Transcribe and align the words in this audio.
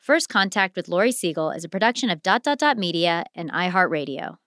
First 0.00 0.30
Contact 0.30 0.76
with 0.76 0.88
Laurie 0.88 1.12
Siegel 1.12 1.50
is 1.50 1.62
a 1.62 1.68
production 1.68 2.08
of 2.08 2.22
Dot 2.22 2.42
Dot 2.42 2.58
Dot 2.58 2.78
Media 2.78 3.26
and 3.34 3.52
iHeartRadio. 3.52 4.38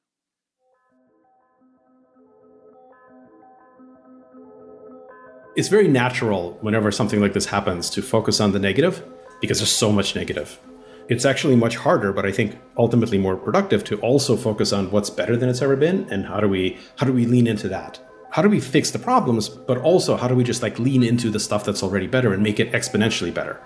It's 5.55 5.67
very 5.67 5.87
natural 5.87 6.57
whenever 6.61 6.91
something 6.91 7.21
like 7.21 7.33
this 7.33 7.45
happens 7.45 7.91
to 7.91 8.01
focus 8.01 8.39
on 8.39 8.51
the 8.51 8.57
negative 8.57 9.05
because 9.41 9.59
there's 9.59 9.71
so 9.71 9.91
much 9.91 10.15
negative. 10.15 10.59
It's 11.07 11.23
actually 11.23 11.55
much 11.55 11.75
harder, 11.75 12.11
but 12.11 12.25
I 12.25 12.31
think 12.31 12.57
ultimately 12.75 13.19
more 13.19 13.37
productive 13.37 13.83
to 13.83 13.99
also 13.99 14.35
focus 14.35 14.73
on 14.73 14.89
what's 14.89 15.11
better 15.11 15.37
than 15.37 15.49
it's 15.49 15.61
ever 15.61 15.75
been 15.75 16.07
and 16.09 16.25
how 16.25 16.39
do 16.39 16.49
we 16.49 16.79
how 16.97 17.05
do 17.05 17.13
we 17.13 17.27
lean 17.27 17.45
into 17.45 17.67
that? 17.67 17.99
How 18.31 18.41
do 18.41 18.49
we 18.49 18.59
fix 18.59 18.89
the 18.89 18.97
problems, 18.97 19.49
but 19.49 19.77
also 19.77 20.17
how 20.17 20.27
do 20.27 20.33
we 20.33 20.43
just 20.43 20.63
like 20.63 20.79
lean 20.79 21.03
into 21.03 21.29
the 21.29 21.39
stuff 21.39 21.63
that's 21.63 21.83
already 21.83 22.07
better 22.07 22.33
and 22.33 22.41
make 22.41 22.59
it 22.59 22.71
exponentially 22.71 23.31
better? 23.31 23.61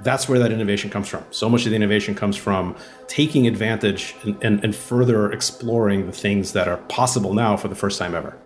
That's 0.00 0.28
where 0.28 0.38
that 0.38 0.50
innovation 0.50 0.90
comes 0.90 1.08
from. 1.08 1.24
So 1.30 1.48
much 1.48 1.64
of 1.64 1.70
the 1.70 1.76
innovation 1.76 2.14
comes 2.14 2.36
from 2.36 2.76
taking 3.06 3.46
advantage 3.46 4.14
and, 4.24 4.42
and, 4.42 4.64
and, 4.64 4.74
further 4.74 5.30
exploring 5.30 6.06
the 6.06 6.12
things 6.12 6.52
that 6.54 6.66
are 6.66 6.78
possible 6.88 7.34
now 7.34 7.56
for 7.56 7.68
the 7.68 7.74
first 7.74 7.98
time 7.98 8.14
ever. 8.14 8.36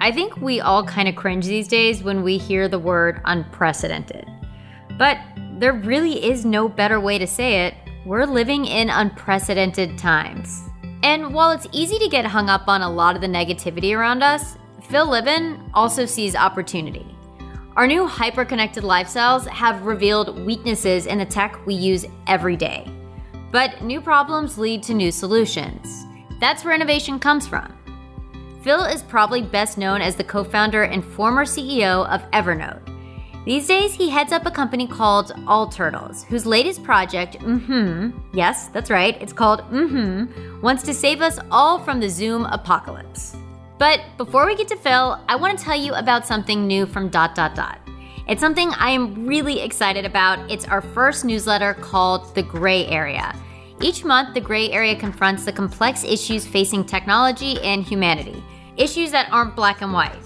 I 0.00 0.12
think 0.12 0.36
we 0.36 0.60
all 0.60 0.84
kind 0.84 1.08
of 1.08 1.16
cringe 1.16 1.46
these 1.46 1.66
days 1.66 2.02
when 2.02 2.22
we 2.22 2.38
hear 2.38 2.68
the 2.68 2.78
word 2.78 3.20
unprecedented. 3.24 4.26
But 4.96 5.18
there 5.58 5.72
really 5.72 6.24
is 6.24 6.44
no 6.44 6.68
better 6.68 7.00
way 7.00 7.18
to 7.18 7.26
say 7.26 7.66
it. 7.66 7.74
We're 8.06 8.24
living 8.24 8.64
in 8.64 8.90
unprecedented 8.90 9.98
times. 9.98 10.67
And 11.02 11.32
while 11.32 11.50
it's 11.50 11.66
easy 11.72 11.98
to 11.98 12.08
get 12.08 12.24
hung 12.24 12.48
up 12.48 12.68
on 12.68 12.82
a 12.82 12.90
lot 12.90 13.14
of 13.14 13.20
the 13.20 13.28
negativity 13.28 13.96
around 13.96 14.22
us, 14.22 14.56
Phil 14.88 15.06
Libin 15.06 15.70
also 15.74 16.06
sees 16.06 16.34
opportunity. 16.34 17.06
Our 17.76 17.86
new 17.86 18.06
hyper 18.06 18.44
connected 18.44 18.82
lifestyles 18.82 19.46
have 19.46 19.86
revealed 19.86 20.44
weaknesses 20.44 21.06
in 21.06 21.18
the 21.18 21.24
tech 21.24 21.64
we 21.66 21.74
use 21.74 22.04
every 22.26 22.56
day. 22.56 22.90
But 23.52 23.82
new 23.82 24.00
problems 24.00 24.58
lead 24.58 24.82
to 24.84 24.94
new 24.94 25.12
solutions. 25.12 26.04
That's 26.40 26.64
where 26.64 26.74
innovation 26.74 27.18
comes 27.18 27.46
from. 27.46 27.72
Phil 28.62 28.84
is 28.84 29.02
probably 29.02 29.42
best 29.42 29.78
known 29.78 30.02
as 30.02 30.16
the 30.16 30.24
co 30.24 30.42
founder 30.42 30.82
and 30.82 31.04
former 31.04 31.44
CEO 31.44 32.06
of 32.08 32.28
Evernote 32.32 32.87
these 33.48 33.66
days, 33.66 33.94
he 33.94 34.10
heads 34.10 34.30
up 34.30 34.44
a 34.44 34.50
company 34.50 34.86
called 34.86 35.32
All 35.46 35.66
Turtles, 35.66 36.22
whose 36.24 36.44
latest 36.44 36.84
project, 36.84 37.38
mm-hmm, 37.38 38.10
yes, 38.36 38.68
that's 38.68 38.90
right, 38.90 39.16
it's 39.22 39.32
called 39.32 39.60
mm-hmm, 39.70 40.60
wants 40.60 40.82
to 40.82 40.92
save 40.92 41.22
us 41.22 41.38
all 41.50 41.82
from 41.82 41.98
the 41.98 42.10
Zoom 42.10 42.44
apocalypse. 42.44 43.34
But 43.78 44.02
before 44.18 44.44
we 44.44 44.54
get 44.54 44.68
to 44.68 44.76
Phil, 44.76 45.18
I 45.28 45.36
want 45.36 45.58
to 45.58 45.64
tell 45.64 45.80
you 45.80 45.94
about 45.94 46.26
something 46.26 46.66
new 46.66 46.84
from 46.84 47.08
dot 47.08 47.34
dot 47.34 47.54
dot. 47.54 47.80
It's 48.28 48.42
something 48.42 48.68
I 48.72 48.90
am 48.90 49.26
really 49.26 49.60
excited 49.60 50.04
about. 50.04 50.50
It's 50.50 50.66
our 50.66 50.82
first 50.82 51.24
newsletter 51.24 51.72
called 51.72 52.34
The 52.34 52.42
Gray 52.42 52.84
Area. 52.88 53.34
Each 53.80 54.04
month, 54.04 54.34
The 54.34 54.42
Gray 54.42 54.70
Area 54.72 54.94
confronts 54.94 55.46
the 55.46 55.52
complex 55.52 56.04
issues 56.04 56.46
facing 56.46 56.84
technology 56.84 57.58
and 57.62 57.82
humanity, 57.82 58.44
issues 58.76 59.10
that 59.12 59.32
aren't 59.32 59.56
black 59.56 59.80
and 59.80 59.94
white. 59.94 60.18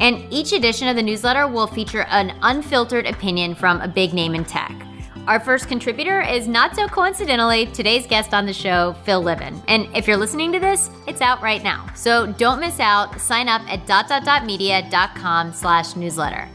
And 0.00 0.26
each 0.32 0.52
edition 0.52 0.88
of 0.88 0.96
the 0.96 1.02
newsletter 1.02 1.46
will 1.46 1.66
feature 1.66 2.06
an 2.08 2.36
unfiltered 2.42 3.06
opinion 3.06 3.54
from 3.54 3.80
a 3.82 3.88
big 3.88 4.14
name 4.14 4.34
in 4.34 4.44
tech. 4.44 4.74
Our 5.26 5.38
first 5.38 5.68
contributor 5.68 6.22
is 6.22 6.48
not 6.48 6.74
so 6.74 6.88
coincidentally 6.88 7.66
today's 7.66 8.06
guest 8.06 8.32
on 8.32 8.46
the 8.46 8.52
show, 8.52 8.94
Phil 9.04 9.22
Libin. 9.22 9.62
And 9.68 9.94
if 9.94 10.08
you're 10.08 10.16
listening 10.16 10.50
to 10.52 10.58
this, 10.58 10.90
it's 11.06 11.20
out 11.20 11.42
right 11.42 11.62
now. 11.62 11.86
So 11.94 12.32
don't 12.32 12.58
miss 12.58 12.80
out. 12.80 13.20
Sign 13.20 13.46
up 13.46 13.60
at 13.70 13.86
dot 13.86 14.08
dot 14.08 14.24
dot 14.24 14.46
media.com 14.46 15.52
slash 15.52 15.94
newsletter. 15.94 16.48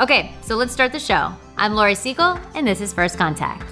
Okay, 0.00 0.34
so 0.42 0.56
let's 0.56 0.72
start 0.72 0.90
the 0.90 0.98
show. 0.98 1.32
I'm 1.56 1.74
Laurie 1.74 1.94
Siegel, 1.94 2.38
and 2.54 2.66
this 2.66 2.80
is 2.80 2.92
First 2.92 3.16
Contact. 3.16 3.64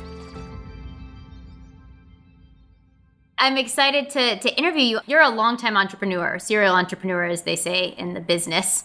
I'm 3.38 3.58
excited 3.58 4.08
to, 4.10 4.38
to 4.38 4.56
interview 4.56 4.82
you. 4.82 5.00
You're 5.06 5.20
a 5.20 5.28
longtime 5.28 5.76
entrepreneur, 5.76 6.38
serial 6.38 6.74
entrepreneur, 6.74 7.24
as 7.24 7.42
they 7.42 7.56
say 7.56 7.88
in 7.98 8.14
the 8.14 8.20
business 8.20 8.84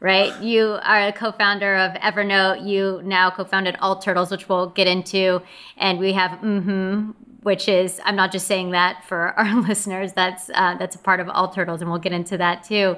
right? 0.00 0.38
You 0.42 0.78
are 0.82 1.08
a 1.08 1.12
co-founder 1.12 1.76
of 1.76 1.92
Evernote. 1.94 2.66
You 2.66 3.00
now 3.04 3.30
co-founded 3.30 3.76
All 3.80 3.98
Turtles, 3.98 4.30
which 4.30 4.48
we'll 4.48 4.68
get 4.68 4.86
into, 4.86 5.42
and 5.76 5.98
we 5.98 6.12
have 6.12 6.32
mm-hmm, 6.40 7.10
which 7.42 7.68
is 7.68 8.00
I'm 8.04 8.16
not 8.16 8.32
just 8.32 8.46
saying 8.46 8.70
that 8.72 9.04
for 9.04 9.28
our 9.38 9.54
listeners. 9.62 10.12
That's 10.12 10.50
uh, 10.50 10.76
that's 10.78 10.96
a 10.96 10.98
part 10.98 11.20
of 11.20 11.28
All 11.28 11.48
Turtles, 11.48 11.80
and 11.80 11.90
we'll 11.90 12.00
get 12.00 12.12
into 12.12 12.36
that 12.38 12.64
too. 12.64 12.96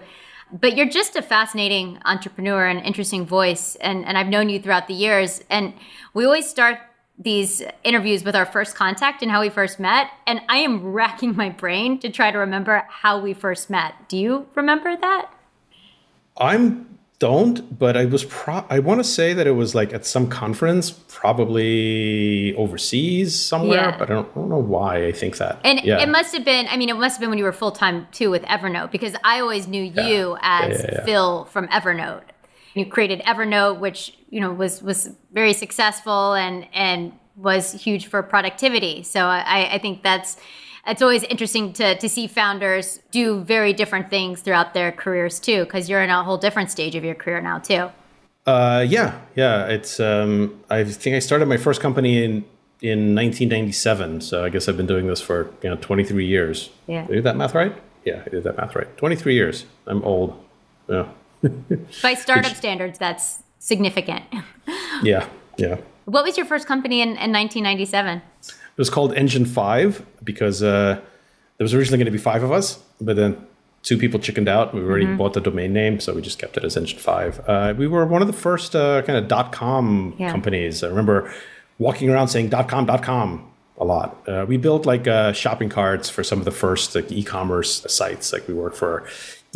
But 0.50 0.76
you're 0.76 0.88
just 0.88 1.14
a 1.14 1.20
fascinating 1.22 1.98
entrepreneur 2.06 2.66
and 2.66 2.80
interesting 2.80 3.26
voice, 3.26 3.76
and 3.76 4.04
and 4.04 4.18
I've 4.18 4.28
known 4.28 4.48
you 4.48 4.60
throughout 4.60 4.88
the 4.88 4.94
years. 4.94 5.42
And 5.50 5.74
we 6.14 6.24
always 6.24 6.48
start 6.48 6.78
these 7.18 7.62
interviews 7.82 8.22
with 8.22 8.36
our 8.36 8.46
first 8.46 8.76
contact 8.76 9.22
and 9.22 9.30
how 9.30 9.40
we 9.40 9.50
first 9.50 9.80
met. 9.80 10.08
And 10.26 10.40
I 10.48 10.58
am 10.58 10.92
racking 10.92 11.34
my 11.34 11.50
brain 11.50 11.98
to 11.98 12.10
try 12.10 12.30
to 12.30 12.38
remember 12.38 12.84
how 12.88 13.20
we 13.20 13.34
first 13.34 13.68
met. 13.68 14.08
Do 14.08 14.16
you 14.16 14.46
remember 14.54 14.96
that? 14.96 15.30
I'm 16.36 16.87
don't, 17.18 17.76
but 17.76 17.96
I 17.96 18.04
was 18.04 18.24
pro 18.24 18.64
I 18.70 18.78
want 18.78 19.00
to 19.00 19.04
say 19.04 19.32
that 19.34 19.46
it 19.46 19.52
was 19.52 19.74
like 19.74 19.92
at 19.92 20.06
some 20.06 20.28
conference, 20.28 20.90
probably 20.90 22.54
overseas 22.54 23.38
somewhere, 23.38 23.90
yeah. 23.90 23.98
but 23.98 24.10
I 24.10 24.14
don't, 24.14 24.30
I 24.30 24.34
don't, 24.34 24.48
know 24.48 24.58
why 24.58 25.06
I 25.06 25.12
think 25.12 25.38
that. 25.38 25.58
And 25.64 25.80
yeah. 25.82 26.00
it 26.00 26.08
must 26.08 26.32
have 26.34 26.44
been, 26.44 26.68
I 26.68 26.76
mean, 26.76 26.88
it 26.88 26.96
must 26.96 27.16
have 27.16 27.20
been 27.20 27.30
when 27.30 27.38
you 27.38 27.44
were 27.44 27.52
full 27.52 27.72
time 27.72 28.06
too 28.12 28.30
with 28.30 28.42
Evernote 28.42 28.92
because 28.92 29.16
I 29.24 29.40
always 29.40 29.66
knew 29.66 29.82
you 29.82 30.36
yeah. 30.40 30.60
as 30.62 31.04
Phil 31.04 31.46
from 31.46 31.66
Evernote. 31.68 32.22
You 32.74 32.86
created 32.86 33.20
Evernote, 33.22 33.80
which, 33.80 34.16
you 34.30 34.40
know, 34.40 34.52
was 34.52 34.80
was 34.80 35.10
very 35.32 35.54
successful 35.54 36.34
and 36.34 36.68
and 36.72 37.12
was 37.34 37.72
huge 37.72 38.06
for 38.06 38.22
productivity. 38.22 39.02
So 39.02 39.24
I, 39.24 39.74
I 39.74 39.78
think 39.78 40.02
that's 40.02 40.36
it's 40.88 41.02
always 41.02 41.22
interesting 41.24 41.72
to, 41.74 41.96
to 41.98 42.08
see 42.08 42.26
founders 42.26 43.00
do 43.10 43.40
very 43.40 43.72
different 43.72 44.10
things 44.10 44.40
throughout 44.40 44.74
their 44.74 44.92
careers 44.92 45.38
too, 45.38 45.64
because 45.64 45.88
you're 45.88 46.02
in 46.02 46.10
a 46.10 46.22
whole 46.24 46.38
different 46.38 46.70
stage 46.70 46.94
of 46.94 47.04
your 47.04 47.14
career 47.14 47.40
now 47.40 47.58
too. 47.58 47.90
Uh, 48.46 48.84
yeah, 48.88 49.18
yeah. 49.36 49.66
It's 49.66 50.00
um, 50.00 50.62
I 50.70 50.84
think 50.84 51.14
I 51.14 51.18
started 51.18 51.46
my 51.46 51.58
first 51.58 51.80
company 51.80 52.24
in 52.24 52.44
in 52.80 53.14
1997. 53.14 54.20
So 54.20 54.44
I 54.44 54.48
guess 54.48 54.68
I've 54.68 54.76
been 54.76 54.86
doing 54.86 55.06
this 55.06 55.20
for 55.20 55.50
you 55.62 55.70
know 55.70 55.76
23 55.76 56.24
years. 56.26 56.70
Yeah. 56.86 57.06
Did 57.06 57.24
that 57.24 57.36
math 57.36 57.54
right? 57.54 57.74
Yeah, 58.04 58.22
I 58.24 58.30
did 58.30 58.44
that 58.44 58.56
math 58.56 58.74
right. 58.74 58.96
23 58.96 59.34
years. 59.34 59.66
I'm 59.86 60.02
old. 60.02 60.42
Yeah. 60.88 61.08
By 62.02 62.14
startup 62.14 62.56
standards, 62.56 62.98
that's 62.98 63.42
significant. 63.58 64.24
Yeah. 65.00 65.28
Yeah. 65.56 65.76
What 66.06 66.24
was 66.24 66.36
your 66.36 66.44
first 66.44 66.66
company 66.66 67.02
in, 67.02 67.10
in 67.10 67.30
1997? 67.32 68.20
It 68.78 68.82
was 68.82 68.90
called 68.90 69.12
Engine 69.14 69.44
Five 69.44 70.06
because 70.22 70.62
uh, 70.62 71.00
there 71.56 71.64
was 71.64 71.74
originally 71.74 71.98
going 71.98 72.06
to 72.06 72.12
be 72.12 72.18
five 72.32 72.44
of 72.44 72.52
us, 72.52 72.78
but 73.00 73.16
then 73.16 73.36
two 73.82 73.98
people 73.98 74.20
chickened 74.20 74.48
out. 74.48 74.72
We 74.72 74.80
already 74.82 75.06
bought 75.16 75.32
the 75.34 75.40
domain 75.40 75.72
name, 75.72 75.98
so 75.98 76.14
we 76.14 76.22
just 76.22 76.38
kept 76.38 76.56
it 76.56 76.62
as 76.64 76.76
Engine 76.76 77.00
Five. 77.00 77.40
Uh, 77.48 77.74
we 77.76 77.88
were 77.88 78.06
one 78.06 78.22
of 78.22 78.28
the 78.28 78.32
first 78.48 78.76
uh, 78.76 79.02
kind 79.02 79.18
of 79.18 79.26
dot 79.26 79.50
com 79.50 80.14
Yeah. 80.16 80.30
companies. 80.30 80.84
I 80.84 80.88
remember 80.88 81.28
walking 81.80 82.08
around 82.08 82.28
saying 82.28 82.50
dot 82.50 82.68
com 82.68 82.86
dot 82.86 83.02
com 83.02 83.50
a 83.80 83.84
lot. 83.84 84.16
Uh, 84.28 84.44
we 84.46 84.56
built 84.56 84.86
like 84.86 85.08
uh, 85.08 85.32
shopping 85.32 85.68
carts 85.68 86.08
for 86.08 86.22
some 86.22 86.38
of 86.38 86.44
the 86.44 86.52
first 86.52 86.94
like 86.94 87.10
e-commerce 87.10 87.84
sites. 87.88 88.32
Like 88.32 88.46
we 88.46 88.54
worked 88.54 88.76
for 88.76 89.04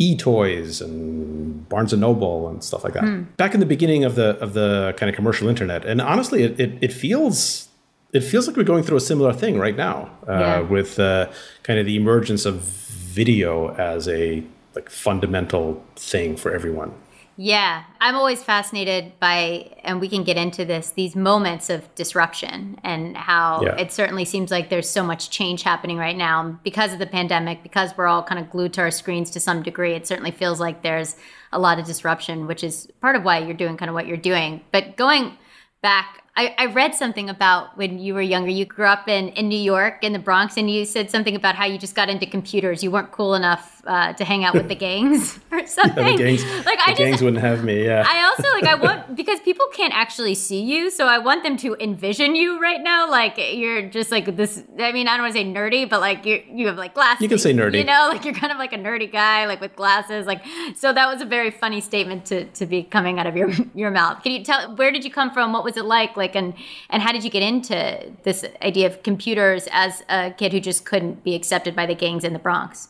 eToys 0.01 0.81
and 0.81 1.67
Barnes 1.69 1.93
and 1.93 2.01
Noble 2.01 2.49
and 2.49 2.63
stuff 2.63 2.83
like 2.83 2.93
that. 2.93 3.37
Back 3.37 3.53
in 3.53 3.59
the 3.59 3.65
beginning 3.65 4.03
of 4.03 4.15
the 4.15 4.37
of 4.39 4.53
the 4.53 4.93
kind 4.97 5.09
of 5.09 5.15
commercial 5.15 5.47
internet, 5.47 5.85
and 5.85 6.01
honestly, 6.01 6.43
it, 6.43 6.59
it, 6.59 6.77
it 6.81 6.91
feels 6.93 7.69
it 8.13 8.21
feels 8.21 8.47
like 8.47 8.55
we're 8.55 8.63
going 8.63 8.83
through 8.83 8.97
a 8.97 9.01
similar 9.01 9.33
thing 9.33 9.57
right 9.57 9.75
now 9.75 10.09
uh, 10.27 10.31
Yeah. 10.39 10.59
with 10.61 10.99
uh, 10.99 11.29
kind 11.63 11.79
of 11.79 11.85
the 11.85 11.95
emergence 11.95 12.45
of 12.45 12.55
video 12.61 13.73
as 13.75 14.07
a 14.07 14.43
like 14.75 14.89
fundamental 14.89 15.83
thing 15.95 16.35
for 16.35 16.53
everyone. 16.53 16.93
Yeah, 17.35 17.83
I'm 17.99 18.15
always 18.15 18.43
fascinated 18.43 19.13
by, 19.19 19.71
and 19.83 19.99
we 19.99 20.07
can 20.07 20.23
get 20.23 20.37
into 20.37 20.65
this, 20.65 20.91
these 20.91 21.15
moments 21.15 21.71
of 21.71 21.93
disruption 21.95 22.79
and 22.83 23.17
how 23.17 23.61
Yeah. 23.63 23.75
it 23.77 23.91
certainly 23.91 24.23
seems 24.23 24.51
like 24.51 24.69
there's 24.69 24.87
so 24.89 25.03
much 25.03 25.31
change 25.31 25.63
happening 25.63 25.97
right 25.97 26.15
now 26.15 26.59
because 26.63 26.93
of 26.93 26.99
the 26.99 27.07
pandemic, 27.07 27.63
because 27.63 27.95
we're 27.97 28.05
all 28.05 28.21
kind 28.21 28.39
of 28.39 28.51
glued 28.51 28.73
to 28.73 28.81
our 28.81 28.91
screens 28.91 29.31
to 29.31 29.39
some 29.39 29.63
degree. 29.63 29.93
It 29.93 30.05
certainly 30.05 30.29
feels 30.31 30.59
like 30.59 30.83
there's 30.83 31.15
a 31.51 31.57
lot 31.57 31.79
of 31.79 31.85
disruption, 31.87 32.45
which 32.45 32.63
is 32.63 32.87
part 33.01 33.15
of 33.15 33.23
why 33.23 33.39
you're 33.39 33.55
doing 33.55 33.77
kind 33.77 33.89
of 33.89 33.95
what 33.95 34.05
you're 34.05 34.15
doing. 34.15 34.61
But 34.71 34.95
going 34.95 35.35
back, 35.81 36.22
I, 36.35 36.55
I 36.57 36.65
read 36.67 36.95
something 36.95 37.29
about 37.29 37.77
when 37.77 37.99
you 37.99 38.13
were 38.13 38.21
younger. 38.21 38.49
You 38.49 38.65
grew 38.65 38.85
up 38.85 39.07
in, 39.07 39.29
in 39.29 39.49
New 39.49 39.59
York, 39.59 40.03
in 40.03 40.13
the 40.13 40.19
Bronx, 40.19 40.57
and 40.57 40.69
you 40.69 40.85
said 40.85 41.11
something 41.11 41.35
about 41.35 41.55
how 41.55 41.65
you 41.65 41.77
just 41.77 41.95
got 41.95 42.09
into 42.09 42.25
computers. 42.25 42.83
You 42.83 42.91
weren't 42.91 43.11
cool 43.11 43.35
enough 43.35 43.72
uh, 43.85 44.13
to 44.13 44.23
hang 44.23 44.45
out 44.45 44.53
with 44.53 44.67
the 44.69 44.75
gangs 44.75 45.39
or 45.51 45.65
something. 45.67 46.17
the 46.17 46.23
gangs, 46.23 46.43
like 46.65 46.77
the 46.77 46.83
I 46.83 46.87
just, 46.87 46.97
gangs 46.97 47.21
wouldn't 47.21 47.41
have 47.41 47.63
me. 47.63 47.85
Yeah. 47.85 48.03
I 48.07 48.23
also 48.23 48.49
like 48.53 48.63
I 48.63 48.75
want 48.85 49.15
because 49.15 49.39
people 49.41 49.65
can't 49.73 49.93
actually 49.93 50.35
see 50.35 50.61
you, 50.61 50.89
so 50.89 51.07
I 51.07 51.17
want 51.17 51.43
them 51.43 51.57
to 51.57 51.75
envision 51.79 52.35
you 52.35 52.61
right 52.61 52.81
now. 52.81 53.09
Like 53.09 53.37
you're 53.37 53.81
just 53.89 54.11
like 54.11 54.35
this. 54.37 54.63
I 54.79 54.91
mean, 54.91 55.07
I 55.07 55.17
don't 55.17 55.23
want 55.23 55.33
to 55.33 55.39
say 55.39 55.45
nerdy, 55.45 55.89
but 55.89 55.99
like 55.99 56.25
you 56.25 56.41
you 56.49 56.67
have 56.67 56.77
like 56.77 56.93
glasses. 56.93 57.21
You 57.21 57.29
can 57.29 57.37
say 57.37 57.53
nerdy. 57.53 57.79
You 57.79 57.83
know, 57.83 58.07
like 58.09 58.23
you're 58.23 58.33
kind 58.33 58.51
of 58.51 58.57
like 58.57 58.73
a 58.73 58.77
nerdy 58.77 59.11
guy, 59.11 59.45
like 59.45 59.59
with 59.59 59.75
glasses. 59.75 60.25
Like 60.25 60.43
so, 60.75 60.93
that 60.93 61.07
was 61.11 61.21
a 61.21 61.25
very 61.25 61.51
funny 61.51 61.81
statement 61.81 62.25
to 62.27 62.45
to 62.45 62.65
be 62.65 62.83
coming 62.83 63.19
out 63.19 63.27
of 63.27 63.35
your 63.35 63.51
your 63.75 63.91
mouth. 63.91 64.23
Can 64.23 64.31
you 64.31 64.43
tell 64.43 64.75
where 64.75 64.91
did 64.91 65.03
you 65.03 65.11
come 65.11 65.31
from? 65.31 65.51
What 65.51 65.63
was 65.63 65.75
it 65.77 65.85
like? 65.85 66.15
Like 66.15 66.35
and 66.35 66.53
and 66.89 67.03
how 67.03 67.11
did 67.11 67.23
you 67.23 67.29
get 67.29 67.43
into 67.43 68.13
this 68.23 68.45
idea 68.61 68.87
of 68.87 69.03
computers 69.03 69.67
as 69.71 70.03
a 70.09 70.31
kid 70.31 70.53
who 70.53 70.61
just 70.61 70.85
couldn't 70.85 71.23
be 71.23 71.35
accepted 71.35 71.75
by 71.75 71.85
the 71.85 71.95
gangs 71.95 72.23
in 72.23 72.31
the 72.31 72.39
Bronx? 72.39 72.89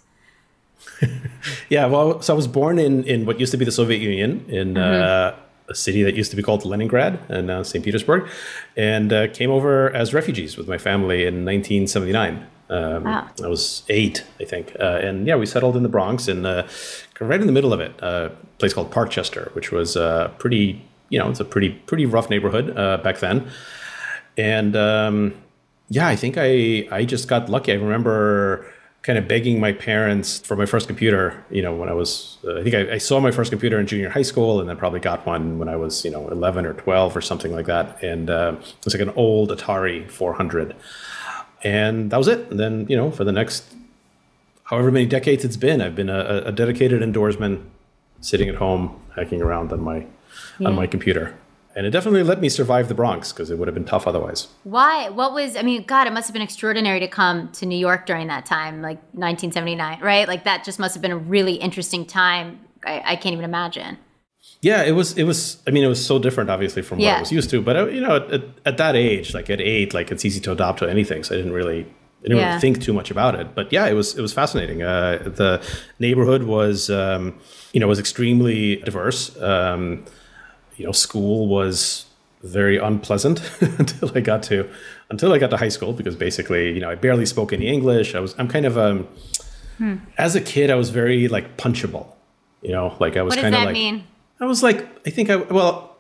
Yeah, 1.70 1.88
well, 1.88 2.22
so 2.22 2.34
I 2.34 2.36
was 2.36 2.48
born 2.48 2.80
in, 2.80 3.04
in 3.04 3.26
what 3.26 3.40
used 3.40 3.52
to 3.52 3.58
be 3.58 3.66
the 3.66 3.72
Soviet 3.72 4.00
Union, 4.00 4.46
in 4.48 4.78
uh, 4.78 5.36
a 5.70 5.76
city 5.76 6.04
that 6.04 6.16
used 6.16 6.30
to 6.32 6.38
be 6.38 6.44
called 6.44 6.64
Leningrad, 6.66 7.20
and 7.30 7.48
now 7.48 7.64
St. 7.64 7.84
Petersburg, 7.84 8.30
and 8.78 9.12
uh, 9.12 9.28
came 9.30 9.50
over 9.50 9.90
as 9.94 10.14
refugees 10.14 10.56
with 10.58 10.68
my 10.68 10.78
family 10.78 11.24
in 11.26 11.46
1979. 11.46 12.48
Um, 12.70 13.04
Wow. 13.04 13.28
I 13.44 13.48
was 13.48 13.84
eight, 13.90 14.24
I 14.40 14.46
think, 14.46 14.74
uh, 14.80 15.00
and 15.04 15.28
yeah, 15.28 15.36
we 15.36 15.46
settled 15.46 15.76
in 15.76 15.84
the 15.84 15.90
Bronx, 15.90 16.28
and 16.28 16.46
uh, 16.46 16.66
right 17.20 17.40
in 17.42 17.48
the 17.48 17.54
middle 17.54 17.74
of 17.74 17.80
it, 17.82 17.92
uh, 18.02 18.30
a 18.32 18.58
place 18.58 18.74
called 18.74 18.90
Parkchester, 18.92 19.54
which 19.56 19.72
was 19.72 19.96
a 19.96 20.32
pretty, 20.40 20.82
you 21.10 21.20
know, 21.20 21.30
it's 21.30 21.40
a 21.42 21.46
pretty 21.46 21.70
pretty 21.70 22.06
rough 22.06 22.30
neighborhood 22.30 22.76
uh, 22.78 22.98
back 22.98 23.20
then, 23.20 23.50
and 24.38 24.76
um, 24.76 25.34
yeah, 25.90 26.08
I 26.08 26.16
think 26.16 26.36
I 26.38 26.88
I 26.92 27.04
just 27.06 27.28
got 27.28 27.50
lucky. 27.50 27.74
I 27.74 27.76
remember 27.76 28.66
kind 29.04 29.20
of 29.20 29.28
begging 29.28 29.60
my 29.60 29.74
parents 29.74 30.40
for 30.40 30.56
my 30.56 30.66
first 30.66 30.88
computer. 30.88 31.44
You 31.52 31.62
know, 31.62 31.76
when 31.76 31.90
I 31.90 31.94
was 31.94 32.38
uh, 32.46 32.60
I 32.60 32.64
think 32.64 32.76
I, 32.76 32.94
I 32.94 32.98
saw 32.98 33.20
my 33.20 33.32
first 33.32 33.52
computer 33.52 33.80
in 33.80 33.86
junior 33.86 34.10
high 34.10 34.24
school, 34.24 34.60
and 34.60 34.68
then 34.68 34.78
probably 34.78 35.02
got 35.02 35.26
one 35.26 35.60
when 35.60 35.70
I 35.70 35.76
was 35.76 36.04
you 36.04 36.12
know 36.12 36.28
eleven 36.30 36.66
or 36.66 36.74
twelve 36.74 37.16
or 37.16 37.22
something 37.22 37.52
like 37.52 37.68
that. 37.68 38.02
And 38.02 38.30
uh, 38.30 38.56
it 38.60 38.86
was 38.86 38.94
like 38.94 39.02
an 39.08 39.14
old 39.16 39.52
Atari 39.52 40.10
400, 40.10 40.76
and 41.64 42.10
that 42.12 42.18
was 42.18 42.28
it. 42.28 42.50
And 42.50 42.60
then 42.60 42.88
you 42.90 42.98
know 42.98 43.12
for 43.12 43.24
the 43.24 43.32
next 43.32 43.76
however 44.64 44.92
many 44.92 45.06
decades 45.06 45.46
it's 45.46 45.58
been, 45.58 45.82
I've 45.82 45.96
been 45.96 46.10
a, 46.10 46.44
a 46.46 46.52
dedicated 46.52 47.02
indoorsman, 47.02 47.64
sitting 48.22 48.50
at 48.50 48.56
home 48.56 49.00
hacking 49.16 49.42
around 49.42 49.72
on 49.72 49.82
my 49.82 50.08
on 50.66 50.76
my 50.76 50.88
computer. 50.88 51.36
And 51.76 51.86
it 51.88 51.90
definitely 51.90 52.24
let 52.24 52.40
me 52.40 52.50
survive 52.50 52.88
the 52.88 52.94
Bronx 52.94 53.32
because 53.34 53.50
it 53.50 53.58
would 53.58 53.68
have 53.68 53.74
been 53.76 53.86
tough 53.86 54.06
otherwise. 54.08 54.48
Why? 54.64 55.10
What 55.10 55.34
was? 55.34 55.56
I 55.56 55.64
mean, 55.64 55.84
God, 55.86 56.06
it 56.08 56.14
must 56.14 56.28
have 56.28 56.34
been 56.34 56.42
extraordinary 56.44 57.00
to 57.00 57.08
come 57.08 57.52
to 57.54 57.66
New 57.66 57.78
York 57.78 58.06
during 58.06 58.28
that 58.28 58.46
time, 58.46 58.82
like 58.82 58.98
1979, 59.14 60.00
right? 60.02 60.28
Like 60.28 60.44
that 60.44 60.64
just 60.64 60.78
must 60.80 60.94
have 60.96 61.02
been 61.02 61.12
a 61.12 61.18
really 61.18 61.54
interesting 61.56 62.06
time. 62.06 62.60
I, 62.86 63.02
I 63.06 63.16
can't 63.16 63.34
even 63.34 63.46
imagine. 63.46 63.98
Yeah, 64.62 64.84
it 64.84 64.92
was. 64.92 65.18
It 65.18 65.24
was. 65.24 65.62
I 65.68 65.72
mean, 65.72 65.84
it 65.84 65.88
was 65.88 66.06
so 66.06 66.20
different, 66.20 66.50
obviously, 66.50 66.82
from 66.84 67.00
what 67.00 67.06
Yeah. 67.06 67.18
I 67.18 67.20
was 67.22 67.32
used 67.32 67.50
to. 67.50 67.62
But 67.62 67.76
uh, 67.76 67.88
you 67.88 68.02
know, 68.02 68.18
at, 68.32 68.44
at 68.66 68.78
that 68.78 68.96
age, 68.96 69.34
like 69.34 69.50
at 69.50 69.60
eight, 69.60 69.94
like 69.94 70.12
it's 70.12 70.24
easy 70.26 70.40
to 70.42 70.52
adopt 70.52 70.80
to 70.80 70.90
anything. 70.90 71.24
So 71.24 71.34
I 71.34 71.38
didn't 71.38 71.54
really, 71.54 71.82
I 72.20 72.24
didn't 72.24 72.38
Yeah. 72.38 72.48
really 72.50 72.62
think 72.62 72.82
too 72.82 72.94
much 72.94 73.10
about 73.12 73.36
it. 73.36 73.56
But 73.56 73.74
yeah, 73.74 73.88
it 73.88 73.94
was. 73.94 74.18
It 74.18 74.22
was 74.22 74.32
fascinating. 74.32 74.84
Uh, 74.84 75.18
the 75.26 75.62
neighborhood 76.00 76.44
was, 76.44 76.90
um, 76.90 77.40
you 77.74 77.80
know, 77.80 77.88
was 77.88 78.00
extremely 78.00 78.78
diverse. 78.78 79.36
Um, 79.42 80.06
you 80.84 80.88
know, 80.88 80.92
school 80.92 81.48
was 81.48 82.06
very 82.44 82.78
unpleasant 82.78 83.42
until 83.62 84.12
I 84.14 84.20
got 84.20 84.44
to 84.44 84.70
until 85.10 85.32
I 85.32 85.38
got 85.38 85.50
to 85.52 85.58
high 85.58 85.70
school 85.70 85.94
because 85.94 86.18
basically, 86.18 86.74
you 86.74 86.82
know, 86.82 86.90
I 86.90 86.96
barely 86.96 87.26
spoke 87.26 87.54
any 87.54 87.68
English. 87.68 88.16
I 88.16 88.20
was. 88.20 88.36
I'm 88.38 88.50
kind 88.50 88.66
of 88.66 88.78
um, 88.78 89.08
as 90.18 90.36
a 90.36 90.42
kid, 90.42 90.70
I 90.70 90.76
was 90.76 90.90
very 90.90 91.30
like 91.30 91.56
punchable. 91.56 92.08
You 92.62 92.74
know, 92.74 92.98
like 93.00 93.16
I 93.16 93.22
was 93.22 93.34
kind 93.36 93.56
of 93.56 93.64
like. 93.64 93.74
mean? 93.74 94.04
I 94.42 94.46
was 94.46 94.62
like, 94.62 94.86
I 95.08 95.10
think 95.10 95.30
I 95.30 95.38
well, 95.38 95.96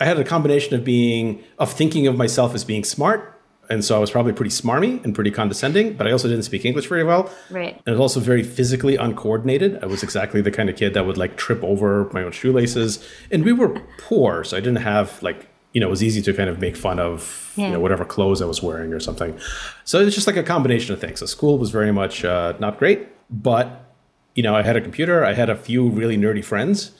I 0.00 0.06
had 0.06 0.18
a 0.18 0.24
combination 0.24 0.74
of 0.74 0.84
being 0.84 1.44
of 1.58 1.70
thinking 1.70 2.06
of 2.06 2.16
myself 2.16 2.54
as 2.54 2.64
being 2.64 2.82
smart, 2.82 3.33
and 3.68 3.84
so 3.84 3.96
I 3.96 3.98
was 3.98 4.10
probably 4.10 4.32
pretty 4.32 4.50
smarmy 4.50 5.02
and 5.04 5.14
pretty 5.14 5.30
condescending. 5.30 5.94
But 5.94 6.06
I 6.06 6.12
also 6.12 6.28
didn't 6.28 6.44
speak 6.44 6.64
English 6.64 6.86
very 6.88 7.04
well. 7.04 7.30
Right. 7.50 7.74
And 7.74 7.88
I 7.88 7.90
was 7.92 8.00
also 8.00 8.20
very 8.20 8.42
physically 8.42 8.96
uncoordinated. 8.96 9.82
I 9.82 9.86
was 9.86 10.02
exactly 10.02 10.40
the 10.40 10.50
kind 10.50 10.68
of 10.68 10.76
kid 10.76 10.94
that 10.94 11.06
would 11.06 11.16
like 11.16 11.36
trip 11.36 11.62
over 11.62 12.10
my 12.12 12.22
own 12.22 12.32
shoelaces. 12.32 13.06
And 13.30 13.44
we 13.44 13.52
were 13.52 13.80
poor, 13.98 14.44
so 14.44 14.56
I 14.56 14.60
didn't 14.60 14.82
have 14.82 15.22
like 15.22 15.48
you 15.72 15.80
know 15.80 15.88
it 15.88 15.90
was 15.90 16.02
easy 16.02 16.22
to 16.22 16.32
kind 16.32 16.48
of 16.48 16.60
make 16.60 16.76
fun 16.76 16.98
of 16.98 17.52
you 17.56 17.68
know 17.68 17.80
whatever 17.80 18.04
clothes 18.04 18.40
I 18.40 18.46
was 18.46 18.62
wearing 18.62 18.92
or 18.92 19.00
something. 19.00 19.38
So 19.84 20.00
it's 20.00 20.14
just 20.14 20.26
like 20.26 20.36
a 20.36 20.42
combination 20.42 20.94
of 20.94 21.00
things. 21.00 21.20
So 21.20 21.26
school 21.26 21.58
was 21.58 21.70
very 21.70 21.92
much 21.92 22.24
uh, 22.24 22.54
not 22.58 22.78
great, 22.78 23.08
but 23.30 23.92
you 24.34 24.42
know 24.42 24.54
I 24.54 24.62
had 24.62 24.76
a 24.76 24.80
computer. 24.80 25.24
I 25.24 25.34
had 25.34 25.50
a 25.50 25.56
few 25.56 25.88
really 25.88 26.16
nerdy 26.16 26.44
friends. 26.44 26.92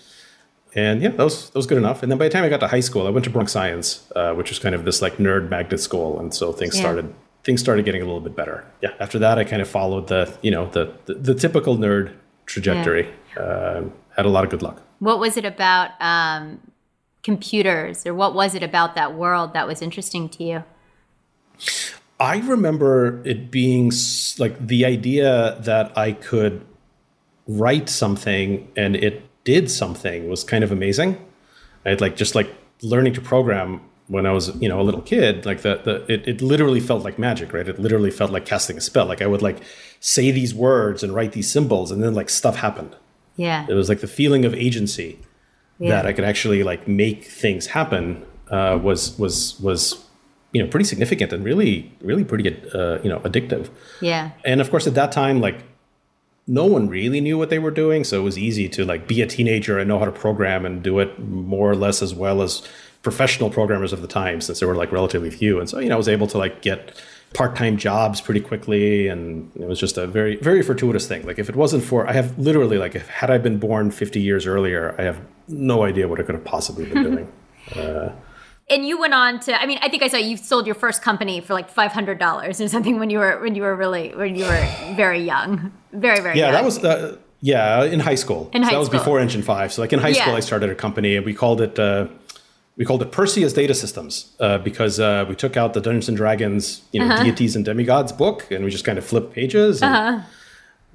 And 0.75 1.03
yeah, 1.03 1.11
that 1.11 1.23
was 1.23 1.51
that 1.51 1.57
was 1.57 1.67
good 1.67 1.79
enough. 1.79 2.03
And 2.03 2.11
then 2.11 2.19
by 2.19 2.25
the 2.25 2.31
time 2.31 2.45
I 2.45 2.49
got 2.49 2.61
to 2.61 2.69
high 2.69 2.81
school, 2.81 3.07
I 3.07 3.11
went 3.11 3.25
to 3.25 3.31
Bronx 3.31 3.53
Science, 3.53 4.11
uh, 4.17 4.33
which 4.35 4.51
was 4.51 4.59
kind 4.59 4.75
of 4.75 4.85
this 4.85 5.01
like 5.01 5.19
nerd 5.19 5.49
magnet 5.49 5.81
school, 5.81 6.19
and 6.19 6.35
so 6.35 6.53
things 6.53 6.75
Yeah. 6.75 6.81
started 6.81 7.15
things 7.45 7.61
started 7.61 7.85
getting 7.85 8.01
a 8.01 8.07
little 8.07 8.23
bit 8.23 8.35
better. 8.35 8.65
Yeah, 8.81 8.91
after 8.99 9.19
that, 9.19 9.39
I 9.39 9.45
kind 9.45 9.61
of 9.61 9.69
followed 9.69 10.09
the 10.09 10.37
you 10.43 10.51
know 10.51 10.69
the 10.71 10.93
the, 11.07 11.15
the 11.15 11.35
typical 11.35 11.77
nerd 11.77 12.13
trajectory. 12.47 13.09
Um 13.39 13.93
had 14.17 14.27
a 14.27 14.29
lot 14.29 14.45
of 14.45 14.51
good 14.51 14.63
luck. 14.63 14.81
What 15.01 15.19
was 15.19 15.37
it 15.37 15.45
about 15.45 15.91
um, 16.01 16.61
computers, 17.23 18.07
or 18.07 18.15
what 18.15 18.35
was 18.35 18.55
it 18.55 18.63
about 18.63 18.95
that 18.95 19.15
world 19.15 19.53
that 19.55 19.67
was 19.67 19.83
interesting 19.83 20.29
to 20.31 20.45
you? 20.45 20.65
I 22.21 22.39
remember 22.39 23.21
it 23.25 23.51
being 23.51 23.91
like 24.39 24.67
the 24.67 24.85
idea 24.85 25.59
that 25.61 25.97
I 25.99 26.13
could 26.13 26.65
write 27.49 27.89
something 27.89 28.71
and 28.77 28.97
it 28.97 29.23
did 29.45 29.71
something 29.71 30.29
was 30.29 30.45
kind 30.45 30.65
of 30.65 30.73
amazing. 30.73 31.17
I 31.85 31.91
had 31.91 32.01
like 32.01 32.17
just 32.17 32.35
like 32.35 32.49
learning 32.83 33.13
to 33.15 33.21
program 33.21 33.81
when 34.09 34.27
I 34.27 34.33
was, 34.33 34.55
you 34.61 34.69
know, 34.69 34.81
a 34.81 34.83
little 34.83 35.01
kid, 35.01 35.47
like 35.47 35.63
the, 35.63 35.81
the 35.85 36.13
it, 36.13 36.29
it 36.29 36.43
literally 36.43 36.81
felt 36.81 37.05
like 37.05 37.19
magic, 37.19 37.53
right? 37.53 37.67
It 37.69 37.79
literally 37.79 38.11
felt 38.11 38.31
like 38.31 38.45
casting 38.45 38.77
a 38.77 38.81
spell. 38.81 39.07
Like 39.07 39.23
I 39.23 39.27
would 39.27 39.43
like 39.43 39.59
say 40.01 40.31
these 40.31 40.55
words 40.55 41.03
and 41.03 41.15
write 41.15 41.33
these 41.33 41.51
symbols 41.51 41.91
and 41.91 42.03
then 42.03 42.15
like 42.15 42.29
stuff 42.29 42.57
happened. 42.57 42.97
Yeah. 43.37 43.67
It 43.69 43.75
was 43.75 43.89
like 43.89 44.01
the 44.01 44.07
feeling 44.07 44.45
of 44.45 44.55
agency 44.55 45.19
Yeah. 45.79 45.91
that 45.91 46.07
I 46.07 46.13
could 46.13 46.25
actually 46.25 46.63
like 46.63 46.87
make 46.87 47.25
things 47.25 47.67
happen 47.69 48.25
uh, 48.51 48.79
was 48.83 49.19
was 49.19 49.59
was 49.61 50.05
you 50.53 50.63
know 50.63 50.69
pretty 50.69 50.85
significant 50.85 51.33
and 51.33 51.43
really 51.45 51.91
really 52.01 52.25
pretty 52.25 52.49
uh, 52.75 52.99
you 53.03 53.09
know 53.09 53.21
addictive. 53.21 53.69
Yeah. 54.01 54.31
And 54.45 54.61
of 54.61 54.71
course, 54.71 54.87
at 54.87 54.95
that 54.95 55.11
time, 55.13 55.41
like 55.41 55.57
no 56.47 56.67
one 56.67 56.89
really 56.89 57.21
knew 57.21 57.39
what 57.39 57.51
they 57.51 57.59
were 57.59 57.71
doing, 57.71 58.05
so 58.05 58.21
it 58.21 58.25
was 58.25 58.39
easy 58.39 58.69
to 58.71 58.85
like 58.85 59.09
be 59.09 59.23
a 59.23 59.27
teenager 59.27 59.79
and 59.79 59.89
know 59.89 59.99
how 59.99 60.05
to 60.05 60.13
program 60.13 60.67
and 60.67 60.83
do 60.83 60.99
it 60.99 61.19
more 61.19 61.71
or 61.71 61.77
less 61.77 62.03
as 62.03 62.15
well 62.15 62.43
as 62.43 62.67
professional 63.03 63.51
programmers 63.51 63.93
of 63.93 64.03
the 64.03 64.09
time 64.09 64.41
since 64.41 64.61
there 64.61 64.69
were 64.69 64.75
like 64.75 64.93
relatively 64.93 65.31
few. 65.31 65.61
And 65.61 65.69
so, 65.69 65.79
you 65.79 65.89
know, 65.89 65.95
I 65.95 65.99
was 65.99 66.09
able 66.09 66.27
to 66.29 66.39
like 66.39 66.63
get 66.63 67.01
part-time 67.35 67.77
jobs 67.77 68.21
pretty 68.21 68.41
quickly 68.41 69.09
and 69.09 69.51
it 69.57 69.67
was 69.67 69.81
just 69.81 69.99
a 69.99 70.07
very 70.07 70.37
very 70.37 70.63
fortuitous 70.63 71.09
thing 71.09 71.27
like 71.27 71.37
if 71.37 71.49
it 71.49 71.57
wasn't 71.57 71.83
for 71.83 72.09
i 72.09 72.13
have 72.13 72.39
literally 72.39 72.79
like 72.79 72.95
if 72.95 73.09
had 73.09 73.29
i 73.29 73.37
been 73.37 73.59
born 73.59 73.91
50 73.91 74.21
years 74.21 74.47
earlier 74.47 74.95
i 74.99 75.03
have 75.03 75.21
no 75.49 75.83
idea 75.83 76.07
what 76.07 76.21
i 76.21 76.23
could 76.23 76.37
have 76.37 76.45
possibly 76.45 76.85
been 76.85 77.03
doing 77.03 77.33
uh, 77.77 78.13
and 78.71 78.87
you 78.87 78.99
went 78.99 79.15
on 79.15 79.41
to 79.41 79.51
i 79.63 79.67
mean 79.67 79.79
i 79.83 79.89
think 79.89 80.03
i 80.03 80.09
saw 80.09 80.17
you 80.17 80.37
sold 80.37 80.67
your 80.67 80.75
first 80.75 81.03
company 81.03 81.41
for 81.41 81.53
like 81.55 81.69
$500 81.75 82.49
or 82.49 82.69
something 82.69 82.99
when 82.99 83.11
you 83.11 83.19
were 83.19 83.41
when 83.41 83.55
you 83.55 83.63
were 83.63 83.77
really 83.77 84.15
when 84.15 84.35
you 84.37 84.45
were 84.45 84.67
very 84.97 85.21
young 85.23 85.73
very 85.93 86.21
very 86.21 86.39
yeah 86.39 86.47
young. 86.47 86.53
that 86.53 86.65
was 86.65 86.83
uh, 86.85 87.17
yeah 87.41 87.85
in 87.85 88.01
high 88.01 88.15
school 88.15 88.51
In 88.53 88.63
so 88.63 88.67
high 88.67 88.73
that 88.75 88.79
was 88.79 88.89
school. 88.89 89.01
before 89.01 89.21
engine 89.21 89.43
5 89.43 89.73
so 89.73 89.83
like 89.83 89.93
in 89.93 89.99
high 90.01 90.13
school 90.13 90.33
Yeah. 90.33 90.39
i 90.39 90.41
started 90.41 90.71
a 90.71 90.75
company 90.75 91.17
and 91.17 91.27
we 91.27 91.35
called 91.35 91.61
it 91.61 91.79
uh, 91.79 92.07
we 92.77 92.85
called 92.85 93.03
it 93.03 93.13
Perseus 93.13 93.53
Data 93.53 93.73
Systems 93.73 94.35
uh, 94.41 94.59
because 94.59 94.99
uh, 94.99 95.25
we 95.29 95.37
took 95.37 95.57
out 95.57 95.75
the 95.75 95.81
Dungeons 95.81 96.09
and 96.09 96.17
Dragons, 96.17 96.83
you 96.91 96.99
know, 96.99 97.07
Uh-huh. 97.07 97.23
deities 97.23 97.55
and 97.55 97.65
demigods 97.65 98.11
book, 98.11 98.51
and 98.51 98.65
we 98.65 98.71
just 98.73 98.85
kind 98.85 98.99
of 98.99 99.05
flipped 99.05 99.33
pages. 99.33 99.81
And 99.81 99.95
Uh-huh. 99.95 100.21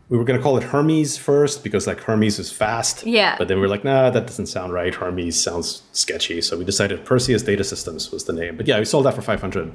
We 0.10 0.18
were 0.18 0.24
going 0.24 0.40
to 0.40 0.44
call 0.44 0.58
it 0.58 0.64
Hermes 0.64 1.18
first 1.18 1.64
because 1.64 1.86
like 1.86 2.00
Hermes 2.02 2.40
is 2.40 2.52
fast. 2.52 3.06
Yeah. 3.06 3.36
But 3.38 3.48
then 3.48 3.58
we 3.58 3.62
were 3.62 3.68
like, 3.68 3.84
nah, 3.84 4.10
that 4.10 4.26
doesn't 4.26 4.48
sound 4.48 4.74
right. 4.74 4.94
Hermes 4.94 5.42
sounds 5.42 5.84
sketchy. 5.92 6.42
So 6.42 6.58
we 6.58 6.66
decided 6.66 7.06
Perseus 7.06 7.44
Data 7.44 7.64
Systems 7.64 8.12
was 8.12 8.24
the 8.24 8.34
name. 8.34 8.58
But 8.58 8.68
yeah, 8.68 8.80
we 8.80 8.86
sold 8.86 9.06
that 9.06 9.14
for 9.14 9.22
500, 9.22 9.72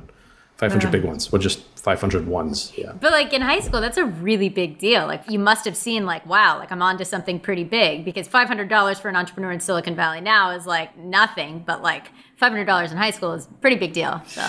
500 0.57 0.91
big 0.91 1.05
ones. 1.05 1.31
Well, 1.31 1.41
just 1.41 1.61
500 1.79 2.27
ones. 2.27 2.73
Yeah. 2.77 2.93
But 2.93 3.13
like 3.13 3.33
in 3.33 3.43
high 3.43 3.61
school, 3.61 3.81
that's 3.81 3.97
a 3.99 4.07
really 4.07 4.49
big 4.49 4.79
deal. 4.79 5.07
Like 5.07 5.29
you 5.31 5.39
must 5.39 5.65
have 5.67 5.77
seen 5.77 6.07
like, 6.07 6.27
wow, 6.27 6.59
like 6.59 6.73
I'm 6.73 6.83
onto 6.83 7.05
something 7.05 7.39
pretty 7.39 7.65
big 7.65 8.05
because 8.05 8.27
five 8.27 8.49
hundred 8.49 8.69
dollars 8.69 8.99
for 8.99 9.09
an 9.09 9.17
entrepreneur 9.17 9.53
in 9.53 9.61
Silicon 9.61 9.95
Valley 9.95 10.21
now 10.21 10.51
is 10.51 10.67
like 10.67 10.97
nothing, 10.97 11.63
but 11.65 11.83
like 11.83 12.07
five 12.37 12.51
hundred 12.51 12.65
dollars 12.65 12.91
in 12.91 12.99
high 12.99 13.11
school 13.11 13.33
is 13.35 13.47
a 13.47 13.55
pretty 13.61 13.77
big 13.77 13.93
deal. 13.93 14.23
So 14.27 14.47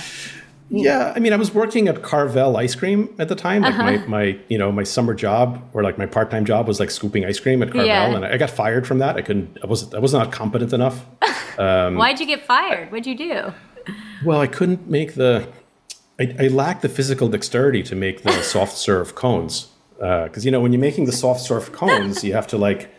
Yeah, 0.70 1.14
I 1.16 1.20
mean, 1.20 1.32
I 1.32 1.36
was 1.36 1.54
working 1.54 1.88
at 1.88 2.02
Carvel 2.02 2.58
Ice 2.58 2.74
Cream 2.76 3.14
at 3.20 3.28
the 3.30 3.36
time. 3.36 3.62
Like 3.62 3.74
Uh-huh. 3.76 3.84
my, 3.84 3.98
my, 4.08 4.40
you 4.50 4.58
know, 4.58 4.72
my 4.72 4.84
summer 4.84 5.14
job 5.14 5.62
or 5.74 5.84
like 5.84 5.98
my 5.98 6.08
part 6.08 6.32
time 6.32 6.44
job 6.44 6.68
was 6.68 6.80
like 6.80 6.90
scooping 6.90 7.24
ice 7.24 7.40
cream 7.40 7.62
at 7.62 7.70
Carvel, 7.70 7.86
Yeah. 7.88 8.16
and 8.16 8.26
I 8.26 8.38
got 8.38 8.50
fired 8.50 8.88
from 8.88 8.98
that. 9.00 9.16
I 9.16 9.22
couldn't. 9.22 9.58
I 9.64 9.68
wasn't. 9.68 9.94
I 9.94 10.00
was 10.00 10.12
not 10.14 10.32
competent 10.32 10.74
enough. 10.74 11.06
Um, 11.58 11.96
why'd 11.96 12.20
you 12.20 12.26
get 12.26 12.46
fired? 12.46 12.92
What'd 12.92 13.06
you 13.08 13.16
do? 13.18 13.54
Well, 14.26 14.42
I 14.42 14.48
couldn't 14.48 14.90
make 14.90 15.16
the. 15.16 15.48
I, 16.20 16.36
I 16.38 16.48
lacked 16.48 16.82
the 16.82 16.90
physical 16.90 17.30
dexterity 17.30 17.82
to 17.84 17.96
make 17.96 18.24
the 18.24 18.42
soft 18.42 18.76
serve 18.78 19.16
cones. 19.16 19.70
Because 19.98 20.44
you 20.44 20.52
know, 20.52 20.60
when 20.60 20.74
you're 20.74 20.82
making 20.82 21.06
the 21.06 21.14
soft 21.14 21.40
serve 21.40 21.72
cones, 21.72 22.26
you 22.26 22.34
have 22.34 22.48
to 22.48 22.58
like, 22.58 22.94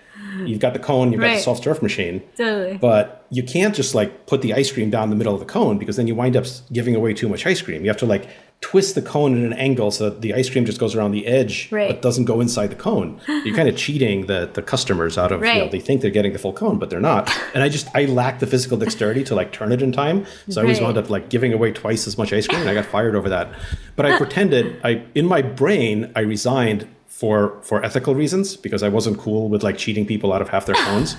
you've 0.45 0.61
got 0.61 0.73
the 0.73 0.79
cone, 0.79 1.13
you've 1.13 1.21
got 1.21 1.35
the 1.35 1.39
soft 1.41 1.65
serve 1.65 1.83
machine, 1.83 2.23
Totally. 2.37 2.77
but 2.79 3.27
you 3.31 3.43
can't 3.43 3.75
just 3.75 3.95
like 3.95 4.27
put 4.27 4.43
the 4.43 4.55
ice 4.55 4.71
cream 4.73 4.91
down 4.91 5.11
the 5.11 5.17
middle 5.17 5.35
of 5.35 5.41
the 5.41 5.47
cone 5.47 5.79
because 5.79 5.97
then 5.97 6.07
you 6.07 6.15
wind 6.15 6.37
up 6.37 6.45
giving 6.73 6.95
away 6.95 7.13
too 7.15 7.29
much 7.29 7.45
ice 7.47 7.61
cream. 7.63 7.83
You 7.83 7.89
have 7.89 7.97
to 7.99 8.07
like 8.07 8.29
twist 8.63 8.95
the 8.95 9.03
cone 9.03 9.37
in 9.37 9.45
an 9.45 9.53
angle 9.53 9.91
so 9.91 10.09
that 10.09 10.23
the 10.23 10.33
ice 10.33 10.49
cream 10.49 10.65
just 10.65 10.79
goes 10.81 10.95
around 10.95 11.11
the 11.11 11.27
edge 11.27 11.69
Right. 11.71 11.89
but 11.91 12.01
doesn't 12.01 12.25
go 12.25 12.41
inside 12.41 12.69
the 12.69 12.77
cone. 12.77 13.21
You're 13.45 13.55
kind 13.55 13.69
of 13.69 13.77
cheating 13.85 14.27
the 14.27 14.49
the 14.53 14.63
customers 14.63 15.19
out 15.19 15.31
of 15.33 15.45
you 15.45 15.53
know 15.55 15.69
they 15.69 15.81
think 15.81 16.01
they're 16.01 16.11
getting 16.11 16.33
the 16.33 16.39
full 16.39 16.53
cone 16.55 16.79
but 16.79 16.89
they're 16.89 17.01
not. 17.01 17.31
And 17.55 17.63
I 17.63 17.69
just 17.69 17.89
I 17.95 18.05
lack 18.07 18.39
the 18.39 18.47
physical 18.47 18.79
dexterity 18.79 19.25
to 19.25 19.35
like 19.35 19.53
turn 19.53 19.73
it 19.73 19.83
in 19.83 19.93
time. 19.93 20.25
So 20.49 20.61
I 20.61 20.65
always 20.65 20.81
wound 20.81 20.97
up 20.97 21.11
like 21.11 21.29
giving 21.29 21.53
away 21.53 21.73
twice 21.73 22.07
as 22.07 22.17
much 22.17 22.33
ice 22.33 22.47
cream 22.47 22.61
and 22.63 22.71
I 22.71 22.75
got 22.75 22.87
fired 22.87 23.15
over 23.15 23.29
that. 23.29 23.53
But 23.97 24.07
I 24.07 24.17
pretended 24.17 24.81
I 24.85 25.05
in 25.15 25.27
my 25.27 25.43
brain 25.43 26.11
I 26.17 26.21
resigned 26.21 26.89
for 27.17 27.59
for 27.63 27.83
ethical 27.83 28.15
reasons 28.15 28.59
because 28.59 28.83
I 28.83 28.91
wasn't 28.91 29.17
cool 29.19 29.49
with 29.49 29.63
like 29.63 29.79
cheating 29.79 30.05
people 30.05 30.35
out 30.35 30.43
of 30.43 30.51
half 30.51 30.67
their 30.67 30.75
cones. 30.75 31.17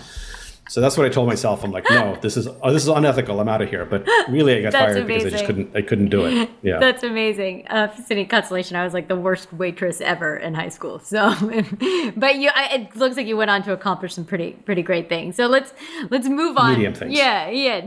So 0.70 0.82
that's 0.82 0.98
what 0.98 1.06
I 1.06 1.10
told 1.10 1.28
myself. 1.28 1.64
I'm 1.64 1.72
like, 1.72 1.86
no, 1.90 2.16
this 2.22 2.38
is 2.38 2.48
oh, 2.48 2.74
this 2.74 2.84
is 2.84 2.90
unethical. 2.90 3.40
I'm 3.40 3.50
out 3.50 3.62
of 3.62 3.70
here. 3.70 3.86
But 3.86 4.08
really, 4.28 4.58
I 4.58 4.62
got 4.62 4.74
fired 4.74 5.08
because 5.08 5.26
I 5.26 5.30
just 5.30 5.46
couldn't 5.46 5.76
I 5.76 5.82
couldn't 5.82 6.10
do 6.10 6.26
it. 6.26 6.50
Yeah. 6.64 6.80
That's 6.80 7.04
amazing. 7.04 7.68
Uh, 7.68 7.94
Sydney 7.96 8.26
Consolation, 8.26 8.76
I 8.76 8.84
was 8.84 8.94
like 8.94 9.08
the 9.08 9.16
worst 9.16 9.54
waitress 9.54 10.02
ever 10.02 10.36
in 10.36 10.54
high 10.54 10.68
school. 10.70 11.00
So, 11.00 11.34
but 12.16 12.38
you, 12.38 12.50
I, 12.54 12.70
it 12.74 12.96
looks 12.96 13.16
like 13.16 13.28
you 13.28 13.38
went 13.38 13.52
on 13.52 13.64
to 13.64 13.74
accomplish 13.74 14.16
some 14.16 14.26
pretty, 14.26 14.52
pretty 14.52 14.82
great 14.82 15.08
things. 15.08 15.36
So 15.36 15.48
let's 15.48 15.74
let's 16.10 16.28
move 16.28 16.58
on. 16.58 16.72
Medium 16.72 16.94
things. 16.94 17.14
Yeah, 17.14 17.48
yeah, 17.50 17.82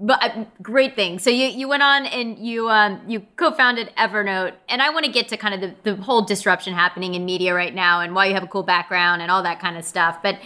but 0.00 0.22
uh, 0.22 0.44
great 0.60 0.94
things. 0.94 1.22
So 1.22 1.30
you 1.30 1.46
you 1.46 1.68
went 1.68 1.82
on 1.82 2.06
and 2.06 2.38
you 2.38 2.68
um 2.68 3.00
you 3.06 3.20
co-founded 3.36 3.92
Evernote, 3.96 4.54
and 4.68 4.82
I 4.82 4.90
want 4.90 5.06
to 5.06 5.12
get 5.12 5.28
to 5.28 5.36
kind 5.36 5.54
of 5.54 5.60
the 5.60 5.94
the 5.94 6.02
whole 6.02 6.22
disruption 6.22 6.74
happening 6.74 7.14
in 7.14 7.24
media 7.24 7.54
right 7.54 7.74
now, 7.74 8.00
and 8.00 8.14
why 8.14 8.26
you 8.26 8.34
have 8.34 8.42
a 8.42 8.48
cool 8.48 8.64
background 8.64 9.22
and 9.22 9.30
all 9.30 9.42
that 9.44 9.60
kind 9.60 9.78
of 9.78 9.84
stuff. 9.84 10.18
But 10.22 10.38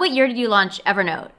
what 0.00 0.10
year 0.10 0.26
did 0.26 0.36
you 0.36 0.48
launch 0.48 0.82
Evernote? 0.84 1.30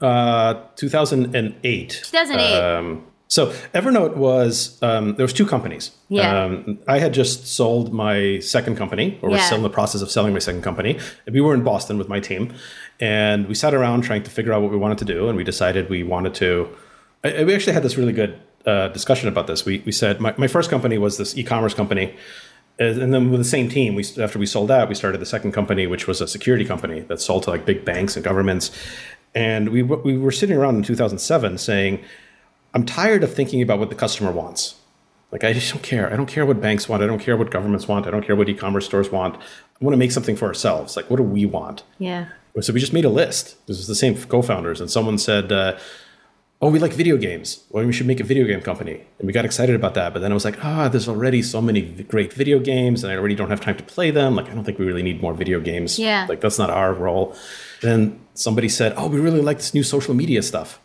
Uh, 0.00 0.54
2008. 0.76 2.02
2008. 2.04 2.60
Um, 2.60 3.04
so 3.28 3.48
Evernote 3.74 4.16
was 4.16 4.80
um, 4.82 5.14
there 5.16 5.24
was 5.24 5.32
two 5.32 5.46
companies. 5.46 5.90
Yeah. 6.08 6.44
Um, 6.44 6.78
I 6.86 6.98
had 6.98 7.12
just 7.12 7.46
sold 7.46 7.92
my 7.92 8.38
second 8.40 8.76
company, 8.76 9.18
or 9.22 9.30
was 9.30 9.38
Yeah. 9.40 9.46
still 9.46 9.56
in 9.58 9.62
the 9.64 9.70
process 9.70 10.00
of 10.02 10.10
selling 10.10 10.32
my 10.32 10.38
second 10.38 10.62
company. 10.62 10.98
We 11.30 11.40
were 11.40 11.54
in 11.54 11.62
Boston 11.64 11.98
with 11.98 12.08
my 12.08 12.20
team, 12.20 12.52
and 13.00 13.48
we 13.48 13.54
sat 13.54 13.74
around 13.74 14.02
trying 14.02 14.22
to 14.24 14.30
figure 14.30 14.52
out 14.52 14.62
what 14.62 14.70
we 14.70 14.76
wanted 14.76 14.98
to 14.98 15.04
do. 15.04 15.28
And 15.28 15.36
we 15.36 15.44
decided 15.44 15.88
we 15.90 16.02
wanted 16.04 16.34
to. 16.34 16.68
I, 17.24 17.42
we 17.44 17.54
actually 17.54 17.72
had 17.72 17.82
this 17.82 17.96
really 17.96 18.12
good 18.12 18.38
uh, 18.64 18.88
discussion 18.88 19.28
about 19.28 19.46
this. 19.48 19.64
We 19.64 19.82
we 19.84 19.92
said 19.92 20.20
my, 20.20 20.32
my 20.36 20.46
first 20.48 20.70
company 20.70 20.96
was 20.98 21.16
this 21.18 21.36
e-commerce 21.36 21.74
company. 21.74 22.14
And 22.78 23.14
then 23.14 23.30
with 23.30 23.40
the 23.40 23.44
same 23.44 23.68
team, 23.70 23.94
we 23.94 24.04
after 24.18 24.38
we 24.38 24.46
sold 24.46 24.70
out, 24.70 24.88
we 24.88 24.94
started 24.94 25.18
the 25.18 25.26
second 25.26 25.52
company, 25.52 25.86
which 25.86 26.06
was 26.06 26.20
a 26.20 26.28
security 26.28 26.64
company 26.64 27.00
that 27.00 27.20
sold 27.20 27.44
to 27.44 27.50
like 27.50 27.64
big 27.64 27.84
banks 27.84 28.16
and 28.16 28.24
governments. 28.24 28.70
And 29.34 29.70
we 29.70 29.82
we 29.82 30.18
were 30.18 30.32
sitting 30.32 30.56
around 30.56 30.76
in 30.76 30.82
2007 30.82 31.58
saying, 31.58 32.00
"I'm 32.74 32.84
tired 32.84 33.24
of 33.24 33.32
thinking 33.32 33.62
about 33.62 33.78
what 33.78 33.88
the 33.88 33.94
customer 33.94 34.30
wants. 34.30 34.74
Like 35.32 35.42
I 35.42 35.52
just 35.52 35.72
don't 35.72 35.82
care. 35.82 36.12
I 36.12 36.16
don't 36.16 36.26
care 36.26 36.44
what 36.44 36.60
banks 36.60 36.88
want. 36.88 37.02
I 37.02 37.06
don't 37.06 37.18
care 37.18 37.36
what 37.36 37.50
governments 37.50 37.88
want. 37.88 38.06
I 38.06 38.10
don't 38.10 38.24
care 38.24 38.36
what 38.36 38.48
e-commerce 38.48 38.86
stores 38.86 39.10
want. 39.10 39.36
I 39.36 39.84
want 39.84 39.94
to 39.94 39.98
make 39.98 40.12
something 40.12 40.36
for 40.36 40.46
ourselves. 40.46 40.96
Like 40.96 41.10
what 41.10 41.16
do 41.16 41.22
we 41.22 41.46
want? 41.46 41.82
Yeah. 41.98 42.28
So 42.60 42.72
we 42.72 42.80
just 42.80 42.92
made 42.92 43.04
a 43.04 43.10
list. 43.10 43.56
This 43.66 43.76
was 43.76 43.86
the 43.86 43.94
same 43.94 44.16
co-founders, 44.16 44.80
and 44.80 44.90
someone 44.90 45.18
said, 45.18 45.52
uh, 45.52 45.76
"Oh, 46.60 46.70
we 46.70 46.78
like 46.78 46.92
video 46.92 47.16
games. 47.16 47.64
Well, 47.70 47.84
we 47.84 47.92
should 47.92 48.06
make 48.06 48.20
a 48.20 48.24
video 48.24 48.46
game 48.46 48.60
company." 48.60 49.02
And 49.18 49.26
we 49.26 49.32
got 49.32 49.44
excited 49.44 49.74
about 49.74 49.94
that. 49.94 50.12
But 50.12 50.20
then 50.20 50.30
I 50.30 50.34
was 50.34 50.44
like, 50.44 50.64
"Ah, 50.64 50.88
there's 50.88 51.08
already 51.08 51.42
so 51.42 51.60
many 51.60 51.82
great 51.82 52.32
video 52.32 52.58
games, 52.58 53.02
and 53.04 53.12
I 53.12 53.16
already 53.16 53.34
don't 53.34 53.50
have 53.50 53.60
time 53.60 53.76
to 53.76 53.84
play 53.84 54.10
them. 54.10 54.36
Like, 54.36 54.48
I 54.50 54.54
don't 54.54 54.64
think 54.64 54.78
we 54.78 54.86
really 54.86 55.02
need 55.02 55.20
more 55.20 55.34
video 55.34 55.60
games. 55.60 55.98
Yeah. 55.98 56.26
like 56.28 56.40
that's 56.40 56.58
not 56.58 56.70
our 56.70 56.92
role." 56.92 57.34
Then 57.82 58.18
somebody 58.34 58.68
said, 58.68 58.94
"Oh, 58.96 59.08
we 59.08 59.20
really 59.20 59.40
like 59.42 59.58
this 59.58 59.74
new 59.74 59.82
social 59.82 60.14
media 60.14 60.42
stuff," 60.42 60.80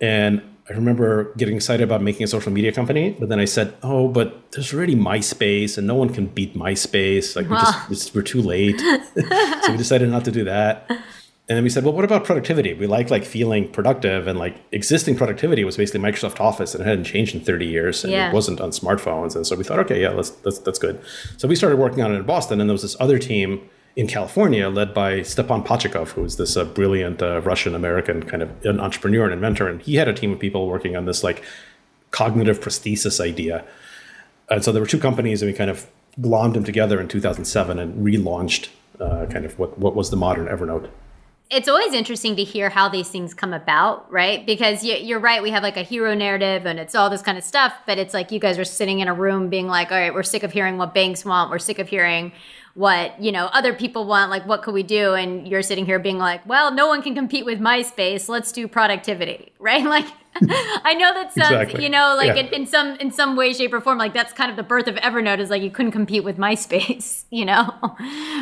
and 0.00 0.42
I 0.70 0.74
remember 0.74 1.32
getting 1.36 1.56
excited 1.56 1.82
about 1.82 2.02
making 2.02 2.22
a 2.22 2.28
social 2.28 2.52
media 2.52 2.70
company, 2.72 3.16
but 3.18 3.28
then 3.28 3.40
I 3.40 3.46
said, 3.46 3.74
"Oh, 3.82 4.06
but 4.08 4.52
there's 4.52 4.72
already 4.72 4.94
MySpace, 4.94 5.76
and 5.76 5.86
no 5.86 5.96
one 5.96 6.08
can 6.10 6.26
beat 6.26 6.54
MySpace. 6.56 7.34
Like 7.34 7.48
we 7.50 7.56
just 7.56 7.90
it's, 7.90 8.14
we're 8.14 8.22
too 8.22 8.40
late." 8.40 8.78
so 9.60 9.70
we 9.72 9.76
decided 9.76 10.08
not 10.08 10.24
to 10.24 10.30
do 10.30 10.44
that. 10.44 10.88
And 11.48 11.56
then 11.56 11.64
we 11.64 11.70
said, 11.70 11.82
"Well, 11.84 11.92
what 11.92 12.04
about 12.04 12.24
productivity? 12.24 12.72
We 12.72 12.86
like 12.86 13.10
like 13.10 13.24
feeling 13.24 13.68
productive, 13.68 14.28
and 14.28 14.38
like 14.38 14.54
existing 14.70 15.16
productivity 15.16 15.64
was 15.64 15.76
basically 15.76 16.00
Microsoft 16.00 16.40
Office, 16.40 16.72
and 16.74 16.82
it 16.82 16.86
hadn't 16.86 17.04
changed 17.04 17.34
in 17.34 17.40
30 17.40 17.66
years, 17.66 18.04
and 18.04 18.12
Yeah. 18.12 18.28
it 18.28 18.32
wasn't 18.34 18.60
on 18.60 18.70
smartphones. 18.70 19.34
And 19.34 19.44
so 19.46 19.56
we 19.56 19.64
thought, 19.64 19.80
okay, 19.80 20.00
yeah, 20.00 20.10
let's 20.10 20.30
that's 20.30 20.58
that's 20.60 20.78
good. 20.78 21.00
So 21.36 21.48
we 21.48 21.56
started 21.56 21.78
working 21.78 22.02
on 22.04 22.12
it 22.12 22.16
in 22.16 22.22
Boston, 22.22 22.60
and 22.60 22.70
there 22.70 22.74
was 22.74 22.82
this 22.82 22.96
other 23.00 23.18
team 23.18 23.60
in 23.96 24.06
California 24.06 24.68
led 24.70 24.94
by 24.94 25.20
Stepan 25.22 25.62
Pachikov, 25.64 26.10
who 26.10 26.22
was 26.22 26.36
this 26.36 26.56
uh, 26.56 26.64
brilliant 26.64 27.20
uh, 27.20 27.40
Russian 27.42 27.74
American 27.74 28.22
kind 28.22 28.42
of 28.42 28.50
an 28.64 28.78
entrepreneur 28.80 29.24
and 29.24 29.34
inventor, 29.34 29.68
and 29.68 29.82
he 29.82 29.96
had 29.96 30.08
a 30.08 30.14
team 30.14 30.32
of 30.32 30.38
people 30.38 30.66
working 30.68 30.96
on 30.96 31.04
this 31.06 31.22
like 31.24 31.42
cognitive 32.12 32.60
prosthesis 32.60 33.18
idea. 33.20 33.64
And 34.48 34.62
so 34.64 34.70
there 34.70 34.80
were 34.80 34.86
two 34.88 34.98
companies, 34.98 35.42
and 35.42 35.50
we 35.50 35.56
kind 35.56 35.70
of 35.70 35.86
glommed 36.20 36.54
them 36.54 36.62
together 36.64 37.00
in 37.00 37.08
2007 37.08 37.78
and 37.78 38.06
relaunched 38.06 38.68
uh, 39.00 39.26
kind 39.26 39.44
of 39.44 39.58
what 39.58 39.76
what 39.78 39.96
was 39.96 40.10
the 40.10 40.16
modern 40.16 40.46
Evernote. 40.46 40.88
It's 41.52 41.68
always 41.68 41.92
interesting 41.92 42.34
to 42.36 42.44
hear 42.44 42.70
how 42.70 42.88
these 42.88 43.10
things 43.10 43.34
come 43.34 43.52
about, 43.52 44.10
right? 44.10 44.44
Because 44.46 44.82
you, 44.82 44.94
you're 44.94 45.20
right, 45.20 45.42
we 45.42 45.50
have 45.50 45.62
like 45.62 45.76
a 45.76 45.82
hero 45.82 46.14
narrative 46.14 46.64
and 46.64 46.80
it's 46.80 46.94
all 46.94 47.10
this 47.10 47.20
kind 47.20 47.36
of 47.36 47.44
stuff, 47.44 47.74
but 47.86 47.98
it's 47.98 48.14
like 48.14 48.32
you 48.32 48.38
guys 48.38 48.58
are 48.58 48.64
sitting 48.64 49.00
in 49.00 49.08
a 49.08 49.14
room 49.14 49.50
being 49.50 49.66
like, 49.66 49.92
all 49.92 49.98
right, 49.98 50.14
we're 50.14 50.22
sick 50.22 50.42
of 50.42 50.52
hearing 50.52 50.78
what 50.78 50.94
banks 50.94 51.24
want, 51.24 51.50
we're 51.50 51.58
sick 51.58 51.78
of 51.78 51.88
hearing 51.88 52.32
what 52.74 53.20
you 53.20 53.30
know 53.32 53.46
other 53.52 53.74
people 53.74 54.06
want. 54.06 54.30
Like 54.30 54.46
what 54.46 54.62
could 54.62 54.72
we 54.72 54.82
do? 54.82 55.12
And 55.12 55.46
you're 55.46 55.62
sitting 55.62 55.84
here 55.84 55.98
being 55.98 56.18
like 56.18 56.46
well 56.46 56.72
no 56.72 56.88
one 56.88 57.02
can 57.02 57.14
compete 57.14 57.44
with 57.44 57.60
myspace. 57.60 58.28
Let's 58.28 58.50
do 58.50 58.66
productivity 58.66 59.52
right? 59.58 59.84
Like 59.84 60.06
i 60.84 60.94
know 60.94 61.12
that 61.14 61.32
sounds 61.32 61.50
Exactly. 61.52 61.84
you 61.84 61.90
know 61.90 62.14
like 62.16 62.28
Yeah. 62.36 62.42
in, 62.44 62.54
in 62.62 62.66
some 62.66 62.96
in 62.96 63.10
some 63.10 63.36
way 63.36 63.52
shape 63.52 63.72
or 63.72 63.80
form 63.80 63.98
like 63.98 64.14
that's 64.14 64.32
kind 64.32 64.50
of 64.50 64.56
the 64.56 64.62
birth 64.62 64.86
of 64.86 64.94
evernote 64.96 65.40
is 65.40 65.50
like 65.50 65.62
you 65.62 65.70
couldn't 65.70 65.92
compete 65.92 66.24
with 66.24 66.38
myspace 66.38 67.24
you 67.30 67.44
know 67.44 67.68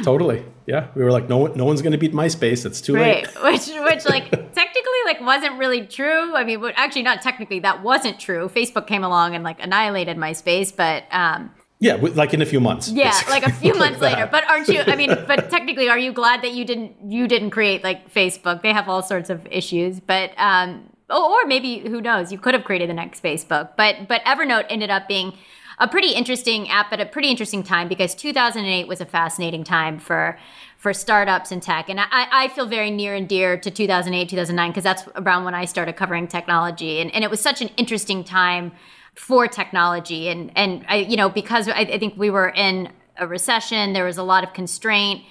Totally, 0.03 0.45
yeah. 0.67 0.89
We 0.95 1.03
were 1.05 1.11
like, 1.13 1.29
no 1.29 1.47
no 1.47 1.65
one's 1.65 1.83
going 1.83 1.93
to 1.93 1.99
beat 1.99 2.13
MySpace. 2.15 2.65
It's 2.65 2.81
too 2.81 2.95
right 2.95 3.27
late. 3.27 3.43
which 3.45 3.69
which 3.69 4.09
like 4.09 4.31
technically 4.55 5.01
like 5.05 5.21
wasn't 5.21 5.59
really 5.59 5.87
true 5.87 6.35
i 6.37 6.45
mean 6.45 6.63
actually 6.77 7.03
not 7.03 7.21
technically 7.23 7.59
that 7.61 7.83
wasn't 7.83 8.19
true 8.21 8.49
facebook 8.49 8.87
came 8.87 9.03
along 9.05 9.35
and 9.35 9.43
like 9.45 9.63
annihilated 9.63 10.17
myspace 10.17 10.75
but 10.75 11.05
um 11.11 11.51
Yeah, 11.81 11.95
like 11.97 12.33
in 12.35 12.43
a 12.43 12.47
few 12.47 12.61
months. 12.61 12.89
yeah 12.91 13.11
basically. 13.11 13.33
like 13.35 13.47
a 13.47 13.53
few 13.53 13.75
months 13.75 14.01
later 14.01 14.29
but 14.31 14.45
aren't 14.49 14.69
you 14.69 14.81
i 14.87 14.97
mean 14.97 15.11
but 15.27 15.51
technically 15.51 15.89
are 15.89 15.99
you 15.99 16.13
glad 16.13 16.43
that 16.43 16.53
you 16.53 16.65
didn't 16.65 16.93
you 17.09 17.27
didn't 17.27 17.51
create 17.51 17.83
like 17.83 18.13
facebook 18.15 18.63
they 18.63 18.73
have 18.73 18.89
all 18.89 19.03
sorts 19.03 19.29
of 19.31 19.47
issues 19.51 19.99
but 20.01 20.31
um 20.39 20.89
Oh, 21.11 21.35
or 21.35 21.47
maybe 21.47 21.81
who 21.81 22.01
knows, 22.01 22.31
you 22.33 22.39
could 22.39 22.55
have 22.55 22.65
created 22.65 22.89
the 22.89 22.95
next 22.95 23.23
Facebook. 23.23 23.71
But 23.77 24.09
but 24.09 24.23
Evernote 24.25 24.67
ended 24.71 24.91
up 24.91 25.09
being 25.09 25.35
a 25.79 25.89
pretty 25.89 26.13
interesting 26.13 26.69
app 26.69 26.93
at 26.93 27.01
a 27.01 27.07
pretty 27.07 27.29
interesting 27.29 27.63
time 27.63 27.89
because 27.89 28.15
2008 28.15 28.87
was 28.87 29.01
a 29.01 29.07
fascinating 29.07 29.65
time 29.65 29.99
for 29.99 30.39
for 30.81 30.95
startups 30.95 31.53
and 31.53 31.63
tech. 31.63 31.91
And 31.91 32.01
I, 32.01 32.07
I 32.11 32.49
feel 32.49 32.65
very 32.65 32.91
near 32.91 33.15
and 33.15 33.29
dear 33.29 33.59
to 33.59 33.71
2008, 33.71 34.31
2009, 34.31 34.71
because 34.71 34.85
that's 34.85 35.03
around 35.15 35.45
when 35.45 35.55
I 35.55 35.67
started 35.67 35.95
covering 35.95 36.27
technology. 36.27 37.01
And, 37.01 37.15
and 37.15 37.23
it 37.23 37.29
was 37.29 37.39
such 37.39 37.61
an 37.61 37.69
interesting 37.77 38.25
time 38.25 38.73
for 39.15 39.47
technology. 39.47 40.29
And, 40.29 40.51
and 40.57 40.87
I, 40.89 40.97
you 40.97 41.19
know, 41.19 41.29
because 41.29 41.69
I, 41.69 41.81
I 41.81 41.99
think 41.99 42.15
we 42.17 42.31
were 42.31 42.49
in 42.49 42.91
a 43.19 43.27
recession, 43.27 43.93
there 43.93 44.07
was 44.07 44.17
a 44.17 44.23
lot 44.23 44.43
of 44.43 44.55
constraint. 44.55 45.23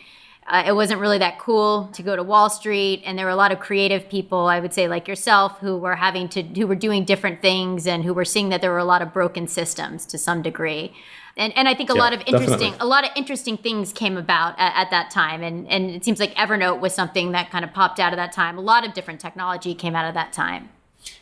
Uh, 0.50 0.64
it 0.66 0.74
wasn't 0.74 1.00
really 1.00 1.20
that 1.20 1.38
cool 1.38 1.90
to 1.94 2.02
go 2.02 2.16
to 2.16 2.24
Wall 2.24 2.50
Street, 2.50 3.04
and 3.06 3.18
there 3.18 3.26
were 3.26 3.32
a 3.32 3.36
lot 3.36 3.52
of 3.52 3.60
creative 3.60 4.10
people, 4.10 4.48
I 4.48 4.60
would 4.60 4.74
say, 4.74 4.88
like 4.88 5.08
yourself, 5.08 5.60
who 5.60 5.78
were 5.78 5.96
having 5.96 6.28
to, 6.30 6.42
who 6.42 6.66
were 6.66 6.76
doing 6.76 7.06
different 7.06 7.42
things, 7.42 7.86
and 7.86 8.04
who 8.04 8.14
were 8.14 8.26
seeing 8.26 8.50
that 8.50 8.62
there 8.62 8.72
were 8.72 8.80
a 8.80 8.86
lot 8.86 9.02
of 9.02 9.14
broken 9.14 9.48
systems 9.48 10.06
to 10.08 10.18
some 10.18 10.42
degree 10.42 10.94
and 11.40 11.54
and 11.56 11.68
I 11.68 11.74
think 11.74 11.90
a 11.90 11.94
yeah, 11.94 12.02
lot 12.02 12.14
of 12.14 12.20
interesting 12.28 12.48
definitely. 12.50 12.78
a 12.80 12.86
lot 12.86 13.06
of 13.06 13.12
interesting 13.16 13.58
things 13.58 13.94
came 13.94 14.18
about 14.18 14.60
at, 14.60 14.74
at, 14.76 14.92
that 14.92 15.10
time, 15.10 15.42
and 15.42 15.68
and 15.70 15.90
it 15.90 16.04
seems 16.04 16.20
like 16.20 16.36
Evernote 16.36 16.80
was 16.82 16.94
something 16.94 17.32
that 17.32 17.50
kind 17.50 17.64
of 17.64 17.74
popped 17.74 18.00
out 18.00 18.14
of 18.14 18.18
that 18.18 18.34
time. 18.34 18.58
A 18.58 18.62
lot 18.62 18.86
of 18.86 18.94
different 18.94 19.20
technology 19.20 19.74
came 19.74 19.96
out 19.96 20.06
of 20.06 20.14
that 20.14 20.34
time. 20.34 20.70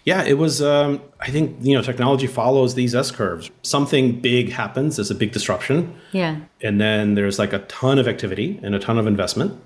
Yeah, 0.04 0.24
it 0.24 0.38
was. 0.38 0.62
Um, 0.62 1.02
I 1.20 1.30
think 1.30 1.58
you 1.62 1.76
know 1.76 1.82
technology 1.82 2.28
follows 2.28 2.76
these 2.76 2.96
S 2.96 3.12
curves. 3.12 3.52
Something 3.62 4.20
big 4.20 4.52
happens, 4.52 4.96
there's 4.96 5.12
a 5.12 5.16
big 5.16 5.32
disruption. 5.32 5.96
Yeah, 6.12 6.38
and 6.62 6.80
then 6.80 7.16
there's 7.16 7.40
like 7.40 7.54
a 7.54 7.60
ton 7.60 8.00
of 8.00 8.08
activity 8.08 8.60
and 8.64 8.74
a 8.76 8.80
ton 8.80 8.98
of 8.98 9.08
investment 9.08 9.62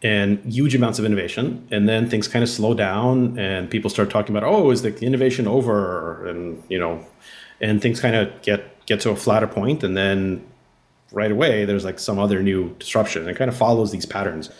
and 0.00 0.38
huge 0.44 0.76
amounts 0.76 1.00
of 1.00 1.04
innovation 1.04 1.66
and 1.72 1.88
then 1.88 2.08
things 2.08 2.28
kind 2.28 2.44
of 2.44 2.48
slow 2.48 2.72
down 2.72 3.36
and 3.36 3.68
people 3.68 3.90
start 3.90 4.08
talking 4.08 4.32
about 4.32 4.48
oh 4.48 4.70
is 4.70 4.82
the 4.82 4.96
innovation 5.00 5.48
over 5.48 6.24
and 6.28 6.62
you 6.68 6.78
know 6.78 7.04
and 7.60 7.82
things 7.82 8.00
kind 8.00 8.14
of 8.14 8.30
get 8.42 8.86
get 8.86 9.00
to 9.00 9.10
a 9.10 9.16
flatter 9.16 9.46
point, 9.46 9.82
and 9.84 9.96
then 9.96 10.44
right 11.12 11.30
away 11.30 11.64
there's 11.64 11.84
like 11.84 11.98
some 11.98 12.18
other 12.18 12.42
new 12.42 12.74
disruption. 12.78 13.22
And 13.22 13.30
it 13.30 13.36
kind 13.36 13.50
of 13.50 13.56
follows 13.56 13.92
these 13.92 14.06
patterns. 14.06 14.50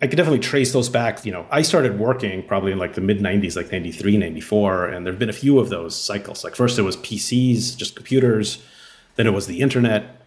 I 0.00 0.06
could 0.06 0.16
definitely 0.16 0.38
trace 0.38 0.72
those 0.72 0.88
back. 0.88 1.24
You 1.26 1.32
know, 1.32 1.46
I 1.50 1.62
started 1.62 1.98
working 1.98 2.44
probably 2.44 2.70
in 2.70 2.78
like 2.78 2.94
the 2.94 3.00
mid 3.00 3.18
90s, 3.18 3.56
like 3.56 3.72
93, 3.72 4.16
94, 4.16 4.86
and 4.86 5.04
there 5.04 5.12
have 5.12 5.18
been 5.18 5.28
a 5.28 5.32
few 5.32 5.58
of 5.58 5.70
those 5.70 5.96
cycles. 5.96 6.44
Like 6.44 6.54
first 6.54 6.78
it 6.78 6.82
was 6.82 6.96
PCs, 6.98 7.76
just 7.76 7.96
computers, 7.96 8.62
then 9.16 9.26
it 9.26 9.32
was 9.32 9.48
the 9.48 9.60
internet, 9.60 10.22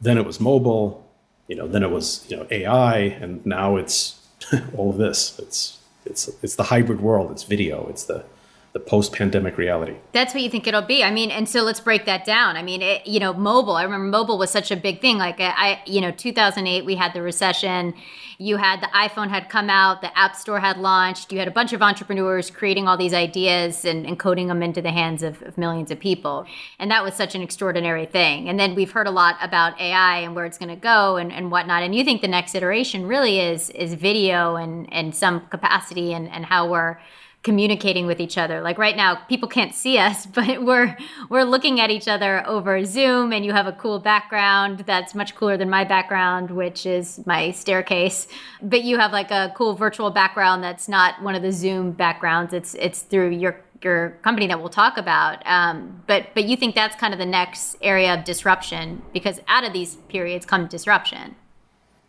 then 0.00 0.16
it 0.16 0.24
was 0.24 0.40
mobile, 0.40 1.06
you 1.48 1.56
know, 1.56 1.68
then 1.68 1.82
it 1.82 1.90
was, 1.90 2.24
you 2.30 2.36
know, 2.36 2.46
AI, 2.50 2.96
and 2.96 3.44
now 3.44 3.76
it's 3.76 4.26
all 4.76 4.90
of 4.90 4.96
this. 4.96 5.38
It's 5.38 5.78
it's 6.06 6.28
it's 6.42 6.56
the 6.56 6.64
hybrid 6.64 7.00
world, 7.00 7.30
it's 7.30 7.42
video, 7.42 7.86
it's 7.88 8.04
the 8.04 8.24
the 8.74 8.80
post-pandemic 8.80 9.56
reality. 9.56 9.94
That's 10.10 10.34
what 10.34 10.42
you 10.42 10.50
think 10.50 10.66
it'll 10.66 10.82
be. 10.82 11.04
I 11.04 11.12
mean, 11.12 11.30
and 11.30 11.48
so 11.48 11.62
let's 11.62 11.78
break 11.78 12.06
that 12.06 12.24
down. 12.24 12.56
I 12.56 12.62
mean, 12.62 12.82
it, 12.82 13.06
you 13.06 13.20
know, 13.20 13.32
mobile. 13.32 13.74
I 13.76 13.84
remember 13.84 14.06
mobile 14.06 14.36
was 14.36 14.50
such 14.50 14.72
a 14.72 14.76
big 14.76 15.00
thing. 15.00 15.16
Like 15.16 15.38
uh, 15.38 15.52
I, 15.56 15.80
you 15.86 16.00
know, 16.00 16.10
2008 16.10 16.84
we 16.84 16.96
had 16.96 17.12
the 17.12 17.22
recession. 17.22 17.94
You 18.36 18.56
had 18.56 18.80
the 18.80 18.88
iPhone 18.88 19.28
had 19.28 19.48
come 19.48 19.70
out, 19.70 20.00
the 20.00 20.18
App 20.18 20.34
Store 20.34 20.58
had 20.58 20.76
launched. 20.76 21.32
You 21.32 21.38
had 21.38 21.46
a 21.46 21.52
bunch 21.52 21.72
of 21.72 21.82
entrepreneurs 21.82 22.50
creating 22.50 22.88
all 22.88 22.96
these 22.96 23.14
ideas 23.14 23.84
and, 23.84 24.04
and 24.04 24.18
coding 24.18 24.48
them 24.48 24.60
into 24.60 24.82
the 24.82 24.90
hands 24.90 25.22
of, 25.22 25.40
of 25.42 25.56
millions 25.56 25.92
of 25.92 26.00
people. 26.00 26.44
And 26.80 26.90
that 26.90 27.04
was 27.04 27.14
such 27.14 27.36
an 27.36 27.42
extraordinary 27.42 28.06
thing. 28.06 28.48
And 28.48 28.58
then 28.58 28.74
we've 28.74 28.90
heard 28.90 29.06
a 29.06 29.12
lot 29.12 29.36
about 29.40 29.80
AI 29.80 30.18
and 30.18 30.34
where 30.34 30.46
it's 30.46 30.58
going 30.58 30.70
to 30.70 30.74
go 30.74 31.14
and, 31.16 31.32
and 31.32 31.52
whatnot. 31.52 31.84
And 31.84 31.94
you 31.94 32.02
think 32.02 32.22
the 32.22 32.28
next 32.28 32.56
iteration 32.56 33.06
really 33.06 33.38
is 33.38 33.70
is 33.70 33.94
video 33.94 34.56
and 34.56 34.92
and 34.92 35.14
some 35.14 35.42
capacity 35.46 36.12
and 36.12 36.28
and 36.28 36.44
how 36.44 36.68
we're 36.68 36.98
communicating 37.44 38.06
with 38.06 38.20
each 38.20 38.36
other. 38.36 38.60
Like 38.60 38.78
right 38.78 38.96
now, 38.96 39.16
people 39.28 39.48
can't 39.48 39.74
see 39.74 39.98
us, 39.98 40.26
but 40.38 40.64
we're 40.64 40.96
we're 41.28 41.44
looking 41.44 41.78
at 41.78 41.90
each 41.90 42.08
other 42.08 42.44
over 42.46 42.84
Zoom 42.84 43.32
and 43.32 43.44
you 43.44 43.52
have 43.52 43.66
a 43.66 43.72
cool 43.72 44.00
background 44.00 44.80
that's 44.80 45.14
much 45.14 45.36
cooler 45.36 45.56
than 45.56 45.70
my 45.70 45.84
background, 45.84 46.50
which 46.50 46.86
is 46.86 47.24
my 47.26 47.52
staircase. 47.52 48.26
But 48.60 48.82
you 48.82 48.98
have 48.98 49.12
like 49.12 49.30
a 49.30 49.52
cool 49.56 49.74
virtual 49.74 50.10
background 50.10 50.64
that's 50.64 50.88
not 50.88 51.22
one 51.22 51.36
of 51.36 51.42
the 51.42 51.52
Zoom 51.52 51.92
backgrounds. 51.92 52.52
It's 52.52 52.74
it's 52.74 53.02
through 53.02 53.30
your 53.30 53.60
your 53.82 54.18
company 54.22 54.46
that 54.46 54.58
we'll 54.58 54.70
talk 54.70 54.96
about. 54.96 55.46
Um, 55.46 56.02
but 56.06 56.28
but 56.34 56.44
you 56.44 56.56
think 56.56 56.74
that's 56.74 56.96
kind 56.96 57.12
of 57.12 57.18
the 57.18 57.26
next 57.26 57.76
area 57.82 58.14
of 58.14 58.24
disruption 58.24 59.02
because 59.12 59.40
out 59.46 59.64
of 59.64 59.72
these 59.72 59.96
periods 60.08 60.46
come 60.46 60.66
disruption. 60.66 61.36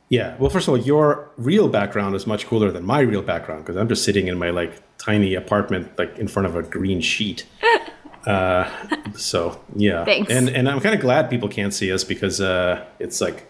Yeah. 0.09 0.35
Well, 0.37 0.49
first 0.49 0.67
of 0.67 0.73
all, 0.73 0.77
your 0.77 1.29
real 1.37 1.67
background 1.67 2.15
is 2.15 2.27
much 2.27 2.45
cooler 2.45 2.71
than 2.71 2.85
my 2.85 2.99
real 2.99 3.21
background 3.21 3.65
because 3.65 3.75
I'm 3.75 3.87
just 3.87 4.03
sitting 4.03 4.27
in 4.27 4.37
my 4.37 4.49
like 4.51 4.81
tiny 4.97 5.33
apartment, 5.33 5.97
like 5.97 6.17
in 6.17 6.27
front 6.27 6.47
of 6.47 6.55
a 6.55 6.63
green 6.63 7.01
sheet. 7.01 7.45
Uh, 8.25 8.67
so 9.13 9.61
yeah. 9.75 10.03
Thanks. 10.03 10.31
And 10.31 10.49
and 10.49 10.67
I'm 10.67 10.79
kind 10.79 10.95
of 10.95 11.01
glad 11.01 11.29
people 11.29 11.47
can't 11.47 11.71
see 11.71 11.91
us 11.91 12.03
because 12.03 12.41
uh, 12.41 12.83
it's 12.97 13.21
like 13.21 13.47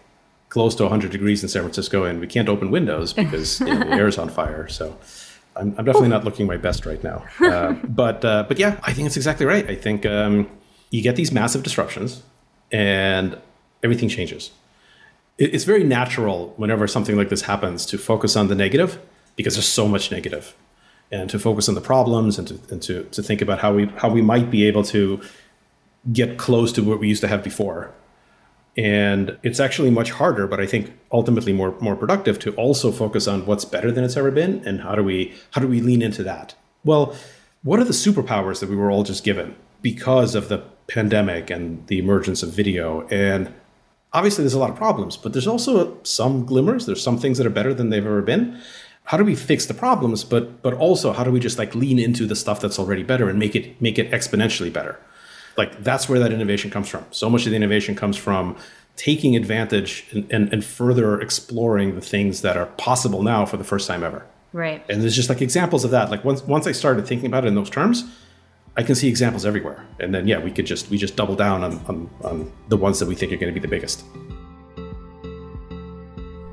close 0.50 0.74
to 0.74 0.82
100 0.82 1.10
degrees 1.10 1.42
in 1.42 1.48
San 1.48 1.62
Francisco, 1.62 2.04
and 2.04 2.20
we 2.20 2.26
can't 2.26 2.46
open 2.46 2.70
windows 2.70 3.12
because 3.14 3.58
you 3.60 3.66
know, 3.68 3.78
the 3.78 3.92
air 3.92 4.06
is 4.06 4.18
on 4.18 4.28
fire. 4.28 4.68
So. 4.68 4.94
I'm, 5.58 5.74
I'm 5.78 5.86
definitely 5.86 6.10
not 6.10 6.24
looking 6.24 6.46
my 6.46 6.58
best 6.58 6.84
right 6.84 7.02
now, 7.02 7.24
uh, 7.40 7.72
but 7.84 8.22
uh, 8.22 8.44
but 8.46 8.58
yeah, 8.58 8.78
I 8.82 8.92
think 8.92 9.06
it's 9.06 9.16
exactly 9.16 9.46
right. 9.46 9.66
I 9.66 9.74
think 9.74 10.04
um, 10.04 10.50
you 10.90 11.00
get 11.00 11.16
these 11.16 11.32
massive 11.32 11.62
disruptions, 11.62 12.22
and 12.70 13.38
everything 13.82 14.10
changes 14.10 14.50
it's 15.38 15.64
very 15.64 15.84
natural 15.84 16.54
whenever 16.56 16.86
something 16.86 17.16
like 17.16 17.28
this 17.28 17.42
happens 17.42 17.84
to 17.86 17.98
focus 17.98 18.36
on 18.36 18.48
the 18.48 18.54
negative 18.54 18.98
because 19.36 19.54
there's 19.54 19.68
so 19.68 19.86
much 19.86 20.10
negative. 20.10 20.54
And 21.12 21.30
to 21.30 21.38
focus 21.38 21.68
on 21.68 21.76
the 21.76 21.80
problems 21.80 22.38
and 22.38 22.48
to, 22.48 22.60
and 22.70 22.82
to, 22.82 23.04
to 23.04 23.22
think 23.22 23.40
about 23.40 23.60
how 23.60 23.74
we 23.74 23.86
how 23.96 24.08
we 24.08 24.22
might 24.22 24.50
be 24.50 24.66
able 24.66 24.82
to 24.84 25.20
get 26.12 26.36
close 26.36 26.72
to 26.72 26.82
what 26.82 26.98
we 26.98 27.08
used 27.08 27.20
to 27.20 27.28
have 27.28 27.44
before. 27.44 27.92
And 28.76 29.38
it's 29.42 29.60
actually 29.60 29.90
much 29.90 30.10
harder 30.10 30.46
but 30.46 30.60
i 30.60 30.66
think 30.66 30.92
ultimately 31.10 31.52
more 31.52 31.74
more 31.80 31.96
productive 31.96 32.38
to 32.40 32.52
also 32.56 32.92
focus 32.92 33.26
on 33.26 33.46
what's 33.46 33.64
better 33.64 33.90
than 33.90 34.04
it's 34.04 34.18
ever 34.18 34.30
been 34.30 34.62
and 34.66 34.82
how 34.82 34.94
do 34.94 35.02
we 35.02 35.32
how 35.52 35.60
do 35.60 35.68
we 35.68 35.80
lean 35.80 36.02
into 36.02 36.22
that? 36.24 36.54
Well 36.84 37.14
what 37.62 37.78
are 37.78 37.84
the 37.84 37.92
superpowers 37.92 38.60
that 38.60 38.68
we 38.68 38.76
were 38.76 38.90
all 38.90 39.04
just 39.04 39.22
given 39.24 39.54
because 39.82 40.34
of 40.34 40.48
the 40.48 40.58
pandemic 40.88 41.50
and 41.50 41.86
the 41.86 41.98
emergence 41.98 42.42
of 42.42 42.52
video? 42.52 43.06
And 43.08 43.52
obviously 44.16 44.42
there's 44.42 44.54
a 44.54 44.58
lot 44.58 44.70
of 44.70 44.76
problems, 44.76 45.16
but 45.16 45.32
there's 45.34 45.46
also 45.46 45.98
some 46.02 46.46
glimmers. 46.46 46.86
There's 46.86 47.02
some 47.02 47.18
things 47.18 47.36
that 47.38 47.46
are 47.46 47.50
better 47.50 47.74
than 47.74 47.90
they've 47.90 48.04
ever 48.04 48.22
been. 48.22 48.58
How 49.04 49.18
do 49.18 49.24
we 49.24 49.36
fix 49.36 49.66
the 49.66 49.74
problems, 49.74 50.24
but 50.24 50.62
but 50.62 50.74
also 50.74 51.12
how 51.12 51.22
do 51.22 51.30
we 51.30 51.38
just 51.38 51.58
like 51.58 51.74
lean 51.74 51.98
into 51.98 52.26
the 52.26 52.34
stuff 52.34 52.58
that's 52.60 52.78
already 52.78 53.04
better 53.04 53.28
and 53.28 53.38
make 53.38 53.54
it 53.54 53.80
make 53.80 53.98
it 53.98 54.10
exponentially 54.10 54.72
better? 54.72 54.98
Like 55.56 55.84
that's 55.84 56.08
where 56.08 56.18
that 56.18 56.32
innovation 56.32 56.70
comes 56.70 56.88
from. 56.88 57.04
So 57.10 57.30
much 57.30 57.44
of 57.46 57.50
the 57.50 57.56
innovation 57.56 57.94
comes 57.94 58.16
from 58.16 58.56
taking 58.96 59.36
advantage 59.36 60.06
and, 60.12 60.26
and, 60.32 60.52
and 60.52 60.64
further 60.64 61.20
exploring 61.20 61.94
the 61.94 62.00
things 62.00 62.40
that 62.40 62.56
are 62.56 62.66
possible 62.66 63.22
now 63.22 63.44
for 63.44 63.58
the 63.58 63.64
first 63.64 63.86
time 63.86 64.02
ever. 64.02 64.24
Right. 64.54 64.82
And 64.88 65.02
there's 65.02 65.14
just 65.14 65.28
like 65.28 65.42
examples 65.42 65.84
of 65.84 65.90
that. 65.90 66.10
Like 66.10 66.24
once 66.24 66.42
once 66.42 66.66
I 66.66 66.72
started 66.72 67.06
thinking 67.06 67.26
about 67.26 67.44
it 67.44 67.48
in 67.48 67.54
those 67.54 67.70
terms, 67.70 68.04
I 68.76 68.82
can 68.82 68.94
see 68.94 69.08
examples 69.08 69.46
everywhere. 69.46 69.84
And 70.00 70.14
then 70.14 70.28
yeah, 70.28 70.38
we 70.38 70.50
could 70.50 70.66
just 70.66 70.90
we 70.90 70.98
just 70.98 71.16
double 71.16 71.34
down 71.34 71.64
on, 71.64 71.84
on, 71.86 72.10
on 72.22 72.52
the 72.68 72.76
ones 72.76 72.98
that 72.98 73.08
we 73.08 73.14
think 73.14 73.32
are 73.32 73.36
going 73.36 73.52
to 73.52 73.58
be 73.58 73.60
the 73.60 73.68
biggest. 73.68 74.04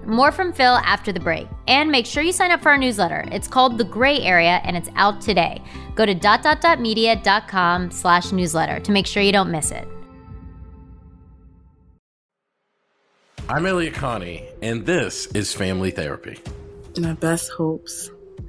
More 0.06 0.32
from 0.32 0.54
Phil 0.54 0.76
after 0.86 1.12
the 1.12 1.20
break. 1.20 1.48
And 1.68 1.90
make 1.90 2.06
sure 2.06 2.24
you 2.24 2.32
sign 2.32 2.52
up 2.52 2.62
for 2.62 2.70
our 2.70 2.78
newsletter. 2.78 3.26
It's 3.32 3.48
called 3.48 3.78
The 3.78 3.86
Gray 3.86 4.20
Area 4.20 4.62
and 4.64 4.78
it's 4.78 4.90
out 4.96 5.22
today. 5.22 5.62
Go 5.96 6.06
to 6.06 6.14
dot 6.14 6.44
dot 6.44 6.62
dot 6.62 6.80
media.com 6.80 7.92
slash 7.92 8.32
newsletter 8.32 8.80
to 8.80 8.92
make 8.92 9.08
sure 9.08 9.24
you 9.24 9.32
don't 9.32 9.52
miss 9.52 9.72
it. 9.72 9.88
I'm 13.50 13.66
Elliott 13.66 13.94
Connie, 13.94 14.48
and 14.62 14.86
this 14.86 15.26
is 15.28 15.54
Family 15.54 15.92
Therapy. 15.92 16.40
My 16.98 17.14
best 17.14 17.52
hopes 17.52 18.10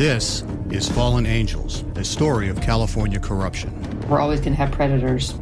This 0.00 0.44
is 0.70 0.88
Fallen 0.88 1.26
Angels, 1.26 1.84
a 1.94 2.02
story 2.02 2.48
of 2.48 2.58
California 2.62 3.20
corruption. 3.20 3.70
We're 4.08 4.18
always 4.18 4.40
going 4.40 4.54
to 4.54 4.56
have 4.56 4.72
predators. 4.72 5.34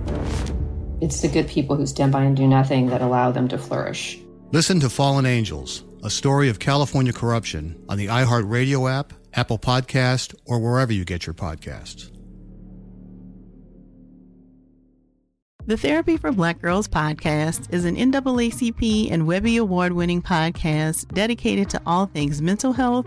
It's 1.01 1.21
the 1.21 1.29
good 1.29 1.47
people 1.47 1.77
who 1.77 1.87
stand 1.87 2.11
by 2.11 2.25
and 2.25 2.37
do 2.37 2.45
nothing 2.45 2.89
that 2.89 3.01
allow 3.01 3.31
them 3.31 3.47
to 3.51 3.57
flourish. 3.57 4.19
Listen 4.51 4.81
to 4.81 4.91
Fallen 4.91 5.27
Angels, 5.27 5.85
a 6.03 6.11
story 6.11 6.49
of 6.49 6.59
California 6.59 7.13
corruption 7.13 7.81
on 7.89 7.99
the 7.99 8.07
iHeartRadio 8.07 8.91
app, 8.91 9.13
Apple 9.33 9.61
Podcast, 9.61 10.35
or 10.45 10.59
wherever 10.59 10.93
you 10.93 11.05
get 11.05 11.25
your 11.25 11.35
podcasts. 11.35 12.11
The 15.67 15.77
Therapy 15.77 16.17
for 16.17 16.33
Black 16.33 16.61
Girls 16.61 16.89
podcast 16.89 17.73
is 17.73 17.85
an 17.85 17.95
NAACP 17.95 19.13
and 19.13 19.25
Webby 19.25 19.57
Award 19.59 19.93
winning 19.93 20.21
podcast 20.21 21.15
dedicated 21.15 21.71
to 21.71 21.81
all 21.87 22.07
things 22.07 22.43
mental 22.43 22.73
health, 22.73 23.07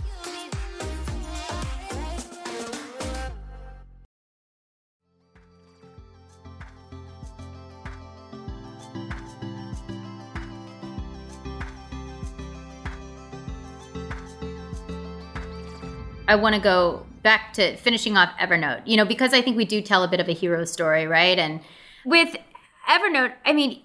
I 16.27 16.35
want 16.35 16.55
to 16.55 16.61
go 16.61 17.05
back 17.23 17.53
to 17.53 17.75
finishing 17.77 18.17
off 18.17 18.29
Evernote, 18.39 18.81
you 18.85 18.97
know, 18.97 19.05
because 19.05 19.33
I 19.33 19.41
think 19.41 19.57
we 19.57 19.65
do 19.65 19.81
tell 19.81 20.03
a 20.03 20.07
bit 20.07 20.19
of 20.19 20.27
a 20.27 20.33
hero 20.33 20.65
story, 20.65 21.07
right? 21.07 21.37
And 21.37 21.61
with 22.05 22.35
Evernote, 22.89 23.33
I 23.45 23.53
mean, 23.53 23.81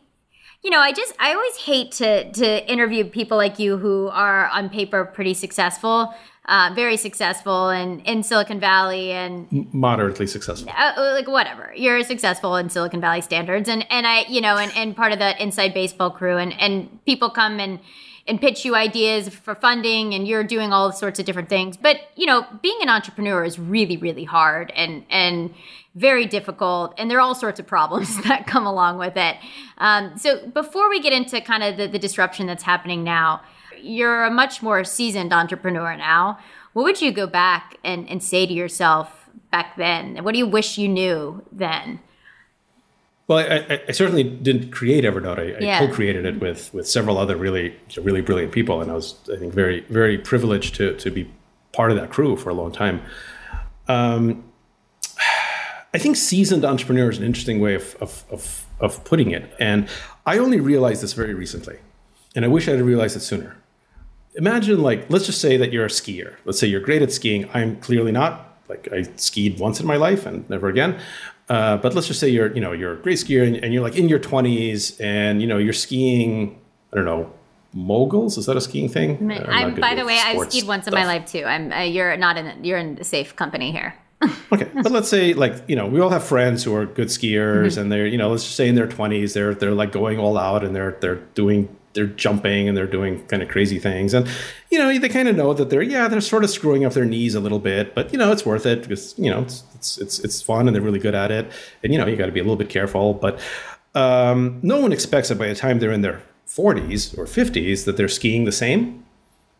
you 0.62 0.70
know, 0.70 0.80
I 0.80 0.92
just 0.92 1.14
I 1.18 1.34
always 1.34 1.56
hate 1.56 1.92
to 1.92 2.32
to 2.32 2.70
interview 2.70 3.04
people 3.04 3.36
like 3.36 3.58
you 3.58 3.76
who 3.76 4.08
are 4.08 4.48
on 4.48 4.68
paper 4.68 5.04
pretty 5.04 5.34
successful, 5.34 6.14
uh, 6.46 6.72
very 6.74 6.96
successful, 6.96 7.68
and 7.68 8.00
in 8.02 8.22
Silicon 8.22 8.58
Valley 8.58 9.12
and 9.12 9.46
moderately 9.72 10.26
successful. 10.26 10.72
Uh, 10.76 10.92
like 10.96 11.28
whatever, 11.28 11.72
you're 11.76 12.02
successful 12.02 12.56
in 12.56 12.68
Silicon 12.70 13.00
Valley 13.00 13.20
standards, 13.20 13.68
and 13.68 13.86
and 13.90 14.06
I, 14.06 14.24
you 14.28 14.40
know, 14.40 14.56
and 14.56 14.72
and 14.74 14.96
part 14.96 15.12
of 15.12 15.18
the 15.18 15.40
inside 15.40 15.72
baseball 15.74 16.10
crew, 16.10 16.36
and 16.36 16.52
and 16.60 17.04
people 17.04 17.30
come 17.30 17.60
and 17.60 17.78
and 18.28 18.40
pitch 18.40 18.64
you 18.64 18.74
ideas 18.74 19.28
for 19.28 19.54
funding 19.54 20.14
and 20.14 20.26
you're 20.26 20.44
doing 20.44 20.72
all 20.72 20.92
sorts 20.92 21.18
of 21.18 21.26
different 21.26 21.48
things. 21.48 21.76
But 21.76 22.00
you 22.16 22.26
know 22.26 22.46
being 22.62 22.78
an 22.82 22.88
entrepreneur 22.88 23.44
is 23.44 23.58
really 23.58 23.96
really 23.96 24.24
hard 24.24 24.72
and 24.74 25.04
and 25.10 25.54
very 25.94 26.26
difficult 26.26 26.94
and 26.98 27.10
there 27.10 27.18
are 27.18 27.22
all 27.22 27.34
sorts 27.34 27.58
of 27.58 27.66
problems 27.66 28.22
that 28.24 28.46
come 28.46 28.66
along 28.66 28.98
with 28.98 29.16
it. 29.16 29.36
Um, 29.78 30.16
so 30.16 30.46
before 30.48 30.88
we 30.88 31.00
get 31.00 31.12
into 31.12 31.40
kind 31.40 31.62
of 31.62 31.76
the, 31.76 31.86
the 31.88 31.98
disruption 31.98 32.46
that's 32.46 32.62
happening 32.62 33.04
now 33.04 33.42
you're 33.80 34.24
a 34.24 34.30
much 34.30 34.62
more 34.62 34.84
seasoned 34.84 35.32
entrepreneur 35.32 35.96
now. 35.96 36.38
What 36.72 36.84
would 36.84 37.00
you 37.00 37.12
go 37.12 37.26
back 37.26 37.76
and, 37.84 38.08
and 38.08 38.22
say 38.22 38.46
to 38.46 38.52
yourself 38.52 39.28
back 39.50 39.76
then? 39.76 40.22
What 40.24 40.32
do 40.32 40.38
you 40.38 40.46
wish 40.46 40.78
you 40.78 40.88
knew 40.88 41.42
then 41.52 42.00
well, 43.28 43.38
I, 43.38 43.80
I, 43.88 43.92
certainly 43.92 44.22
didn't 44.22 44.70
create 44.70 45.02
Evernote. 45.02 45.38
I, 45.38 45.64
yeah. 45.64 45.76
I, 45.76 45.86
co-created 45.86 46.24
it 46.24 46.40
with 46.40 46.72
with 46.72 46.88
several 46.88 47.18
other 47.18 47.36
really 47.36 47.74
really 48.00 48.20
brilliant 48.20 48.52
people, 48.52 48.80
and 48.80 48.90
I 48.90 48.94
was 48.94 49.16
I 49.32 49.36
think 49.36 49.52
very 49.52 49.80
very 49.88 50.16
privileged 50.16 50.76
to 50.76 50.96
to 50.96 51.10
be 51.10 51.30
part 51.72 51.90
of 51.90 51.96
that 51.96 52.10
crew 52.10 52.36
for 52.36 52.50
a 52.50 52.54
long 52.54 52.70
time. 52.70 53.02
Um, 53.88 54.44
I 55.92 55.98
think 55.98 56.16
seasoned 56.16 56.64
entrepreneur 56.64 57.10
is 57.10 57.18
an 57.18 57.24
interesting 57.24 57.60
way 57.60 57.74
of, 57.74 57.96
of 58.00 58.24
of, 58.30 58.64
of 58.80 59.04
putting 59.04 59.32
it, 59.32 59.52
and 59.58 59.88
I 60.24 60.38
only 60.38 60.60
realized 60.60 61.02
this 61.02 61.12
very 61.12 61.34
recently, 61.34 61.78
and 62.36 62.44
I 62.44 62.48
wish 62.48 62.68
I 62.68 62.72
had 62.72 62.82
realized 62.82 63.16
it 63.16 63.20
sooner. 63.20 63.56
Imagine 64.36 64.82
like 64.82 65.10
let's 65.10 65.26
just 65.26 65.40
say 65.40 65.56
that 65.56 65.72
you're 65.72 65.86
a 65.86 65.88
skier. 65.88 66.36
Let's 66.44 66.60
say 66.60 66.68
you're 66.68 66.80
great 66.80 67.02
at 67.02 67.10
skiing. 67.10 67.50
I'm 67.52 67.80
clearly 67.80 68.12
not. 68.12 68.56
Like 68.68 68.88
I 68.92 69.02
skied 69.16 69.58
once 69.58 69.80
in 69.80 69.86
my 69.86 69.96
life 69.96 70.26
and 70.26 70.48
never 70.48 70.68
again. 70.68 71.00
Uh, 71.48 71.76
but 71.76 71.94
let's 71.94 72.08
just 72.08 72.18
say 72.18 72.28
you're, 72.28 72.52
you 72.54 72.60
know, 72.60 72.72
you're 72.72 72.94
a 72.94 72.96
great 72.96 73.18
skier 73.18 73.46
and, 73.46 73.56
and, 73.56 73.72
you're 73.72 73.82
like 73.82 73.96
in 73.96 74.08
your 74.08 74.18
20s 74.18 75.00
and, 75.00 75.40
you 75.40 75.46
know, 75.46 75.58
you're 75.58 75.72
skiing, 75.72 76.58
I 76.92 76.96
don't 76.96 77.04
know, 77.04 77.32
moguls. 77.72 78.36
Is 78.36 78.46
that 78.46 78.56
a 78.56 78.60
skiing 78.60 78.88
thing? 78.88 79.30
I'm, 79.30 79.76
by 79.76 79.94
the 79.94 80.04
way, 80.04 80.18
I've 80.18 80.50
skied 80.50 80.66
once 80.66 80.84
stuff. 80.84 80.94
in 80.94 81.00
my 81.00 81.06
life 81.06 81.26
too. 81.26 81.44
I'm, 81.44 81.72
uh, 81.72 81.82
you're 81.82 82.16
not 82.16 82.36
in, 82.36 82.64
you're 82.64 82.78
in 82.78 83.02
safe 83.04 83.36
company 83.36 83.70
here. 83.70 83.94
okay. 84.52 84.68
But 84.74 84.90
let's 84.90 85.08
say 85.08 85.34
like, 85.34 85.54
you 85.68 85.76
know, 85.76 85.86
we 85.86 86.00
all 86.00 86.10
have 86.10 86.24
friends 86.24 86.64
who 86.64 86.74
are 86.74 86.84
good 86.84 87.08
skiers 87.08 87.72
mm-hmm. 87.72 87.80
and 87.80 87.92
they're, 87.92 88.06
you 88.06 88.18
know, 88.18 88.30
let's 88.30 88.42
just 88.42 88.56
say 88.56 88.68
in 88.68 88.74
their 88.74 88.88
20s, 88.88 89.34
they're, 89.34 89.54
they're 89.54 89.72
like 89.72 89.92
going 89.92 90.18
all 90.18 90.36
out 90.36 90.64
and 90.64 90.74
they're, 90.74 90.96
they're 91.00 91.20
doing 91.34 91.68
they're 91.96 92.06
jumping 92.06 92.68
and 92.68 92.76
they're 92.76 92.86
doing 92.86 93.26
kind 93.26 93.42
of 93.42 93.48
crazy 93.48 93.80
things. 93.80 94.14
And 94.14 94.28
you 94.70 94.78
know 94.78 94.96
they 94.96 95.08
kind 95.08 95.28
of 95.28 95.34
know 95.34 95.52
that 95.54 95.70
they're 95.70 95.82
yeah 95.82 96.06
they're 96.06 96.20
sort 96.20 96.44
of 96.44 96.50
screwing 96.50 96.84
up 96.84 96.92
their 96.92 97.04
knees 97.04 97.34
a 97.34 97.40
little 97.40 97.58
bit 97.58 97.94
but 97.94 98.12
you 98.12 98.18
know 98.18 98.30
it's 98.30 98.44
worth 98.44 98.66
it 98.66 98.82
because 98.82 99.14
you 99.18 99.30
know 99.30 99.40
it's 99.40 99.64
it's 99.74 99.98
it's, 99.98 100.18
it's 100.20 100.42
fun 100.42 100.68
and 100.68 100.74
they're 100.74 100.82
really 100.82 100.98
good 101.00 101.14
at 101.14 101.32
it. 101.32 101.50
And 101.82 101.92
you 101.92 101.98
know 101.98 102.06
you 102.06 102.16
got 102.16 102.26
to 102.26 102.32
be 102.32 102.40
a 102.40 102.44
little 102.44 102.56
bit 102.56 102.68
careful 102.68 103.14
but 103.14 103.40
um, 103.94 104.60
no 104.62 104.78
one 104.78 104.92
expects 104.92 105.30
that 105.30 105.38
by 105.38 105.48
the 105.48 105.54
time 105.54 105.78
they're 105.78 105.90
in 105.90 106.02
their 106.02 106.22
40s 106.46 107.16
or 107.18 107.24
50s 107.24 107.86
that 107.86 107.96
they're 107.96 108.08
skiing 108.08 108.44
the 108.44 108.52
same 108.52 109.02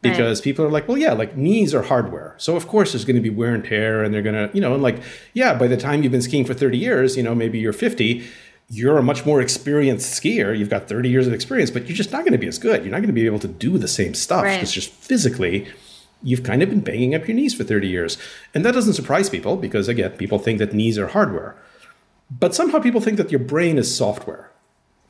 because 0.02 0.40
right. 0.40 0.44
people 0.44 0.64
are 0.64 0.70
like 0.70 0.86
well 0.86 0.98
yeah 0.98 1.14
like 1.14 1.36
knees 1.36 1.74
are 1.74 1.82
hardware. 1.82 2.34
So 2.36 2.54
of 2.54 2.68
course 2.68 2.92
there's 2.92 3.04
going 3.04 3.16
to 3.16 3.22
be 3.22 3.30
wear 3.30 3.54
and 3.54 3.64
tear 3.64 4.04
and 4.04 4.12
they're 4.12 4.22
going 4.22 4.48
to 4.48 4.54
you 4.54 4.60
know 4.60 4.74
and 4.74 4.82
like 4.82 5.00
yeah 5.32 5.54
by 5.54 5.66
the 5.66 5.76
time 5.76 6.02
you've 6.02 6.12
been 6.12 6.22
skiing 6.22 6.44
for 6.44 6.54
30 6.54 6.76
years 6.76 7.16
you 7.16 7.22
know 7.22 7.34
maybe 7.34 7.58
you're 7.58 7.72
50 7.72 8.26
you're 8.68 8.98
a 8.98 9.02
much 9.02 9.24
more 9.24 9.40
experienced 9.40 10.20
skier. 10.20 10.56
You've 10.56 10.70
got 10.70 10.88
30 10.88 11.08
years 11.08 11.26
of 11.26 11.32
experience, 11.32 11.70
but 11.70 11.86
you're 11.86 11.96
just 11.96 12.10
not 12.12 12.22
going 12.22 12.32
to 12.32 12.38
be 12.38 12.48
as 12.48 12.58
good. 12.58 12.82
You're 12.82 12.90
not 12.90 12.98
going 12.98 13.06
to 13.08 13.12
be 13.12 13.26
able 13.26 13.38
to 13.40 13.48
do 13.48 13.78
the 13.78 13.86
same 13.88 14.14
stuff. 14.14 14.42
Right. 14.42 14.66
Just 14.66 14.90
physically, 14.90 15.68
you've 16.22 16.42
kind 16.42 16.62
of 16.62 16.68
been 16.70 16.80
banging 16.80 17.14
up 17.14 17.28
your 17.28 17.36
knees 17.36 17.54
for 17.54 17.62
30 17.62 17.86
years. 17.86 18.18
And 18.54 18.64
that 18.64 18.72
doesn't 18.74 18.94
surprise 18.94 19.30
people 19.30 19.56
because, 19.56 19.86
again, 19.86 20.10
people 20.12 20.38
think 20.38 20.58
that 20.58 20.72
knees 20.72 20.98
are 20.98 21.08
hardware. 21.08 21.56
But 22.28 22.54
somehow 22.56 22.80
people 22.80 23.00
think 23.00 23.18
that 23.18 23.30
your 23.30 23.38
brain 23.38 23.78
is 23.78 23.94
software. 23.94 24.50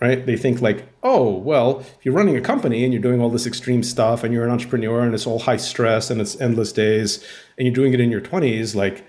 right? 0.00 0.26
They 0.26 0.36
think 0.36 0.60
like, 0.60 0.88
oh, 1.02 1.30
well, 1.38 1.80
if 1.80 2.04
you're 2.04 2.14
running 2.14 2.36
a 2.36 2.42
company 2.42 2.84
and 2.84 2.92
you're 2.92 3.00
doing 3.02 3.22
all 3.22 3.30
this 3.30 3.46
extreme 3.46 3.82
stuff 3.82 4.22
and 4.22 4.34
you're 4.34 4.44
an 4.44 4.50
entrepreneur 4.50 5.00
and 5.00 5.14
it's 5.14 5.26
all 5.26 5.38
high 5.38 5.56
stress 5.56 6.10
and 6.10 6.20
it's 6.20 6.38
endless 6.40 6.72
days 6.72 7.24
and 7.56 7.66
you're 7.66 7.74
doing 7.74 7.94
it 7.94 8.00
in 8.00 8.10
your 8.10 8.20
20s, 8.20 8.74
like, 8.74 9.06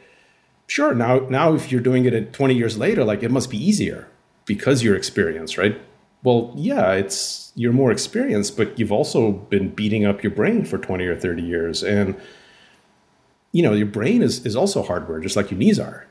sure, 0.67 0.93
now 0.95 1.19
now 1.29 1.53
if 1.53 1.71
you're 1.71 1.81
doing 1.81 2.05
it 2.05 2.13
at 2.13 2.31
20 2.31 2.53
years 2.55 2.77
later, 2.77 3.03
like 3.03 3.23
it 3.23 3.31
must 3.31 3.49
be 3.49 3.57
easier 3.57 4.07
because 4.47 4.81
you're 4.83 4.95
experienced, 4.95 5.57
right? 5.59 5.79
Well, 6.23 6.51
yeah, 6.55 6.93
it's 6.93 7.51
you're 7.55 7.73
more 7.73 7.91
experienced, 7.91 8.57
but 8.57 8.77
you've 8.79 8.91
also 8.91 9.31
been 9.31 9.69
beating 9.69 10.05
up 10.05 10.23
your 10.23 10.31
brain 10.31 10.65
for 10.65 10.77
20 10.79 11.05
or 11.05 11.15
30 11.15 11.43
years. 11.43 11.83
And 11.83 12.15
you 13.51 13.61
know, 13.63 13.73
your 13.73 13.87
brain 13.87 14.21
is 14.23 14.45
is 14.45 14.55
also 14.55 14.81
hardware, 14.83 15.19
just 15.19 15.35
like 15.35 15.51
your 15.51 15.59
knees 15.59 15.79
are 15.79 16.05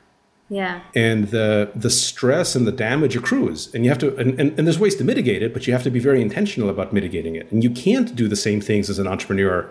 Yeah. 0.49 0.81
and 0.95 1.29
the 1.31 1.71
the 1.75 1.91
stress 1.91 2.55
and 2.57 2.67
the 2.67 2.73
damage 2.73 3.17
accrues 3.17 3.69
and 3.75 3.85
you 3.85 3.91
have 3.91 3.99
to 3.99 4.17
and, 4.17 4.39
and, 4.41 4.57
and 4.57 4.67
there's 4.67 4.79
ways 4.79 4.95
to 4.97 5.05
mitigate 5.05 5.43
it 5.43 5.53
but 5.53 5.67
you 5.67 5.73
have 5.73 5.83
to 5.83 5.91
be 5.91 5.99
very 5.99 6.23
intentional 6.23 6.69
about 6.71 6.93
mitigating 6.93 7.35
it 7.37 7.51
and 7.53 7.65
you 7.65 7.71
can't 7.71 8.15
do 8.15 8.29
the 8.29 8.37
same 8.37 8.61
things 8.61 8.89
as 8.89 8.99
an 9.01 9.07
entrepreneur 9.09 9.69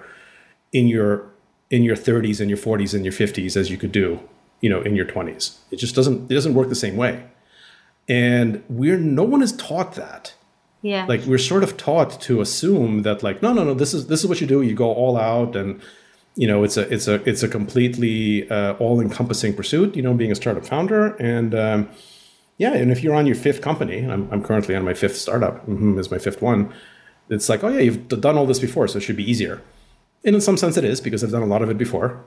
in 0.74 0.88
your 0.88 1.24
in 1.72 1.82
your 1.84 1.96
30s 1.96 2.40
and 2.42 2.50
your 2.50 2.58
40s 2.60 2.94
and 2.94 3.04
your 3.06 3.14
50s 3.14 3.56
as 3.56 3.72
you 3.72 3.78
could 3.78 3.92
do 3.94 4.20
you 4.62 4.70
know 4.70 4.82
in 4.82 4.96
your 4.96 5.06
20s 5.06 5.44
it 5.72 5.78
just 5.78 5.96
doesn't 5.96 6.30
it 6.30 6.34
doesn't 6.36 6.54
work 6.54 6.68
the 6.70 6.76
same 6.76 6.98
way 6.98 7.24
and 8.08 8.64
we're 8.70 8.98
no 8.98 9.24
one 9.24 9.42
is 9.42 9.54
taught 9.54 9.96
that. 9.96 10.34
Yeah. 10.82 11.08
like 11.08 11.22
we're 11.26 11.40
sort 11.40 11.64
of 11.64 11.78
taught 11.78 12.22
to 12.22 12.42
assume 12.42 13.02
that 13.02 13.24
like 13.24 13.42
no 13.42 13.54
no 13.54 13.64
no 13.64 13.74
this 13.74 13.92
is 13.92 14.06
this 14.06 14.20
is 14.22 14.28
what 14.28 14.40
you 14.40 14.46
do. 14.46 14.62
You 14.62 14.76
go 14.76 14.94
all 14.94 15.18
out 15.18 15.56
and 15.56 15.82
you 16.36 16.48
know 16.48 16.64
it's 16.64 16.78
a 16.78 16.94
it's 16.94 17.08
a 17.08 17.16
it's 17.28 17.42
a 17.42 17.48
completely 17.48 18.48
uh, 18.52 18.74
all 18.74 19.02
encompassing 19.02 19.56
pursuit 19.56 19.96
you 19.96 20.04
know 20.04 20.14
being 20.14 20.32
a 20.32 20.36
startup 20.36 20.66
founder. 20.66 21.16
And 21.16 21.56
um, 21.56 21.90
yeah 22.58 22.74
and 22.74 22.92
if 22.92 23.04
you're 23.04 23.16
on 23.16 23.26
your 23.26 23.36
fifth 23.36 23.62
company 23.62 24.06
I'm, 24.06 24.32
I'm 24.32 24.44
currently 24.44 24.76
on 24.76 24.86
my 24.86 24.94
fifth 24.94 25.18
startup 25.18 25.66
mm 25.68 26.00
is 26.00 26.10
my 26.12 26.18
fifth 26.18 26.42
one 26.42 26.74
it's 27.30 27.50
like 27.50 27.64
oh 27.64 27.70
yeah 27.70 27.80
you've 27.80 28.08
done 28.08 28.38
all 28.38 28.46
this 28.46 28.60
before 28.60 28.88
so 28.88 28.98
it 28.98 29.02
should 29.02 29.18
be 29.18 29.30
easier. 29.30 29.62
And 30.24 30.36
in 30.36 30.42
some 30.42 30.58
sense 30.58 30.78
it 30.78 30.84
is 30.84 31.02
because 31.02 31.24
i've 31.24 31.32
done 31.32 31.42
a 31.42 31.48
lot 31.48 31.62
of 31.62 31.70
it 31.70 31.78
before. 31.78 32.24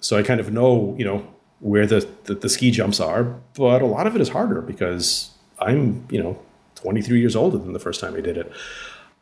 So 0.00 0.16
i 0.16 0.22
kind 0.22 0.40
of 0.40 0.52
know 0.52 0.94
you 0.98 1.04
know 1.04 1.26
where 1.60 1.86
the, 1.86 2.08
the, 2.24 2.34
the 2.34 2.48
ski 2.48 2.70
jumps 2.70 3.00
are 3.00 3.24
but 3.54 3.82
a 3.82 3.86
lot 3.86 4.06
of 4.06 4.14
it 4.14 4.20
is 4.20 4.28
harder 4.30 4.60
because 4.62 5.30
i'm 5.58 6.06
you 6.10 6.22
know 6.22 6.38
23 6.76 7.18
years 7.18 7.34
older 7.34 7.58
than 7.58 7.72
the 7.72 7.80
first 7.80 8.00
time 8.00 8.14
i 8.14 8.20
did 8.20 8.36
it 8.36 8.52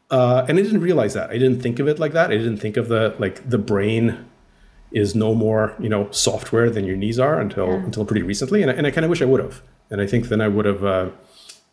uh, 0.09 0.47
and 0.49 0.57
I 0.57 0.63
didn't 0.63 0.83
realize 0.83 1.15
that. 1.15 1.31
I 1.31 1.33
didn't 1.33 1.61
think 1.61 1.81
of 1.81 1.89
it 1.89 1.99
like 1.99 2.13
that. 2.13 2.31
I 2.31 2.37
didn't 2.37 2.59
think 2.59 2.77
of 2.77 2.87
the 2.87 3.17
like 3.19 3.51
the 3.51 3.59
brain 3.59 4.25
is 4.93 5.17
no 5.17 5.35
more 5.35 5.75
you 5.81 5.89
know 5.89 6.09
software 6.13 6.71
than 6.71 6.85
your 6.85 6.95
knees 6.97 7.19
are 7.19 7.41
until 7.41 7.67
Yeah. 7.67 7.85
until 7.85 8.05
pretty 8.05 8.23
recently. 8.23 8.63
And 8.63 8.71
I, 8.71 8.75
and 8.75 8.87
I 8.87 8.93
kind 8.93 9.05
of 9.05 9.11
wish 9.11 9.21
I 9.21 9.25
would 9.25 9.41
have. 9.43 9.63
And 9.91 10.01
I 10.01 10.07
think 10.07 10.29
then 10.29 10.41
I 10.41 10.47
would 10.47 10.65
have, 10.65 10.85
uh, 10.85 11.09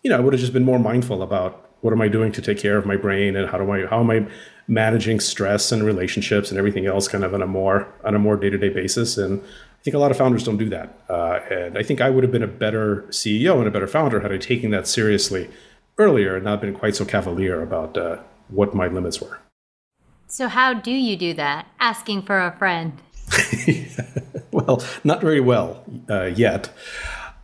you 0.01 0.09
know, 0.09 0.17
I 0.17 0.19
would 0.19 0.33
have 0.33 0.39
just 0.39 0.51
been 0.51 0.63
more 0.63 0.79
mindful 0.79 1.21
about 1.21 1.69
what 1.81 1.93
am 1.93 2.01
I 2.01 2.07
doing 2.07 2.31
to 2.31 2.41
take 2.41 2.57
care 2.57 2.75
of 2.75 2.87
my 2.87 2.95
brain 2.97 3.35
and 3.35 3.47
how 3.51 3.59
do 3.59 3.69
I 3.71 3.85
how 3.85 3.99
am 3.99 4.09
I 4.09 4.25
managing 4.67 5.19
stress 5.19 5.71
and 5.71 5.83
relationships 5.83 6.49
and 6.49 6.57
everything 6.57 6.87
else 6.87 7.07
kind 7.07 7.23
of 7.23 7.35
on 7.35 7.43
a 7.43 7.47
more 7.47 7.87
on 8.03 8.15
a 8.15 8.19
more 8.19 8.35
day 8.35 8.49
to 8.49 8.57
day 8.57 8.69
basis. 8.69 9.15
And 9.15 9.43
I 9.83 9.87
think 9.91 9.95
a 9.95 9.99
lot 9.99 10.11
of 10.11 10.17
founders 10.17 10.45
don't 10.45 10.55
do 10.55 10.69
that. 10.69 10.97
Uh, 11.09 11.39
and 11.51 11.77
I 11.77 11.83
think 11.83 11.99
I 11.99 12.09
would 12.09 12.23
have 12.23 12.31
been 12.31 12.41
a 12.41 12.47
better 12.47 13.01
CEO 13.09 13.57
and 13.57 13.67
a 13.67 13.71
better 13.71 13.85
founder 13.85 14.21
had 14.21 14.31
I 14.31 14.37
taken 14.37 14.71
that 14.71 14.87
seriously 14.87 15.49
earlier 15.97 16.35
and 16.37 16.45
not 16.45 16.61
been 16.61 16.73
quite 16.73 16.95
so 16.95 17.03
cavalier 17.03 17.61
about 17.61 17.97
uh, 17.97 18.19
what 18.47 18.73
my 18.73 18.87
limits 18.87 19.19
were. 19.19 19.39
So 20.27 20.47
how 20.47 20.73
do 20.73 20.89
you 20.91 21.17
do 21.17 21.33
that? 21.33 21.67
Asking 21.81 22.21
for 22.21 22.39
a 22.39 22.55
friend. 22.57 22.93
well, 24.51 24.81
not 25.03 25.19
very 25.19 25.41
well 25.41 25.83
uh, 26.09 26.27
yet. 26.33 26.69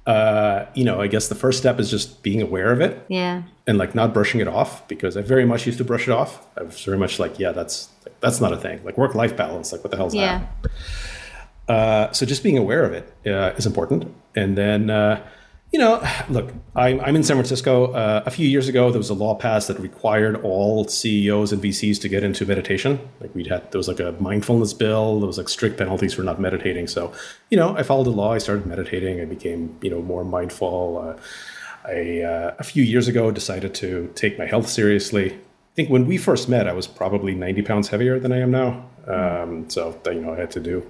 Uh, 0.08 0.66
you 0.74 0.86
know, 0.86 1.02
I 1.02 1.08
guess 1.08 1.28
the 1.28 1.36
first 1.36 1.60
step 1.60 1.78
is 1.78 1.92
just 1.92 2.24
being 2.24 2.42
aware 2.42 2.72
of 2.72 2.80
it 2.80 3.04
Yeah. 3.10 3.44
and 3.68 3.78
like 3.78 3.94
not 3.94 4.14
brushing 4.14 4.40
it 4.40 4.48
off 4.48 4.88
because 4.88 5.18
I 5.18 5.24
very 5.24 5.44
much 5.46 5.66
used 5.66 5.78
to 5.80 5.84
brush 5.84 6.08
it 6.08 6.12
off. 6.12 6.48
I 6.58 6.64
was 6.64 6.82
very 6.86 6.98
much 6.98 7.20
like, 7.20 7.38
yeah, 7.38 7.52
that's 7.52 7.90
that's 8.22 8.40
not 8.40 8.54
a 8.54 8.58
thing. 8.58 8.80
Like 8.86 8.98
work 8.98 9.14
life 9.14 9.36
balance, 9.36 9.74
like 9.74 9.84
what 9.84 9.92
the 9.92 9.98
hell's 9.98 10.16
Yeah. 10.16 10.46
that? 10.64 10.72
Uh, 11.70 12.12
so 12.12 12.26
just 12.26 12.42
being 12.42 12.58
aware 12.58 12.84
of 12.84 12.94
it 12.94 13.14
uh, 13.28 13.54
is 13.56 13.68
important. 13.68 14.12
And 14.36 14.58
then, 14.58 14.90
uh, 14.90 15.24
you 15.72 15.78
know, 15.78 16.04
look, 16.30 16.52
I'm, 16.76 17.00
I'm 17.02 17.16
in 17.16 17.24
San 17.24 17.38
Francisco. 17.38 17.94
Uh, 17.94 18.24
a 18.26 18.32
few 18.32 18.48
years 18.48 18.68
ago, 18.68 18.90
there 18.90 18.98
was 18.98 19.12
a 19.12 19.14
law 19.14 19.36
passed 19.36 19.68
that 19.68 19.80
required 19.80 20.42
all 20.44 20.88
CEOs 20.88 21.54
and 21.54 21.62
VCs 21.62 22.02
to 22.02 22.10
get 22.10 22.24
into 22.24 22.44
meditation. 22.48 23.00
Like 23.22 23.36
we'd 23.36 23.48
had, 23.48 23.72
there 23.72 23.78
was 23.78 23.88
like 23.88 24.00
a 24.00 24.14
mindfulness 24.14 24.74
bill. 24.74 25.20
There 25.20 25.28
was 25.28 25.38
like 25.38 25.48
strict 25.48 25.78
penalties 25.78 26.16
for 26.16 26.24
not 26.24 26.42
meditating. 26.42 26.88
So, 26.88 27.14
you 27.52 27.58
know, 27.58 27.78
I 27.78 27.84
followed 27.84 28.06
the 28.06 28.12
law. 28.12 28.34
I 28.34 28.40
started 28.40 28.66
meditating. 28.66 29.22
I 29.22 29.26
became, 29.26 29.78
you 29.84 29.92
know, 29.92 30.02
more 30.02 30.26
mindful. 30.26 30.98
Uh, 30.98 31.22
I, 31.88 31.94
a 32.60 32.64
few 32.64 32.84
years 32.84 33.08
ago, 33.08 33.30
decided 33.30 33.76
to 33.76 34.12
take 34.16 34.40
my 34.40 34.46
health 34.48 34.68
seriously. 34.68 35.34
I 35.34 35.76
think 35.76 35.90
when 35.90 36.08
we 36.08 36.18
first 36.18 36.50
met, 36.50 36.68
I 36.68 36.74
was 36.74 36.88
probably 36.88 37.36
90 37.36 37.62
pounds 37.62 37.88
heavier 37.90 38.20
than 38.20 38.32
I 38.32 38.40
am 38.40 38.52
now. 38.52 38.90
Um, 39.08 39.70
so, 39.70 40.00
you 40.06 40.22
know, 40.22 40.34
I 40.34 40.38
had 40.38 40.52
to 40.52 40.60
do 40.60 40.86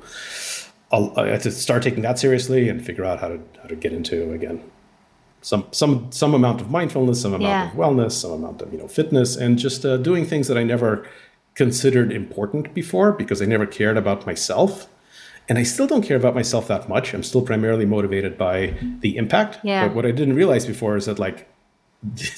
I 0.91 1.28
had 1.28 1.41
to 1.43 1.52
start 1.52 1.84
taking 1.84 2.02
that 2.04 2.17
seriously 2.19 2.67
and 2.69 2.84
figure 2.84 3.06
out 3.06 3.19
how 3.19 3.28
to 3.30 3.39
how 3.62 3.67
to 3.69 3.75
get 3.75 3.93
into 3.93 4.32
again 4.34 4.62
some 5.41 5.65
some 5.71 6.12
some 6.12 6.34
amount 6.34 6.62
of 6.62 6.69
mindfulness, 6.69 7.21
some 7.21 7.34
amount 7.34 7.43
Yeah. 7.49 7.69
of 7.71 7.75
wellness, 7.78 8.12
some 8.13 8.32
amount 8.32 8.62
of 8.62 8.71
you 8.73 8.80
know 8.80 8.88
fitness, 8.88 9.36
and 9.38 9.58
just 9.58 9.86
uh, 9.86 9.97
doing 9.97 10.25
things 10.25 10.47
that 10.47 10.58
I 10.58 10.63
never 10.63 11.06
considered 11.56 12.12
important 12.12 12.73
before 12.73 13.12
because 13.12 13.41
I 13.41 13.45
never 13.45 13.65
cared 13.65 13.97
about 13.97 14.25
myself, 14.25 14.88
and 15.47 15.58
I 15.58 15.63
still 15.63 15.88
don't 15.88 16.02
care 16.02 16.17
about 16.17 16.36
myself 16.36 16.67
that 16.67 16.89
much. 16.89 17.13
I'm 17.13 17.23
still 17.23 17.41
primarily 17.41 17.86
motivated 17.86 18.38
by 18.38 18.73
the 19.02 19.15
impact. 19.17 19.60
Yeah. 19.63 19.88
But 19.88 19.95
what 19.95 20.06
I 20.06 20.12
didn't 20.12 20.36
realize 20.36 20.65
before 20.65 20.97
is 20.97 21.06
that 21.06 21.19
like 21.19 21.47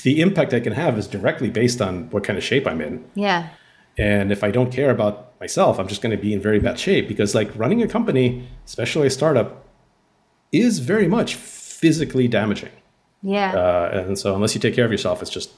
the 0.03 0.21
impact 0.21 0.53
I 0.53 0.59
can 0.59 0.73
have 0.73 0.97
is 0.97 1.07
directly 1.07 1.49
based 1.49 1.81
on 1.81 2.09
what 2.09 2.23
kind 2.23 2.37
of 2.37 2.43
shape 2.43 2.67
I'm 2.67 2.81
in. 2.81 3.03
Yeah. 3.15 3.49
And 3.97 4.31
if 4.31 4.43
I 4.43 4.51
don't 4.51 4.71
care 4.71 4.89
about 4.89 5.39
myself, 5.39 5.79
I'm 5.79 5.87
just 5.87 6.01
going 6.01 6.15
to 6.15 6.21
be 6.21 6.33
in 6.33 6.41
very 6.41 6.59
bad 6.59 6.79
shape 6.79 7.07
because, 7.07 7.35
like, 7.35 7.55
running 7.55 7.81
a 7.81 7.87
company, 7.87 8.47
especially 8.65 9.07
a 9.07 9.09
startup, 9.09 9.67
is 10.51 10.79
very 10.79 11.07
much 11.07 11.35
physically 11.35 12.27
damaging. 12.27 12.71
Yeah. 13.21 13.53
Uh, 13.53 14.03
and 14.07 14.17
so, 14.17 14.33
unless 14.35 14.55
you 14.55 14.61
take 14.61 14.75
care 14.75 14.85
of 14.85 14.91
yourself, 14.91 15.21
it's 15.21 15.31
just 15.31 15.51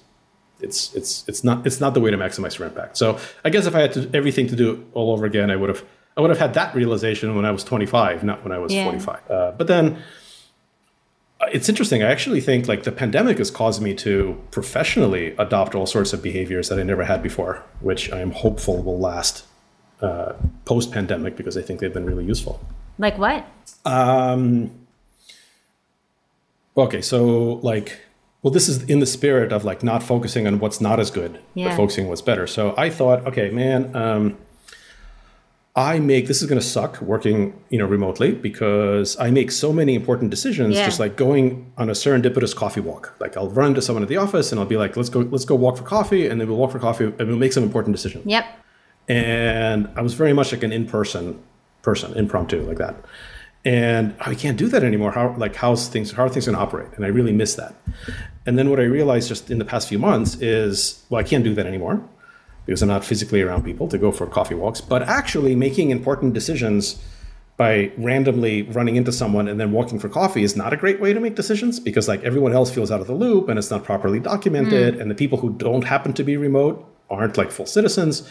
it's 0.60 0.94
it's 0.94 1.24
it's 1.28 1.44
not 1.44 1.66
it's 1.66 1.80
not 1.80 1.94
the 1.94 2.00
way 2.00 2.12
to 2.12 2.18
maximize 2.18 2.58
your 2.58 2.68
impact. 2.68 2.98
So, 2.98 3.20
I 3.46 3.50
guess 3.50 3.66
if 3.66 3.76
I 3.76 3.82
had 3.82 3.94
to, 3.94 4.10
everything 4.14 4.48
to 4.48 4.56
do 4.56 4.86
all 4.94 5.12
over 5.12 5.26
again, 5.26 5.50
I 5.52 5.56
would 5.56 5.70
have 5.70 5.84
I 6.18 6.22
would 6.22 6.30
have 6.30 6.40
had 6.40 6.54
that 6.56 6.76
realization 6.76 7.36
when 7.36 7.46
I 7.46 7.52
was 7.52 7.64
25, 7.64 8.24
not 8.24 8.44
when 8.44 8.52
I 8.52 8.58
was 8.58 8.74
Yeah. 8.74 8.84
45. 8.86 9.32
Uh, 9.32 9.52
but 9.58 9.68
then 9.68 9.98
it's 11.52 11.70
interesting. 11.70 12.04
I 12.04 12.12
actually 12.12 12.42
think 12.42 12.68
like 12.68 12.84
the 12.84 12.92
pandemic 12.92 13.38
has 13.38 13.50
caused 13.52 13.82
me 13.82 13.94
to 13.96 14.42
professionally 14.52 15.36
adopt 15.38 15.76
all 15.76 15.86
sorts 15.86 16.14
of 16.14 16.22
behaviors 16.22 16.70
that 16.70 16.80
I 16.80 16.84
never 16.84 17.04
had 17.04 17.22
before, 17.24 17.64
which 17.82 18.12
I 18.12 18.20
am 18.20 18.32
hopeful 18.32 18.82
will 18.84 19.00
last 19.00 19.46
uh, 20.02 20.34
post 20.66 20.92
pandemic 20.92 21.36
because 21.36 21.58
I 21.58 21.62
think 21.62 21.80
they've 21.80 21.94
been 21.94 22.06
really 22.06 22.26
useful. 22.26 22.60
Like 23.00 23.18
what? 23.18 23.46
Um, 23.86 24.72
okay, 26.78 27.02
so 27.02 27.54
like, 27.64 28.00
well, 28.42 28.52
this 28.52 28.68
is 28.68 28.84
in 28.84 29.00
the 29.00 29.06
spirit 29.06 29.52
of 29.52 29.64
like 29.64 29.84
not 29.84 30.04
focusing 30.04 30.46
on 30.48 30.60
what's 30.60 30.82
not 30.82 31.00
as 31.00 31.10
good, 31.12 31.40
Yeah. 31.54 31.70
but 31.70 31.78
focusing 31.78 32.06
on 32.06 32.10
what's 32.10 32.22
better. 32.22 32.48
So 32.48 32.74
I 32.78 32.90
thought, 32.90 33.26
okay, 33.28 33.50
man, 33.50 33.96
um, 33.96 34.38
I 35.76 35.98
make 35.98 36.28
this 36.28 36.44
is 36.44 36.48
going 36.48 36.62
to 36.62 36.66
suck 36.66 37.02
working, 37.02 37.60
you 37.70 37.80
know, 37.80 37.88
remotely 37.88 38.32
because 38.32 39.18
I 39.20 39.32
make 39.32 39.50
so 39.52 39.74
many 39.74 39.96
important 39.96 40.30
decisions. 40.30 40.76
Yeah. 40.76 40.86
Just 40.86 41.00
like 41.00 41.16
going 41.16 41.72
on 41.80 41.90
a 41.90 41.94
serendipitous 41.94 42.56
coffee 42.56 42.80
walk. 42.80 43.16
Like 43.20 43.36
I'll 43.36 43.50
run 43.50 43.74
to 43.74 43.82
someone 43.82 44.04
at 44.04 44.10
the 44.10 44.18
office 44.18 44.52
and 44.52 44.62
I'll 44.62 44.68
be 44.68 44.78
like, 44.78 44.96
let's 44.96 45.10
go, 45.10 45.22
let's 45.22 45.46
go 45.46 45.56
walk 45.56 45.78
for 45.78 45.84
coffee, 45.84 46.28
and 46.28 46.40
then 46.40 46.48
we'll 46.48 46.58
walk 46.58 46.72
for 46.72 46.80
coffee 46.80 47.06
and 47.06 47.28
we'll 47.28 47.38
make 47.38 47.54
some 47.54 47.64
important 47.64 47.96
decision 47.96 48.22
Yep. 48.26 48.46
and 49.10 49.90
I 49.96 50.02
was 50.02 50.14
very 50.14 50.34
much 50.34 50.52
like 50.52 50.62
an 50.64 50.72
in-person 50.72 51.42
person, 51.82 52.14
impromptu 52.14 52.62
like 52.62 52.78
that. 52.78 52.96
And 53.66 54.14
I 54.20 54.36
can't 54.36 54.58
do 54.58 54.68
that 54.68 54.84
anymore. 54.84 55.12
How 55.12 55.36
like 55.38 55.56
how's 55.56 55.88
things 55.88 56.12
how 56.12 56.26
are 56.26 56.30
things 56.30 56.46
going 56.46 56.56
to 56.58 56.62
operate? 56.62 56.90
And 56.98 57.06
I 57.06 57.08
really 57.08 57.32
miss 57.32 57.56
that. 57.56 57.74
And 58.46 58.60
then 58.60 58.70
what 58.70 58.80
I 58.80 58.84
realized 58.84 59.28
just 59.30 59.50
in 59.50 59.58
the 59.58 59.66
past 59.66 59.88
few 59.88 59.98
months 59.98 60.36
is 60.42 61.02
well, 61.10 61.20
I 61.20 61.24
can't 61.24 61.44
do 61.44 61.54
that 61.56 61.66
anymore 61.66 62.04
because 62.66 62.82
I'm 62.82 62.90
not 62.90 63.04
physically 63.04 63.42
around 63.42 63.64
people 63.64 63.88
to 63.90 63.98
go 63.98 64.12
for 64.12 64.26
coffee 64.28 64.56
walks. 64.56 64.82
But 64.82 65.04
actually, 65.04 65.56
making 65.56 65.90
important 65.92 66.34
decisions 66.34 67.02
by 67.56 67.92
randomly 67.98 68.64
running 68.64 68.96
into 68.96 69.12
someone 69.12 69.48
and 69.48 69.60
then 69.60 69.72
walking 69.72 70.00
for 70.00 70.10
coffee 70.10 70.44
is 70.44 70.56
not 70.56 70.74
a 70.74 70.78
great 70.78 71.00
way 71.00 71.14
to 71.14 71.20
make 71.20 71.36
decisions 71.36 71.80
because 71.80 72.08
like 72.08 72.24
everyone 72.24 72.52
else 72.52 72.72
feels 72.72 72.90
out 72.90 73.00
of 73.00 73.06
the 73.06 73.14
loop 73.14 73.48
and 73.48 73.60
it's 73.60 73.70
not 73.70 73.84
properly 73.84 74.20
documented 74.20 74.96
Mm. 74.96 75.02
and 75.02 75.12
the 75.12 75.16
people 75.16 75.38
who 75.38 75.52
don't 75.54 75.84
happen 75.84 76.14
to 76.14 76.24
be 76.24 76.36
remote 76.36 76.84
aren't 77.12 77.38
like 77.38 77.52
full 77.52 77.68
citizens 77.68 78.28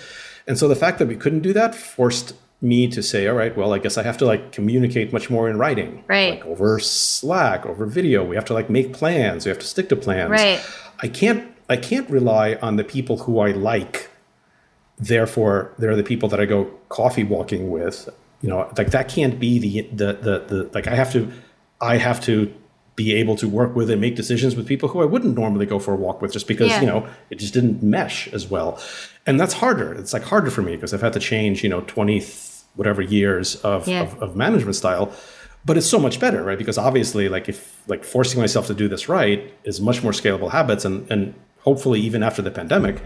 and 0.48 0.58
so 0.58 0.66
the 0.66 0.74
fact 0.74 0.98
that 0.98 1.06
we 1.06 1.14
couldn't 1.14 1.38
do 1.40 1.52
that 1.52 1.72
forced 1.72 2.34
me 2.60 2.88
to 2.88 3.00
say 3.00 3.28
all 3.28 3.36
right 3.36 3.56
well 3.56 3.72
i 3.72 3.78
guess 3.78 3.96
i 3.96 4.02
have 4.02 4.18
to 4.18 4.24
like 4.26 4.50
communicate 4.50 5.12
much 5.12 5.30
more 5.30 5.48
in 5.48 5.56
writing 5.56 6.02
Right. 6.08 6.40
like 6.40 6.44
over 6.46 6.80
slack 6.80 7.64
over 7.64 7.86
video 7.86 8.24
we 8.24 8.34
have 8.34 8.44
to 8.46 8.54
like 8.54 8.68
make 8.68 8.92
plans 8.92 9.44
we 9.44 9.50
have 9.50 9.58
to 9.60 9.66
stick 9.66 9.88
to 9.90 9.96
plans 9.96 10.30
Right. 10.30 10.60
i 11.00 11.06
can't 11.06 11.46
i 11.70 11.76
can't 11.76 12.10
rely 12.10 12.58
on 12.60 12.74
the 12.74 12.82
people 12.84 13.18
who 13.18 13.38
i 13.38 13.52
like 13.52 14.08
therefore 15.06 15.72
they're 15.78 15.96
the 15.96 16.02
people 16.02 16.28
that 16.28 16.40
i 16.40 16.44
go 16.44 16.64
coffee 16.88 17.24
walking 17.24 17.70
with 17.70 18.08
you 18.40 18.48
know 18.48 18.70
like 18.78 18.90
that 18.90 19.08
can't 19.08 19.38
be 19.40 19.58
the 19.58 19.80
the 19.92 20.12
the, 20.14 20.38
the 20.54 20.70
like 20.74 20.86
i 20.86 20.94
have 20.94 21.12
to 21.12 21.30
i 21.80 21.96
have 21.96 22.20
to 22.20 22.52
be 22.94 23.14
able 23.14 23.34
to 23.36 23.48
work 23.48 23.74
with 23.74 23.88
and 23.90 24.00
make 24.02 24.14
decisions 24.16 24.54
with 24.54 24.66
people 24.68 24.86
who 24.86 25.00
I 25.00 25.06
wouldn't 25.06 25.34
normally 25.34 25.64
go 25.64 25.78
for 25.78 25.94
a 25.94 25.96
walk 25.96 26.20
with 26.20 26.30
just 26.30 26.46
because, 26.46 26.68
Yeah. 26.68 26.80
you 26.82 26.86
know, 26.86 27.08
it 27.30 27.36
just 27.38 27.54
didn't 27.54 27.82
mesh 27.82 28.28
as 28.34 28.50
well. 28.50 28.78
And 29.26 29.40
that's 29.40 29.54
harder. 29.54 29.94
It's 29.94 30.12
like 30.12 30.24
harder 30.24 30.50
for 30.50 30.60
me 30.60 30.72
because 30.76 30.92
I've 30.92 31.00
had 31.00 31.14
to 31.14 31.18
change, 31.18 31.62
you 31.64 31.70
know, 31.70 31.80
20 31.80 32.20
th- 32.20 32.32
whatever 32.74 33.00
years 33.00 33.56
of, 33.62 33.88
Yeah. 33.88 34.02
of, 34.02 34.22
of 34.22 34.36
management 34.36 34.76
style. 34.76 35.10
But 35.64 35.78
it's 35.78 35.86
so 35.86 35.98
much 35.98 36.20
better, 36.20 36.42
right? 36.44 36.58
Because 36.58 36.76
obviously, 36.76 37.30
like 37.30 37.48
if 37.48 37.80
like 37.88 38.04
forcing 38.04 38.38
myself 38.38 38.66
to 38.66 38.74
do 38.74 38.88
this 38.88 39.08
right 39.08 39.40
is 39.64 39.80
much 39.80 40.02
more 40.02 40.12
scalable 40.12 40.50
habits 40.50 40.84
and 40.84 41.10
and 41.10 41.32
hopefully 41.60 41.98
even 41.98 42.22
after 42.22 42.42
the 42.42 42.50
pandemic, 42.50 42.96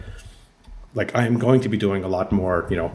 like 0.96 1.14
I 1.14 1.24
am 1.26 1.38
going 1.38 1.60
to 1.60 1.68
be 1.68 1.76
doing 1.76 2.02
a 2.04 2.08
lot 2.08 2.32
more, 2.32 2.66
you 2.70 2.76
know, 2.76 2.90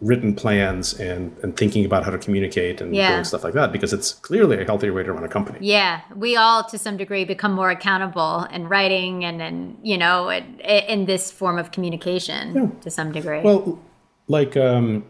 written 0.00 0.34
plans 0.34 0.98
and 0.98 1.36
and 1.42 1.54
thinking 1.60 1.84
about 1.84 2.04
how 2.04 2.10
to 2.10 2.16
communicate 2.26 2.80
and 2.80 2.94
Yeah. 2.96 3.10
doing 3.12 3.24
stuff 3.24 3.44
like 3.44 3.52
that 3.60 3.70
because 3.70 3.92
it's 3.92 4.12
clearly 4.28 4.56
a 4.62 4.64
healthier 4.64 4.92
way 4.94 5.02
to 5.02 5.12
run 5.12 5.24
a 5.24 5.28
company. 5.28 5.58
Yeah, 5.60 6.00
we 6.16 6.36
all 6.36 6.64
to 6.72 6.78
some 6.78 6.96
degree 6.96 7.24
become 7.26 7.52
more 7.52 7.70
accountable 7.70 8.34
in 8.56 8.62
writing 8.72 9.24
and 9.28 9.42
and 9.42 9.76
you 9.82 9.98
know 9.98 10.30
in, 10.30 10.44
in 10.94 11.04
this 11.04 11.30
form 11.30 11.58
of 11.58 11.70
communication 11.70 12.44
to 12.84 12.90
some 12.90 13.12
degree. 13.12 13.42
Well, 13.42 13.78
like 14.28 14.56
um, 14.56 15.04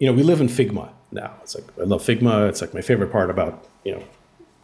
you 0.00 0.06
know, 0.06 0.12
we 0.12 0.22
live 0.22 0.40
in 0.42 0.48
Figma 0.48 0.90
now. 1.12 1.32
It's 1.42 1.54
like 1.54 1.64
I 1.80 1.84
love 1.84 2.02
Figma. 2.02 2.46
It's 2.50 2.60
like 2.60 2.74
my 2.74 2.82
favorite 2.82 3.10
part 3.12 3.30
about 3.30 3.64
you 3.84 3.92
know 3.94 4.02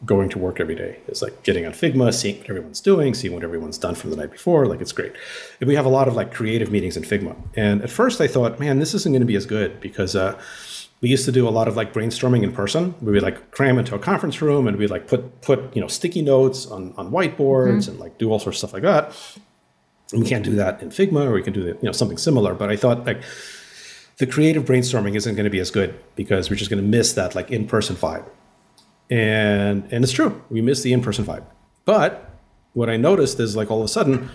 going 0.05 0.29
to 0.31 0.39
work 0.39 0.59
every 0.61 0.75
day. 0.75 0.99
It's 1.07 1.23
like 1.23 1.43
getting 1.45 1.65
on 1.65 1.73
Figma, 1.73 2.13
seeing 2.13 2.39
what 2.39 2.49
everyone's 2.51 2.81
doing, 2.81 3.15
seeing 3.15 3.35
what 3.35 3.45
everyone's 3.45 3.79
done 3.79 3.95
from 3.95 4.11
the 4.11 4.17
night 4.17 4.33
before. 4.33 4.67
Like 4.67 4.81
it's 4.81 4.93
great. 4.93 5.13
And 5.61 5.69
we 5.69 5.75
have 5.77 5.87
a 5.87 5.89
lot 5.91 6.09
of 6.09 6.15
like 6.15 6.33
creative 6.35 6.71
meetings 6.73 6.97
in 6.97 7.05
Figma. 7.05 7.37
And 7.55 7.83
at 7.83 7.91
first 7.91 8.21
I 8.21 8.27
thought, 8.27 8.59
man, 8.59 8.79
this 8.81 8.95
isn't 8.95 9.13
going 9.13 9.21
to 9.21 9.27
be 9.27 9.37
as 9.37 9.47
good 9.47 9.81
because 9.81 10.17
uh, 10.17 10.37
we 11.01 11.09
used 11.09 11.25
to 11.27 11.33
do 11.33 11.47
a 11.47 11.51
lot 11.51 11.69
of 11.69 11.77
like 11.77 11.93
brainstorming 11.93 12.43
in 12.43 12.53
person. 12.53 12.95
We 13.01 13.13
would 13.13 13.23
like 13.23 13.53
cram 13.53 13.79
into 13.79 13.95
a 13.95 13.99
conference 13.99 14.43
room 14.43 14.67
and 14.67 14.77
we'd 14.77 14.91
like 14.91 15.07
put 15.07 15.41
put 15.43 15.75
you 15.75 15.81
know 15.81 15.89
sticky 15.89 16.23
notes 16.23 16.67
on 16.67 16.95
on 16.97 17.11
whiteboards 17.13 17.85
Mhm. 17.85 17.89
and 17.89 17.99
like 18.01 18.19
do 18.19 18.31
all 18.31 18.39
sorts 18.41 18.57
of 18.63 18.71
stuff 18.71 18.73
like 18.73 18.83
that. 18.83 19.13
And 20.13 20.23
we 20.23 20.29
can't 20.29 20.45
do 20.45 20.55
that 20.57 20.83
in 20.83 20.91
Figma, 20.91 21.27
or 21.27 21.33
we 21.33 21.43
can 21.43 21.53
do 21.53 21.61
you 21.67 21.79
know 21.83 21.93
something 21.93 22.19
similar. 22.19 22.55
But 22.55 22.71
I 22.71 22.77
thought 22.77 23.07
like 23.07 23.23
the 24.19 24.27
creative 24.27 24.65
brainstorming 24.65 25.17
isn't 25.17 25.35
going 25.37 25.45
to 25.45 25.51
be 25.51 25.59
as 25.61 25.71
good 25.71 25.95
because 26.17 26.51
we're 26.51 26.57
just 26.57 26.71
going 26.71 26.83
to 26.83 26.89
miss 26.89 27.13
that 27.15 27.35
like 27.35 27.51
in-person 27.51 27.97
vibe. 27.97 28.25
And 29.13 29.93
and 29.93 30.03
it's 30.05 30.13
true, 30.13 30.43
we 30.49 30.63
miss 30.63 30.83
the 30.83 30.93
in-person 30.93 31.25
vibe. 31.27 31.45
But 31.85 32.31
what 32.73 32.89
I 32.89 32.97
noticed 32.97 33.39
is 33.41 33.55
like 33.57 33.71
all 33.71 33.81
of 33.81 33.85
a 33.85 33.89
sudden, 33.89 34.31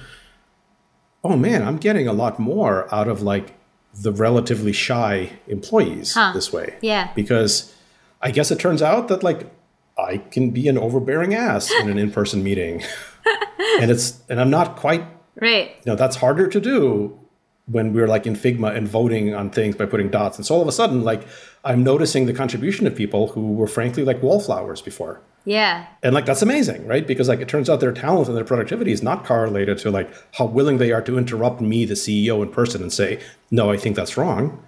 oh 1.24 1.36
man, 1.36 1.64
I'm 1.68 1.78
getting 1.78 2.08
a 2.08 2.14
lot 2.14 2.38
more 2.40 2.94
out 2.94 3.08
of 3.08 3.22
like 3.24 3.56
the 4.04 4.12
relatively 4.12 4.74
shy 4.74 5.32
employees 5.48 6.14
Huh. 6.14 6.32
this 6.34 6.54
way. 6.54 6.78
Yeah. 6.82 7.12
Because 7.16 7.74
I 8.22 8.30
guess 8.32 8.52
it 8.52 8.60
turns 8.60 8.82
out 8.84 9.08
that 9.08 9.24
like 9.24 9.52
I 9.98 10.18
can 10.20 10.52
be 10.52 10.68
an 10.68 10.78
overbearing 10.78 11.34
ass 11.34 11.72
in 11.72 11.90
an 11.90 11.98
in-person 11.98 12.44
meeting. 12.44 12.84
and 13.82 13.90
it's 13.90 14.22
and 14.30 14.40
I'm 14.40 14.52
not 14.52 14.76
quite 14.76 15.04
right. 15.42 15.70
you 15.84 15.92
know 15.92 15.96
that's 15.96 16.18
harder 16.18 16.48
to 16.48 16.60
do 16.62 17.20
when 17.66 17.94
we're 17.94 18.08
like 18.08 18.28
in 18.28 18.36
figma 18.36 18.76
and 18.78 18.88
voting 18.88 19.34
on 19.34 19.50
things 19.50 19.76
by 19.76 19.86
putting 19.86 20.10
dots 20.10 20.38
and 20.38 20.46
so 20.46 20.56
all 20.56 20.62
of 20.62 20.68
a 20.70 20.72
sudden 20.72 21.04
like 21.04 21.28
i'm 21.64 21.84
noticing 21.84 22.26
the 22.26 22.34
contribution 22.34 22.88
of 22.88 22.96
people 22.96 23.28
who 23.30 23.54
were 23.54 23.68
frankly 23.68 24.04
like 24.04 24.22
wallflowers 24.22 24.82
before. 24.82 25.22
Yeah. 25.46 25.88
and 26.04 26.14
like 26.14 26.26
that's 26.26 26.42
amazing 26.42 26.86
right? 26.86 27.08
Because 27.08 27.30
like 27.30 27.40
it 27.40 27.48
turns 27.48 27.70
out 27.70 27.80
their 27.80 27.94
talent 27.94 28.28
and 28.28 28.36
their 28.36 28.44
productivity 28.44 28.92
is 28.92 29.02
not 29.02 29.24
correlated 29.24 29.78
to 29.80 29.92
like 29.92 30.10
how 30.34 30.46
willing 30.46 30.78
they 30.78 30.92
are 30.92 31.02
to 31.04 31.18
interrupt 31.18 31.62
me 31.62 31.86
the 31.86 31.94
ceo 31.94 32.44
in 32.44 32.52
person 32.52 32.82
and 32.82 32.92
say 32.92 33.20
no 33.50 33.72
i 33.72 33.78
think 33.78 33.96
that's 33.96 34.18
wrong. 34.18 34.62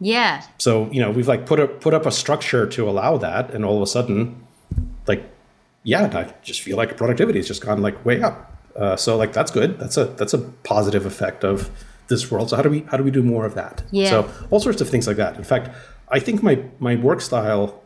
Yeah. 0.00 0.42
so 0.58 0.90
you 0.90 1.00
know 1.00 1.10
we've 1.10 1.28
like 1.28 1.46
put 1.46 1.60
up 1.60 1.80
put 1.80 1.94
up 1.94 2.04
a 2.04 2.10
structure 2.10 2.66
to 2.66 2.88
allow 2.90 3.16
that 3.18 3.50
and 3.54 3.64
all 3.64 3.76
of 3.76 3.82
a 3.82 3.86
sudden 3.86 4.44
like 5.06 5.22
yeah 5.84 6.10
i 6.12 6.34
just 6.42 6.60
feel 6.62 6.76
like 6.76 6.96
productivity 6.96 7.38
has 7.38 7.46
just 7.46 7.62
gone 7.64 7.80
like 7.80 8.04
way 8.04 8.20
up. 8.22 8.52
Uh, 8.76 8.96
so 8.96 9.16
like 9.16 9.32
that's 9.32 9.50
good. 9.50 9.78
That's 9.78 9.96
a 9.96 10.04
that's 10.04 10.34
a 10.34 10.38
positive 10.38 11.06
effect 11.06 11.44
of 11.44 11.70
this 12.08 12.30
world. 12.30 12.50
So 12.50 12.56
how 12.56 12.62
do 12.62 12.70
we 12.70 12.80
how 12.90 12.96
do 12.96 13.02
we 13.02 13.10
do 13.10 13.22
more 13.22 13.44
of 13.46 13.54
that? 13.54 13.82
Yeah. 13.90 14.10
so 14.10 14.30
all 14.50 14.60
sorts 14.60 14.80
of 14.80 14.88
things 14.88 15.06
like 15.06 15.16
that. 15.16 15.36
In 15.36 15.44
fact 15.44 15.70
i 16.08 16.20
think 16.20 16.42
my 16.42 16.62
my 16.78 16.94
work 16.96 17.20
style 17.20 17.82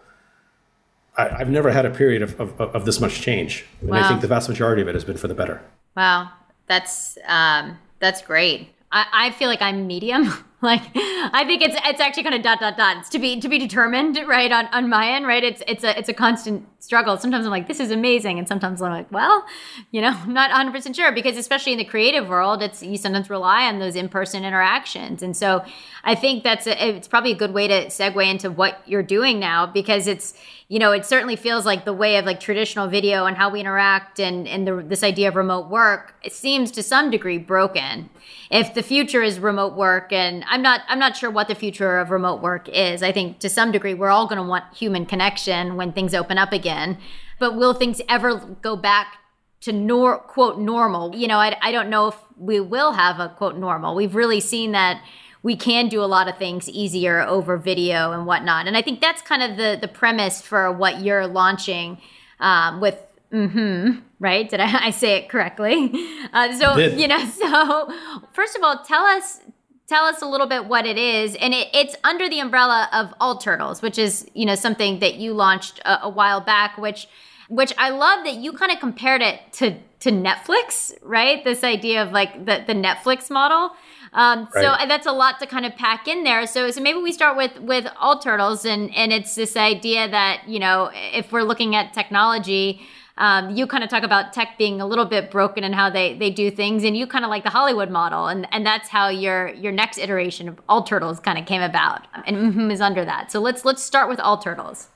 I, 1.16 1.28
i've 1.38 1.48
never 1.48 1.70
had 1.70 1.86
a 1.86 1.90
period 1.90 2.22
of, 2.22 2.38
of, 2.40 2.60
of 2.60 2.84
this 2.84 3.00
much 3.00 3.20
change. 3.20 3.64
And 3.80 3.94
i 3.94 4.06
think 4.08 4.20
the 4.20 4.28
vast 4.28 4.48
majority 4.48 4.82
of 4.82 4.88
it 4.88 4.94
has 4.94 5.04
been 5.04 5.16
for 5.16 5.28
the 5.28 5.34
better. 5.34 5.62
Wow, 5.96 6.30
that's 6.66 7.18
um, 7.26 7.78
that's 7.98 8.22
great. 8.22 8.68
I, 8.92 9.06
I 9.12 9.30
feel 9.32 9.48
like 9.48 9.62
I'm 9.62 9.86
medium. 9.86 10.32
like 10.62 10.82
I 10.94 11.44
think 11.46 11.62
it's 11.62 11.74
it's 11.86 12.00
actually 12.00 12.24
kind 12.24 12.34
of 12.34 12.42
dot 12.42 12.60
dot 12.60 12.76
dot. 12.76 12.98
It's 12.98 13.08
to 13.10 13.18
be 13.18 13.40
to 13.40 13.48
be 13.48 13.58
determined, 13.58 14.20
right? 14.26 14.52
On 14.52 14.66
on 14.72 14.90
my 14.90 15.10
end, 15.10 15.26
right? 15.26 15.42
It's 15.42 15.62
it's 15.66 15.84
a 15.84 15.98
it's 15.98 16.10
a 16.10 16.12
constant 16.12 16.66
struggle. 16.80 17.16
Sometimes 17.16 17.46
I'm 17.46 17.50
like, 17.50 17.66
this 17.66 17.80
is 17.80 17.90
amazing, 17.90 18.38
and 18.38 18.46
sometimes 18.46 18.82
I'm 18.82 18.92
like, 18.92 19.10
well, 19.10 19.46
you 19.90 20.02
know, 20.02 20.10
I'm 20.10 20.34
not 20.34 20.50
100 20.50 20.72
percent 20.72 20.96
sure 20.96 21.12
because 21.12 21.38
especially 21.38 21.72
in 21.72 21.78
the 21.78 21.84
creative 21.84 22.28
world, 22.28 22.62
it's 22.62 22.82
you 22.82 22.98
sometimes 22.98 23.30
rely 23.30 23.64
on 23.68 23.78
those 23.78 23.96
in 23.96 24.10
person 24.10 24.44
interactions, 24.44 25.22
and 25.22 25.34
so 25.34 25.64
I 26.04 26.14
think 26.14 26.44
that's 26.44 26.66
a, 26.66 26.88
it's 26.96 27.08
probably 27.08 27.32
a 27.32 27.36
good 27.36 27.54
way 27.54 27.66
to 27.66 27.86
segue 27.86 28.30
into 28.30 28.50
what 28.50 28.82
you're 28.86 29.02
doing 29.02 29.40
now 29.40 29.64
because 29.66 30.06
it's 30.06 30.34
you 30.68 30.78
know 30.78 30.92
it 30.92 31.06
certainly 31.06 31.36
feels 31.36 31.64
like 31.64 31.86
the 31.86 31.94
way 31.94 32.18
of 32.18 32.26
like 32.26 32.38
traditional 32.38 32.86
video 32.86 33.24
and 33.24 33.38
how 33.38 33.48
we 33.48 33.60
interact 33.60 34.20
and 34.20 34.46
and 34.46 34.66
the, 34.66 34.84
this 34.86 35.02
idea 35.02 35.28
of 35.28 35.36
remote 35.36 35.70
work 35.70 36.14
it 36.22 36.32
seems 36.32 36.70
to 36.70 36.82
some 36.82 37.10
degree 37.10 37.38
broken 37.38 38.10
if 38.50 38.74
the 38.74 38.82
future 38.82 39.22
is 39.22 39.38
remote 39.38 39.74
work 39.74 40.12
and 40.12 40.44
i'm 40.48 40.62
not 40.62 40.82
i'm 40.88 40.98
not 40.98 41.16
sure 41.16 41.30
what 41.30 41.48
the 41.48 41.54
future 41.54 41.98
of 41.98 42.10
remote 42.10 42.40
work 42.40 42.68
is. 42.68 43.02
I 43.02 43.12
think 43.12 43.38
to 43.40 43.48
some 43.48 43.72
degree 43.72 43.94
we're 43.94 44.10
all 44.10 44.26
going 44.26 44.42
to 44.42 44.48
want 44.48 44.64
human 44.74 45.06
connection 45.06 45.76
when 45.76 45.92
things 45.92 46.14
open 46.14 46.38
up 46.38 46.52
again. 46.52 46.98
But 47.38 47.56
will 47.56 47.74
things 47.74 48.00
ever 48.08 48.36
go 48.36 48.76
back 48.76 49.18
to 49.62 49.72
nor 49.72 50.18
quote 50.18 50.58
normal? 50.58 51.14
You 51.14 51.28
know 51.28 51.38
I, 51.38 51.56
I 51.60 51.72
don't 51.72 51.90
know 51.90 52.08
if 52.08 52.16
we 52.36 52.60
will 52.60 52.92
have 52.92 53.20
a 53.20 53.28
quote 53.28 53.56
normal. 53.56 53.94
We've 53.94 54.14
really 54.14 54.40
seen 54.40 54.72
that 54.72 55.02
we 55.42 55.56
can 55.56 55.88
do 55.88 56.02
a 56.02 56.06
lot 56.06 56.28
of 56.28 56.36
things 56.36 56.68
easier 56.68 57.22
over 57.22 57.56
video 57.56 58.12
and 58.12 58.26
whatnot. 58.26 58.66
And 58.66 58.76
i 58.76 58.82
think 58.82 59.00
that's 59.00 59.22
kind 59.22 59.42
of 59.42 59.56
the 59.56 59.78
the 59.80 59.88
premise 59.88 60.40
for 60.40 60.70
what 60.72 61.00
you're 61.00 61.26
launching 61.26 61.98
um, 62.40 62.80
with 62.80 62.96
mm-hmm. 63.32 64.00
Right? 64.18 64.48
Did 64.48 64.60
I, 64.60 64.86
I 64.88 64.90
say 64.90 65.16
it 65.16 65.28
correctly? 65.28 65.92
Uh, 66.32 66.56
so 66.56 66.76
did. 66.76 67.00
you 67.00 67.08
know 67.08 67.18
so 67.42 67.92
first 68.32 68.54
of 68.56 68.62
all 68.62 68.84
tell 68.84 69.02
us 69.02 69.40
tell 69.88 70.04
us 70.04 70.22
a 70.22 70.26
little 70.26 70.46
bit 70.46 70.66
what 70.66 70.86
it 70.86 70.96
is. 70.96 71.34
And 71.34 71.52
it, 71.52 71.66
it's 71.74 71.96
under 72.04 72.28
the 72.28 72.38
umbrella 72.38 72.88
of 72.92 73.12
all 73.20 73.38
turtles 73.38 73.82
which 73.82 73.98
is 73.98 74.30
you 74.32 74.46
know 74.46 74.54
something 74.54 75.00
that 75.00 75.14
you 75.16 75.32
launched 75.34 75.80
a, 75.80 76.04
a 76.04 76.08
while 76.08 76.40
back 76.40 76.78
which 76.78 77.08
which 77.48 77.72
i 77.78 77.90
love 77.90 78.24
that 78.24 78.34
you 78.36 78.52
kind 78.52 78.70
of 78.70 78.78
compared 78.78 79.22
it 79.22 79.40
to 79.54 79.76
to 79.98 80.10
netflix 80.12 80.92
right? 81.02 81.42
This 81.42 81.64
idea 81.64 82.02
of 82.04 82.12
like 82.12 82.46
the, 82.46 82.62
the 82.64 82.74
netflix 82.74 83.28
model. 83.28 83.72
Um, 84.12 84.48
so 84.52 84.60
Right. 84.60 84.88
that's 84.88 85.06
a 85.06 85.12
lot 85.12 85.40
to 85.40 85.46
kind 85.46 85.66
of 85.66 85.74
pack 85.76 86.06
in 86.06 86.22
there. 86.22 86.46
So 86.46 86.70
so 86.70 86.80
maybe 86.80 87.00
we 87.00 87.10
start 87.12 87.36
with 87.36 87.58
with 87.58 87.86
all 87.98 88.20
turtles 88.20 88.64
and 88.64 88.94
and 88.94 89.12
it's 89.12 89.34
this 89.34 89.56
idea 89.56 90.08
that 90.08 90.42
you 90.46 90.60
know 90.60 90.90
if 90.94 91.32
we're 91.32 91.42
looking 91.42 91.74
at 91.74 91.92
technology 91.92 92.82
um, 93.20 93.54
you 93.54 93.66
kind 93.66 93.84
of 93.84 93.90
talk 93.90 94.02
about 94.02 94.32
tech 94.32 94.56
being 94.58 94.80
a 94.80 94.86
little 94.86 95.04
bit 95.04 95.30
broken 95.30 95.62
and 95.62 95.74
how 95.74 95.90
they 95.90 96.16
they 96.18 96.30
do 96.30 96.50
things, 96.50 96.82
and 96.82 96.96
you 96.96 97.06
kind 97.06 97.24
of 97.24 97.30
like 97.30 97.44
the 97.44 97.50
Hollywood 97.50 97.90
model, 97.90 98.26
and 98.26 98.48
and 98.50 98.66
that's 98.66 98.88
how 98.88 99.08
your 99.08 99.48
your 99.50 99.72
next 99.72 99.98
iteration 99.98 100.48
of 100.48 100.60
All 100.68 100.82
Turtles 100.82 101.20
kind 101.20 101.38
of 101.38 101.46
came 101.46 101.62
about, 101.62 102.06
and 102.26 102.36
mhm 102.36 102.72
is 102.72 102.80
under 102.80 103.04
that. 103.04 103.30
So 103.30 103.40
let's 103.40 103.64
let's 103.64 103.82
start 103.82 104.08
with 104.08 104.18
All 104.20 104.38
Turtles. 104.38 104.88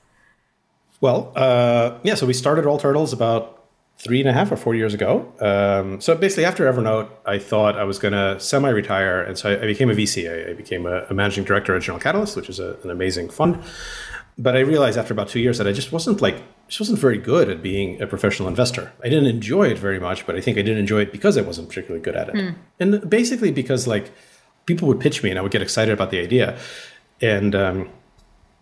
Well, 1.01 1.31
uh, 1.35 1.99
yeah, 2.03 2.15
so 2.15 2.25
we 2.25 2.33
started 2.33 2.65
All 2.65 2.79
Turtles 2.79 3.13
about 3.13 3.55
three 3.97 4.19
and 4.19 4.27
a 4.27 4.33
half 4.33 4.51
or 4.51 4.57
four 4.57 4.75
years 4.75 4.93
ago. 4.93 5.31
Um, 5.39 6.01
so 6.01 6.15
basically, 6.15 6.45
after 6.45 6.71
Evernote, 6.71 7.09
I 7.25 7.37
thought 7.37 7.77
I 7.77 7.83
was 7.83 7.99
going 7.99 8.13
to 8.13 8.39
semi 8.39 8.69
retire. 8.69 9.21
And 9.21 9.37
so 9.37 9.51
I, 9.51 9.61
I 9.61 9.65
became 9.65 9.89
a 9.89 9.93
VC. 9.93 10.29
I, 10.29 10.51
I 10.51 10.53
became 10.53 10.85
a, 10.85 11.05
a 11.09 11.13
managing 11.13 11.43
director 11.43 11.75
at 11.75 11.81
General 11.81 12.01
Catalyst, 12.01 12.35
which 12.35 12.49
is 12.49 12.59
a, 12.59 12.77
an 12.83 12.89
amazing 12.89 13.29
fund. 13.29 13.63
But 14.37 14.57
I 14.57 14.61
realized 14.61 14.97
after 14.97 15.13
about 15.13 15.29
two 15.29 15.39
years 15.39 15.57
that 15.59 15.67
I 15.67 15.71
just 15.71 15.91
wasn't 15.91 16.21
like, 16.21 16.43
just 16.67 16.79
wasn't 16.79 16.99
very 16.99 17.17
good 17.17 17.49
at 17.49 17.61
being 17.61 18.01
a 18.01 18.07
professional 18.07 18.47
investor. 18.47 18.91
I 19.03 19.09
didn't 19.09 19.27
enjoy 19.27 19.67
it 19.67 19.77
very 19.77 19.99
much, 19.99 20.25
but 20.25 20.35
I 20.35 20.41
think 20.41 20.57
I 20.57 20.61
didn't 20.61 20.79
enjoy 20.79 21.01
it 21.01 21.11
because 21.11 21.37
I 21.37 21.41
wasn't 21.41 21.69
particularly 21.69 22.03
good 22.03 22.15
at 22.15 22.29
it. 22.29 22.35
Hmm. 22.35 22.49
And 22.79 23.09
basically 23.09 23.51
because 23.51 23.87
like 23.87 24.11
people 24.65 24.87
would 24.87 24.99
pitch 24.99 25.23
me 25.23 25.29
and 25.29 25.37
I 25.37 25.41
would 25.41 25.51
get 25.51 25.61
excited 25.61 25.93
about 25.93 26.11
the 26.11 26.19
idea. 26.19 26.57
And 27.21 27.55
um, 27.55 27.89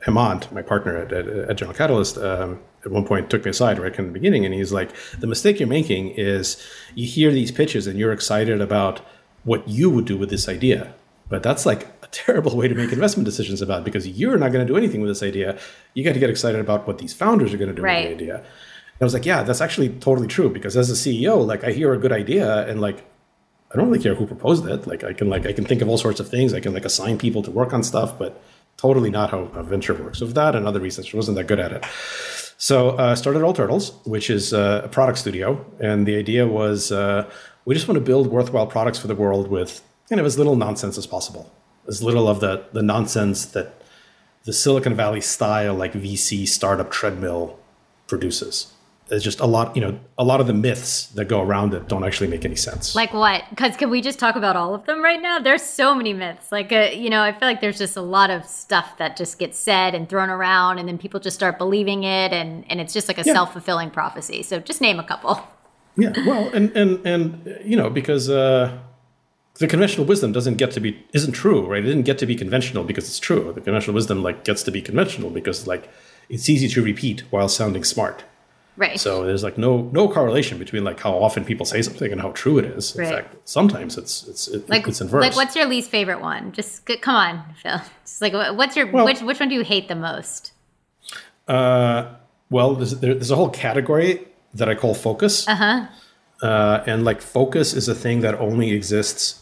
Hemant, 0.06 0.52
my 0.52 0.62
partner 0.62 0.98
at, 0.98 1.14
at, 1.14 1.28
at 1.28 1.58
General 1.58 1.76
Catalyst, 1.76 2.18
um, 2.18 2.60
at 2.86 2.92
one 2.92 3.06
point 3.06 3.30
took 3.30 3.46
me 3.46 3.52
aside 3.52 3.80
right 3.80 3.98
in 3.98 4.08
the 4.08 4.12
beginning, 4.12 4.46
and 4.46 4.54
he's 4.54 4.74
like, 4.74 4.92
"The 5.18 5.28
mistake 5.28 5.60
you're 5.60 5.70
making 5.70 6.10
is 6.12 6.62
you 6.96 7.08
hear 7.08 7.32
these 7.32 7.52
pitches 7.52 7.88
and 7.88 7.98
you're 7.98 8.12
excited 8.12 8.60
about 8.60 9.00
what 9.46 9.68
you 9.68 9.90
would 9.90 10.06
do 10.06 10.18
with 10.18 10.30
this 10.30 10.50
idea, 10.50 10.94
but 11.30 11.42
that's 11.42 11.66
like 11.66 11.88
terrible 12.14 12.56
way 12.56 12.68
to 12.68 12.76
make 12.76 12.92
investment 12.94 13.26
decisions 13.26 13.62
about 13.62 13.84
because 13.84 14.08
you're 14.08 14.38
not 14.38 14.52
going 14.54 14.66
to 14.66 14.72
do 14.72 14.78
anything 14.78 15.02
with 15.02 15.10
this 15.12 15.24
idea. 15.24 15.58
You 15.96 16.04
got 16.04 16.14
to 16.14 16.20
get 16.20 16.30
excited 16.30 16.62
about 16.62 16.88
what 16.88 16.98
these 17.00 17.14
founders 17.14 17.54
are 17.54 17.58
going 17.58 17.70
to 17.70 17.76
do 17.76 17.82
Right. 17.82 18.10
with 18.10 18.18
the 18.20 18.24
idea." 18.24 18.36
And 18.38 19.02
I 19.02 19.04
was 19.04 19.14
like, 19.14 19.26
"Yeah, 19.26 19.44
that's 19.44 19.62
actually 19.62 19.90
totally 19.90 20.28
true 20.28 20.50
because 20.50 20.78
as 20.78 20.90
a 20.90 20.94
CEO, 20.96 21.36
like 21.46 21.64
I 21.64 21.72
hear 21.72 21.94
a 21.94 21.98
good 21.98 22.12
idea 22.14 22.68
and 22.70 22.80
like." 22.82 23.00
I 23.72 23.76
don't 23.78 23.88
really 23.90 24.04
care 24.04 24.14
who 24.14 24.28
proposed 24.28 24.68
it. 24.68 24.86
Like 24.86 25.04
I 25.04 25.14
can 25.14 25.32
like 25.32 25.48
I 25.48 25.52
can 25.52 25.66
think 25.66 25.82
of 25.82 25.90
all 25.90 25.98
sorts 25.98 26.20
of 26.20 26.30
things. 26.30 26.54
I 26.54 26.60
can 26.60 26.74
like 26.76 26.86
assign 26.86 27.18
people 27.18 27.42
to 27.42 27.50
work 27.50 27.74
on 27.74 27.82
stuff, 27.82 28.20
but 28.20 28.40
totally 28.78 29.10
not 29.10 29.32
how, 29.32 29.48
how 29.56 29.64
venture 29.64 29.96
works. 29.96 30.20
So 30.20 30.28
for 30.28 30.34
that 30.34 30.56
and 30.56 30.68
other 30.68 30.80
reasons, 30.80 31.10
I 31.12 31.18
wasn't 31.18 31.38
that 31.38 31.48
good 31.48 31.60
at 31.60 31.72
it. 31.72 31.84
So 32.60 32.92
uh, 32.92 33.16
started 33.16 33.42
All 33.42 33.52
Turtles, 33.52 33.94
which 34.06 34.30
is 34.30 34.54
uh, 34.54 34.82
a 34.84 34.88
product 34.90 35.18
studio, 35.18 35.66
and 35.80 36.06
the 36.06 36.16
idea 36.16 36.46
was 36.46 36.92
uh, 36.92 37.28
we 37.66 37.74
just 37.74 37.88
want 37.88 37.96
to 37.98 38.02
build 38.06 38.28
worthwhile 38.28 38.68
products 38.68 39.00
for 39.00 39.08
the 39.08 39.16
world 39.16 39.48
with 39.48 39.82
kind 40.08 40.20
of 40.20 40.26
as 40.28 40.38
little 40.38 40.56
nonsense 40.56 40.96
as 41.00 41.08
possible, 41.08 41.52
as 41.88 42.02
little 42.04 42.28
of 42.28 42.40
the 42.40 42.66
the 42.74 42.82
nonsense 42.84 43.46
that 43.48 43.82
the 44.46 44.54
Silicon 44.54 44.94
Valley 44.96 45.22
style 45.22 45.74
like 45.74 45.94
VC 45.94 46.48
startup 46.48 46.92
treadmill 46.92 47.58
produces. 48.08 48.68
There's 49.08 49.24
just 49.24 49.42
a 49.42 49.46
lot, 49.46 49.76
you 49.76 49.82
know, 49.82 50.00
a 50.18 50.24
lot 50.24 50.40
of 50.42 50.48
the 50.48 50.54
myths 50.54 51.08
that 51.08 51.26
go 51.26 51.42
around 51.42 51.74
it 51.74 51.88
don't 51.90 52.04
actually 52.06 52.28
make 52.30 52.46
any 52.46 52.56
sense. 52.56 52.96
Like 52.96 53.14
what? 53.14 53.44
Because 53.50 53.76
can 53.76 53.90
we 53.90 54.02
just 54.02 54.18
talk 54.18 54.36
about 54.36 54.56
all 54.56 54.74
of 54.74 54.86
them 54.86 55.04
right 55.04 55.22
now? 55.22 55.40
There's 55.40 55.62
so 55.62 55.94
many 55.94 56.14
myths. 56.14 56.52
Like, 56.52 56.72
uh, 56.72 56.90
you 56.94 57.10
know, 57.10 57.22
I 57.22 57.32
feel 57.32 57.48
like 57.48 57.60
there's 57.62 57.78
just 57.78 57.98
a 57.98 58.02
lot 58.02 58.30
of 58.30 58.46
stuff 58.46 58.98
that 58.98 59.16
just 59.18 59.40
gets 59.40 59.60
said 59.60 59.94
and 59.94 60.08
thrown 60.10 60.30
around, 60.30 60.80
and 60.80 60.88
then 60.88 60.98
people 60.98 61.20
just 61.20 61.36
start 61.36 61.58
believing 61.58 62.04
it, 62.06 62.32
and 62.32 62.64
and 62.70 62.80
it's 62.82 62.94
just 62.94 63.08
like 63.10 63.18
a 63.18 63.24
Yeah. 63.26 63.34
self 63.34 63.52
fulfilling 63.54 63.92
prophecy. 63.92 64.42
So 64.42 64.60
just 64.60 64.80
name 64.82 65.00
a 65.00 65.04
couple. 65.04 65.42
Yeah, 65.96 66.12
well, 66.26 66.50
and 66.56 66.76
and 66.76 67.06
and 67.06 67.60
you 67.64 67.78
know 67.78 67.90
because 67.90 68.28
uh, 68.30 68.76
the 69.64 69.68
conventional 69.76 70.06
wisdom 70.06 70.32
doesn't 70.38 70.58
get 70.64 70.72
to 70.72 70.82
be 70.86 70.92
isn't 71.14 71.32
true, 71.44 71.62
right? 71.72 71.84
It 71.84 71.88
didn't 71.88 72.04
get 72.12 72.18
to 72.24 72.26
be 72.26 72.36
conventional 72.36 72.84
because 72.84 73.06
it's 73.08 73.20
true. 73.30 73.42
The 73.58 73.62
conventional 73.62 73.96
wisdom 73.96 74.22
like 74.28 74.44
gets 74.44 74.62
to 74.64 74.72
be 74.72 74.82
conventional 74.82 75.30
because 75.30 75.68
like 75.74 75.84
it's 76.30 76.50
easy 76.50 76.68
to 76.76 76.80
repeat 76.84 77.22
while 77.32 77.48
sounding 77.48 77.84
smart. 77.86 78.24
Right. 78.76 79.00
So 79.00 79.24
there's 79.28 79.44
like 79.44 79.58
no 79.58 79.72
no 80.00 80.10
correlation 80.10 80.58
between 80.58 80.84
like 80.84 81.00
how 81.00 81.14
often 81.14 81.46
people 81.46 81.66
say 81.66 81.82
something 81.82 82.12
and 82.12 82.20
how 82.20 82.32
true 82.32 82.58
it 82.62 82.66
is. 82.66 82.96
In 82.96 83.02
Right. 83.04 83.14
fact, 83.16 83.36
sometimes 83.58 83.98
it's 84.02 84.28
it's 84.28 84.48
it, 84.56 84.68
Like, 84.70 84.88
it's 84.88 85.00
inverse. 85.00 85.22
like 85.28 85.36
what's 85.36 85.56
your 85.56 85.68
least 85.68 85.90
favorite 85.90 86.22
one? 86.22 86.52
Just 86.52 86.72
come 87.06 87.16
on, 87.16 87.34
Phil. 87.62 87.80
Just 88.06 88.22
like 88.26 88.34
what's 88.60 88.76
your 88.76 88.88
Well- 88.92 89.06
which 89.06 89.22
which 89.22 89.40
one 89.40 89.48
do 89.50 89.56
you 89.56 89.64
hate 89.74 89.88
the 89.88 89.96
most? 90.10 90.52
uh, 91.48 92.16
well, 92.50 92.76
there's 92.76 93.00
there, 93.00 93.14
there's 93.14 93.32
a 93.32 93.36
whole 93.36 93.50
category 93.50 94.28
that 94.54 94.68
I 94.68 94.76
call 94.76 94.94
focus. 94.94 95.48
Uh 95.48 95.56
huh. 95.56 95.80
uh, 96.50 96.84
and 96.86 97.06
like 97.06 97.22
focus 97.22 97.74
is 97.74 97.88
a 97.88 97.96
thing 97.96 98.22
that 98.22 98.36
only 98.40 98.72
exists 98.72 99.40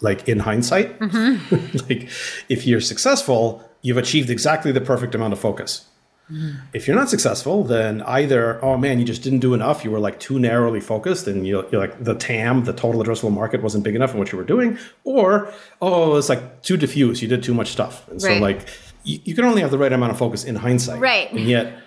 like 0.00 0.28
in 0.28 0.38
hindsight 0.40 0.98
Mm-hmm. 0.98 1.76
like 1.88 2.08
if 2.48 2.66
you're 2.66 2.80
successful 2.80 3.62
you've 3.82 3.96
achieved 3.96 4.30
exactly 4.30 4.72
the 4.72 4.80
perfect 4.80 5.14
amount 5.14 5.32
of 5.32 5.38
focus 5.38 5.84
if 6.74 6.86
you're 6.86 6.94
not 6.96 7.08
successful 7.08 7.64
then 7.64 8.02
either 8.02 8.62
oh 8.62 8.76
man 8.76 8.98
you 8.98 9.04
just 9.06 9.22
didn't 9.22 9.38
do 9.38 9.54
enough 9.54 9.82
you 9.82 9.90
were 9.90 9.98
like 9.98 10.20
too 10.20 10.38
narrowly 10.38 10.78
focused 10.78 11.26
and 11.26 11.46
you're, 11.46 11.64
you're 11.70 11.80
like 11.80 12.04
the 12.04 12.14
tam 12.14 12.64
the 12.64 12.72
total 12.74 13.02
addressable 13.02 13.32
market 13.32 13.62
wasn't 13.62 13.82
big 13.82 13.94
enough 13.94 14.12
in 14.12 14.18
what 14.18 14.30
you 14.30 14.36
were 14.36 14.44
doing 14.44 14.76
or 15.04 15.50
oh 15.80 16.16
it's 16.16 16.28
like 16.28 16.60
too 16.62 16.76
diffuse 16.76 17.22
you 17.22 17.28
did 17.28 17.42
too 17.42 17.54
much 17.54 17.68
stuff 17.70 18.06
and 18.10 18.20
so 18.20 18.34
like 18.40 18.60
you, 19.04 19.18
you 19.24 19.34
can 19.34 19.44
only 19.46 19.62
have 19.62 19.70
the 19.70 19.78
right 19.78 19.90
amount 19.92 20.12
of 20.12 20.18
focus 20.18 20.44
in 20.44 20.54
hindsight 20.56 21.00
Right. 21.00 21.32
and 21.32 21.46
yet 21.48 21.78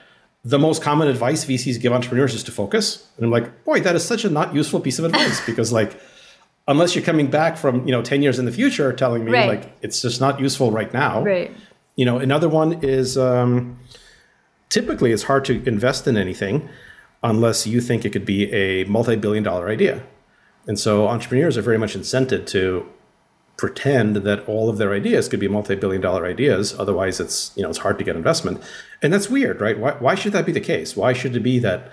the 0.43 0.57
most 0.57 0.81
common 0.81 1.07
advice 1.07 1.45
VCs 1.45 1.79
give 1.79 1.93
entrepreneurs 1.93 2.33
is 2.33 2.43
to 2.45 2.51
focus. 2.51 3.07
And 3.17 3.25
I'm 3.25 3.29
like, 3.31 3.63
boy, 3.63 3.79
that 3.81 3.95
is 3.95 4.03
such 4.03 4.25
a 4.25 4.29
not 4.31 4.55
useful 4.55 4.79
piece 4.79 4.97
of 4.97 5.05
advice 5.05 5.39
because 5.45 5.71
like 5.71 5.95
unless 6.67 6.95
you're 6.95 7.03
coming 7.03 7.27
back 7.27 7.57
from, 7.57 7.85
you 7.85 7.91
know, 7.91 8.01
10 8.01 8.21
years 8.21 8.39
in 8.39 8.45
the 8.45 8.51
future 8.51 8.93
telling 8.93 9.25
me 9.25 9.31
Right. 9.31 9.47
like 9.47 9.77
it's 9.81 10.01
just 10.01 10.21
not 10.21 10.39
useful 10.39 10.71
right 10.71 10.93
now. 10.93 11.23
Right. 11.23 11.51
You 11.95 12.05
know, 12.05 12.17
another 12.19 12.47
one 12.47 12.79
is 12.83 13.17
um, 13.17 13.77
typically 14.69 15.11
it's 15.11 15.23
hard 15.23 15.45
to 15.45 15.63
invest 15.67 16.07
in 16.07 16.17
anything 16.17 16.69
unless 17.23 17.67
you 17.67 17.81
think 17.81 18.05
it 18.05 18.11
could 18.11 18.25
be 18.25 18.51
a 18.51 18.83
multi-billion 18.85 19.43
dollar 19.43 19.69
idea. 19.69 20.03
And 20.67 20.79
so 20.79 21.07
entrepreneurs 21.07 21.57
are 21.57 21.61
very 21.61 21.77
much 21.77 21.95
incented 21.95 22.45
to 22.47 22.85
pretend 23.57 24.17
that 24.17 24.47
all 24.47 24.69
of 24.69 24.77
their 24.77 24.93
ideas 24.93 25.27
could 25.27 25.39
be 25.39 25.47
multi-billion 25.47 26.01
dollar 26.01 26.25
ideas 26.25 26.73
otherwise 26.79 27.19
it's 27.19 27.51
you 27.55 27.61
know 27.61 27.69
it's 27.69 27.77
hard 27.79 27.99
to 27.99 28.03
get 28.03 28.15
investment 28.15 28.59
and 29.03 29.13
that's 29.13 29.29
weird 29.29 29.61
right 29.61 29.77
why, 29.77 29.91
why 29.99 30.15
should 30.15 30.33
that 30.33 30.47
be 30.47 30.51
the 30.51 30.59
case 30.59 30.95
why 30.97 31.13
should 31.13 31.35
it 31.35 31.41
be 31.41 31.59
that 31.59 31.91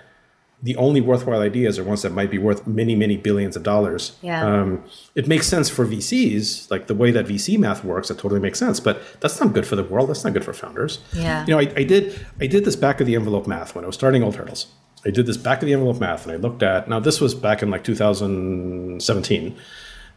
the 0.60 0.74
only 0.76 1.00
worthwhile 1.00 1.40
ideas 1.40 1.78
are 1.78 1.84
ones 1.84 2.02
that 2.02 2.12
might 2.12 2.30
be 2.30 2.38
worth 2.38 2.66
many 2.66 2.94
many 2.96 3.16
billions 3.16 3.54
of 3.56 3.62
dollars 3.62 4.16
Yeah. 4.22 4.44
um, 4.44 4.82
it 5.14 5.28
makes 5.28 5.46
sense 5.46 5.68
for 5.70 5.86
vcs 5.86 6.68
like 6.70 6.86
the 6.88 6.94
way 6.96 7.10
that 7.12 7.26
vc 7.26 7.56
math 7.58 7.84
works 7.84 8.10
it 8.10 8.18
totally 8.18 8.40
makes 8.40 8.58
sense 8.58 8.80
but 8.80 9.00
that's 9.20 9.38
not 9.40 9.52
good 9.52 9.66
for 9.66 9.76
the 9.76 9.84
world 9.84 10.08
that's 10.10 10.24
not 10.24 10.32
good 10.32 10.44
for 10.44 10.52
founders 10.52 10.98
Yeah. 11.12 11.44
you 11.46 11.52
know 11.52 11.60
I, 11.60 11.72
I 11.76 11.84
did 11.84 12.18
i 12.40 12.46
did 12.48 12.64
this 12.64 12.74
back 12.76 13.00
of 13.00 13.06
the 13.06 13.14
envelope 13.14 13.46
math 13.46 13.74
when 13.74 13.84
i 13.84 13.86
was 13.86 13.94
starting 13.94 14.22
All 14.24 14.32
Turtles. 14.32 14.66
i 15.06 15.10
did 15.10 15.26
this 15.26 15.36
back 15.36 15.62
of 15.62 15.66
the 15.66 15.72
envelope 15.74 16.00
math 16.00 16.24
and 16.26 16.32
i 16.32 16.36
looked 16.36 16.62
at 16.64 16.88
now 16.88 16.98
this 16.98 17.20
was 17.20 17.34
back 17.36 17.62
in 17.62 17.70
like 17.70 17.84
2017 17.84 19.56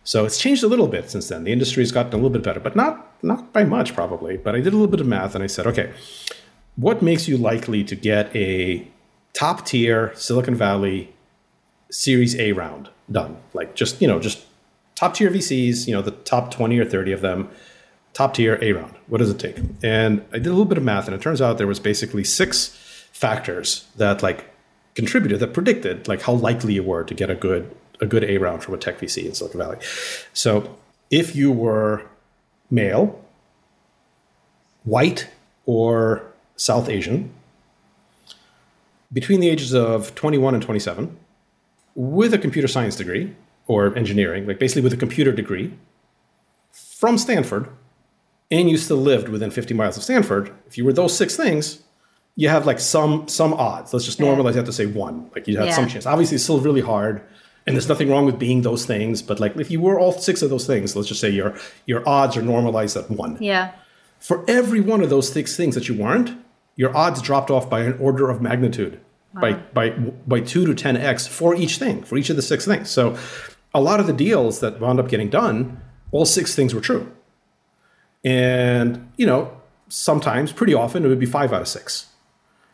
so 0.03 0.25
it's 0.25 0.39
changed 0.39 0.63
a 0.63 0.67
little 0.67 0.87
bit 0.87 1.11
since 1.11 1.27
then. 1.29 1.43
The 1.43 1.51
industry's 1.51 1.91
gotten 1.91 2.11
a 2.13 2.15
little 2.15 2.31
bit 2.31 2.41
better, 2.41 2.59
but 2.59 2.75
not 2.75 2.93
not 3.21 3.53
by 3.53 3.63
much 3.63 3.93
probably. 3.93 4.35
But 4.35 4.55
I 4.55 4.57
did 4.59 4.73
a 4.73 4.75
little 4.75 4.87
bit 4.87 4.99
of 4.99 5.05
math 5.05 5.35
and 5.35 5.43
I 5.43 5.47
said, 5.47 5.67
okay, 5.67 5.91
what 6.75 7.03
makes 7.03 7.27
you 7.27 7.37
likely 7.37 7.83
to 7.83 7.95
get 7.95 8.35
a 8.35 8.87
top 9.33 9.65
tier 9.65 10.13
Silicon 10.15 10.55
Valley 10.55 11.13
Series 11.89 12.35
A 12.35 12.51
round 12.51 12.89
done? 13.11 13.37
Like 13.53 13.75
just 13.75 14.01
you 14.01 14.07
know 14.07 14.19
just 14.19 14.45
top 14.95 15.13
tier 15.13 15.29
VCs, 15.29 15.87
you 15.87 15.93
know 15.93 16.01
the 16.01 16.11
top 16.11 16.51
twenty 16.51 16.79
or 16.79 16.85
thirty 16.85 17.11
of 17.11 17.21
them, 17.21 17.49
top 18.13 18.33
tier 18.33 18.57
A 18.61 18.73
round. 18.73 18.95
What 19.07 19.19
does 19.19 19.29
it 19.29 19.39
take? 19.39 19.57
And 19.83 20.23
I 20.31 20.37
did 20.37 20.47
a 20.47 20.51
little 20.51 20.65
bit 20.65 20.77
of 20.77 20.83
math, 20.83 21.07
and 21.07 21.15
it 21.15 21.21
turns 21.21 21.41
out 21.41 21.57
there 21.57 21.67
was 21.67 21.79
basically 21.79 22.23
six 22.23 22.77
factors 23.11 23.87
that 23.97 24.23
like 24.23 24.45
contributed 24.95 25.39
that 25.39 25.53
predicted 25.53 26.07
like 26.07 26.21
how 26.23 26.33
likely 26.33 26.73
you 26.73 26.83
were 26.83 27.03
to 27.03 27.13
get 27.13 27.29
a 27.29 27.35
good 27.35 27.73
a 28.01 28.05
good 28.05 28.23
A 28.23 28.37
round 28.37 28.63
from 28.63 28.73
a 28.73 28.77
tech 28.77 28.99
VC 28.99 29.25
in 29.25 29.33
Silicon 29.33 29.59
Valley. 29.59 29.77
So 30.33 30.77
if 31.09 31.35
you 31.35 31.51
were 31.51 32.03
male, 32.69 33.23
white, 34.83 35.29
or 35.65 36.23
South 36.55 36.89
Asian, 36.89 37.31
between 39.13 39.39
the 39.39 39.49
ages 39.49 39.73
of 39.73 40.13
21 40.15 40.53
and 40.53 40.63
27, 40.63 41.17
with 41.95 42.33
a 42.33 42.37
computer 42.37 42.67
science 42.67 42.95
degree 42.95 43.35
or 43.67 43.95
engineering, 43.97 44.47
like 44.47 44.59
basically 44.59 44.81
with 44.81 44.93
a 44.93 44.97
computer 44.97 45.31
degree 45.31 45.73
from 46.71 47.17
Stanford, 47.17 47.67
and 48.49 48.69
you 48.69 48.77
still 48.77 48.97
lived 48.97 49.29
within 49.29 49.51
50 49.51 49.73
miles 49.73 49.97
of 49.97 50.03
Stanford, 50.03 50.51
if 50.67 50.77
you 50.77 50.85
were 50.85 50.93
those 50.93 51.15
six 51.15 51.35
things, 51.35 51.79
you 52.35 52.47
have 52.49 52.65
like 52.65 52.79
some 52.79 53.27
some 53.27 53.53
odds. 53.53 53.93
Let's 53.93 54.05
just 54.05 54.19
normalize 54.19 54.53
that 54.53 54.65
to 54.65 54.73
say 54.73 54.85
one. 54.85 55.29
Like 55.35 55.47
you 55.47 55.57
have 55.57 55.67
Yeah. 55.67 55.75
some 55.75 55.87
chance. 55.89 56.05
Obviously, 56.05 56.35
it's 56.35 56.43
still 56.45 56.59
really 56.61 56.81
hard, 56.81 57.21
and 57.67 57.75
there's 57.75 57.89
nothing 57.89 58.09
wrong 58.09 58.25
with 58.25 58.39
being 58.39 58.61
those 58.61 58.85
things. 58.85 59.21
But 59.21 59.39
like 59.41 59.57
if 59.57 59.69
you 59.69 59.81
were 59.81 59.99
all 59.99 60.13
six 60.13 60.41
of 60.41 60.49
those 60.49 60.65
things, 60.65 60.95
let's 60.95 61.09
just 61.09 61.19
say 61.19 61.29
your 61.29 61.53
your 61.85 62.07
odds 62.07 62.37
are 62.37 62.41
normalized 62.41 62.95
at 62.95 63.11
one. 63.11 63.37
Yeah. 63.41 63.71
For 64.19 64.45
every 64.47 64.79
one 64.79 65.01
of 65.01 65.09
those 65.09 65.29
six 65.31 65.57
things 65.57 65.75
that 65.75 65.89
you 65.89 65.95
weren't, 65.95 66.31
your 66.81 66.97
odds 66.97 67.21
dropped 67.21 67.51
off 67.51 67.69
by 67.69 67.81
an 67.81 67.95
order 67.99 68.27
of 68.31 68.41
magnitude, 68.41 68.99
by 69.39 69.53
by 69.53 69.91
by 69.91 70.39
two 70.39 70.65
to 70.65 70.73
ten 70.73 70.97
x 70.97 71.27
for 71.27 71.53
each 71.53 71.77
thing, 71.77 72.01
for 72.01 72.17
each 72.17 72.31
of 72.31 72.35
the 72.35 72.41
six 72.41 72.65
things. 72.65 72.89
So, 72.89 73.15
a 73.71 73.79
lot 73.79 73.99
of 73.99 74.07
the 74.07 74.13
deals 74.13 74.61
that 74.61 74.81
wound 74.81 74.99
up 74.99 75.07
getting 75.07 75.29
done, 75.29 75.79
all 76.11 76.25
six 76.25 76.55
things 76.55 76.73
were 76.73 76.81
true. 76.81 77.11
And 78.25 79.11
you 79.15 79.27
know, 79.27 79.55
sometimes, 79.89 80.51
pretty 80.51 80.73
often, 80.73 81.05
it 81.05 81.07
would 81.07 81.19
be 81.19 81.27
five 81.27 81.53
out 81.53 81.61
of 81.61 81.67
six. 81.67 82.07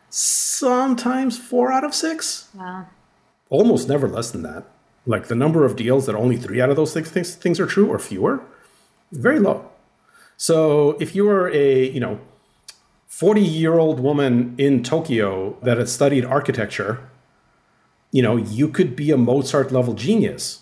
Sometimes 0.08 1.38
four 1.38 1.70
out 1.70 1.84
of 1.84 1.94
six. 1.94 2.48
Wow. 2.54 2.86
Almost 3.50 3.90
never 3.90 4.08
less 4.08 4.30
than 4.30 4.42
that. 4.42 4.64
Like 5.04 5.28
the 5.28 5.34
number 5.34 5.66
of 5.66 5.76
deals 5.76 6.06
that 6.06 6.14
only 6.14 6.38
three 6.38 6.62
out 6.62 6.70
of 6.70 6.76
those 6.76 6.92
six 6.94 7.10
things, 7.10 7.34
things 7.34 7.60
are 7.60 7.66
true 7.66 7.88
or 7.88 7.98
fewer, 7.98 8.42
very 9.12 9.38
low. 9.38 9.70
So 10.38 10.92
if 10.98 11.14
you 11.14 11.26
were 11.26 11.50
a, 11.50 11.90
you 11.90 12.00
know, 12.00 12.20
40 13.08 13.40
year 13.40 13.78
old 13.78 14.00
woman 14.00 14.54
in 14.58 14.82
Tokyo 14.82 15.56
that 15.62 15.78
had 15.78 15.88
studied 15.88 16.26
architecture, 16.26 17.08
you 18.12 18.22
know, 18.22 18.36
you 18.36 18.68
could 18.68 18.94
be 18.94 19.10
a 19.10 19.16
Mozart 19.16 19.72
level 19.72 19.94
genius, 19.94 20.60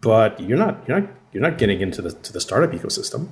but 0.00 0.38
you're 0.38 0.58
not, 0.58 0.86
you're 0.86 1.00
not, 1.00 1.10
you're 1.32 1.42
not 1.42 1.56
getting 1.56 1.80
into 1.80 2.02
the, 2.02 2.12
to 2.12 2.32
the 2.32 2.40
startup 2.40 2.72
ecosystem. 2.72 3.28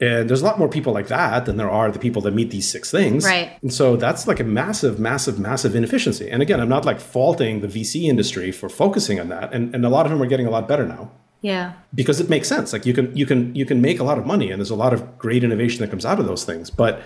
And 0.00 0.30
there's 0.30 0.42
a 0.42 0.44
lot 0.44 0.60
more 0.60 0.68
people 0.68 0.92
like 0.92 1.08
that 1.08 1.44
than 1.44 1.56
there 1.56 1.68
are 1.68 1.90
the 1.90 1.98
people 1.98 2.22
that 2.22 2.32
meet 2.32 2.52
these 2.52 2.70
six 2.70 2.88
things. 2.88 3.24
Right. 3.24 3.50
And 3.62 3.72
so 3.72 3.96
that's 3.96 4.28
like 4.28 4.38
a 4.38 4.44
massive, 4.44 5.00
massive, 5.00 5.40
massive 5.40 5.74
inefficiency. 5.74 6.30
And 6.30 6.40
again, 6.40 6.60
I'm 6.60 6.68
not 6.68 6.84
like 6.84 7.00
faulting 7.00 7.62
the 7.62 7.66
VC 7.66 8.04
industry 8.04 8.52
for 8.52 8.68
focusing 8.68 9.18
on 9.18 9.28
that. 9.30 9.52
And, 9.52 9.74
and 9.74 9.84
a 9.84 9.88
lot 9.88 10.06
of 10.06 10.12
them 10.12 10.22
are 10.22 10.26
getting 10.26 10.46
a 10.46 10.50
lot 10.50 10.68
better 10.68 10.86
now 10.86 11.10
Yeah. 11.40 11.74
because 11.94 12.18
it 12.20 12.28
makes 12.28 12.48
sense. 12.48 12.72
Like 12.72 12.84
you 12.84 12.92
can 12.92 13.16
you 13.16 13.24
can 13.24 13.54
you 13.54 13.64
can 13.64 13.80
make 13.80 14.00
a 14.00 14.04
lot 14.04 14.18
of 14.18 14.26
money, 14.26 14.50
and 14.50 14.60
there's 14.60 14.70
a 14.70 14.76
lot 14.76 14.92
of 14.92 15.18
great 15.18 15.44
innovation 15.44 15.80
that 15.80 15.90
comes 15.90 16.04
out 16.04 16.18
of 16.18 16.26
those 16.26 16.44
things. 16.44 16.70
But 16.70 17.00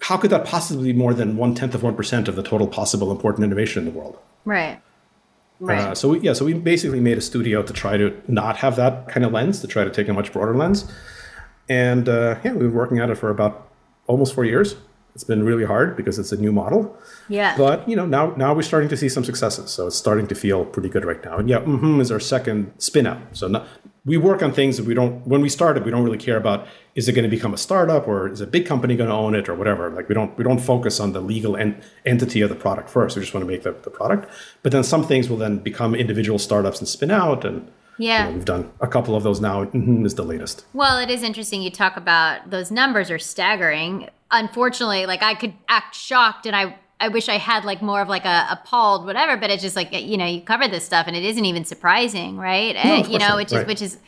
how 0.00 0.16
could 0.18 0.30
that 0.30 0.44
possibly 0.44 0.92
be 0.92 0.98
more 0.98 1.14
than 1.14 1.36
one 1.36 1.54
tenth 1.54 1.74
of 1.74 1.82
one 1.82 1.96
percent 1.96 2.28
of 2.28 2.36
the 2.36 2.42
total 2.42 2.66
possible 2.66 3.10
important 3.10 3.44
innovation 3.44 3.86
in 3.86 3.92
the 3.92 3.98
world? 3.98 4.18
Right. 4.44 4.80
Right. 5.58 5.78
Uh, 5.78 5.94
so 5.94 6.10
we, 6.10 6.20
yeah, 6.20 6.34
so 6.34 6.44
we 6.44 6.52
basically 6.52 7.00
made 7.00 7.16
a 7.16 7.22
studio 7.22 7.62
to 7.62 7.72
try 7.72 7.96
to 7.96 8.14
not 8.28 8.58
have 8.58 8.76
that 8.76 9.08
kind 9.08 9.24
of 9.24 9.32
lens, 9.32 9.60
to 9.60 9.66
try 9.66 9.84
to 9.84 9.90
take 9.90 10.06
a 10.08 10.12
much 10.12 10.32
broader 10.32 10.54
lens. 10.54 10.90
And 11.68 12.08
uh, 12.08 12.38
yeah, 12.44 12.52
we've 12.52 12.60
been 12.60 12.74
working 12.74 12.98
at 12.98 13.08
it 13.08 13.14
for 13.16 13.30
about 13.30 13.68
almost 14.06 14.34
four 14.34 14.44
years. 14.44 14.76
It's 15.16 15.24
been 15.24 15.44
really 15.44 15.64
hard 15.64 15.96
because 15.96 16.18
it's 16.18 16.30
a 16.30 16.36
new 16.36 16.52
model. 16.52 16.94
yeah. 17.30 17.56
But 17.56 17.88
you 17.88 17.96
know, 17.96 18.04
now 18.04 18.34
now 18.36 18.52
we're 18.52 18.68
starting 18.72 18.90
to 18.90 18.98
see 18.98 19.08
some 19.08 19.24
successes, 19.24 19.70
so 19.70 19.86
it's 19.86 19.96
starting 19.96 20.26
to 20.26 20.34
feel 20.34 20.66
pretty 20.66 20.90
good 20.90 21.06
right 21.06 21.24
now. 21.24 21.38
And 21.38 21.48
yeah, 21.48 21.60
mm 21.60 21.80
hmm 21.80 22.00
is 22.02 22.12
our 22.12 22.20
second 22.20 22.70
spin 22.76 23.06
out. 23.06 23.22
So 23.32 23.48
not 23.48 23.66
we 24.04 24.18
work 24.18 24.42
on 24.42 24.52
things 24.52 24.76
that 24.76 24.84
we 24.84 24.92
don't 24.92 25.26
when 25.26 25.40
we 25.40 25.48
started 25.48 25.86
we 25.86 25.90
don't 25.90 26.04
really 26.04 26.24
care 26.28 26.36
about 26.36 26.66
is 26.94 27.08
it 27.08 27.12
going 27.12 27.28
to 27.30 27.34
become 27.38 27.54
a 27.54 27.56
startup 27.56 28.06
or 28.06 28.28
is 28.28 28.42
a 28.42 28.46
big 28.46 28.66
company 28.66 28.94
going 28.94 29.10
to 29.10 29.16
own 29.16 29.34
it 29.34 29.48
or 29.48 29.54
whatever 29.54 29.90
like 29.90 30.06
we 30.10 30.14
don't 30.14 30.36
we 30.38 30.44
don't 30.44 30.60
focus 30.60 31.00
on 31.00 31.12
the 31.12 31.20
legal 31.20 31.56
en- 31.56 31.82
entity 32.04 32.42
of 32.42 32.48
the 32.48 32.54
product 32.54 32.88
first 32.88 33.16
we 33.16 33.22
just 33.22 33.34
want 33.34 33.42
to 33.44 33.50
make 33.50 33.62
the, 33.62 33.72
the 33.82 33.90
product 33.90 34.30
but 34.62 34.70
then 34.70 34.84
some 34.84 35.02
things 35.02 35.28
will 35.28 35.36
then 35.36 35.58
become 35.58 35.94
individual 35.94 36.38
startups 36.38 36.78
and 36.78 36.88
spin 36.88 37.10
out 37.10 37.44
and 37.44 37.70
Yeah. 37.98 38.24
you 38.24 38.30
know, 38.30 38.36
we've 38.36 38.44
done 38.44 38.70
a 38.80 38.86
couple 38.86 39.14
of 39.16 39.22
those 39.22 39.40
now 39.40 39.64
mhm, 39.66 40.04
is 40.04 40.14
the 40.14 40.22
latest 40.24 40.64
Well, 40.74 40.98
it 40.98 41.10
is 41.10 41.22
interesting 41.22 41.62
you 41.62 41.70
talk 41.70 41.96
about 41.96 42.50
those 42.50 42.70
numbers 42.70 43.10
are 43.10 43.18
staggering. 43.18 44.08
Unfortunately, 44.30 45.06
like 45.06 45.22
I 45.22 45.34
could 45.34 45.54
act 45.68 45.94
shocked 45.94 46.46
and 46.46 46.54
I 46.56 46.76
I 46.98 47.08
wish 47.08 47.28
I 47.28 47.36
had 47.36 47.64
like 47.64 47.82
more 47.82 48.00
of 48.00 48.08
like 48.08 48.24
a 48.24 48.46
appalled 48.50 49.04
whatever, 49.04 49.36
but 49.36 49.50
it's 49.50 49.62
just 49.62 49.76
like 49.76 49.92
you 49.92 50.16
know, 50.16 50.26
you 50.26 50.40
cover 50.40 50.66
this 50.68 50.84
stuff 50.84 51.06
and 51.06 51.16
it 51.16 51.24
isn't 51.24 51.44
even 51.44 51.64
surprising, 51.64 52.36
right? 52.36 52.74
No, 52.74 52.80
And, 52.80 53.06
you 53.08 53.18
know, 53.18 53.36
which 53.36 53.52
is 53.52 53.58
right. 53.58 53.66
which 53.66 53.82
is 53.82 53.98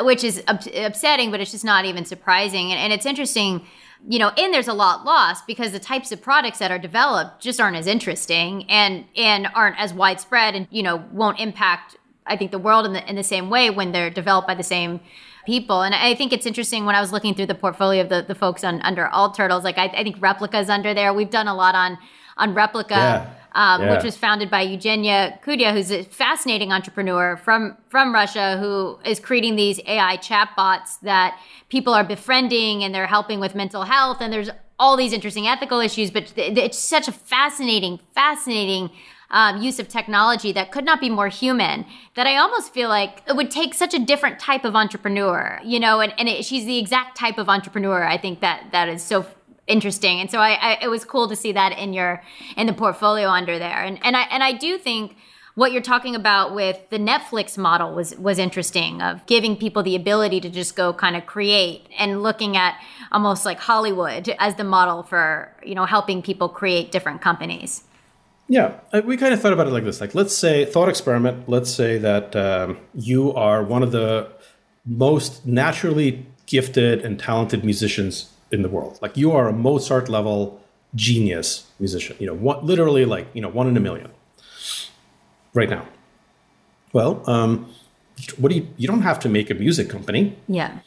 which 0.00 0.24
is 0.24 0.42
upsetting, 0.46 1.30
but 1.30 1.40
it's 1.40 1.50
just 1.50 1.64
not 1.64 1.86
even 1.86 2.04
surprising. 2.04 2.70
And, 2.70 2.78
and 2.78 2.92
it's 2.92 3.06
interesting, 3.06 3.66
you 4.06 4.18
know, 4.18 4.28
and 4.28 4.52
there's 4.52 4.68
a 4.68 4.74
lot 4.74 5.04
lost 5.06 5.46
because 5.46 5.72
the 5.72 5.78
types 5.78 6.12
of 6.12 6.20
products 6.20 6.58
that 6.58 6.70
are 6.70 6.78
developed 6.78 7.40
just 7.40 7.58
aren't 7.60 7.76
as 7.76 7.86
interesting 7.86 8.64
and 8.70 9.06
and 9.16 9.48
aren't 9.54 9.78
as 9.80 9.94
widespread 9.94 10.54
and 10.54 10.68
you 10.70 10.82
know 10.82 11.02
won't 11.12 11.40
impact 11.40 11.96
I 12.28 12.36
think 12.36 12.50
the 12.50 12.58
world 12.58 12.86
in 12.86 12.92
the 12.92 13.08
in 13.10 13.16
the 13.16 13.24
same 13.24 13.50
way 13.50 13.70
when 13.70 13.92
they're 13.92 14.10
developed 14.10 14.46
by 14.48 14.54
the 14.54 14.62
same 14.62 15.00
people. 15.46 15.82
And 15.82 15.94
I 15.94 16.14
think 16.14 16.32
it's 16.32 16.46
interesting 16.46 16.84
when 16.84 16.94
I 16.94 17.00
was 17.00 17.10
looking 17.10 17.34
through 17.34 17.46
the 17.46 17.54
portfolio 17.54 18.02
of 18.02 18.08
the, 18.10 18.20
the 18.26 18.34
folks 18.34 18.62
on 18.64 18.82
under 18.82 19.06
All 19.08 19.30
Turtles, 19.32 19.64
like 19.64 19.78
I, 19.78 19.86
I 19.86 20.02
think 20.02 20.18
Replika's 20.18 20.68
under 20.68 20.92
there. 20.92 21.12
We've 21.14 21.30
done 21.30 21.48
a 21.48 21.54
lot 21.54 21.74
on 21.74 21.98
on 22.36 22.54
Replica. 22.54 22.94
Yeah. 22.94 23.34
Um, 23.54 23.80
Yeah. 23.82 23.94
which 23.94 24.04
was 24.04 24.16
founded 24.16 24.50
by 24.50 24.60
Eugenia 24.60 25.38
Kuyda, 25.44 25.72
who's 25.72 25.90
a 25.90 26.04
fascinating 26.04 26.70
entrepreneur 26.70 27.36
from 27.38 27.76
from 27.88 28.12
Russia, 28.14 28.58
who 28.60 28.98
is 29.10 29.18
creating 29.18 29.56
these 29.56 29.80
AI 29.86 30.18
chatbots 30.18 31.00
that 31.00 31.30
people 31.70 31.94
are 31.94 32.04
befriending, 32.04 32.84
and 32.84 32.94
they're 32.94 33.06
helping 33.06 33.40
with 33.40 33.54
mental 33.54 33.84
health. 33.84 34.18
And 34.20 34.30
there's 34.32 34.50
all 34.78 34.96
these 34.98 35.14
interesting 35.14 35.46
ethical 35.48 35.80
issues, 35.80 36.10
but 36.10 36.26
th- 36.36 36.56
it's 36.58 36.78
such 36.78 37.08
a 37.08 37.12
fascinating, 37.12 37.98
fascinating 38.14 38.90
um, 39.30 39.60
use 39.60 39.78
of 39.78 39.88
technology 39.88 40.52
that 40.52 40.72
could 40.72 40.84
not 40.84 41.00
be 41.00 41.10
more 41.10 41.28
human. 41.28 41.84
That 42.14 42.26
I 42.26 42.36
almost 42.36 42.72
feel 42.72 42.88
like 42.88 43.22
it 43.28 43.36
would 43.36 43.50
take 43.50 43.74
such 43.74 43.94
a 43.94 43.98
different 43.98 44.38
type 44.38 44.64
of 44.64 44.74
entrepreneur, 44.74 45.60
you 45.64 45.78
know. 45.78 46.00
And, 46.00 46.14
and 46.18 46.28
it, 46.28 46.44
she's 46.44 46.64
the 46.64 46.78
exact 46.78 47.16
type 47.16 47.38
of 47.38 47.48
entrepreneur 47.48 48.04
I 48.04 48.18
think 48.18 48.40
that 48.40 48.68
that 48.72 48.88
is 48.88 49.02
so 49.02 49.26
interesting. 49.66 50.20
And 50.20 50.30
so 50.30 50.38
I, 50.38 50.52
I 50.52 50.78
it 50.82 50.88
was 50.88 51.04
cool 51.04 51.28
to 51.28 51.36
see 51.36 51.52
that 51.52 51.78
in 51.78 51.92
your 51.92 52.22
in 52.56 52.66
the 52.66 52.72
portfolio 52.72 53.28
under 53.28 53.58
there. 53.58 53.84
And 53.84 53.98
and 54.02 54.16
I 54.16 54.22
and 54.22 54.42
I 54.42 54.52
do 54.52 54.78
think 54.78 55.16
what 55.54 55.72
you're 55.72 55.82
talking 55.82 56.14
about 56.14 56.54
with 56.54 56.88
the 56.88 56.98
Netflix 56.98 57.58
model 57.58 57.94
was 57.94 58.16
was 58.16 58.38
interesting 58.38 59.02
of 59.02 59.26
giving 59.26 59.56
people 59.56 59.82
the 59.82 59.96
ability 59.96 60.40
to 60.40 60.48
just 60.48 60.74
go 60.74 60.92
kind 60.92 61.16
of 61.16 61.26
create 61.26 61.86
and 61.98 62.22
looking 62.22 62.56
at 62.56 62.80
almost 63.12 63.44
like 63.44 63.58
Hollywood 63.58 64.34
as 64.38 64.54
the 64.54 64.64
model 64.64 65.02
for, 65.02 65.52
you 65.64 65.74
know, 65.74 65.84
helping 65.84 66.22
people 66.22 66.48
create 66.48 66.92
different 66.92 67.20
companies. 67.20 67.82
Yeah, 68.48 68.80
we 69.04 69.18
kind 69.18 69.34
of 69.34 69.40
thought 69.42 69.52
about 69.52 69.66
it 69.66 69.72
like 69.72 69.84
this. 69.84 70.00
Like, 70.00 70.14
let's 70.14 70.36
say, 70.36 70.64
thought 70.64 70.88
experiment. 70.88 71.48
Let's 71.48 71.70
say 71.70 71.98
that 71.98 72.34
um, 72.34 72.78
you 72.94 73.32
are 73.34 73.62
one 73.62 73.82
of 73.82 73.92
the 73.92 74.30
most 74.86 75.46
naturally 75.46 76.26
gifted 76.46 77.04
and 77.04 77.18
talented 77.18 77.62
musicians 77.62 78.32
in 78.50 78.62
the 78.62 78.70
world. 78.70 78.98
Like, 79.02 79.18
you 79.18 79.32
are 79.32 79.48
a 79.48 79.52
Mozart 79.52 80.08
level 80.08 80.60
genius 80.94 81.66
musician. 81.78 82.16
You 82.18 82.26
know, 82.26 82.34
one, 82.34 82.64
literally 82.64 83.04
like 83.04 83.26
you 83.34 83.42
know 83.42 83.48
one 83.48 83.68
in 83.68 83.76
a 83.76 83.80
million. 83.80 84.10
Right 85.54 85.68
now. 85.68 85.86
Well, 86.92 87.22
um, 87.28 87.72
what 88.36 88.50
do 88.50 88.56
you? 88.56 88.68
You 88.76 88.88
don't 88.88 89.02
have 89.02 89.20
to 89.20 89.28
make 89.28 89.50
a 89.50 89.54
music 89.54 89.88
company. 89.88 90.36
Yeah. 90.46 90.78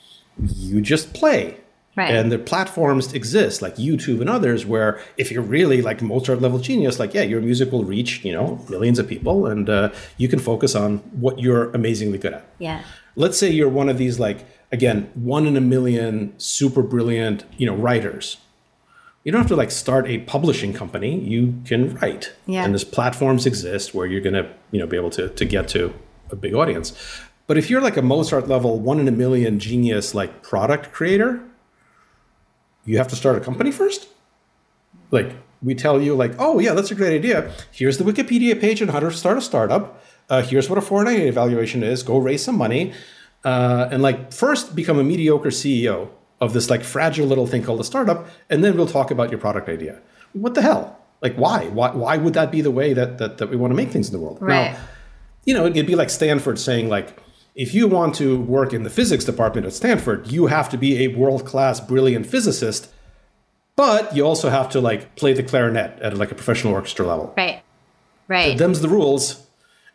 You 0.41 0.81
just 0.81 1.13
play. 1.13 1.57
Right. 1.95 2.15
And 2.15 2.31
the 2.31 2.39
platforms 2.39 3.13
exist, 3.13 3.61
like 3.61 3.75
YouTube 3.75 4.21
and 4.21 4.29
others, 4.29 4.65
where 4.65 5.01
if 5.17 5.29
you're 5.29 5.43
really 5.43 5.81
like 5.81 6.01
Mozart 6.01 6.41
level 6.41 6.57
genius, 6.59 6.99
like 6.99 7.13
yeah, 7.13 7.23
your 7.23 7.41
music 7.41 7.71
will 7.71 7.83
reach 7.83 8.23
you 8.23 8.31
know 8.31 8.63
millions 8.69 8.97
of 8.97 9.07
people, 9.09 9.45
and 9.45 9.69
uh, 9.69 9.89
you 10.17 10.29
can 10.29 10.39
focus 10.39 10.73
on 10.73 10.97
what 11.19 11.39
you're 11.39 11.69
amazingly 11.71 12.17
good 12.17 12.33
at. 12.33 12.45
Yeah. 12.59 12.81
Let's 13.17 13.37
say 13.37 13.49
you're 13.49 13.67
one 13.69 13.89
of 13.89 13.97
these 13.97 14.19
like 14.19 14.45
again 14.71 15.11
one 15.15 15.45
in 15.45 15.57
a 15.57 15.61
million 15.61 16.33
super 16.37 16.81
brilliant 16.81 17.43
you 17.57 17.65
know 17.65 17.75
writers. 17.75 18.37
You 19.25 19.31
don't 19.33 19.41
have 19.41 19.49
to 19.49 19.55
like 19.57 19.69
start 19.69 20.07
a 20.07 20.19
publishing 20.19 20.73
company. 20.73 21.19
You 21.19 21.53
can 21.65 21.93
write, 21.95 22.31
Yeah. 22.47 22.63
and 22.63 22.73
there's 22.73 22.85
platforms 22.85 23.45
exist 23.45 23.93
where 23.93 24.07
you're 24.07 24.21
gonna 24.21 24.49
you 24.71 24.79
know 24.79 24.87
be 24.87 24.95
able 24.95 25.09
to 25.11 25.27
to 25.27 25.43
get 25.45 25.67
to 25.69 25.93
a 26.31 26.37
big 26.37 26.53
audience. 26.53 26.93
But 27.47 27.57
if 27.57 27.69
you're 27.69 27.81
like 27.81 27.97
a 27.97 28.01
Mozart 28.01 28.47
level 28.47 28.79
one 28.79 28.97
in 29.01 29.09
a 29.09 29.11
million 29.11 29.59
genius 29.59 30.15
like 30.15 30.41
product 30.41 30.93
creator, 30.93 31.41
you 32.85 32.97
have 32.97 33.07
to 33.09 33.15
start 33.15 33.37
a 33.37 33.39
company 33.39 33.71
first? 33.71 34.07
Like, 35.11 35.35
we 35.61 35.75
tell 35.75 36.01
you, 36.01 36.15
like, 36.15 36.33
oh, 36.39 36.59
yeah, 36.59 36.73
that's 36.73 36.91
a 36.91 36.95
great 36.95 37.13
idea. 37.13 37.51
Here's 37.71 37.97
the 37.97 38.03
Wikipedia 38.03 38.59
page 38.59 38.81
on 38.81 38.87
how 38.87 38.99
to 38.99 39.11
start 39.11 39.37
a 39.37 39.41
startup. 39.41 40.01
Uh, 40.29 40.41
here's 40.41 40.69
what 40.69 40.77
a 40.77 40.81
409A 40.81 41.27
evaluation 41.27 41.83
is. 41.83 42.03
Go 42.03 42.17
raise 42.17 42.43
some 42.43 42.57
money. 42.57 42.93
Uh, 43.43 43.89
and, 43.91 44.01
like, 44.01 44.31
first 44.31 44.75
become 44.75 44.97
a 44.97 45.03
mediocre 45.03 45.49
CEO 45.49 46.09
of 46.39 46.53
this, 46.53 46.69
like, 46.69 46.83
fragile 46.83 47.27
little 47.27 47.45
thing 47.45 47.63
called 47.63 47.79
a 47.79 47.83
startup. 47.83 48.27
And 48.49 48.63
then 48.63 48.75
we'll 48.75 48.87
talk 48.87 49.11
about 49.11 49.29
your 49.29 49.39
product 49.39 49.69
idea. 49.69 50.01
What 50.33 50.55
the 50.55 50.61
hell? 50.61 50.97
Like, 51.21 51.35
why? 51.35 51.67
Why, 51.67 51.91
why 51.91 52.17
would 52.17 52.33
that 52.33 52.51
be 52.51 52.61
the 52.61 52.71
way 52.71 52.93
that, 52.93 53.19
that, 53.19 53.37
that 53.37 53.49
we 53.49 53.57
want 53.57 53.71
to 53.71 53.75
make 53.75 53.89
things 53.89 54.07
in 54.07 54.13
the 54.13 54.19
world? 54.19 54.39
Right. 54.41 54.71
Now, 54.71 54.79
you 55.45 55.53
know, 55.53 55.65
it'd 55.65 55.85
be 55.85 55.95
like 55.95 56.09
Stanford 56.09 56.57
saying, 56.57 56.89
like, 56.89 57.17
if 57.55 57.73
you 57.73 57.87
want 57.87 58.15
to 58.15 58.39
work 58.41 58.73
in 58.73 58.83
the 58.83 58.89
physics 58.89 59.25
department 59.25 59.67
at 59.67 59.73
Stanford, 59.73 60.31
you 60.31 60.47
have 60.47 60.69
to 60.69 60.77
be 60.77 61.03
a 61.03 61.07
world 61.09 61.45
class, 61.45 61.79
brilliant 61.79 62.25
physicist, 62.25 62.89
but 63.75 64.15
you 64.15 64.25
also 64.25 64.49
have 64.49 64.69
to 64.69 64.81
like 64.81 65.15
play 65.15 65.33
the 65.33 65.43
clarinet 65.43 65.99
at 66.01 66.17
like 66.17 66.31
a 66.31 66.35
professional 66.35 66.73
orchestra 66.73 67.05
level. 67.05 67.33
Right. 67.37 67.61
Right. 68.27 68.57
Them's 68.57 68.81
the 68.81 68.87
rules. 68.89 69.45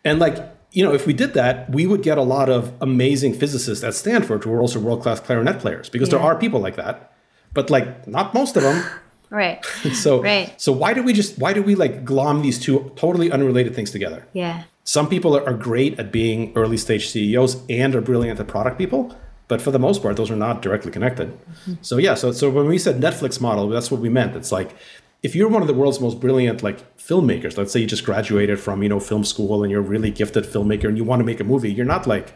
And 0.04 0.18
like, 0.18 0.36
you 0.72 0.84
know, 0.84 0.92
if 0.92 1.06
we 1.06 1.14
did 1.14 1.34
that, 1.34 1.70
we 1.70 1.86
would 1.86 2.02
get 2.02 2.18
a 2.18 2.22
lot 2.22 2.50
of 2.50 2.72
amazing 2.82 3.34
physicists 3.34 3.82
at 3.82 3.94
Stanford 3.94 4.44
who 4.44 4.52
are 4.52 4.60
also 4.60 4.78
world 4.78 5.02
class 5.02 5.20
clarinet 5.20 5.58
players 5.58 5.88
because 5.88 6.10
there 6.10 6.20
are 6.20 6.36
people 6.36 6.60
like 6.60 6.76
that, 6.76 7.12
but 7.54 7.70
like 7.70 8.06
not 8.06 8.34
most 8.34 8.56
of 8.56 8.62
them. 8.62 8.84
Right. 9.28 9.64
so, 9.92 10.22
Right. 10.22 10.54
so 10.56 10.70
why 10.70 10.94
do 10.94 11.02
we 11.02 11.12
just 11.12 11.36
why 11.36 11.52
do 11.52 11.60
we 11.60 11.74
like 11.74 12.04
glom 12.04 12.42
these 12.42 12.60
two 12.60 12.92
totally 12.94 13.32
unrelated 13.32 13.74
things 13.74 13.90
together? 13.90 14.24
Yeah. 14.32 14.62
Some 14.86 15.08
people 15.08 15.36
are, 15.36 15.52
great 15.52 15.98
at 15.98 16.12
being 16.12 16.52
early 16.54 16.76
stage 16.76 17.08
CEOs 17.08 17.60
and 17.68 17.92
are 17.96 18.00
brilliant 18.00 18.38
at 18.38 18.46
product 18.46 18.78
people, 18.78 19.16
but 19.48 19.60
for 19.60 19.72
the 19.72 19.80
most 19.80 20.00
part, 20.00 20.16
those 20.16 20.30
are 20.30 20.36
not 20.36 20.62
directly 20.62 20.92
connected. 20.92 21.30
Mm-hmm. 21.32 21.74
So 21.82 21.96
yeah, 21.96 22.14
so 22.14 22.30
so 22.30 22.48
when 22.48 22.68
we 22.68 22.78
said 22.78 23.00
Netflix 23.00 23.40
model, 23.40 23.68
that's 23.68 23.90
what 23.90 24.00
we 24.00 24.08
meant. 24.08 24.36
It's 24.36 24.52
like 24.52 24.76
if 25.24 25.34
you're 25.34 25.48
one 25.48 25.60
of 25.60 25.66
the 25.66 25.74
world's 25.74 26.00
most 26.00 26.20
brilliant 26.20 26.62
like 26.62 26.96
filmmakers, 26.96 27.58
let's 27.58 27.72
say 27.72 27.80
you 27.80 27.86
just 27.88 28.04
graduated 28.04 28.60
from 28.60 28.80
you 28.80 28.88
know 28.88 29.00
film 29.00 29.24
school 29.24 29.64
and 29.64 29.72
you're 29.72 29.80
a 29.80 29.90
really 29.94 30.12
gifted 30.12 30.44
filmmaker 30.44 30.84
and 30.84 30.96
you 30.96 31.02
want 31.02 31.18
to 31.18 31.26
make 31.26 31.40
a 31.40 31.44
movie, 31.44 31.72
you're 31.72 31.84
not 31.84 32.06
like, 32.06 32.32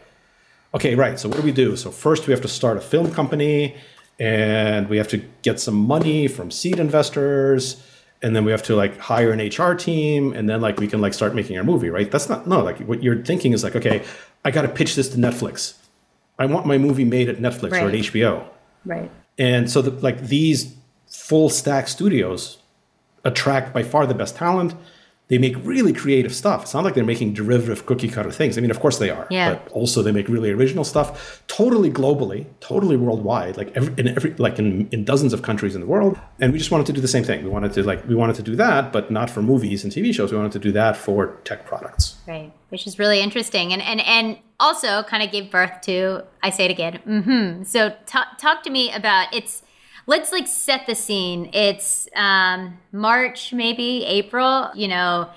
okay, 0.73 0.93
right. 0.93 1.17
So 1.17 1.29
what 1.29 1.37
do 1.37 1.43
we 1.43 1.53
do? 1.53 1.77
So 1.77 1.89
first 1.89 2.27
we 2.27 2.33
have 2.33 2.41
to 2.41 2.49
start 2.49 2.75
a 2.75 2.81
film 2.81 3.13
company 3.13 3.77
and 4.19 4.89
we 4.89 4.97
have 4.97 5.07
to 5.07 5.23
get 5.41 5.61
some 5.61 5.75
money 5.75 6.27
from 6.27 6.51
seed 6.51 6.79
investors 6.79 7.81
and 8.21 8.35
then 8.35 8.45
we 8.45 8.51
have 8.51 8.63
to 8.63 8.75
like 8.75 8.97
hire 8.97 9.31
an 9.31 9.39
HR 9.39 9.73
team 9.73 10.33
and 10.33 10.49
then 10.49 10.61
like 10.61 10.79
we 10.79 10.87
can 10.87 11.01
like 11.01 11.13
start 11.13 11.33
making 11.33 11.57
our 11.57 11.63
movie, 11.63 11.89
right? 11.89 12.09
That's 12.09 12.29
not 12.29 12.47
no, 12.47 12.63
like 12.63 12.79
what 12.79 13.01
you're 13.01 13.23
thinking 13.23 13.53
is 13.53 13.63
like, 13.63 13.75
okay, 13.75 14.03
I 14.45 14.51
got 14.51 14.61
to 14.63 14.67
pitch 14.67 14.95
this 14.95 15.09
to 15.09 15.17
Netflix. 15.17 15.75
I 16.37 16.45
want 16.45 16.65
my 16.65 16.77
movie 16.77 17.05
made 17.05 17.29
at 17.29 17.37
Netflix 17.37 17.73
or 17.73 17.87
at 17.87 17.93
HBO. 17.93 18.43
Right. 18.85 19.11
And 19.37 19.69
so 19.69 19.81
the, 19.81 19.91
like 19.91 20.21
these 20.21 20.75
full 21.07 21.49
stack 21.49 21.87
studios 21.87 22.57
attract 23.23 23.73
by 23.73 23.83
far 23.83 24.05
the 24.07 24.13
best 24.13 24.35
talent. 24.35 24.73
They 25.31 25.37
make 25.37 25.55
really 25.63 25.93
creative 25.93 26.33
stuff. 26.35 26.59
It's 26.63 26.73
not 26.73 26.83
like 26.83 26.93
they're 26.93 27.05
making 27.15 27.33
derivative 27.33 27.85
cookie 27.85 28.09
cutter 28.09 28.31
things. 28.31 28.57
I 28.57 28.61
mean, 28.61 28.69
of 28.69 28.81
course 28.81 28.97
they 28.99 29.09
are, 29.09 29.25
Yeah. 29.29 29.53
but 29.53 29.71
also 29.71 30.01
they 30.03 30.11
make 30.11 30.27
really 30.27 30.51
original 30.51 30.83
stuff, 30.83 31.41
totally 31.47 31.89
globally, 31.89 32.41
totally 32.59 32.97
worldwide, 32.97 33.55
like 33.55 33.71
every, 33.77 33.93
in 33.97 34.09
every 34.09 34.31
like 34.45 34.59
in, 34.59 34.89
in 34.91 35.05
dozens 35.05 35.31
of 35.31 35.41
countries 35.41 35.73
in 35.73 35.79
the 35.79 35.87
world. 35.87 36.19
And 36.41 36.51
we 36.51 36.57
just 36.59 36.69
wanted 36.69 36.85
to 36.87 36.93
do 36.97 36.99
the 37.07 37.07
same 37.07 37.23
thing. 37.23 37.43
We 37.45 37.49
wanted 37.49 37.71
to 37.73 37.83
like 37.91 38.05
we 38.09 38.13
wanted 38.23 38.35
to 38.35 38.43
do 38.43 38.55
that, 38.57 38.91
but 38.91 39.09
not 39.09 39.29
for 39.29 39.41
movies 39.41 39.83
and 39.85 39.91
TV 39.93 40.13
shows. 40.13 40.31
We 40.33 40.37
wanted 40.37 40.51
to 40.51 40.59
do 40.67 40.71
that 40.73 40.97
for 40.97 41.37
tech 41.45 41.65
products. 41.65 42.17
Right, 42.27 42.51
which 42.67 42.85
is 42.85 42.99
really 42.99 43.21
interesting, 43.21 43.71
and 43.73 43.81
and 43.81 44.01
and 44.01 44.37
also 44.59 45.01
kind 45.03 45.23
of 45.23 45.31
gave 45.31 45.49
birth 45.49 45.75
to. 45.83 46.23
I 46.43 46.49
say 46.49 46.65
it 46.65 46.71
again. 46.71 46.99
Mm-hmm. 47.07 47.63
So 47.63 47.95
talk 48.05 48.37
talk 48.37 48.63
to 48.63 48.69
me 48.69 48.91
about 48.91 49.33
it's. 49.33 49.63
Let's 50.11 50.33
like 50.33 50.45
set 50.45 50.87
the 50.87 50.93
scene. 50.93 51.51
It's 51.53 52.09
um, 52.17 52.77
March, 52.91 53.53
maybe 53.53 54.03
April. 54.03 54.69
You 54.75 54.89
know, 54.89 55.29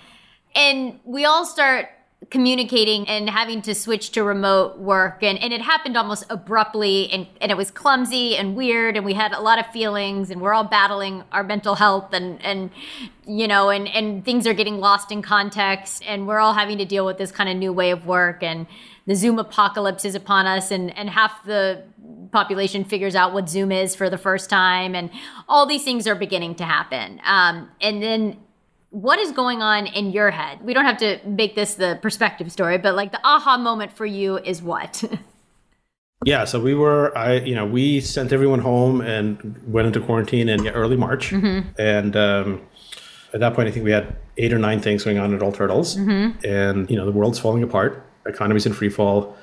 and 0.52 0.98
we 1.04 1.24
all 1.24 1.44
start 1.44 1.90
communicating 2.30 3.06
and 3.06 3.30
having 3.30 3.62
to 3.62 3.72
switch 3.72 4.10
to 4.10 4.24
remote 4.24 4.78
work 4.78 5.22
and, 5.22 5.38
and 5.38 5.52
it 5.52 5.60
happened 5.60 5.96
almost 5.96 6.24
abruptly 6.30 7.08
and, 7.12 7.26
and 7.40 7.52
it 7.52 7.56
was 7.56 7.70
clumsy 7.70 8.34
and 8.34 8.56
weird 8.56 8.96
and 8.96 9.04
we 9.04 9.12
had 9.12 9.32
a 9.32 9.40
lot 9.40 9.58
of 9.58 9.66
feelings 9.66 10.30
and 10.30 10.40
we're 10.40 10.54
all 10.54 10.64
battling 10.64 11.22
our 11.32 11.44
mental 11.44 11.74
health 11.74 12.12
and 12.12 12.42
and 12.42 12.70
you 13.26 13.46
know 13.46 13.68
and 13.68 13.86
and 13.88 14.24
things 14.24 14.46
are 14.46 14.54
getting 14.54 14.78
lost 14.78 15.12
in 15.12 15.20
context 15.20 16.02
and 16.06 16.26
we're 16.26 16.38
all 16.38 16.54
having 16.54 16.78
to 16.78 16.84
deal 16.86 17.04
with 17.04 17.18
this 17.18 17.30
kind 17.30 17.50
of 17.50 17.56
new 17.56 17.72
way 17.72 17.90
of 17.90 18.06
work 18.06 18.42
and 18.42 18.66
the 19.06 19.14
Zoom 19.14 19.38
apocalypse 19.38 20.04
is 20.04 20.14
upon 20.14 20.46
us 20.46 20.70
and, 20.70 20.96
and 20.96 21.10
half 21.10 21.44
the 21.44 21.82
population 22.38 22.84
figures 22.84 23.14
out 23.14 23.32
what 23.32 23.48
Zoom 23.48 23.72
is 23.72 23.94
for 23.94 24.10
the 24.10 24.18
first 24.18 24.50
time. 24.50 24.94
And 24.94 25.08
all 25.48 25.64
these 25.66 25.84
things 25.84 26.06
are 26.06 26.14
beginning 26.16 26.56
to 26.56 26.64
happen. 26.64 27.20
Um, 27.24 27.70
and 27.80 28.02
then 28.02 28.36
what 28.90 29.18
is 29.18 29.30
going 29.32 29.62
on 29.62 29.86
in 29.86 30.10
your 30.12 30.30
head? 30.32 30.58
We 30.62 30.74
don't 30.74 30.84
have 30.84 30.98
to 30.98 31.18
make 31.26 31.54
this 31.54 31.74
the 31.76 31.98
perspective 32.02 32.50
story, 32.52 32.76
but 32.78 32.94
like 32.94 33.12
the 33.12 33.20
aha 33.24 33.56
moment 33.56 33.92
for 33.96 34.04
you 34.06 34.38
is 34.38 34.60
what? 34.60 35.02
Yeah, 36.26 36.46
so 36.46 36.58
we 36.58 36.74
were, 36.74 37.12
I, 37.18 37.40
you 37.40 37.54
know, 37.54 37.66
we 37.66 38.00
sent 38.00 38.32
everyone 38.32 38.60
home 38.60 39.02
and 39.02 39.60
went 39.66 39.86
into 39.88 40.00
quarantine 40.00 40.48
in 40.48 40.66
early 40.68 40.96
March, 40.96 41.30
Mhm. 41.32 41.66
and 41.78 42.16
um, 42.16 42.60
at 43.34 43.40
that 43.40 43.52
point, 43.52 43.68
I 43.68 43.72
think 43.72 43.84
we 43.84 43.90
had 43.90 44.16
eight 44.38 44.50
or 44.54 44.58
nine 44.58 44.80
things 44.80 45.04
going 45.04 45.18
on 45.18 45.34
at 45.34 45.42
All 45.42 45.52
Turtles, 45.52 45.96
Mhm. 45.98 46.42
and 46.42 46.88
you 46.88 46.96
know, 46.96 47.04
the 47.04 47.12
world's 47.12 47.38
falling 47.38 47.62
apart, 47.62 48.02
economy's 48.24 48.64
in 48.64 48.72
free 48.72 48.88
fall, 48.88 49.36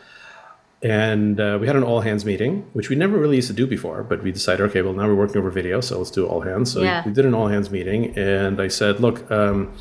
and 0.84 1.40
uh, 1.40 1.58
we 1.62 1.68
had 1.68 1.76
an 1.76 1.84
all 1.84 2.02
hands 2.02 2.26
meeting, 2.26 2.66
which 2.74 2.90
we 2.90 2.96
never 2.96 3.18
really 3.18 3.36
used 3.36 3.48
to 3.50 3.54
do 3.54 3.68
before, 3.68 4.04
but 4.04 4.24
we 4.24 4.32
decided, 4.32 4.64
okay, 4.70 4.82
well, 4.82 4.94
now 4.94 5.08
we're 5.08 5.16
working 5.16 5.38
over 5.38 5.52
video, 5.52 5.80
so 5.82 5.98
let's 5.98 6.12
do 6.12 6.26
all 6.26 6.42
hands. 6.42 6.72
So 6.72 6.82
Yeah. 6.82 7.04
we 7.06 7.12
did 7.14 7.26
an 7.26 7.34
all 7.34 7.48
hands 7.48 7.70
meeting, 7.70 8.18
and 8.18 8.60
I 8.62 8.68
said, 8.68 9.00
look, 9.00 9.30
um, 9.32 9.74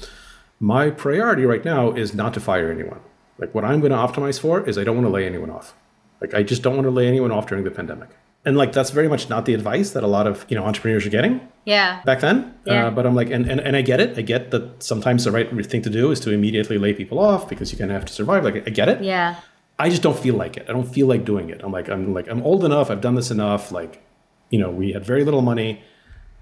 my 0.59 0.91
priority 0.91 1.47
right 1.47 1.65
now 1.65 1.93
is 1.93 2.15
not 2.15 2.35
to 2.35 2.41
fire 2.41 2.71
anyone. 2.71 3.01
Like 3.39 3.55
what 3.55 3.65
I'm 3.65 3.81
going 3.81 3.93
to 3.93 3.99
optimize 3.99 4.39
for 4.39 4.61
is 4.69 4.77
I 4.77 4.85
don't 4.85 4.97
want 4.97 5.07
to 5.07 5.13
lay 5.13 5.25
anyone 5.25 5.51
off. 5.51 5.75
Like 6.21 6.35
I 6.35 6.43
just 6.43 6.63
don't 6.63 6.75
want 6.75 6.85
to 6.85 6.91
lay 6.91 7.09
anyone 7.09 7.33
off 7.33 7.47
during 7.47 7.65
the 7.65 7.71
pandemic. 7.71 8.11
And 8.45 8.57
like 8.57 8.73
that's 8.73 8.91
very 8.91 9.09
much 9.09 9.29
not 9.29 9.45
the 9.47 9.55
advice 9.55 9.91
that 9.91 10.03
a 10.03 10.07
lot 10.07 10.27
of 10.27 10.47
you 10.49 10.57
know 10.57 10.65
entrepreneurs 10.65 11.07
are 11.07 11.11
getting 11.11 11.41
yeah. 11.67 12.03
back 12.05 12.21
then. 12.21 12.55
Yeah. 12.65 12.87
Uh, 12.87 12.91
but 12.91 13.07
I'm 13.07 13.15
like, 13.15 13.31
and, 13.31 13.51
and 13.51 13.61
and 13.61 13.77
I 13.77 13.83
get 13.83 14.01
it. 14.01 14.17
I 14.19 14.23
get 14.23 14.51
that 14.51 14.83
sometimes 14.83 15.25
the 15.25 15.31
right 15.31 15.49
thing 15.67 15.83
to 15.83 15.91
do 15.91 16.11
is 16.11 16.21
to 16.21 16.31
immediately 16.31 16.79
lay 16.79 16.95
people 16.95 17.19
off 17.19 17.49
because 17.49 17.71
you 17.71 17.79
kind 17.79 17.91
of 17.91 17.97
have 17.97 18.07
to 18.07 18.13
survive. 18.13 18.45
Like 18.45 18.67
I 18.67 18.71
get 18.71 18.89
it. 18.89 19.03
Yeah. 19.03 19.37
I 19.81 19.89
just 19.89 20.03
don't 20.03 20.19
feel 20.19 20.35
like 20.35 20.59
it. 20.59 20.67
I 20.69 20.73
don't 20.73 20.89
feel 20.89 21.07
like 21.07 21.25
doing 21.25 21.49
it. 21.49 21.63
I'm 21.65 21.73
like, 21.73 21.89
I'm 21.89 22.13
like, 22.13 22.29
I'm 22.29 22.43
old 22.43 22.65
enough. 22.65 22.91
I've 22.91 23.01
done 23.01 23.15
this 23.15 23.31
enough. 23.31 23.73
Like, 23.73 24.03
you 24.51 24.59
know, 24.59 24.71
we 24.71 24.93
had 24.93 25.05
very 25.07 25.25
little 25.25 25.41
money, 25.41 25.83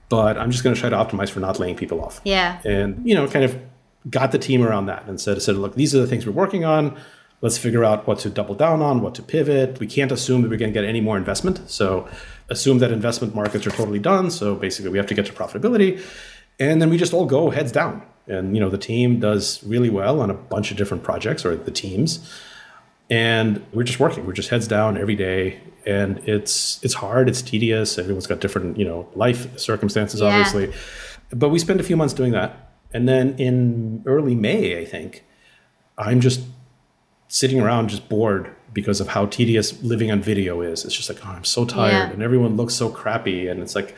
but 0.08 0.36
I'm 0.36 0.50
just 0.50 0.64
going 0.64 0.74
to 0.74 0.80
try 0.80 0.90
to 0.90 0.96
optimize 0.96 1.30
for 1.30 1.38
not 1.38 1.60
laying 1.60 1.76
people 1.76 2.02
off. 2.02 2.20
Yeah. 2.24 2.60
And 2.64 3.00
you 3.08 3.14
know, 3.14 3.28
kind 3.28 3.44
of 3.44 3.56
got 4.10 4.32
the 4.32 4.38
team 4.38 4.62
around 4.62 4.86
that 4.86 5.06
and 5.06 5.20
said, 5.20 5.40
said, 5.40 5.54
look, 5.54 5.76
these 5.76 5.94
are 5.94 6.00
the 6.00 6.06
things 6.08 6.26
we're 6.26 6.32
working 6.32 6.64
on. 6.64 6.98
Let's 7.40 7.56
figure 7.56 7.84
out 7.84 8.08
what 8.08 8.18
to 8.20 8.30
double 8.30 8.56
down 8.56 8.82
on, 8.82 9.00
what 9.02 9.14
to 9.14 9.22
pivot. 9.22 9.78
We 9.78 9.86
can't 9.86 10.10
assume 10.10 10.42
that 10.42 10.50
we're 10.50 10.58
going 10.58 10.72
to 10.72 10.80
get 10.80 10.88
any 10.88 11.00
more 11.00 11.16
investment. 11.16 11.60
So 11.70 12.08
assume 12.48 12.78
that 12.78 12.90
investment 12.90 13.36
markets 13.36 13.64
are 13.68 13.70
totally 13.70 14.00
done. 14.00 14.32
So 14.32 14.56
basically, 14.56 14.90
we 14.90 14.98
have 14.98 15.06
to 15.06 15.14
get 15.14 15.26
to 15.26 15.32
profitability, 15.32 16.02
and 16.58 16.82
then 16.82 16.90
we 16.90 16.98
just 16.98 17.12
all 17.12 17.26
go 17.26 17.50
heads 17.50 17.70
down. 17.70 18.02
And 18.26 18.56
you 18.56 18.60
know, 18.60 18.68
the 18.68 18.78
team 18.78 19.20
does 19.20 19.62
really 19.62 19.90
well 19.90 20.20
on 20.20 20.30
a 20.30 20.34
bunch 20.34 20.72
of 20.72 20.76
different 20.76 21.04
projects, 21.04 21.44
or 21.44 21.54
the 21.54 21.70
teams 21.70 22.28
and 23.10 23.64
we're 23.72 23.84
just 23.84 23.98
working. 24.00 24.26
We're 24.26 24.32
just 24.34 24.50
heads 24.50 24.66
down 24.68 24.96
every 24.98 25.16
day. 25.16 25.60
And 25.86 26.18
it's 26.28 26.82
it's 26.84 26.94
hard. 26.94 27.28
It's 27.28 27.40
tedious. 27.40 27.98
Everyone's 27.98 28.26
got 28.26 28.40
different 28.40 28.78
you 28.78 28.84
know 28.84 29.08
life 29.14 29.58
circumstances 29.58 30.20
Yeah. 30.20 30.28
obviously. 30.28 30.72
But 31.30 31.48
we 31.50 31.58
spent 31.58 31.80
a 31.80 31.84
few 31.84 31.96
months 31.96 32.14
doing 32.14 32.32
that. 32.32 32.72
And 32.92 33.08
then 33.08 33.38
in 33.38 34.02
early 34.06 34.34
may 34.34 34.80
i 34.80 34.84
think 34.86 35.22
i'm 35.98 36.20
just 36.20 36.40
sitting 37.28 37.60
around 37.60 37.88
just 37.90 38.08
bored 38.08 38.50
because 38.72 38.98
of 39.00 39.08
how 39.08 39.26
tedious 39.26 39.82
living 39.82 40.10
on 40.10 40.22
video 40.22 40.62
is. 40.62 40.84
It's 40.86 40.94
just 40.94 41.08
like 41.10 41.24
oh 41.26 41.30
i'm 41.30 41.44
so 41.44 41.64
tired 41.64 41.92
Yeah. 41.92 42.10
and 42.10 42.22
everyone 42.22 42.56
looks 42.56 42.74
so 42.74 42.88
crappy. 42.90 43.48
And 43.48 43.60
it's 43.60 43.74
like 43.74 43.94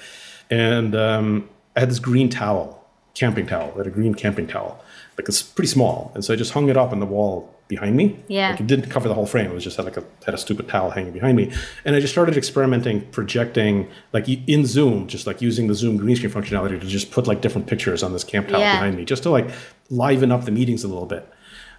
and 0.50 0.94
um, 0.96 1.48
i 1.76 1.80
had 1.80 1.90
this 1.90 1.98
green 2.00 2.28
towel 2.28 2.84
camping 3.14 3.46
towel. 3.46 3.72
I 3.74 3.78
had 3.78 3.86
a 3.86 3.90
green 3.90 4.14
camping 4.14 4.46
towel. 4.46 4.82
Like 5.18 5.28
it's 5.28 5.42
pretty 5.42 5.68
small. 5.68 6.10
And 6.14 6.24
so 6.24 6.32
i 6.34 6.36
just 6.36 6.52
hung 6.52 6.68
it 6.68 6.76
up 6.76 6.90
on 6.92 7.00
the 7.00 7.06
wall 7.06 7.54
behind 7.70 7.96
me 7.96 8.18
Yeah. 8.28 8.50
like 8.50 8.60
it 8.60 8.66
didn't 8.66 8.90
cover 8.90 9.08
the 9.08 9.14
whole 9.14 9.24
frame. 9.24 9.46
It 9.50 9.54
was 9.54 9.64
just 9.64 9.76
had 9.78 9.86
like 9.86 9.96
a 9.96 10.04
had 10.26 10.34
a 10.34 10.38
stupid 10.38 10.68
towel 10.68 10.90
hanging 10.90 11.12
behind 11.12 11.36
me, 11.38 11.50
and 11.86 11.96
I 11.96 12.00
just 12.00 12.12
started 12.12 12.36
experimenting, 12.36 13.00
projecting 13.12 13.88
like 14.12 14.28
in 14.28 14.66
Zoom, 14.66 15.06
just 15.06 15.26
like 15.26 15.40
using 15.40 15.68
the 15.68 15.74
Zoom 15.74 15.96
green 15.96 16.16
screen 16.16 16.30
functionality 16.32 16.78
to 16.78 16.86
just 16.86 17.10
put 17.10 17.26
like 17.26 17.40
different 17.40 17.66
pictures 17.66 18.02
on 18.02 18.12
this 18.12 18.24
camp 18.24 18.48
towel 18.48 18.60
Yeah. 18.60 18.74
behind 18.74 18.96
me, 18.98 19.06
just 19.06 19.22
to 19.22 19.30
like 19.30 19.48
liven 19.88 20.30
up 20.30 20.44
the 20.44 20.50
meetings 20.52 20.84
a 20.84 20.88
little 20.88 21.06
bit. 21.06 21.26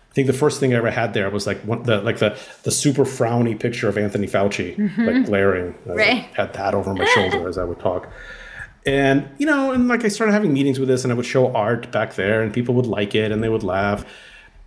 I 0.10 0.14
think 0.14 0.28
the 0.28 0.34
first 0.34 0.60
thing 0.60 0.74
I 0.74 0.78
ever 0.78 0.92
had 0.92 1.14
there 1.14 1.30
was 1.30 1.48
like 1.48 1.60
one, 1.62 1.84
the 1.84 2.02
like 2.02 2.18
the 2.18 2.36
the 2.64 2.72
super 2.72 3.04
frowny 3.06 3.58
picture 3.58 3.88
of 3.88 3.98
Anthony 3.98 4.28
Fauci, 4.28 4.76
Mhm. 4.76 5.06
like 5.08 5.26
glaring. 5.26 5.76
I 5.90 5.94
Right. 5.94 6.26
had 6.34 6.54
that 6.54 6.74
over 6.74 6.94
my 6.94 7.06
shoulder 7.16 7.48
as 7.48 7.58
I 7.58 7.64
would 7.64 7.80
talk. 7.80 8.12
And 8.86 9.30
you 9.38 9.46
know, 9.46 9.72
and 9.72 9.88
like 9.88 10.04
I 10.04 10.08
started 10.08 10.34
having 10.34 10.52
meetings 10.54 10.80
with 10.80 10.90
this, 10.90 11.04
and 11.04 11.14
I 11.14 11.16
would 11.16 11.26
show 11.26 11.54
art 11.54 11.92
back 11.92 12.16
there, 12.16 12.42
and 12.42 12.52
people 12.52 12.74
would 12.76 12.88
like 12.88 13.14
it, 13.16 13.32
and 13.32 13.44
they 13.44 13.50
would 13.50 13.64
laugh. 13.64 14.04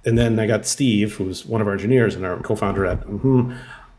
And 0.07 0.19
then 0.19 0.39
I 0.39 0.47
got 0.47 0.67
Steve, 0.67 1.15
who's 1.15 1.47
one 1.47 1.61
of 1.61 1.67
our 1.67 1.73
engineers 1.73 2.15
and 2.15 2.25
our 2.27 2.37
co-founder 2.39 2.85
at, 2.87 3.07
Mhm. 3.07 3.55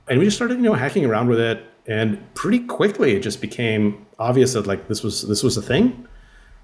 and 0.08 0.20
we 0.20 0.26
just 0.26 0.38
started, 0.38 0.58
you 0.58 0.64
know, 0.64 0.74
hacking 0.74 1.06
around 1.06 1.30
with 1.30 1.40
it. 1.40 1.64
And 1.88 2.18
pretty 2.34 2.60
quickly, 2.60 3.16
it 3.16 3.22
just 3.22 3.42
became 3.42 4.06
obvious 4.20 4.54
that 4.54 4.66
like 4.68 4.88
this 4.88 5.04
was 5.04 5.24
this 5.28 5.44
was 5.44 5.56
a 5.58 5.62
thing. 5.62 6.06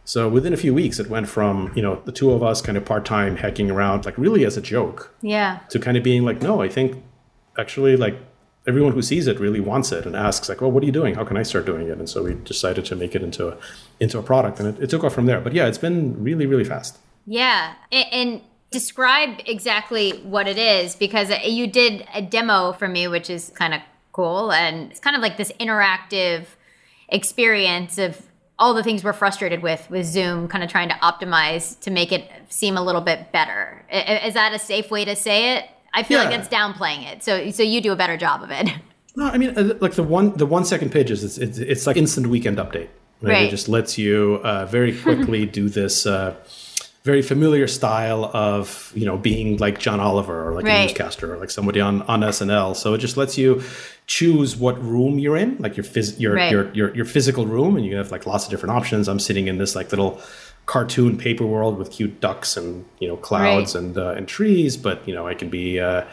So 0.03 0.27
within 0.27 0.51
a 0.53 0.57
few 0.57 0.73
weeks, 0.73 0.99
it 0.99 1.09
went 1.09 1.27
from 1.27 1.71
you 1.75 1.81
know 1.81 2.01
the 2.05 2.11
two 2.11 2.31
of 2.31 2.41
us 2.41 2.61
kind 2.61 2.77
of 2.77 2.85
part 2.85 3.05
time 3.05 3.35
hacking 3.37 3.69
around, 3.69 4.05
like 4.05 4.17
really 4.17 4.45
as 4.45 4.57
a 4.57 4.61
joke, 4.61 5.13
Yeah. 5.21 5.59
to 5.69 5.77
kind 5.79 5.95
of 5.97 6.03
being 6.03 6.23
like, 6.25 6.41
no, 6.41 6.61
I 6.61 6.69
think 6.69 7.03
actually 7.57 7.95
like 7.97 8.15
everyone 8.67 8.93
who 8.93 9.01
sees 9.01 9.27
it 9.27 9.39
really 9.39 9.59
wants 9.59 9.91
it 9.91 10.05
and 10.05 10.15
asks 10.15 10.47
like, 10.49 10.61
well, 10.61 10.71
what 10.71 10.81
are 10.83 10.85
you 10.85 10.91
doing? 10.91 11.15
How 11.15 11.23
can 11.23 11.35
I 11.37 11.43
start 11.43 11.65
doing 11.65 11.87
it? 11.87 11.97
And 11.97 12.07
so 12.09 12.23
we 12.23 12.33
decided 12.35 12.85
to 12.85 12.95
make 12.95 13.15
it 13.15 13.21
into 13.23 13.47
a 13.49 13.57
into 13.99 14.17
a 14.17 14.23
product, 14.23 14.59
and 14.59 14.69
it, 14.75 14.83
it 14.83 14.89
took 14.89 15.03
off 15.03 15.13
from 15.13 15.25
there. 15.27 15.39
But 15.41 15.53
yeah, 15.53 15.67
it's 15.67 15.77
been 15.77 16.15
really 16.23 16.45
really 16.47 16.63
fast. 16.63 16.97
Yeah, 17.27 17.73
and 17.91 18.41
describe 18.71 19.39
exactly 19.45 20.11
what 20.23 20.47
it 20.47 20.57
is 20.57 20.95
because 20.95 21.29
you 21.45 21.67
did 21.67 22.07
a 22.13 22.21
demo 22.21 22.71
for 22.73 22.87
me, 22.87 23.07
which 23.07 23.29
is 23.29 23.49
kind 23.55 23.73
of 23.73 23.81
cool, 24.13 24.51
and 24.51 24.91
it's 24.91 24.99
kind 24.99 25.15
of 25.15 25.21
like 25.21 25.37
this 25.37 25.51
interactive 25.59 26.45
experience 27.09 27.97
of 27.97 28.21
all 28.57 28.73
the 28.73 28.83
things 28.83 29.03
we're 29.03 29.13
frustrated 29.13 29.61
with 29.61 29.89
with 29.89 30.05
Zoom, 30.05 30.47
kind 30.47 30.63
of 30.63 30.69
trying 30.69 30.89
to 30.89 30.95
optimize 30.95 31.79
to 31.81 31.91
make 31.91 32.11
it 32.11 32.29
seem 32.49 32.77
a 32.77 32.83
little 32.83 33.01
bit 33.01 33.31
better. 33.31 33.83
Is 33.91 34.33
that 34.35 34.53
a 34.53 34.59
safe 34.59 34.91
way 34.91 35.03
to 35.05 35.15
say 35.15 35.55
it? 35.57 35.65
I 35.93 36.03
feel 36.03 36.19
like 36.19 36.29
Yeah. 36.31 36.37
that's 36.37 36.47
downplaying 36.49 37.11
it. 37.11 37.23
So, 37.23 37.51
so 37.51 37.63
you 37.63 37.81
do 37.81 37.91
a 37.91 37.95
better 37.95 38.17
job 38.17 38.43
of 38.43 38.51
it. 38.51 38.69
No, 39.13 39.25
I 39.25 39.37
mean 39.37 39.49
uh, 39.57 39.73
like 39.81 39.95
the 39.95 40.03
one 40.03 40.37
the 40.37 40.45
one 40.45 40.63
second 40.63 40.89
pages. 40.93 41.21
It's 41.25 41.37
it's, 41.37 41.57
it's 41.57 41.85
like 41.85 41.97
instant 41.97 42.27
weekend 42.27 42.59
update. 42.59 42.87
Right. 43.21 43.47
It 43.47 43.49
just 43.49 43.67
lets 43.67 43.97
you 43.97 44.39
uh, 44.41 44.65
very 44.67 44.97
quickly 44.97 45.45
do 45.59 45.67
this. 45.67 46.05
Uh, 46.05 46.35
very 47.03 47.21
familiar 47.23 47.67
style 47.67 48.25
of 48.33 48.91
you 48.95 49.05
know 49.05 49.17
being 49.17 49.57
like 49.57 49.79
John 49.79 49.99
Oliver 49.99 50.47
or 50.47 50.53
like 50.53 50.65
a 50.65 50.67
Right. 50.67 50.81
newscaster 50.83 51.33
or 51.33 51.37
like 51.37 51.49
somebody 51.49 51.79
on 51.81 52.01
on 52.03 52.21
SNL. 52.23 52.75
So 52.75 52.93
it 52.93 52.99
just 52.99 53.17
lets 53.17 53.37
you 53.37 53.63
choose 54.07 54.55
what 54.55 54.81
room 54.83 55.17
you're 55.19 55.37
in, 55.37 55.57
like 55.59 55.77
your 55.77 55.83
phys- 55.83 56.19
your, 56.19 56.35
Right. 56.35 56.51
your 56.51 56.71
your 56.73 56.95
your 56.95 57.05
physical 57.05 57.45
room, 57.47 57.75
and 57.77 57.85
you 57.85 57.95
have 57.95 58.11
like 58.11 58.25
lots 58.27 58.45
of 58.45 58.51
different 58.51 58.75
options. 58.75 59.07
I'm 59.07 59.19
sitting 59.19 59.47
in 59.47 59.57
this 59.57 59.75
like 59.75 59.89
little 59.91 60.21
cartoon 60.67 61.17
paper 61.17 61.45
world 61.45 61.77
with 61.79 61.91
cute 61.91 62.21
ducks 62.21 62.55
and 62.55 62.85
you 62.99 63.07
know 63.07 63.17
clouds 63.17 63.73
Right. 63.75 63.83
and 63.83 63.97
uh, 63.97 64.09
and 64.17 64.27
trees, 64.27 64.77
but 64.77 65.07
you 65.07 65.15
know 65.15 65.27
I 65.27 65.33
can 65.33 65.49
be. 65.49 65.79
Uh, 65.79 66.03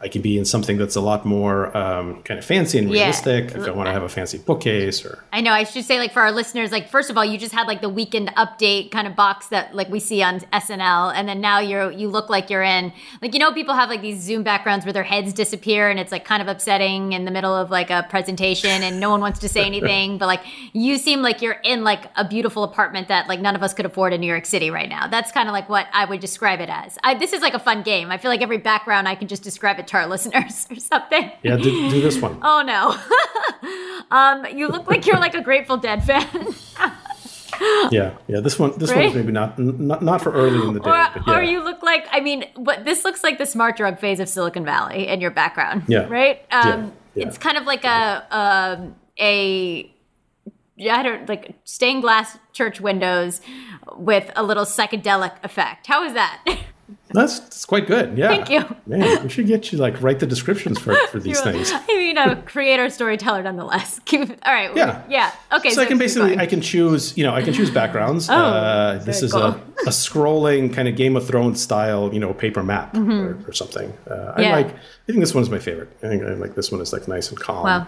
I 0.00 0.08
can 0.08 0.22
be 0.22 0.38
in 0.38 0.44
something 0.44 0.78
that's 0.78 0.94
a 0.94 1.00
lot 1.00 1.24
more 1.24 1.76
um, 1.76 2.22
kind 2.22 2.38
of 2.38 2.44
fancy 2.44 2.78
and 2.78 2.88
Yeah. 2.88 3.00
realistic. 3.00 3.46
If 3.54 3.66
I 3.66 3.70
want 3.72 3.88
to 3.88 3.92
have 3.92 4.04
a 4.04 4.08
fancy 4.08 4.38
bookcase 4.38 5.04
or 5.04 5.24
I 5.32 5.40
know. 5.40 5.50
I 5.52 5.64
should 5.64 5.84
say, 5.84 5.98
like, 5.98 6.12
for 6.12 6.20
our 6.20 6.30
listeners, 6.30 6.70
like, 6.70 6.88
first 6.88 7.10
of 7.10 7.18
all, 7.18 7.24
you 7.24 7.36
just 7.36 7.52
had 7.52 7.66
like 7.66 7.80
the 7.80 7.88
weekend 7.88 8.28
update 8.36 8.90
kind 8.92 9.06
of 9.08 9.16
box 9.16 9.48
that 9.48 9.74
like 9.74 9.88
we 9.88 9.98
see 10.00 10.22
on 10.22 10.40
SNL, 10.52 11.12
and 11.14 11.28
then 11.28 11.40
now 11.40 11.58
you're 11.58 11.90
you 11.90 12.08
look 12.08 12.28
like 12.30 12.48
you're 12.48 12.62
in 12.62 12.92
like 13.22 13.34
you 13.34 13.40
know 13.40 13.52
people 13.52 13.74
have 13.74 13.88
like 13.88 14.00
these 14.02 14.20
Zoom 14.20 14.42
backgrounds 14.44 14.84
where 14.86 14.92
their 14.92 15.02
heads 15.02 15.32
disappear, 15.32 15.88
and 15.90 15.98
it's 15.98 16.12
like 16.12 16.24
kind 16.24 16.42
of 16.42 16.48
upsetting 16.48 17.12
in 17.12 17.24
the 17.24 17.30
middle 17.30 17.54
of 17.54 17.70
like 17.70 17.90
a 17.90 18.06
presentation, 18.08 18.70
and 18.84 19.00
no 19.00 19.10
one 19.10 19.20
wants 19.20 19.40
to 19.40 19.48
say 19.48 19.64
anything, 19.72 20.16
but 20.18 20.26
like 20.26 20.42
you 20.72 20.96
seem 20.98 21.22
like 21.22 21.42
you're 21.42 21.58
in 21.64 21.82
like 21.82 22.04
a 22.16 22.24
beautiful 22.24 22.62
apartment 22.62 23.08
that 23.08 23.26
like 23.28 23.40
none 23.40 23.56
of 23.56 23.62
us 23.64 23.74
could 23.74 23.86
afford 23.86 24.12
in 24.12 24.20
New 24.20 24.26
York 24.28 24.46
City 24.46 24.70
right 24.70 24.88
now. 24.88 25.08
That's 25.08 25.32
kind 25.32 25.48
of 25.48 25.52
like 25.52 25.68
what 25.68 25.86
I 25.92 26.04
would 26.04 26.20
describe 26.20 26.60
it 26.60 26.68
as. 26.68 26.98
I, 27.02 27.14
this 27.14 27.32
is 27.32 27.42
like 27.42 27.54
a 27.54 27.58
fun 27.58 27.82
game. 27.82 28.10
I 28.12 28.18
feel 28.18 28.30
like 28.30 28.42
every 28.42 28.58
background 28.58 29.08
I 29.08 29.14
can 29.16 29.26
just 29.26 29.42
describe 29.42 29.78
it 29.80 29.87
to 29.88 29.96
our 29.96 30.06
listeners 30.06 30.66
or 30.70 30.76
something. 30.76 31.30
yeah, 31.42 31.56
do, 31.56 31.90
do 31.90 32.00
this 32.00 32.20
one. 32.20 32.38
Oh 32.42 32.62
no. 32.62 32.96
um, 34.16 34.46
you 34.56 34.68
look 34.68 34.86
like 34.88 35.06
you're 35.06 35.18
like 35.18 35.34
a 35.34 35.42
Grateful 35.42 35.76
Dead 35.76 36.04
fan. 36.04 36.26
Yeah, 37.90 38.16
yeah. 38.28 38.38
This 38.40 38.56
one, 38.58 38.78
this 38.78 38.90
Right? 38.92 39.04
one's 39.04 39.16
maybe 39.16 39.32
not 39.32 39.58
not 39.58 40.00
not 40.02 40.22
for 40.22 40.32
early 40.32 40.60
in 40.66 40.74
the 40.74 40.80
day, 40.80 40.88
or, 40.90 40.92
but 41.14 41.22
yeah. 41.26 41.36
or 41.38 41.42
you 41.42 41.62
look 41.64 41.82
like 41.82 42.06
I 42.12 42.20
mean, 42.20 42.44
but 42.56 42.84
this 42.84 43.04
looks 43.04 43.24
like 43.24 43.38
the 43.38 43.46
smart 43.46 43.76
drug 43.76 43.98
phase 43.98 44.20
of 44.20 44.28
Silicon 44.28 44.64
Valley 44.64 45.08
in 45.08 45.20
your 45.20 45.32
background. 45.32 45.82
Yeah. 45.88 46.06
Right? 46.08 46.42
Um 46.52 46.64
Yeah, 47.14 47.22
yeah. 47.22 47.26
it's 47.28 47.38
kind 47.38 47.56
of 47.56 47.64
like 47.64 47.84
a 47.84 48.26
um 48.30 48.94
a 49.18 49.92
I 50.88 51.02
don't 51.02 51.28
like 51.28 51.56
stained 51.64 52.02
glass 52.02 52.38
church 52.52 52.80
windows 52.80 53.40
with 53.96 54.30
a 54.36 54.44
little 54.44 54.64
psychedelic 54.64 55.32
effect. 55.42 55.88
How 55.88 56.04
is 56.04 56.12
that? 56.14 56.44
That's, 57.10 57.40
that's 57.40 57.64
quite 57.64 57.86
good. 57.86 58.18
Yeah. 58.18 58.28
Thank 58.28 58.50
you. 58.50 58.64
Man, 58.86 59.22
we 59.22 59.28
should 59.28 59.46
get 59.46 59.72
you 59.72 59.78
like 59.78 60.00
write 60.02 60.18
the 60.20 60.26
descriptions 60.26 60.78
for 60.78 60.94
for 61.10 61.18
these 61.18 61.40
things. 61.48 61.70
I 61.72 61.86
mean, 61.86 62.18
a 62.18 62.36
creator 62.42 62.90
storyteller 62.90 63.42
nonetheless. 63.42 64.00
Keep 64.04 64.30
All 64.46 64.52
right. 64.52 64.74
Yeah. 64.76 65.02
Yeah. 65.08 65.32
Okay. 65.52 65.70
so, 65.70 65.82
I 65.82 65.86
can 65.86 65.98
basically. 65.98 66.36
I 66.38 66.46
can 66.46 66.60
choose 66.60 67.16
you 67.16 67.24
know 67.24 67.34
I 67.34 67.42
can 67.42 67.54
choose 67.54 67.70
backgrounds. 67.70 68.28
Oh, 68.30 68.34
uh, 68.34 68.98
this 69.04 69.22
is 69.22 69.32
cool. 69.32 69.42
a, 69.42 69.50
a 69.86 69.90
scrolling 69.90 70.72
kind 70.72 70.86
of 70.88 70.96
Game 70.96 71.16
of 71.16 71.26
Thrones 71.26 71.62
style 71.62 72.12
you 72.12 72.20
know 72.20 72.32
paper 72.34 72.62
map 72.62 72.94
Mhm. 72.94 73.10
or, 73.46 73.48
or 73.48 73.52
something. 73.52 73.92
Uh, 74.10 74.34
I 74.36 74.42
Yeah. 74.42 74.56
like 74.56 74.68
I 74.68 75.06
think 75.06 75.20
this 75.20 75.34
one's 75.34 75.50
my 75.50 75.58
favorite. 75.58 75.90
I 76.02 76.08
think 76.08 76.22
I 76.22 76.34
like 76.34 76.54
this 76.54 76.70
one 76.70 76.80
is 76.80 76.92
like 76.92 77.08
nice 77.08 77.30
and 77.30 77.38
calm. 77.40 77.64
Wow. 77.64 77.86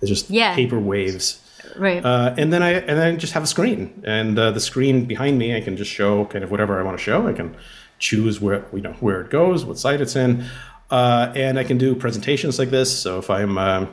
It's 0.00 0.08
just 0.10 0.30
Yeah. 0.30 0.54
paper 0.54 0.78
waves. 0.78 1.40
Right. 1.76 2.04
Uh, 2.04 2.34
and 2.38 2.52
then 2.52 2.62
I 2.62 2.70
and 2.74 2.98
then 2.98 3.14
I 3.14 3.16
just 3.16 3.32
have 3.34 3.42
a 3.42 3.46
screen, 3.46 4.02
and 4.04 4.38
uh, 4.38 4.50
the 4.52 4.60
screen 4.60 5.04
behind 5.06 5.38
me, 5.38 5.54
I 5.56 5.60
can 5.60 5.76
just 5.76 5.90
show 5.90 6.24
kind 6.26 6.42
of 6.44 6.50
whatever 6.50 6.78
I 6.78 6.82
want 6.82 6.96
to 6.98 7.02
show. 7.02 7.26
I 7.26 7.32
can 7.32 7.56
choose 7.98 8.40
where 8.40 8.64
you 8.72 8.80
know 8.80 8.92
where 9.00 9.20
it 9.20 9.30
goes, 9.30 9.64
what 9.64 9.78
site 9.78 10.00
it's 10.00 10.16
in, 10.16 10.44
uh, 10.90 11.32
and 11.34 11.58
I 11.58 11.64
can 11.64 11.78
do 11.78 11.94
presentations 11.94 12.58
like 12.58 12.70
this. 12.70 12.96
So 13.02 13.18
if 13.18 13.30
I'm, 13.30 13.58
um, 13.58 13.88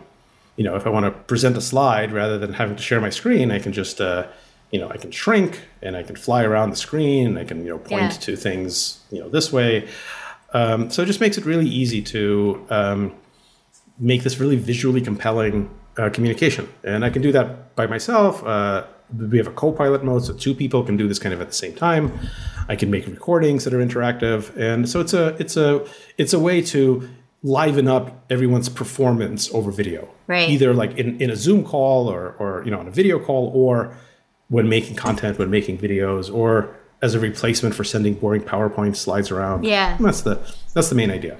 you 0.56 0.64
know, 0.64 0.76
if 0.76 0.86
I 0.86 0.90
want 0.90 1.06
to 1.06 1.12
present 1.12 1.58
a 1.58 1.62
slide 1.62 2.12
rather 2.12 2.38
than 2.38 2.54
having 2.54 2.76
to 2.76 2.82
share 2.84 3.02
my 3.02 3.10
screen, 3.10 3.52
I 3.52 3.60
can 3.60 3.74
just, 3.74 4.00
uh, 4.00 4.28
you 4.72 4.80
know, 4.80 4.90
I 4.90 4.98
can 4.98 5.12
shrink 5.12 5.62
and 5.82 5.96
I 5.96 6.04
can 6.04 6.16
fly 6.16 6.44
around 6.44 6.70
the 6.70 6.76
screen. 6.76 7.38
I 7.38 7.44
can 7.44 7.64
you 7.66 7.72
know 7.72 7.78
point 7.78 8.12
Yeah. 8.14 8.20
to 8.28 8.36
things 8.36 9.00
you 9.12 9.20
know 9.20 9.30
this 9.30 9.52
way. 9.52 9.88
Um, 10.54 10.90
so 10.90 11.02
it 11.02 11.06
just 11.08 11.20
makes 11.20 11.38
it 11.38 11.46
really 11.46 11.68
easy 11.68 12.02
to 12.04 12.66
um, 12.70 13.14
make 14.00 14.24
this 14.24 14.40
really 14.40 14.56
visually 14.56 15.02
compelling 15.02 15.70
uh, 15.98 16.10
communication. 16.10 16.70
And 16.84 17.04
I 17.04 17.10
can 17.10 17.22
do 17.22 17.32
that 17.34 17.76
by 17.76 17.88
myself. 17.88 18.42
We 19.18 19.38
have 19.38 19.48
a 19.48 19.52
co-pilot 19.52 20.04
mode, 20.04 20.26
so 20.26 20.34
two 20.34 20.56
people 20.56 20.84
can 20.84 20.98
do 20.98 21.08
this 21.08 21.20
kind 21.20 21.34
of 21.34 21.42
at 21.42 21.48
the 21.48 21.54
same 21.54 21.76
time. 21.76 22.18
I 22.68 22.76
can 22.76 22.90
make 22.90 23.06
recordings 23.08 23.64
that 23.64 23.74
are 23.74 23.80
interactive, 23.80 24.56
and 24.58 24.90
so 24.90 25.00
it's 25.00 25.14
a 25.14 25.36
it's 25.40 25.58
a 25.58 25.86
it's 26.18 26.34
a 26.34 26.40
way 26.40 26.62
to 26.64 27.08
liven 27.44 27.88
up 27.88 28.26
everyone's 28.32 28.70
performance 28.70 29.54
over 29.54 29.72
video. 29.72 30.10
Right. 30.26 30.50
Either 30.50 30.74
like 30.74 30.98
in, 30.98 31.22
in 31.22 31.30
a 31.30 31.36
Zoom 31.36 31.64
call 31.64 32.10
or 32.10 32.36
or 32.40 32.64
you 32.66 32.72
know 32.72 32.80
on 32.80 32.88
a 32.88 32.92
video 32.92 33.20
call 33.20 33.52
or 33.54 33.96
when 34.50 34.68
making 34.70 34.96
content, 34.96 35.38
when 35.38 35.50
making 35.50 35.78
videos, 35.78 36.34
or 36.34 36.76
as 37.02 37.14
a 37.14 37.20
replacement 37.20 37.76
for 37.76 37.84
sending 37.84 38.16
boring 38.16 38.42
PowerPoint 38.42 38.96
slides 38.96 39.32
around. 39.32 39.64
Yeah. 39.64 39.98
That's 40.00 40.22
the 40.22 40.40
that's 40.74 40.90
the 40.90 40.96
main 40.96 41.12
idea. 41.12 41.38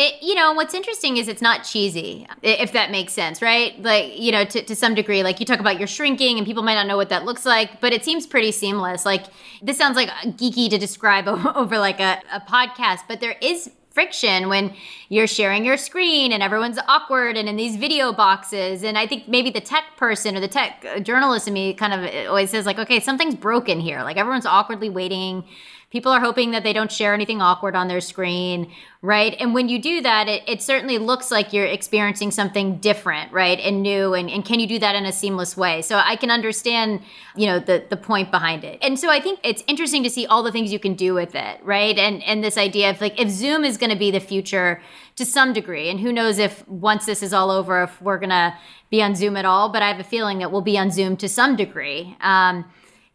It, 0.00 0.22
you 0.22 0.36
know, 0.36 0.52
what's 0.52 0.74
interesting 0.74 1.16
is 1.16 1.26
it's 1.26 1.42
not 1.42 1.64
cheesy, 1.64 2.24
if 2.44 2.70
that 2.70 2.92
makes 2.92 3.12
sense, 3.12 3.42
right? 3.42 3.76
Like, 3.82 4.16
you 4.16 4.30
know, 4.30 4.44
to, 4.44 4.62
to 4.62 4.76
some 4.76 4.94
degree, 4.94 5.24
like 5.24 5.40
you 5.40 5.46
talk 5.46 5.58
about 5.58 5.78
your 5.78 5.88
shrinking 5.88 6.38
and 6.38 6.46
people 6.46 6.62
might 6.62 6.76
not 6.76 6.86
know 6.86 6.96
what 6.96 7.08
that 7.08 7.24
looks 7.24 7.44
like, 7.44 7.80
but 7.80 7.92
it 7.92 8.04
seems 8.04 8.24
pretty 8.24 8.52
seamless. 8.52 9.04
Like, 9.04 9.24
this 9.60 9.76
sounds 9.76 9.96
like 9.96 10.08
geeky 10.36 10.70
to 10.70 10.78
describe 10.78 11.26
over 11.56 11.78
like 11.80 11.98
a, 11.98 12.22
a 12.32 12.38
podcast, 12.40 13.00
but 13.08 13.18
there 13.18 13.34
is 13.42 13.72
friction 13.90 14.48
when 14.48 14.72
you're 15.08 15.26
sharing 15.26 15.64
your 15.64 15.76
screen 15.76 16.30
and 16.30 16.40
everyone's 16.40 16.78
awkward 16.86 17.36
and 17.36 17.48
in 17.48 17.56
these 17.56 17.74
video 17.74 18.12
boxes. 18.12 18.84
And 18.84 18.96
I 18.96 19.08
think 19.08 19.26
maybe 19.26 19.50
the 19.50 19.60
tech 19.60 19.82
person 19.96 20.36
or 20.36 20.40
the 20.40 20.46
tech 20.46 20.86
uh, 20.88 21.00
journalist 21.00 21.48
in 21.48 21.54
me 21.54 21.74
kind 21.74 21.92
of 21.92 22.28
always 22.28 22.50
says, 22.50 22.64
like, 22.64 22.78
okay, 22.78 23.00
something's 23.00 23.34
broken 23.34 23.80
here. 23.80 24.04
Like, 24.04 24.16
everyone's 24.16 24.46
awkwardly 24.46 24.90
waiting. 24.90 25.42
People 25.90 26.12
are 26.12 26.20
hoping 26.20 26.50
that 26.50 26.64
they 26.64 26.74
don't 26.74 26.92
share 26.92 27.14
anything 27.14 27.40
awkward 27.40 27.74
on 27.74 27.88
their 27.88 28.02
screen, 28.02 28.70
right? 29.00 29.34
And 29.40 29.54
when 29.54 29.70
you 29.70 29.80
do 29.80 30.02
that, 30.02 30.28
it, 30.28 30.42
it 30.46 30.60
certainly 30.60 30.98
looks 30.98 31.30
like 31.30 31.54
you're 31.54 31.64
experiencing 31.64 32.30
something 32.30 32.76
different, 32.76 33.32
right? 33.32 33.58
And 33.58 33.82
new. 33.82 34.12
And, 34.12 34.28
and 34.28 34.44
can 34.44 34.60
you 34.60 34.66
do 34.66 34.78
that 34.80 34.94
in 34.94 35.06
a 35.06 35.12
seamless 35.12 35.56
way? 35.56 35.80
So 35.80 35.96
I 35.96 36.16
can 36.16 36.30
understand, 36.30 37.00
you 37.36 37.46
know, 37.46 37.58
the, 37.58 37.86
the 37.88 37.96
point 37.96 38.30
behind 38.30 38.64
it. 38.64 38.78
And 38.82 38.98
so 38.98 39.08
I 39.08 39.18
think 39.18 39.40
it's 39.42 39.64
interesting 39.66 40.02
to 40.02 40.10
see 40.10 40.26
all 40.26 40.42
the 40.42 40.52
things 40.52 40.74
you 40.74 40.78
can 40.78 40.92
do 40.92 41.14
with 41.14 41.34
it, 41.34 41.58
right? 41.64 41.96
And, 41.96 42.22
and 42.22 42.44
this 42.44 42.58
idea 42.58 42.90
of 42.90 43.00
like, 43.00 43.18
if 43.18 43.30
Zoom 43.30 43.64
is 43.64 43.78
going 43.78 43.90
to 43.90 43.98
be 43.98 44.10
the 44.10 44.20
future 44.20 44.82
to 45.16 45.24
some 45.24 45.54
degree, 45.54 45.88
and 45.88 46.00
who 46.00 46.12
knows 46.12 46.38
if 46.38 46.68
once 46.68 47.06
this 47.06 47.22
is 47.22 47.32
all 47.32 47.50
over, 47.50 47.84
if 47.84 48.02
we're 48.02 48.18
going 48.18 48.28
to 48.28 48.54
be 48.90 49.02
on 49.02 49.14
Zoom 49.14 49.38
at 49.38 49.46
all, 49.46 49.70
but 49.70 49.80
I 49.80 49.88
have 49.88 50.00
a 50.00 50.04
feeling 50.04 50.38
that 50.40 50.52
we'll 50.52 50.60
be 50.60 50.76
on 50.76 50.90
Zoom 50.90 51.16
to 51.16 51.30
some 51.30 51.56
degree. 51.56 52.14
Um, 52.20 52.66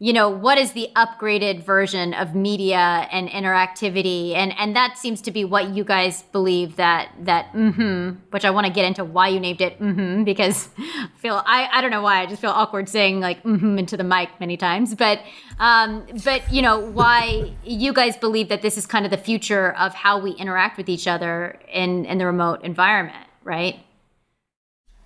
you 0.04 0.12
know 0.12 0.28
what 0.28 0.58
is 0.58 0.72
the 0.72 0.90
upgraded 0.94 1.64
version 1.64 2.12
of 2.12 2.34
media 2.34 3.08
and 3.10 3.26
interactivity? 3.30 4.34
And 4.34 4.52
and 4.58 4.76
that 4.76 4.98
seems 4.98 5.22
to 5.22 5.30
be 5.30 5.46
what 5.46 5.70
you 5.70 5.82
guys 5.82 6.20
believe 6.24 6.76
that 6.76 7.10
that 7.20 7.50
mm-hmm 7.54 8.20
which 8.28 8.44
i 8.44 8.50
want 8.50 8.66
to 8.66 8.72
get 8.72 8.84
into 8.84 9.02
why 9.02 9.28
you 9.28 9.40
named 9.40 9.62
it 9.62 9.78
mm-hmm 9.78 10.24
because 10.24 10.68
i 10.78 11.08
feel 11.16 11.42
i 11.46 11.68
i 11.72 11.80
don't 11.80 11.90
know 11.90 12.02
why 12.02 12.20
i 12.20 12.26
just 12.26 12.42
feel 12.42 12.50
awkward 12.50 12.86
saying 12.86 13.20
like 13.20 13.42
mm-hmm 13.44 13.78
into 13.78 13.96
the 13.96 14.04
mic 14.04 14.28
many 14.40 14.58
times. 14.58 14.94
But 14.94 15.20
um 15.58 16.04
but 16.22 16.52
you 16.52 16.60
know 16.60 16.78
why 16.80 17.54
you 17.64 17.94
guys 17.94 18.14
believe 18.18 18.50
that 18.50 18.60
this 18.60 18.76
is 18.76 18.84
kind 18.84 19.06
of 19.06 19.10
the 19.10 19.22
future 19.30 19.72
of 19.72 19.94
how 19.94 20.18
we 20.18 20.32
interact 20.32 20.76
with 20.76 20.90
each 20.90 21.06
other 21.06 21.58
in 21.72 22.04
in 22.04 22.18
the 22.18 22.26
remote 22.26 22.62
environment 22.62 23.26
right? 23.42 23.80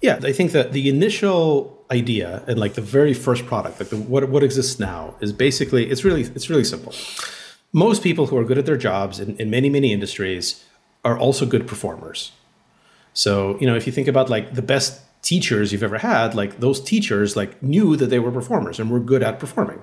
Yeah, 0.01 0.19
I 0.23 0.33
think 0.33 0.53
that 0.53 0.73
the 0.73 0.89
initial 0.89 1.78
idea 1.91 2.43
and 2.47 2.59
like 2.59 2.75
the 2.75 2.81
very 2.81 3.15
first 3.15 3.47
product, 3.47 3.81
like 3.81 3.89
the, 3.91 3.97
what 3.97 4.29
what 4.29 4.43
exists 4.43 4.79
now, 4.79 5.15
is 5.21 5.33
basically 5.33 5.91
it's 5.91 6.05
really 6.05 6.23
it's 6.23 6.51
really 6.51 6.65
simple. 6.65 6.95
Most 7.73 8.03
people 8.03 8.27
who 8.27 8.37
are 8.37 8.45
good 8.45 8.59
at 8.59 8.67
their 8.67 8.77
jobs 8.77 9.21
in, 9.21 9.37
in 9.37 9.51
many 9.51 9.71
many 9.71 9.93
industries 9.93 10.65
are 11.05 11.19
also 11.19 11.47
good 11.47 11.67
performers. 11.67 12.33
So 13.13 13.59
you 13.61 13.67
know 13.67 13.77
if 13.77 13.87
you 13.87 13.93
think 13.93 14.09
about 14.09 14.29
like 14.29 14.55
the 14.55 14.63
best 14.63 15.01
teachers 15.23 15.73
you've 15.73 15.83
ever 15.83 15.99
had, 15.99 16.35
like 16.35 16.61
those 16.61 16.81
teachers 16.81 17.37
like 17.37 17.63
knew 17.63 17.97
that 17.97 18.07
they 18.07 18.19
were 18.19 18.31
performers 18.31 18.79
and 18.79 18.91
were 18.91 19.01
good 19.01 19.23
at 19.23 19.39
performing. 19.39 19.83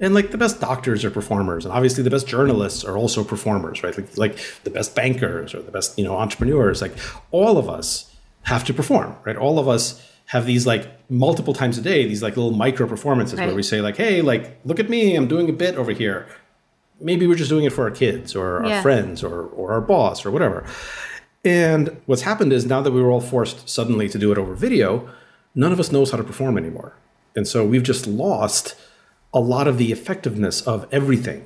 And 0.00 0.14
like 0.14 0.30
the 0.30 0.38
best 0.38 0.60
doctors 0.60 1.04
are 1.04 1.10
performers, 1.10 1.64
and 1.64 1.74
obviously 1.74 2.04
the 2.04 2.10
best 2.10 2.28
journalists 2.28 2.84
are 2.84 2.96
also 2.96 3.24
performers, 3.24 3.82
right? 3.82 3.96
Like 3.96 4.16
like 4.16 4.38
the 4.64 4.70
best 4.70 4.94
bankers 4.94 5.54
or 5.54 5.62
the 5.62 5.72
best 5.72 5.98
you 5.98 6.04
know 6.04 6.16
entrepreneurs, 6.16 6.80
like 6.80 6.92
all 7.32 7.58
of 7.58 7.68
us 7.68 8.14
have 8.42 8.64
to 8.64 8.74
perform, 8.74 9.16
right? 9.24 9.36
All 9.36 9.58
of 9.58 9.66
us 9.66 10.00
have 10.28 10.44
these 10.46 10.66
like 10.66 10.84
multiple 11.10 11.54
times 11.54 11.78
a 11.78 11.80
day, 11.82 12.06
these 12.06 12.22
like 12.22 12.36
little 12.36 12.52
micro 12.52 12.86
performances 12.86 13.38
where 13.38 13.54
we 13.54 13.62
say 13.62 13.80
like, 13.80 13.96
"Hey, 13.96 14.20
like 14.22 14.58
look 14.64 14.78
at 14.78 14.88
me, 14.88 15.14
I'm 15.16 15.26
doing 15.26 15.48
a 15.48 15.52
bit 15.52 15.74
over 15.76 15.92
here." 15.92 16.26
Maybe 17.00 17.26
we're 17.26 17.36
just 17.44 17.48
doing 17.50 17.64
it 17.64 17.72
for 17.72 17.84
our 17.84 17.90
kids 17.90 18.34
or 18.36 18.62
our 18.62 18.68
Yeah. 18.68 18.82
friends 18.82 19.22
or 19.22 19.42
or 19.58 19.72
our 19.72 19.80
boss 19.80 20.26
or 20.26 20.30
whatever. 20.30 20.64
And 21.44 21.96
what's 22.06 22.22
happened 22.22 22.52
is 22.52 22.66
now 22.66 22.80
that 22.82 22.90
we 22.92 23.00
were 23.00 23.10
all 23.10 23.20
forced 23.20 23.68
suddenly 23.68 24.08
to 24.08 24.18
do 24.18 24.32
it 24.32 24.38
over 24.38 24.54
video, 24.54 25.08
none 25.54 25.72
of 25.72 25.80
us 25.80 25.92
knows 25.92 26.10
how 26.10 26.16
to 26.18 26.24
perform 26.24 26.58
anymore. 26.58 26.92
And 27.36 27.46
so 27.46 27.64
we've 27.64 27.84
just 27.84 28.06
lost 28.06 28.74
a 29.32 29.40
lot 29.40 29.68
of 29.68 29.78
the 29.78 29.92
effectiveness 29.92 30.60
of 30.62 30.86
everything 30.90 31.44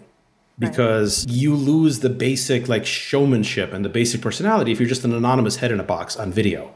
because 0.59 1.27
you 1.29 1.55
lose 1.55 2.01
the 2.01 2.09
basic 2.09 2.69
like 2.69 2.87
showmanship 2.87 3.73
and 3.73 3.85
the 3.85 3.89
basic 3.89 4.21
personality 4.21 4.73
if 4.73 4.81
you're 4.81 4.89
just 4.89 5.05
an 5.05 5.13
anonymous 5.15 5.57
head 5.57 5.71
in 5.73 5.79
a 5.81 5.85
box 5.85 6.17
on 6.17 6.33
video. 6.33 6.75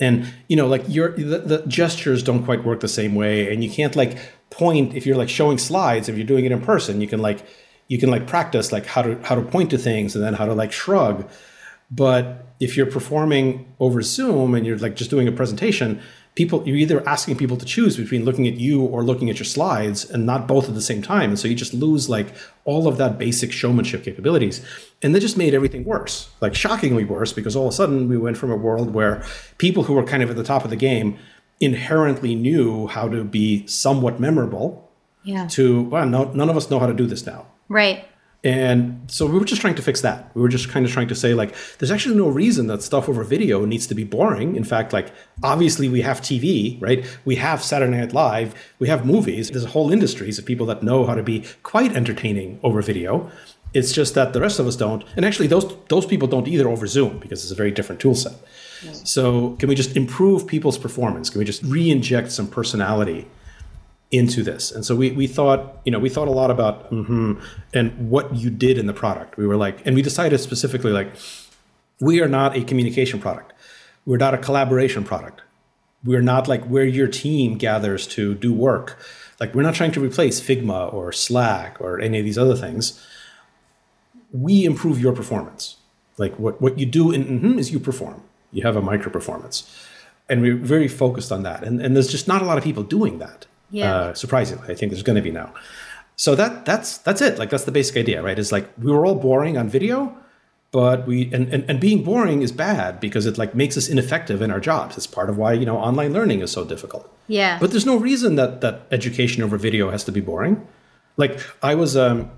And 0.00 0.26
you 0.48 0.56
know, 0.56 0.66
like 0.66 0.82
your 0.88 1.12
the, 1.12 1.38
the 1.38 1.64
gestures 1.68 2.22
don't 2.22 2.44
quite 2.44 2.64
work 2.64 2.80
the 2.80 2.88
same 2.88 3.14
way, 3.14 3.52
and 3.52 3.62
you 3.62 3.70
can't 3.70 3.94
like 3.94 4.18
point 4.50 4.94
if 4.94 5.06
you're 5.06 5.16
like 5.16 5.28
showing 5.28 5.58
slides. 5.58 6.08
If 6.08 6.16
you're 6.16 6.26
doing 6.26 6.44
it 6.44 6.52
in 6.52 6.60
person, 6.60 7.00
you 7.00 7.06
can 7.06 7.20
like 7.20 7.46
you 7.88 7.98
can 7.98 8.10
like 8.10 8.26
practice 8.26 8.72
like 8.72 8.86
how 8.86 9.02
to 9.02 9.18
how 9.22 9.34
to 9.34 9.42
point 9.42 9.70
to 9.70 9.78
things 9.78 10.14
and 10.14 10.24
then 10.24 10.34
how 10.34 10.46
to 10.46 10.54
like 10.54 10.72
shrug. 10.72 11.28
But 11.90 12.46
if 12.60 12.76
you're 12.76 12.86
performing 12.86 13.72
over 13.78 14.02
Zoom 14.02 14.54
and 14.54 14.66
you're 14.66 14.78
like 14.78 14.96
just 14.96 15.10
doing 15.10 15.28
a 15.28 15.32
presentation, 15.32 16.00
people 16.34 16.66
you're 16.66 16.76
either 16.76 17.06
asking 17.08 17.36
people 17.36 17.56
to 17.56 17.64
choose 17.64 17.96
between 17.96 18.24
looking 18.24 18.48
at 18.48 18.54
you 18.54 18.82
or 18.82 19.04
looking 19.04 19.30
at 19.30 19.38
your 19.38 19.44
slides 19.44 20.08
and 20.10 20.26
not 20.26 20.48
both 20.48 20.68
at 20.68 20.74
the 20.74 20.82
same 20.82 21.00
time. 21.00 21.30
And 21.30 21.38
so 21.38 21.46
you 21.46 21.54
just 21.54 21.74
lose 21.74 22.08
like 22.08 22.34
all 22.64 22.88
of 22.88 22.96
that 22.96 23.18
basic 23.18 23.52
showmanship 23.52 24.02
capabilities. 24.02 24.64
And 25.02 25.14
that 25.14 25.20
just 25.20 25.36
made 25.36 25.54
everything 25.54 25.84
worse, 25.84 26.30
like 26.40 26.54
shockingly 26.54 27.04
worse, 27.04 27.32
because 27.32 27.54
all 27.54 27.66
of 27.68 27.72
a 27.72 27.76
sudden 27.76 28.08
we 28.08 28.16
went 28.16 28.36
from 28.36 28.50
a 28.50 28.56
world 28.56 28.92
where 28.92 29.24
people 29.58 29.84
who 29.84 29.94
were 29.94 30.04
kind 30.04 30.22
of 30.22 30.30
at 30.30 30.36
the 30.36 30.44
top 30.44 30.64
of 30.64 30.70
the 30.70 30.76
game 30.76 31.18
inherently 31.60 32.34
knew 32.34 32.88
how 32.88 33.08
to 33.08 33.22
be 33.22 33.64
somewhat 33.66 34.18
memorable 34.18 34.90
yeah 35.22 35.46
to, 35.46 35.82
well, 35.84 36.06
no, 36.06 36.24
none 36.32 36.50
of 36.50 36.56
us 36.56 36.68
know 36.68 36.80
how 36.80 36.86
to 36.86 36.94
do 36.94 37.06
this 37.06 37.24
now. 37.24 37.46
right 37.68 38.06
And 38.44 39.10
so 39.10 39.24
we 39.24 39.38
were 39.38 39.46
just 39.46 39.62
trying 39.62 39.74
to 39.76 39.82
fix 39.82 40.02
that. 40.02 40.30
We 40.34 40.42
were 40.42 40.50
just 40.50 40.68
kind 40.68 40.84
of 40.84 40.92
trying 40.92 41.08
to 41.08 41.14
say, 41.14 41.32
like, 41.32 41.54
there's 41.78 41.90
actually 41.90 42.16
no 42.16 42.28
reason 42.28 42.66
that 42.66 42.82
stuff 42.82 43.08
over 43.08 43.24
video 43.24 43.64
needs 43.64 43.86
to 43.86 43.94
be 43.94 44.04
boring. 44.04 44.54
In 44.54 44.64
fact, 44.64 44.92
like, 44.92 45.12
obviously 45.42 45.88
we 45.88 46.02
have 46.02 46.20
TV, 46.20 46.80
right? 46.80 47.06
We 47.24 47.36
have 47.36 47.64
Saturday 47.64 47.96
Night 47.96 48.12
Live, 48.12 48.54
we 48.78 48.88
have 48.88 49.06
movies. 49.06 49.50
There's 49.50 49.64
whole 49.64 49.90
industries 49.90 50.38
of 50.38 50.44
people 50.44 50.66
that 50.66 50.82
know 50.82 51.06
how 51.06 51.14
to 51.14 51.22
be 51.22 51.46
quite 51.62 51.96
entertaining 51.96 52.60
over 52.62 52.82
video. 52.82 53.30
It's 53.72 53.92
just 53.92 54.14
that 54.14 54.34
the 54.34 54.42
rest 54.42 54.58
of 54.58 54.66
us 54.66 54.76
don't. 54.76 55.04
And 55.16 55.24
actually, 55.24 55.48
those 55.48 55.74
those 55.88 56.06
people 56.06 56.28
don't 56.28 56.46
either 56.46 56.68
over 56.68 56.86
Zoom 56.86 57.18
because 57.18 57.42
it's 57.42 57.50
a 57.50 57.56
very 57.56 57.72
different 57.72 58.00
tool 58.00 58.14
set. 58.14 58.34
So 59.04 59.56
can 59.58 59.68
we 59.70 59.74
just 59.74 59.96
improve 59.96 60.46
people's 60.46 60.76
performance? 60.78 61.30
Can 61.30 61.38
we 61.38 61.44
just 61.46 61.62
re-inject 61.62 62.30
some 62.30 62.46
personality 62.46 63.26
into 64.10 64.42
this. 64.42 64.70
And 64.70 64.84
so 64.84 64.94
we, 64.94 65.10
we 65.12 65.26
thought, 65.26 65.80
you 65.84 65.92
know, 65.92 65.98
we 65.98 66.08
thought 66.08 66.28
a 66.28 66.32
lot 66.32 66.50
about 66.50 66.90
mhm, 66.90 67.42
and 67.72 68.10
what 68.10 68.34
you 68.34 68.50
did 68.50 68.78
in 68.78 68.86
the 68.86 68.92
product. 68.92 69.36
We 69.36 69.46
were 69.46 69.56
like, 69.56 69.84
and 69.86 69.96
we 69.96 70.02
decided 70.02 70.38
specifically 70.38 70.92
like, 70.92 71.12
we 72.00 72.20
are 72.20 72.28
not 72.28 72.56
a 72.56 72.62
communication 72.64 73.20
product. 73.20 73.52
We're 74.06 74.18
not 74.18 74.34
a 74.34 74.38
collaboration 74.38 75.04
product. 75.04 75.42
We're 76.04 76.22
not 76.22 76.48
like 76.48 76.64
where 76.66 76.84
your 76.84 77.08
team 77.08 77.56
gathers 77.58 78.06
to 78.08 78.34
do 78.34 78.52
work. 78.52 78.98
Like 79.40 79.54
we're 79.54 79.62
not 79.62 79.74
trying 79.74 79.92
to 79.92 80.00
replace 80.00 80.40
Figma 80.40 80.92
or 80.92 81.12
Slack 81.12 81.80
or 81.80 82.00
any 82.00 82.18
of 82.18 82.24
these 82.24 82.38
other 82.38 82.56
things. 82.56 83.00
we 84.32 84.64
improve 84.64 85.00
your 85.00 85.12
performance. 85.12 85.76
Like 86.18 86.38
what, 86.38 86.60
what 86.60 86.78
you 86.78 86.86
do 86.86 87.10
in 87.12 87.24
mm-hmm 87.24 87.58
is 87.58 87.72
you 87.72 87.80
perform. 87.80 88.22
You 88.52 88.62
have 88.62 88.76
a 88.76 88.82
micro 88.82 89.10
performance. 89.10 89.88
And 90.28 90.40
we're 90.42 90.56
very 90.56 90.88
focused 90.88 91.30
on 91.32 91.42
that. 91.42 91.62
And, 91.64 91.80
and 91.80 91.94
there's 91.94 92.08
just 92.08 92.26
not 92.28 92.42
a 92.42 92.44
lot 92.44 92.58
of 92.58 92.64
people 92.64 92.82
doing 92.82 93.18
that. 93.18 93.46
Yeah. 93.70 93.94
Uh, 93.94 94.14
surprisingly, 94.14 94.68
I 94.68 94.74
think 94.74 94.92
there's 94.92 95.02
going 95.02 95.16
to 95.16 95.22
be 95.22 95.30
now. 95.30 95.52
So 96.16 96.34
that 96.34 96.64
that's 96.64 96.98
that's 96.98 97.20
it. 97.20 97.38
Like 97.38 97.50
that's 97.50 97.64
the 97.64 97.72
basic 97.72 97.96
idea, 97.96 98.22
right? 98.22 98.38
Is 98.38 98.52
like 98.52 98.68
we 98.78 98.92
were 98.92 99.04
all 99.04 99.16
boring 99.16 99.58
on 99.58 99.68
video, 99.68 100.16
but 100.70 101.06
we 101.06 101.32
and, 101.32 101.52
and 101.52 101.64
and 101.68 101.80
being 101.80 102.04
boring 102.04 102.42
is 102.42 102.52
bad 102.52 103.00
because 103.00 103.26
it 103.26 103.36
like 103.36 103.54
makes 103.54 103.76
us 103.76 103.88
ineffective 103.88 104.40
in 104.40 104.50
our 104.50 104.60
jobs. 104.60 104.96
It's 104.96 105.08
part 105.08 105.28
of 105.28 105.36
why 105.36 105.54
you 105.54 105.66
know 105.66 105.76
online 105.76 106.12
learning 106.12 106.40
is 106.40 106.52
so 106.52 106.64
difficult. 106.64 107.12
Yeah. 107.26 107.58
But 107.58 107.70
there's 107.70 107.86
no 107.86 107.96
reason 107.96 108.36
that 108.36 108.60
that 108.60 108.86
education 108.92 109.42
over 109.42 109.56
video 109.56 109.90
has 109.90 110.04
to 110.04 110.12
be 110.12 110.20
boring. 110.20 110.66
Like 111.16 111.40
I 111.62 111.74
was, 111.74 111.96
um, 111.96 112.30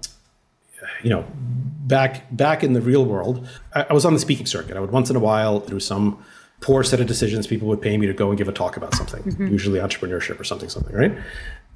you 1.02 1.10
know, 1.10 1.26
back 1.34 2.34
back 2.34 2.64
in 2.64 2.72
the 2.72 2.80
real 2.80 3.04
world, 3.04 3.46
I, 3.74 3.86
I 3.90 3.92
was 3.92 4.04
on 4.04 4.14
the 4.14 4.20
speaking 4.20 4.46
circuit. 4.46 4.76
I 4.76 4.80
would 4.80 4.92
once 4.92 5.10
in 5.10 5.16
a 5.16 5.20
while 5.20 5.60
through 5.60 5.80
some 5.80 6.24
poor 6.60 6.82
set 6.82 7.00
of 7.00 7.06
decisions, 7.06 7.46
people 7.46 7.68
would 7.68 7.80
pay 7.82 7.96
me 7.98 8.06
to 8.06 8.14
go 8.14 8.28
and 8.30 8.38
give 8.38 8.48
a 8.48 8.52
talk 8.52 8.76
about 8.76 8.94
something, 8.94 9.22
Mhm. 9.24 9.50
usually 9.50 9.78
entrepreneurship 9.80 10.40
or 10.40 10.44
something, 10.44 10.68
something, 10.68 10.94
right? 10.94 11.16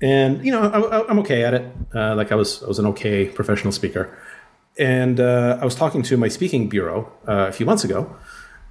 And 0.02 0.44
you 0.44 0.50
know, 0.52 0.62
I, 0.62 1.08
I'm 1.08 1.18
okay 1.20 1.44
at 1.44 1.52
it. 1.54 1.64
Uh, 1.94 2.14
like 2.14 2.32
I 2.32 2.34
was, 2.34 2.62
I 2.62 2.66
was 2.66 2.78
an 2.78 2.86
okay 2.86 3.26
professional 3.26 3.72
speaker. 3.72 4.16
And 4.78 5.20
uh, 5.20 5.58
I 5.60 5.64
was 5.64 5.74
talking 5.74 6.02
to 6.04 6.16
my 6.16 6.28
speaking 6.28 6.68
bureau 6.68 7.12
uh, 7.28 7.46
a 7.48 7.52
few 7.52 7.66
months 7.66 7.84
ago, 7.84 8.16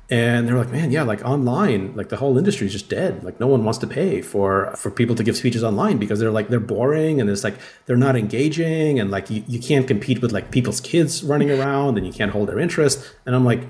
and 0.09 0.47
they 0.47 0.51
were 0.53 0.57
like, 0.57 0.71
"Man, 0.71 0.89
yeah, 0.91 1.03
like 1.03 1.23
online, 1.23 1.93
like 1.95 2.09
the 2.09 2.15
whole 2.17 2.35
industry 2.39 2.65
is 2.65 2.73
just 2.73 2.89
dead. 2.89 3.23
Like 3.23 3.39
no 3.39 3.45
one 3.45 3.63
wants 3.63 3.77
to 3.79 3.87
pay 3.87 4.21
for 4.21 4.73
for 4.75 4.89
people 4.89 5.15
to 5.15 5.23
give 5.23 5.37
speeches 5.37 5.63
online 5.63 5.97
because 5.99 6.19
they're 6.19 6.31
like 6.31 6.47
they're 6.47 6.59
boring 6.59 7.21
and 7.21 7.29
it's 7.29 7.43
like 7.43 7.55
they're 7.85 7.97
not 8.07 8.15
engaging 8.15 8.99
and 8.99 9.11
like 9.11 9.29
you, 9.29 9.43
you 9.47 9.59
can't 9.59 9.87
compete 9.87 10.19
with 10.21 10.31
like 10.31 10.49
people's 10.49 10.81
kids 10.81 11.23
running 11.23 11.51
around 11.59 11.97
and 11.99 12.07
you 12.07 12.13
can't 12.13 12.31
hold 12.31 12.47
their 12.49 12.57
interest." 12.59 12.97
And 13.27 13.35
I'm 13.35 13.45
like, 13.45 13.61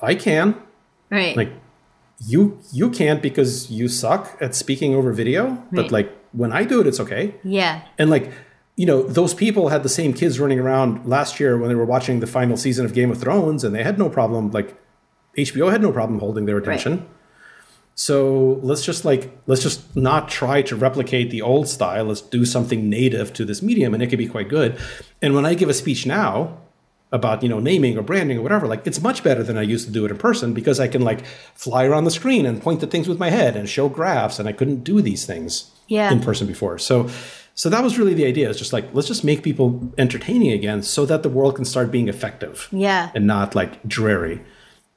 "I 0.00 0.14
can." 0.14 0.54
Right. 1.10 1.36
Like 1.36 1.52
you 2.26 2.58
you 2.72 2.90
can't 2.90 3.22
because 3.22 3.70
you 3.70 3.88
suck 3.88 4.36
at 4.40 4.54
speaking 4.54 4.94
over 4.94 5.12
video, 5.12 5.62
but 5.72 5.90
like 5.90 6.12
when 6.32 6.52
I 6.52 6.64
do 6.64 6.80
it, 6.80 6.86
it's 6.86 7.00
okay. 7.00 7.34
yeah. 7.42 7.82
And 7.98 8.10
like, 8.10 8.30
you 8.76 8.86
know, 8.86 9.02
those 9.02 9.34
people 9.34 9.68
had 9.68 9.82
the 9.82 9.88
same 9.88 10.12
kids 10.12 10.38
running 10.38 10.60
around 10.60 11.06
last 11.06 11.40
year 11.40 11.58
when 11.58 11.68
they 11.68 11.74
were 11.74 11.84
watching 11.84 12.20
the 12.20 12.26
final 12.26 12.56
season 12.56 12.84
of 12.84 12.94
Game 12.94 13.10
of 13.10 13.20
Thrones, 13.20 13.64
and 13.64 13.74
they 13.74 13.82
had 13.82 13.98
no 13.98 14.08
problem. 14.08 14.50
Like, 14.50 14.76
HBO 15.36 15.70
had 15.70 15.82
no 15.82 15.92
problem 15.92 16.20
holding 16.20 16.46
their 16.46 16.56
attention. 16.58 17.06
So 17.94 18.60
let's 18.62 18.84
just 18.84 19.04
like 19.04 19.36
let's 19.46 19.62
just 19.62 19.94
not 19.96 20.28
try 20.28 20.62
to 20.62 20.76
replicate 20.76 21.30
the 21.30 21.42
old 21.42 21.68
style. 21.68 22.06
Let's 22.06 22.22
do 22.22 22.44
something 22.44 22.88
native 22.88 23.32
to 23.34 23.44
this 23.44 23.60
medium, 23.62 23.92
and 23.92 24.02
it 24.02 24.06
could 24.06 24.18
be 24.18 24.28
quite 24.28 24.48
good. 24.48 24.78
And 25.20 25.34
when 25.34 25.44
I 25.44 25.54
give 25.54 25.68
a 25.68 25.74
speech 25.74 26.06
now 26.06 26.58
about 27.12 27.42
you 27.42 27.48
know 27.48 27.58
naming 27.60 27.98
or 27.98 28.02
branding 28.02 28.38
or 28.38 28.42
whatever, 28.42 28.66
like 28.66 28.86
it's 28.86 29.02
much 29.02 29.22
better 29.24 29.42
than 29.42 29.58
I 29.58 29.62
used 29.62 29.86
to 29.86 29.92
do 29.92 30.04
it 30.04 30.10
in 30.10 30.16
person 30.18 30.52
because 30.54 30.78
I 30.78 30.88
can 30.88 31.02
like 31.02 31.24
fly 31.54 31.84
around 31.84 32.04
the 32.04 32.10
screen 32.10 32.46
and 32.46 32.62
point 32.62 32.82
at 32.82 32.90
things 32.90 33.08
with 33.08 33.18
my 33.18 33.30
head 33.30 33.56
and 33.56 33.68
show 33.68 33.88
graphs, 33.88 34.38
and 34.38 34.48
I 34.48 34.52
couldn't 34.52 34.84
do 34.84 35.00
these 35.02 35.26
things 35.26 35.70
Yeah. 35.88 36.12
in 36.12 36.20
person 36.20 36.46
before. 36.46 36.78
So 36.78 37.08
so 37.54 37.68
that 37.68 37.82
was 37.82 37.98
really 37.98 38.14
the 38.14 38.24
idea. 38.26 38.48
It's 38.48 38.58
just 38.58 38.72
like 38.72 38.86
let's 38.94 39.08
just 39.08 39.24
make 39.24 39.42
people 39.42 39.92
entertaining 39.98 40.52
again 40.52 40.82
so 40.82 41.04
that 41.06 41.22
the 41.22 41.28
world 41.28 41.56
can 41.56 41.64
start 41.64 41.90
being 41.90 42.08
effective 42.08 42.68
Yeah. 42.70 43.10
and 43.14 43.26
not 43.26 43.54
like 43.54 43.82
dreary. 43.86 44.40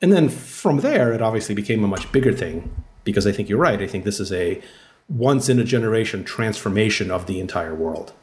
And 0.01 0.11
then 0.13 0.29
from 0.29 0.81
there, 0.81 1.13
it 1.13 1.21
obviously 1.21 1.55
became 1.55 1.83
a 1.83 1.87
much 1.87 2.11
bigger 2.11 2.33
thing 2.33 2.69
because 3.05 3.25
I 3.25 3.31
think 3.31 3.49
you're 3.49 3.57
right. 3.59 3.81
I 3.81 3.87
think 3.87 4.03
this 4.03 4.19
is 4.19 4.31
a 4.31 4.61
once 5.09 5.49
in 5.49 5.59
a 5.59 5.63
generation 5.63 6.23
transformation 6.23 7.09
of 7.11 7.25
the 7.25 7.39
entire 7.39 7.73
world. 7.75 8.13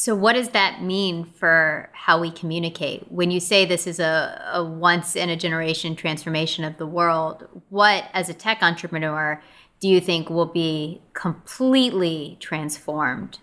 So, 0.00 0.14
what 0.14 0.32
does 0.32 0.48
that 0.48 0.82
mean 0.82 1.26
for 1.26 1.90
how 1.92 2.18
we 2.18 2.30
communicate? 2.30 3.12
When 3.12 3.30
you 3.30 3.38
say 3.38 3.66
this 3.66 3.86
is 3.86 4.00
a, 4.00 4.50
a 4.50 4.64
once 4.64 5.14
in 5.14 5.28
a 5.28 5.36
generation 5.36 5.94
transformation 5.94 6.64
of 6.64 6.78
the 6.78 6.86
world, 6.86 7.46
what, 7.68 8.04
as 8.14 8.30
a 8.30 8.32
tech 8.32 8.62
entrepreneur, 8.62 9.42
do 9.78 9.88
you 9.88 10.00
think 10.00 10.30
will 10.30 10.46
be 10.46 11.02
completely 11.12 12.38
transformed? 12.40 13.40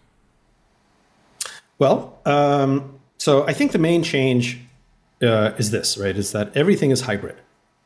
Well, 1.78 2.18
um, 2.26 3.02
so 3.20 3.46
I 3.46 3.54
think 3.54 3.72
the 3.72 3.78
main 3.78 4.02
change 4.02 4.60
uh, 5.22 5.52
is 5.60 5.70
this, 5.70 5.96
right? 5.96 6.18
Is 6.18 6.32
that 6.32 6.58
everything 6.58 6.90
is 6.90 7.02
hybrid. 7.02 7.36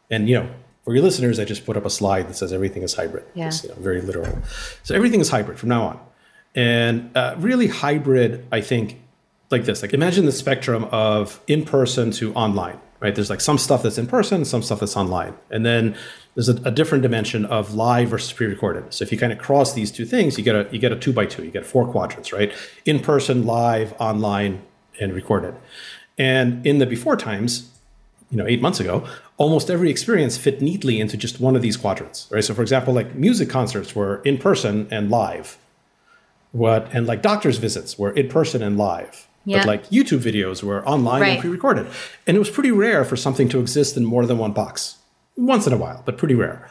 And, 0.10 0.30
you 0.30 0.36
know, 0.36 0.50
for 0.86 0.96
your 0.96 1.04
listeners, 1.04 1.40
I 1.40 1.44
just 1.44 1.66
put 1.66 1.76
up 1.76 1.86
a 1.86 1.90
slide 1.90 2.30
that 2.30 2.36
says 2.36 2.54
everything 2.54 2.84
is 2.84 2.94
hybrid. 2.94 3.26
Yeah. 3.34 3.48
It's 3.48 3.66
you 3.66 3.70
know, 3.72 3.76
very 3.80 4.00
literal. 4.00 4.38
So 4.84 4.96
everything 4.96 5.20
is 5.20 5.28
hybrid 5.28 5.60
from 5.60 5.68
now 5.68 5.84
on. 5.88 6.00
And 6.56 7.16
uh, 7.16 7.36
really 7.38 7.68
hybrid, 7.68 8.46
I 8.52 8.62
think, 8.62 9.00
like 9.50 9.66
this. 9.66 9.82
Like 9.82 9.94
imagine 9.94 10.26
the 10.26 10.32
spectrum 10.32 10.86
of 10.86 11.40
in 11.48 11.66
person 11.66 12.12
to 12.12 12.34
online, 12.34 12.80
right? 13.00 13.14
There's 13.14 13.30
like 13.30 13.42
some 13.42 13.58
stuff 13.58 13.84
that's 13.84 13.98
in 13.98 14.08
person, 14.08 14.46
some 14.46 14.64
stuff 14.64 14.80
that's 14.80 14.98
online. 14.98 15.34
And 15.50 15.66
then 15.66 15.96
there's 16.36 16.50
a, 16.50 16.56
a 16.64 16.72
different 16.72 17.02
dimension 17.02 17.46
of 17.46 17.74
live 17.74 18.10
versus 18.10 18.32
pre-recorded. 18.32 18.94
So 18.94 19.04
if 19.04 19.12
you 19.12 19.18
kind 19.18 19.34
of 19.34 19.40
cross 19.40 19.74
these 19.74 19.92
two 19.92 20.06
things, 20.06 20.38
you 20.38 20.44
get 20.44 20.56
a 20.56 20.68
you 20.72 20.80
get 20.80 20.92
a 20.92 20.96
two 20.96 21.14
by 21.14 21.26
two, 21.26 21.44
you 21.44 21.52
get 21.52 21.66
four 21.66 21.88
quadrants, 21.88 22.32
right? 22.32 22.54
In 22.86 23.00
person, 23.00 23.46
live, 23.46 23.94
online, 24.00 24.62
and 25.00 25.14
recorded. 25.14 25.56
And 26.18 26.66
in 26.66 26.78
the 26.78 26.86
before 26.86 27.18
times, 27.18 27.70
you 28.30 28.38
know, 28.38 28.46
eight 28.48 28.62
months 28.62 28.80
ago, 28.80 29.06
almost 29.38 29.70
every 29.70 29.90
experience 29.90 30.38
fit 30.38 30.62
neatly 30.62 31.00
into 31.00 31.18
just 31.18 31.40
one 31.40 31.56
of 31.56 31.62
these 31.62 31.76
quadrants, 31.76 32.28
right? 32.32 32.44
So, 32.44 32.54
for 32.54 32.62
example, 32.62 32.94
like 32.94 33.16
music 33.16 33.50
concerts 33.50 33.96
were 33.96 34.22
in 34.24 34.38
person 34.38 34.88
and 34.92 35.10
live, 35.10 35.58
what 36.52 36.94
and 36.94 37.08
like 37.08 37.22
doctor's 37.22 37.58
visits 37.58 37.98
were 37.98 38.12
in 38.12 38.28
person 38.28 38.62
and 38.62 38.78
live, 38.78 39.28
Yeah. 39.46 39.60
but 39.60 39.68
like 39.68 39.90
YouTube 39.90 40.20
videos 40.20 40.62
were 40.64 40.86
online 40.88 41.22
Right. 41.22 41.32
and 41.34 41.40
pre-recorded, 41.42 41.88
and 42.28 42.36
it 42.36 42.40
was 42.40 42.50
pretty 42.50 42.72
rare 42.72 43.04
for 43.06 43.16
something 43.16 43.48
to 43.50 43.60
exist 43.60 43.96
in 43.98 44.06
more 44.06 44.26
than 44.26 44.38
one 44.38 44.52
box. 44.52 44.96
Once 45.38 45.66
in 45.66 45.74
a 45.74 45.78
while, 45.78 46.04
but 46.06 46.18
pretty 46.18 46.36
rare. 46.36 46.70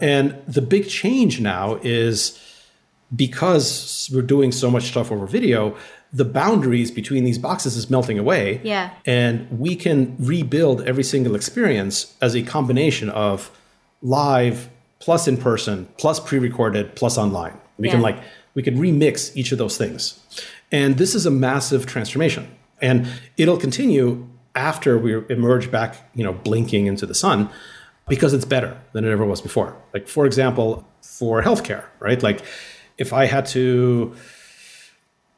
And 0.00 0.34
the 0.48 0.62
big 0.62 0.88
change 0.88 1.40
now 1.40 1.78
is 1.82 2.38
because 3.14 4.10
we're 4.12 4.22
doing 4.22 4.52
so 4.52 4.70
much 4.70 4.84
stuff 4.84 5.10
over 5.10 5.26
video, 5.26 5.76
the 6.12 6.24
boundaries 6.24 6.90
between 6.90 7.24
these 7.24 7.38
boxes 7.38 7.76
is 7.76 7.88
melting 7.90 8.18
away. 8.18 8.60
Yeah. 8.64 8.90
And 9.06 9.46
we 9.58 9.76
can 9.76 10.16
rebuild 10.18 10.82
every 10.82 11.04
single 11.04 11.34
experience 11.34 12.14
as 12.20 12.34
a 12.34 12.42
combination 12.42 13.10
of 13.10 13.50
live 14.02 14.68
plus 14.98 15.28
in 15.28 15.36
person 15.36 15.88
plus 15.98 16.18
pre-recorded 16.20 16.94
plus 16.96 17.16
online. 17.16 17.54
We 17.78 17.88
can 17.88 18.00
like 18.02 18.18
we 18.54 18.62
can 18.62 18.78
remix 18.78 19.34
each 19.36 19.52
of 19.52 19.58
those 19.58 19.76
things. 19.76 20.20
And 20.72 20.98
this 20.98 21.14
is 21.14 21.26
a 21.26 21.30
massive 21.30 21.86
transformation. 21.86 22.48
And 22.80 23.08
it'll 23.36 23.58
continue 23.58 24.28
after 24.54 24.98
we 24.98 25.14
emerge 25.28 25.70
back, 25.70 26.10
you 26.14 26.24
know, 26.24 26.32
blinking 26.32 26.86
into 26.86 27.06
the 27.06 27.14
sun 27.14 27.50
because 28.08 28.32
it's 28.32 28.44
better 28.44 28.80
than 28.92 29.04
it 29.04 29.10
ever 29.10 29.24
was 29.24 29.40
before. 29.40 29.76
Like 29.94 30.08
for 30.08 30.26
example, 30.26 30.86
for 31.02 31.42
healthcare, 31.42 31.84
right? 32.00 32.22
Like 32.22 32.42
if 32.98 33.12
I 33.12 33.26
had 33.26 33.46
to 33.46 34.14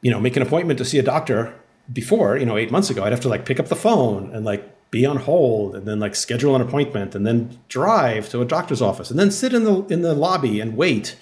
you 0.03 0.11
know, 0.11 0.19
make 0.19 0.35
an 0.35 0.43
appointment 0.43 0.77
to 0.77 0.85
see 0.85 0.99
a 0.99 1.03
doctor 1.03 1.55
before, 1.91 2.37
you 2.37 2.45
know, 2.45 2.57
eight 2.57 2.69
months 2.69 2.89
ago, 2.89 3.03
I'd 3.03 3.13
have 3.13 3.21
to 3.21 3.29
like 3.29 3.45
pick 3.45 3.59
up 3.59 3.69
the 3.69 3.75
phone 3.75 4.29
and 4.35 4.45
like 4.45 4.91
be 4.91 5.05
on 5.05 5.17
hold 5.17 5.75
and 5.75 5.87
then 5.87 5.99
like 5.99 6.13
schedule 6.15 6.55
an 6.55 6.61
appointment 6.61 7.15
and 7.15 7.25
then 7.25 7.57
drive 7.69 8.29
to 8.29 8.41
a 8.41 8.45
doctor's 8.45 8.81
office 8.81 9.09
and 9.09 9.17
then 9.17 9.31
sit 9.31 9.53
in 9.53 9.63
the 9.63 9.83
in 9.85 10.03
the 10.03 10.13
lobby 10.13 10.59
and 10.59 10.77
wait 10.77 11.15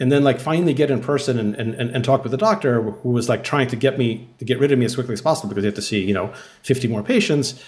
and 0.00 0.10
then 0.10 0.24
like 0.24 0.40
finally 0.40 0.72
get 0.72 0.90
in 0.90 1.00
person 1.00 1.38
and, 1.38 1.54
and, 1.54 1.74
and, 1.74 2.04
talk 2.04 2.22
with 2.22 2.32
the 2.32 2.38
doctor 2.38 2.80
who 2.80 3.10
was 3.10 3.28
like 3.28 3.44
trying 3.44 3.68
to 3.68 3.76
get 3.76 3.98
me 3.98 4.26
to 4.38 4.46
get 4.46 4.58
rid 4.58 4.72
of 4.72 4.78
me 4.78 4.86
as 4.86 4.94
quickly 4.94 5.12
as 5.12 5.20
possible 5.20 5.50
because 5.50 5.62
he 5.62 5.66
had 5.66 5.74
to 5.76 5.82
see, 5.82 6.00
you 6.00 6.14
know, 6.14 6.32
50 6.62 6.88
more 6.88 7.02
patients. 7.02 7.62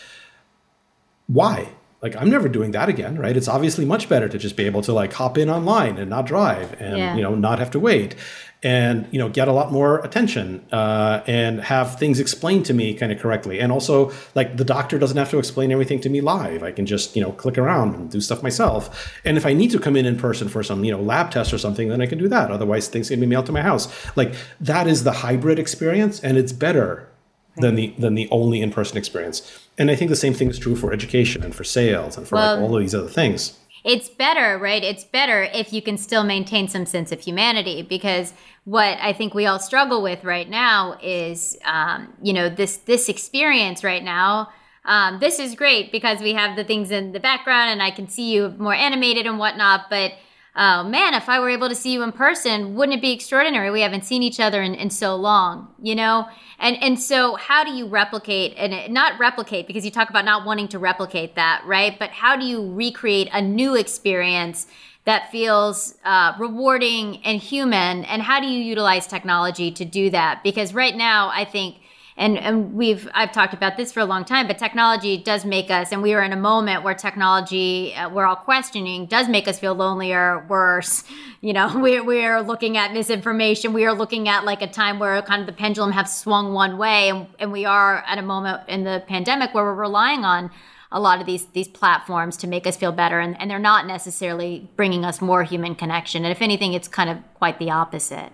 Why? 1.26 1.68
Like 2.02 2.16
I'm 2.16 2.28
never 2.28 2.48
doing 2.48 2.72
that 2.72 2.88
again, 2.88 3.16
right? 3.16 3.36
It's 3.36 3.48
obviously 3.48 3.84
much 3.84 4.08
better 4.08 4.28
to 4.28 4.38
just 4.38 4.56
be 4.56 4.64
able 4.66 4.82
to 4.82 4.92
like 4.92 5.12
hop 5.12 5.38
in 5.38 5.48
online 5.48 5.98
and 5.98 6.10
not 6.10 6.26
drive 6.26 6.74
and 6.80 6.98
Yeah. 6.98 7.14
you 7.16 7.22
know 7.22 7.34
not 7.34 7.58
have 7.60 7.70
to 7.72 7.78
wait 7.80 8.16
and 8.64 9.06
you 9.10 9.18
know 9.18 9.28
get 9.28 9.48
a 9.48 9.52
lot 9.52 9.72
more 9.72 9.98
attention 10.00 10.64
uh, 10.70 11.20
and 11.26 11.60
have 11.60 11.98
things 11.98 12.20
explained 12.20 12.64
to 12.66 12.74
me 12.74 12.94
kind 12.94 13.10
of 13.12 13.18
correctly. 13.18 13.58
And 13.60 13.72
also 13.72 14.12
like 14.34 14.56
the 14.56 14.64
doctor 14.64 14.98
doesn't 14.98 15.16
have 15.16 15.30
to 15.30 15.38
explain 15.38 15.72
everything 15.72 16.00
to 16.00 16.08
me 16.08 16.20
live. 16.20 16.62
I 16.62 16.72
can 16.72 16.86
just 16.86 17.14
you 17.16 17.22
know 17.22 17.32
click 17.32 17.58
around 17.58 17.94
and 17.94 18.10
do 18.10 18.20
stuff 18.20 18.42
myself. 18.42 19.12
And 19.24 19.36
if 19.36 19.46
i 19.46 19.52
need 19.52 19.70
to 19.72 19.78
come 19.78 19.96
in 19.96 20.06
in 20.06 20.16
person 20.16 20.48
for 20.48 20.62
some 20.62 20.84
you 20.84 20.92
know 20.92 21.00
lab 21.00 21.30
test 21.30 21.52
or 21.52 21.58
something 21.58 21.88
then 21.88 22.00
i 22.00 22.06
can 22.06 22.18
do 22.18 22.28
that. 22.28 22.50
Otherwise 22.50 22.88
things 22.88 23.08
can 23.10 23.20
be 23.20 23.26
mailed 23.26 23.46
to 23.46 23.52
my 23.52 23.62
house. 23.62 23.88
Like 24.16 24.34
that 24.60 24.86
is 24.86 25.04
the 25.04 25.12
hybrid 25.12 25.58
experience 25.58 26.20
and 26.20 26.36
it's 26.38 26.52
better 26.52 27.08
than 27.56 27.74
the 27.74 27.94
than 27.98 28.14
the 28.14 28.28
only 28.30 28.60
in-person 28.60 28.96
experience 28.96 29.66
and 29.78 29.90
i 29.90 29.94
think 29.94 30.08
the 30.08 30.16
same 30.16 30.34
thing 30.34 30.48
is 30.48 30.58
true 30.58 30.76
for 30.76 30.92
education 30.92 31.42
and 31.42 31.54
for 31.54 31.64
sales 31.64 32.16
and 32.16 32.26
for 32.26 32.36
like 32.36 32.58
all 32.58 32.74
of 32.76 32.80
these 32.80 32.94
other 32.94 33.08
things 33.08 33.58
It's 33.84 34.08
better, 34.08 34.58
right? 34.58 34.84
It's 34.84 35.02
better 35.02 35.42
if 35.42 35.72
you 35.72 35.82
can 35.82 35.98
still 35.98 36.22
maintain 36.22 36.68
some 36.68 36.86
sense 36.86 37.10
of 37.10 37.20
humanity 37.20 37.82
because 37.82 38.32
what 38.64 38.96
I 39.00 39.12
think 39.12 39.34
we 39.34 39.46
all 39.46 39.58
struggle 39.58 40.02
with 40.02 40.22
right 40.22 40.48
now 40.48 40.96
is, 41.02 41.58
um, 41.64 42.12
you 42.22 42.32
know, 42.32 42.48
this 42.48 42.76
this 42.76 43.08
experience 43.08 43.82
right 43.82 44.04
now. 44.04 44.50
Um, 44.84 45.18
this 45.18 45.40
is 45.40 45.56
great 45.56 45.90
because 45.90 46.20
we 46.20 46.32
have 46.34 46.56
the 46.56 46.62
things 46.64 46.90
in 46.92 47.10
the 47.10 47.18
background 47.20 47.70
and 47.70 47.82
I 47.82 47.90
can 47.90 48.08
see 48.08 48.32
you 48.32 48.54
more 48.56 48.74
animated 48.74 49.26
and 49.26 49.38
whatnot, 49.38 49.90
but 49.90 50.12
oh 50.54 50.84
man, 50.84 51.14
if 51.14 51.28
I 51.28 51.40
were 51.40 51.48
able 51.48 51.68
to 51.68 51.74
see 51.74 51.92
you 51.92 52.02
in 52.02 52.12
person, 52.12 52.74
wouldn't 52.74 52.98
it 52.98 53.00
be 53.00 53.12
extraordinary? 53.12 53.70
We 53.70 53.80
haven't 53.80 54.04
seen 54.04 54.22
each 54.22 54.40
other 54.40 54.62
in, 54.62 54.74
in 54.74 54.90
so 54.90 55.16
long, 55.16 55.68
you 55.80 55.94
know? 55.94 56.28
And 56.58 56.76
and 56.82 57.00
so 57.00 57.36
how 57.36 57.64
do 57.64 57.72
you 57.72 57.86
replicate 57.86 58.54
and 58.56 58.92
not 58.92 59.18
replicate 59.18 59.66
because 59.66 59.84
you 59.84 59.90
talk 59.90 60.10
about 60.10 60.24
not 60.24 60.44
wanting 60.44 60.68
to 60.68 60.78
replicate 60.78 61.34
that, 61.36 61.62
right? 61.66 61.98
But 61.98 62.10
how 62.10 62.36
do 62.36 62.44
you 62.44 62.72
recreate 62.72 63.28
a 63.32 63.40
new 63.40 63.74
experience 63.74 64.66
that 65.04 65.32
feels 65.32 65.96
uh, 66.04 66.34
rewarding 66.38 67.18
and 67.24 67.40
human? 67.40 68.04
And 68.04 68.22
how 68.22 68.40
do 68.40 68.46
you 68.46 68.62
utilize 68.62 69.06
technology 69.06 69.72
to 69.72 69.84
do 69.84 70.10
that? 70.10 70.42
Because 70.44 70.74
right 70.74 70.94
now, 70.94 71.30
I 71.30 71.44
think 71.44 71.76
and 72.22 72.38
and 72.38 72.74
we've 72.74 73.08
I've 73.14 73.32
talked 73.32 73.52
about 73.52 73.76
this 73.76 73.90
for 73.90 73.98
a 73.98 74.04
long 74.04 74.24
time, 74.24 74.46
but 74.46 74.56
technology 74.56 75.18
does 75.18 75.44
make 75.44 75.70
us, 75.72 75.90
and 75.90 76.02
we 76.02 76.14
are 76.14 76.22
in 76.22 76.32
a 76.32 76.36
moment 76.36 76.84
where 76.84 76.94
technology, 76.94 77.92
uh, 77.94 78.08
we're 78.08 78.26
all 78.26 78.36
questioning, 78.36 79.06
does 79.06 79.28
make 79.28 79.48
us 79.48 79.58
feel 79.58 79.74
lonelier, 79.74 80.46
worse. 80.48 81.04
You 81.44 81.52
know, 81.52 81.76
we're 81.80 82.04
we're 82.04 82.40
looking 82.40 82.76
at 82.76 82.92
misinformation. 82.92 83.72
We 83.72 83.84
are 83.84 83.92
looking 83.92 84.28
at 84.28 84.44
like 84.44 84.62
a 84.62 84.68
time 84.68 85.00
where 85.00 85.20
kind 85.22 85.40
of 85.40 85.48
the 85.48 85.52
pendulum 85.52 85.90
have 85.90 86.08
swung 86.08 86.52
one 86.52 86.78
way, 86.78 87.08
and 87.08 87.26
and 87.40 87.50
we 87.50 87.64
are 87.64 88.04
at 88.06 88.16
a 88.16 88.22
moment 88.22 88.60
in 88.68 88.84
the 88.84 89.02
pandemic 89.08 89.52
where 89.52 89.64
we're 89.64 89.74
relying 89.74 90.24
on 90.24 90.52
a 90.92 91.00
lot 91.00 91.18
of 91.18 91.26
these 91.26 91.46
these 91.46 91.66
platforms 91.66 92.36
to 92.36 92.46
make 92.46 92.64
us 92.64 92.76
feel 92.76 92.92
better 92.92 93.18
and, 93.18 93.40
and 93.40 93.50
they're 93.50 93.58
not 93.58 93.88
necessarily 93.88 94.70
bringing 94.76 95.04
us 95.04 95.20
more 95.20 95.42
human 95.42 95.74
connection 95.74 96.24
and 96.24 96.30
if 96.30 96.40
anything 96.40 96.74
it's 96.74 96.86
kind 96.86 97.10
of 97.10 97.18
quite 97.34 97.58
the 97.58 97.70
opposite 97.70 98.30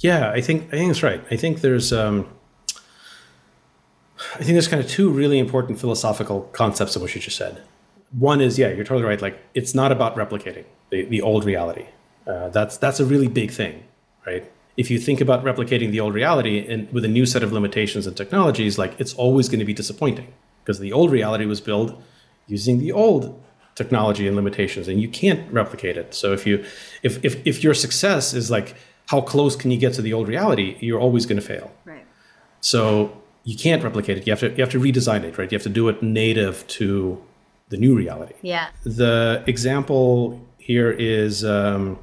yeah, 0.00 0.30
I 0.30 0.40
think 0.40 0.68
I 0.68 0.76
think 0.76 0.90
that's 0.90 1.02
right. 1.02 1.24
I 1.30 1.36
think 1.36 1.60
there's 1.60 1.92
um, 1.92 2.28
I 4.34 4.38
think 4.38 4.50
there's 4.50 4.68
kind 4.68 4.82
of 4.82 4.88
two 4.88 5.10
really 5.10 5.38
important 5.38 5.78
philosophical 5.78 6.42
concepts 6.52 6.96
of 6.96 7.02
what 7.02 7.14
you 7.14 7.20
just 7.20 7.36
said. 7.36 7.62
One 8.10 8.40
is 8.40 8.58
yeah, 8.58 8.68
you're 8.68 8.84
totally 8.84 9.04
right. 9.04 9.20
Like 9.20 9.40
it's 9.54 9.74
not 9.74 9.92
about 9.92 10.16
replicating 10.16 10.64
the, 10.90 11.04
the 11.04 11.20
old 11.20 11.44
reality. 11.44 11.86
Uh, 12.26 12.48
that's 12.48 12.76
that's 12.76 13.00
a 13.00 13.04
really 13.04 13.28
big 13.28 13.50
thing, 13.50 13.84
right? 14.26 14.50
If 14.76 14.90
you 14.90 14.98
think 14.98 15.20
about 15.20 15.44
replicating 15.44 15.90
the 15.90 16.00
old 16.00 16.14
reality 16.14 16.66
and 16.66 16.90
with 16.92 17.04
a 17.04 17.08
new 17.08 17.26
set 17.26 17.42
of 17.42 17.52
limitations 17.52 18.06
and 18.06 18.16
technologies, 18.16 18.78
like 18.78 18.98
it's 19.00 19.14
always 19.14 19.48
going 19.48 19.58
to 19.58 19.64
be 19.64 19.74
disappointing 19.74 20.32
because 20.62 20.78
the 20.78 20.92
old 20.92 21.10
reality 21.10 21.46
was 21.46 21.60
built 21.60 22.00
using 22.46 22.78
the 22.78 22.92
old 22.92 23.42
technology 23.74 24.26
and 24.26 24.36
limitations, 24.36 24.88
and 24.88 25.00
you 25.00 25.08
can't 25.08 25.50
replicate 25.52 25.96
it. 25.96 26.14
So 26.14 26.32
if 26.32 26.46
you 26.46 26.64
if 27.02 27.24
if 27.24 27.46
if 27.46 27.62
your 27.62 27.74
success 27.74 28.34
is 28.34 28.50
like 28.50 28.76
how 29.06 29.20
close 29.22 29.56
can 29.56 29.70
you 29.70 29.78
get 29.78 29.94
to 29.94 30.02
the 30.02 30.12
old 30.12 30.28
reality? 30.28 30.76
You're 30.80 31.00
always 31.00 31.24
going 31.24 31.40
to 31.40 31.46
fail. 31.46 31.72
Right. 31.84 32.06
So 32.60 33.17
you 33.48 33.56
can't 33.56 33.82
replicate 33.82 34.18
it. 34.18 34.26
You 34.26 34.32
have 34.32 34.40
to 34.40 34.50
you 34.50 34.62
have 34.62 34.70
to 34.72 34.78
redesign 34.78 35.24
it, 35.24 35.38
right? 35.38 35.50
You 35.50 35.56
have 35.56 35.62
to 35.62 35.70
do 35.70 35.88
it 35.88 36.02
native 36.02 36.66
to 36.78 37.18
the 37.70 37.78
new 37.78 37.96
reality. 37.96 38.34
Yeah. 38.42 38.68
The 38.84 39.42
example 39.46 40.38
here 40.58 40.90
is 40.90 41.46
um, 41.46 41.98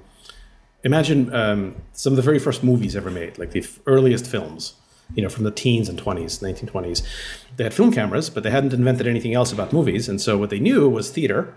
imagine 0.84 1.32
um, 1.36 1.76
some 1.94 2.14
of 2.14 2.18
the 2.18 2.24
very 2.24 2.40
first 2.40 2.64
movies 2.64 2.96
ever 2.96 3.12
made, 3.12 3.38
like 3.38 3.52
the 3.52 3.60
f- 3.60 3.80
earliest 3.86 4.26
films, 4.26 4.74
you 5.14 5.22
know, 5.22 5.30
from 5.30 5.44
the 5.44 5.52
teens 5.52 5.88
and 5.88 6.02
20s, 6.02 6.40
1920s. 6.42 7.04
They 7.58 7.64
had 7.64 7.76
film 7.76 7.92
cameras, 7.92 8.32
but 8.32 8.42
they 8.42 8.50
hadn't 8.50 8.74
invented 8.74 9.06
anything 9.06 9.36
else 9.36 9.52
about 9.54 9.72
movies. 9.72 10.10
And 10.10 10.20
so 10.20 10.40
what 10.40 10.50
they 10.50 10.60
knew 10.60 10.90
was 10.90 11.12
theater 11.12 11.54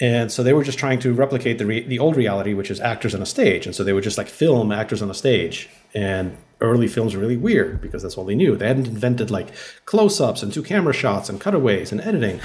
and 0.00 0.32
so 0.32 0.42
they 0.42 0.52
were 0.52 0.64
just 0.64 0.78
trying 0.78 0.98
to 1.00 1.12
replicate 1.12 1.58
the, 1.58 1.66
re- 1.66 1.86
the 1.86 1.98
old 1.98 2.16
reality, 2.16 2.52
which 2.52 2.70
is 2.70 2.80
actors 2.80 3.14
on 3.14 3.22
a 3.22 3.26
stage. 3.26 3.64
And 3.66 3.74
so 3.74 3.84
they 3.84 3.92
would 3.92 4.02
just 4.02 4.18
like 4.18 4.26
film 4.28 4.72
actors 4.72 5.02
on 5.02 5.10
a 5.10 5.14
stage. 5.14 5.68
And 5.94 6.36
early 6.64 6.88
films 6.88 7.16
really 7.16 7.36
weird 7.36 7.80
because 7.80 8.02
that's 8.02 8.16
all 8.16 8.24
they 8.24 8.34
knew. 8.34 8.56
They 8.56 8.68
hadn't 8.68 8.86
invented 8.86 9.30
like 9.30 9.48
close 9.84 10.20
ups 10.20 10.42
and 10.42 10.52
two 10.52 10.62
camera 10.62 10.92
shots 10.92 11.28
and 11.28 11.40
cutaways 11.40 11.92
and 11.92 12.00
editing. 12.00 12.40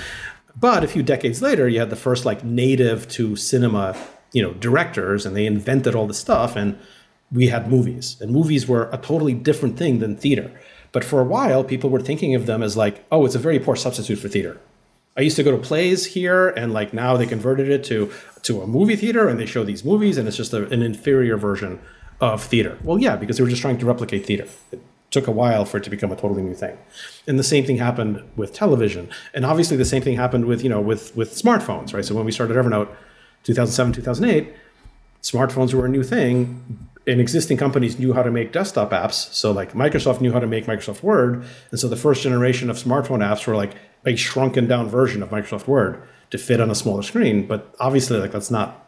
But 0.55 0.83
a 0.83 0.87
few 0.87 1.03
decades 1.03 1.41
later, 1.41 1.67
you 1.67 1.79
had 1.79 1.89
the 1.89 1.95
first 1.95 2.25
like 2.25 2.43
native 2.43 3.07
to 3.09 3.35
cinema, 3.35 3.95
you 4.33 4.41
know, 4.41 4.53
directors, 4.53 5.25
and 5.25 5.35
they 5.35 5.45
invented 5.45 5.95
all 5.95 6.07
the 6.07 6.13
stuff. 6.13 6.55
And 6.55 6.77
we 7.31 7.47
had 7.47 7.69
movies. 7.69 8.17
And 8.19 8.31
movies 8.31 8.67
were 8.67 8.89
a 8.91 8.97
totally 8.97 9.33
different 9.33 9.77
thing 9.77 9.99
than 9.99 10.17
theater. 10.17 10.51
But 10.91 11.03
for 11.03 11.21
a 11.21 11.25
while, 11.25 11.63
people 11.63 11.89
were 11.89 12.01
thinking 12.01 12.35
of 12.35 12.45
them 12.45 12.63
as 12.63 12.75
like, 12.75 13.05
oh, 13.11 13.25
it's 13.25 13.35
a 13.35 13.39
very 13.39 13.59
poor 13.59 13.75
substitute 13.75 14.17
for 14.17 14.27
theater. 14.27 14.59
I 15.15 15.21
used 15.21 15.35
to 15.35 15.43
go 15.43 15.51
to 15.51 15.57
plays 15.57 16.05
here, 16.05 16.49
and 16.49 16.73
like 16.73 16.93
now 16.93 17.17
they 17.17 17.25
converted 17.25 17.69
it 17.69 17.83
to 17.85 18.11
to 18.43 18.61
a 18.61 18.67
movie 18.67 18.95
theater, 18.95 19.27
and 19.27 19.39
they 19.39 19.45
show 19.45 19.63
these 19.63 19.83
movies, 19.83 20.17
and 20.17 20.27
it's 20.27 20.37
just 20.37 20.53
a, 20.53 20.67
an 20.69 20.81
inferior 20.81 21.35
version 21.35 21.79
of 22.21 22.43
theater. 22.43 22.77
Well, 22.83 22.99
yeah, 22.99 23.15
because 23.15 23.37
they 23.37 23.43
were 23.43 23.49
just 23.49 23.61
trying 23.61 23.77
to 23.77 23.85
replicate 23.85 24.25
theater. 24.25 24.47
It 24.71 24.81
took 25.11 25.27
a 25.27 25.31
while 25.31 25.65
for 25.65 25.77
it 25.77 25.83
to 25.83 25.89
become 25.89 26.11
a 26.11 26.15
totally 26.15 26.43
new 26.43 26.53
thing, 26.53 26.77
and 27.27 27.39
the 27.39 27.43
same 27.43 27.65
thing 27.65 27.77
happened 27.77 28.23
with 28.35 28.53
television, 28.53 29.09
and 29.33 29.45
obviously 29.45 29.77
the 29.77 29.85
same 29.85 30.01
thing 30.01 30.15
happened 30.15 30.45
with 30.45 30.63
you 30.63 30.69
know 30.69 30.81
with 30.81 31.15
with 31.15 31.33
smartphones, 31.33 31.93
right? 31.93 32.05
So 32.05 32.15
when 32.15 32.25
we 32.25 32.31
started 32.31 32.55
Evernote, 32.55 32.89
2007, 33.43 33.93
2008, 33.93 34.53
smartphones 35.21 35.73
were 35.73 35.85
a 35.85 35.89
new 35.89 36.03
thing, 36.03 36.89
and 37.07 37.19
existing 37.19 37.57
companies 37.57 37.97
knew 37.97 38.13
how 38.13 38.23
to 38.23 38.31
make 38.31 38.51
desktop 38.51 38.91
apps. 38.91 39.33
So 39.33 39.51
like 39.51 39.73
Microsoft 39.73 40.21
knew 40.21 40.31
how 40.31 40.39
to 40.39 40.47
make 40.47 40.65
Microsoft 40.65 41.01
Word, 41.01 41.45
and 41.71 41.79
so 41.79 41.87
the 41.87 41.95
first 41.95 42.21
generation 42.21 42.69
of 42.69 42.77
smartphone 42.77 43.19
apps 43.19 43.47
were 43.47 43.55
like 43.55 43.75
a 44.05 44.15
shrunken 44.15 44.67
down 44.67 44.87
version 44.89 45.23
of 45.23 45.29
Microsoft 45.29 45.67
Word 45.67 46.01
to 46.31 46.37
fit 46.37 46.61
on 46.61 46.69
a 46.69 46.75
smaller 46.75 47.01
screen. 47.01 47.47
But 47.47 47.73
obviously, 47.79 48.19
like 48.19 48.31
that's 48.31 48.51
not 48.51 48.85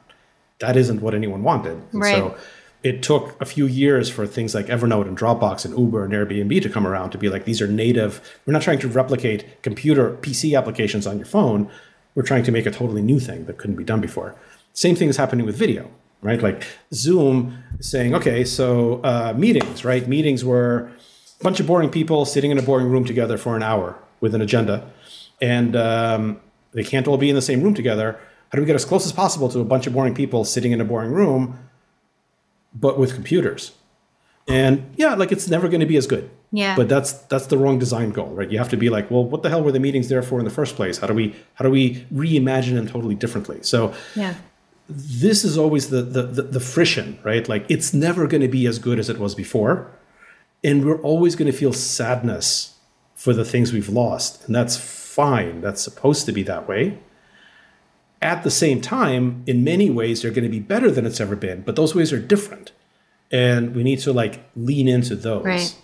that 0.59 0.77
isn't 0.77 1.01
what 1.01 1.15
anyone 1.15 1.43
wanted. 1.43 1.81
Right. 1.91 2.15
So 2.15 2.37
it 2.83 3.03
took 3.03 3.39
a 3.39 3.45
few 3.45 3.67
years 3.67 4.09
for 4.09 4.25
things 4.25 4.55
like 4.55 4.65
Evernote 4.67 5.07
and 5.07 5.17
Dropbox 5.17 5.65
and 5.65 5.77
Uber 5.77 6.03
and 6.03 6.13
Airbnb 6.13 6.61
to 6.63 6.69
come 6.69 6.87
around 6.87 7.11
to 7.11 7.17
be 7.17 7.29
like 7.29 7.45
these 7.45 7.61
are 7.61 7.67
native. 7.67 8.21
We're 8.45 8.53
not 8.53 8.63
trying 8.63 8.79
to 8.79 8.87
replicate 8.87 9.61
computer 9.61 10.17
PC 10.17 10.57
applications 10.57 11.05
on 11.05 11.17
your 11.17 11.27
phone. 11.27 11.69
We're 12.15 12.23
trying 12.23 12.43
to 12.43 12.51
make 12.51 12.65
a 12.65 12.71
totally 12.71 13.01
new 13.01 13.19
thing 13.19 13.45
that 13.45 13.57
couldn't 13.57 13.75
be 13.75 13.83
done 13.83 14.01
before. 14.01 14.35
Same 14.73 14.95
thing 14.95 15.09
is 15.09 15.17
happening 15.17 15.45
with 15.45 15.55
video, 15.55 15.91
right? 16.21 16.41
Like 16.41 16.65
Zoom 16.93 17.63
saying, 17.79 18.15
okay, 18.15 18.43
so 18.43 19.01
uh, 19.03 19.33
meetings, 19.37 19.85
right? 19.85 20.07
Meetings 20.07 20.43
were 20.43 20.91
a 21.39 21.43
bunch 21.43 21.59
of 21.59 21.67
boring 21.67 21.89
people 21.89 22.25
sitting 22.25 22.51
in 22.51 22.57
a 22.57 22.61
boring 22.63 22.87
room 22.89 23.05
together 23.05 23.37
for 23.37 23.55
an 23.55 23.63
hour 23.63 23.97
with 24.21 24.33
an 24.33 24.41
agenda, 24.41 24.91
and 25.39 25.75
um, 25.75 26.39
they 26.73 26.83
can't 26.83 27.07
all 27.07 27.17
be 27.17 27.29
in 27.29 27.35
the 27.35 27.41
same 27.41 27.61
room 27.61 27.73
together. 27.73 28.19
How 28.49 28.57
do 28.57 28.61
we 28.61 28.65
get 28.65 28.75
as 28.75 28.85
close 28.85 29.05
as 29.05 29.13
possible 29.13 29.49
to 29.49 29.59
a 29.59 29.65
bunch 29.65 29.87
of 29.87 29.93
boring 29.93 30.15
people 30.15 30.43
sitting 30.45 30.71
in 30.71 30.81
a 30.81 30.85
boring 30.85 31.11
room, 31.11 31.57
but 32.73 32.97
with 32.97 33.13
computers? 33.13 33.71
And 34.47 34.91
yeah, 34.95 35.13
like 35.15 35.31
it's 35.31 35.47
never 35.49 35.67
going 35.67 35.79
to 35.81 35.85
be 35.85 35.97
as 35.97 36.07
good. 36.07 36.29
Yeah. 36.51 36.75
But 36.75 36.89
that's 36.89 37.13
that's 37.13 37.47
the 37.47 37.57
wrong 37.57 37.79
design 37.79 38.09
goal, 38.09 38.27
right? 38.29 38.51
You 38.51 38.57
have 38.57 38.69
to 38.69 38.77
be 38.77 38.89
like, 38.89 39.09
well, 39.09 39.23
what 39.23 39.43
the 39.43 39.49
hell 39.49 39.63
were 39.63 39.71
the 39.71 39.79
meetings 39.79 40.09
there 40.09 40.21
for 40.23 40.39
in 40.39 40.45
the 40.45 40.51
first 40.51 40.75
place? 40.75 40.97
How 40.97 41.07
do 41.07 41.13
we 41.13 41.35
how 41.53 41.63
do 41.63 41.71
we 41.71 42.05
reimagine 42.13 42.73
them 42.73 42.87
totally 42.87 43.15
differently? 43.15 43.59
So 43.61 43.93
Yeah. 44.15 44.33
this 44.89 45.45
is 45.45 45.57
always 45.57 45.89
the 45.89 46.01
the 46.01 46.23
the, 46.23 46.41
the 46.43 46.59
friction, 46.59 47.19
right? 47.23 47.47
Like 47.47 47.65
it's 47.69 47.93
never 47.93 48.27
going 48.27 48.41
to 48.41 48.49
be 48.49 48.65
as 48.67 48.79
good 48.79 48.99
as 48.99 49.09
it 49.09 49.17
was 49.19 49.35
before, 49.35 49.89
and 50.63 50.83
we're 50.85 51.01
always 51.01 51.35
going 51.35 51.49
to 51.49 51.57
feel 51.57 51.71
sadness 51.71 52.75
for 53.15 53.33
the 53.33 53.45
things 53.45 53.71
we've 53.71 53.89
lost, 53.89 54.45
and 54.47 54.55
that's 54.55 54.75
fine. 54.75 55.61
That's 55.61 55.81
supposed 55.81 56.25
to 56.25 56.31
be 56.33 56.43
that 56.43 56.67
way. 56.67 56.97
At 58.21 58.43
the 58.43 58.51
same 58.51 58.81
time, 58.81 59.43
in 59.47 59.63
many 59.63 59.89
ways, 59.89 60.21
they're 60.21 60.31
going 60.31 60.43
to 60.43 60.49
be 60.49 60.59
better 60.59 60.91
than 60.91 61.05
it's 61.05 61.19
ever 61.19 61.35
been, 61.35 61.61
but 61.61 61.75
those 61.75 61.95
ways 61.95 62.13
are 62.13 62.19
different, 62.19 62.71
and 63.31 63.75
we 63.75 63.83
need 63.83 63.99
to 63.99 64.13
like 64.13 64.43
lean 64.55 64.87
into 64.87 65.15
those. 65.15 65.45
Right. 65.45 65.75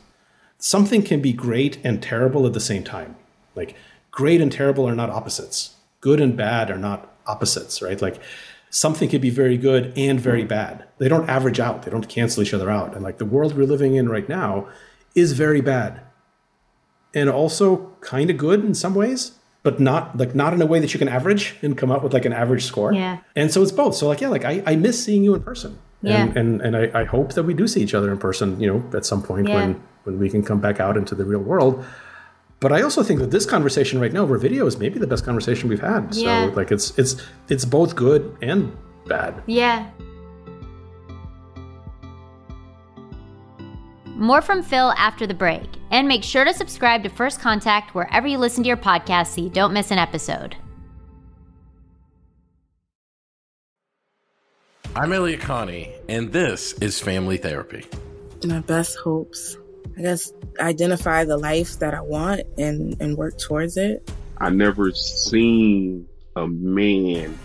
Something 0.59 1.01
can 1.01 1.21
be 1.21 1.33
great 1.33 1.79
and 1.83 2.01
terrible 2.01 2.45
at 2.45 2.53
the 2.53 2.59
same 2.59 2.83
time. 2.83 3.15
Like 3.55 3.75
great 4.11 4.41
and 4.41 4.51
terrible 4.51 4.87
are 4.87 4.95
not 4.95 5.09
opposites. 5.09 5.75
Good 6.01 6.19
and 6.19 6.37
bad 6.37 6.69
are 6.69 6.77
not 6.77 7.11
opposites, 7.25 7.81
right? 7.81 8.01
Like 8.01 8.21
something 8.69 9.09
could 9.09 9.21
be 9.21 9.29
very 9.29 9.57
good 9.57 9.93
and 9.97 10.19
very 10.19 10.43
bad. 10.43 10.85
They 10.97 11.07
don't 11.07 11.29
average 11.29 11.59
out. 11.59 11.83
They 11.83 11.91
don't 11.91 12.09
cancel 12.09 12.43
each 12.43 12.53
other 12.53 12.69
out. 12.69 12.93
And 12.93 13.03
like 13.03 13.17
the 13.17 13.25
world 13.25 13.55
we're 13.55 13.65
living 13.65 13.95
in 13.95 14.09
right 14.09 14.27
now 14.27 14.67
is 15.15 15.33
very 15.33 15.61
bad. 15.61 16.01
And 17.13 17.29
also 17.29 17.93
kind 18.01 18.29
of 18.29 18.37
good 18.37 18.63
in 18.63 18.73
some 18.73 18.93
ways, 18.93 19.33
but 19.67 19.79
not 19.81 20.17
like 20.21 20.33
not 20.41 20.51
in 20.55 20.61
a 20.61 20.65
way 20.71 20.79
that 20.83 20.91
you 20.93 20.99
can 21.03 21.09
average 21.19 21.43
and 21.61 21.77
come 21.81 21.91
up 21.95 22.01
with 22.03 22.13
like 22.17 22.23
an 22.31 22.31
average 22.43 22.63
score. 22.71 22.93
Yeah. 22.93 23.17
And 23.35 23.51
so 23.53 23.57
it's 23.63 23.75
both. 23.81 23.95
So 23.95 24.07
like 24.07 24.21
yeah, 24.21 24.29
like 24.35 24.45
I, 24.53 24.63
I 24.71 24.73
miss 24.77 24.97
seeing 25.05 25.23
you 25.25 25.35
in 25.35 25.41
person. 25.51 25.71
And 26.03 26.09
Yeah. 26.33 26.39
and, 26.39 26.61
and 26.65 26.73
I, 26.81 27.01
I 27.01 27.03
hope 27.15 27.33
that 27.33 27.43
we 27.49 27.53
do 27.61 27.65
see 27.67 27.81
each 27.85 27.93
other 27.97 28.09
in 28.15 28.17
person, 28.17 28.47
you 28.61 28.67
know, 28.71 28.79
at 28.97 29.05
some 29.05 29.21
point 29.29 29.45
Yeah. 29.49 29.55
when 29.59 29.69
when 30.05 30.15
we 30.23 30.29
can 30.29 30.41
come 30.49 30.59
back 30.67 30.79
out 30.85 30.95
into 30.95 31.15
the 31.15 31.25
real 31.31 31.41
world. 31.51 31.83
But 32.63 32.71
I 32.71 32.81
also 32.81 33.03
think 33.03 33.19
that 33.19 33.31
this 33.37 33.45
conversation 33.45 33.99
right 34.03 34.13
now 34.13 34.23
over 34.23 34.37
video 34.37 34.65
is 34.71 34.77
maybe 34.83 34.97
the 34.99 35.05
best 35.13 35.23
conversation 35.25 35.67
we've 35.69 35.87
had. 35.93 36.01
Yeah. 36.15 36.47
So 36.47 36.53
like 36.59 36.71
it's 36.75 36.87
it's 37.01 37.13
it's 37.53 37.65
both 37.65 37.91
good 38.05 38.21
and 38.41 38.71
bad. 39.13 39.33
Yeah. 39.47 39.79
More 44.17 44.41
from 44.41 44.63
Phil 44.63 44.93
after 44.97 45.27
the 45.27 45.35
break. 45.35 45.69
And 45.91 46.07
make 46.07 46.23
sure 46.23 46.43
to 46.43 46.51
subscribe 46.51 47.03
to 47.03 47.09
First 47.09 47.39
Contact 47.39 47.93
wherever 47.93 48.25
you 48.27 48.39
listen 48.39 48.63
to 48.63 48.67
your 48.67 48.75
podcast 48.75 49.27
so 49.27 49.41
you 49.41 49.49
don't 49.49 49.73
miss 49.73 49.91
an 49.91 49.99
episode. 49.99 50.55
I'm 54.95 55.13
Elliott 55.13 55.41
Connie, 55.41 55.93
and 56.09 56.33
this 56.33 56.73
is 56.73 56.99
Family 56.99 57.37
Therapy. 57.37 57.85
My 58.43 58.59
best 58.61 58.97
hopes. 58.97 59.55
I 59.95 60.01
guess 60.01 60.33
identify 60.59 61.23
the 61.23 61.37
life 61.37 61.77
that 61.77 61.93
I 61.93 62.01
want 62.01 62.41
and, 62.57 62.99
and 62.99 63.15
work 63.15 63.37
towards 63.37 63.77
it. 63.77 64.11
I 64.39 64.49
never 64.49 64.91
seen 64.93 66.07
a 66.35 66.47
man 66.47 67.37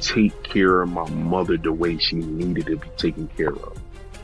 take 0.00 0.42
care 0.42 0.82
of 0.82 0.88
my 0.88 1.08
mother 1.10 1.56
the 1.56 1.72
way 1.72 1.98
she 1.98 2.16
needed 2.16 2.66
to 2.66 2.76
be 2.76 2.88
taken 2.96 3.28
care 3.36 3.54
of. 3.54 3.80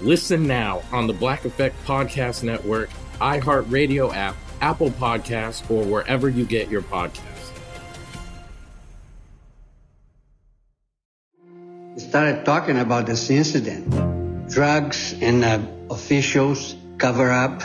Listen 0.00 0.46
now 0.46 0.82
on 0.92 1.06
the 1.06 1.12
Black 1.12 1.44
Effect 1.44 1.74
Podcast 1.84 2.42
Network, 2.42 2.90
iHeartRadio 3.20 4.14
app, 4.14 4.36
Apple 4.60 4.90
Podcasts, 4.90 5.68
or 5.70 5.84
wherever 5.84 6.28
you 6.28 6.44
get 6.44 6.68
your 6.68 6.82
podcasts. 6.82 7.38
started 11.98 12.44
talking 12.44 12.78
about 12.78 13.06
this 13.06 13.28
incident. 13.28 13.84
Drugs 14.48 15.14
and 15.20 15.44
uh, 15.44 15.60
officials 15.90 16.76
cover 16.96 17.30
up. 17.30 17.62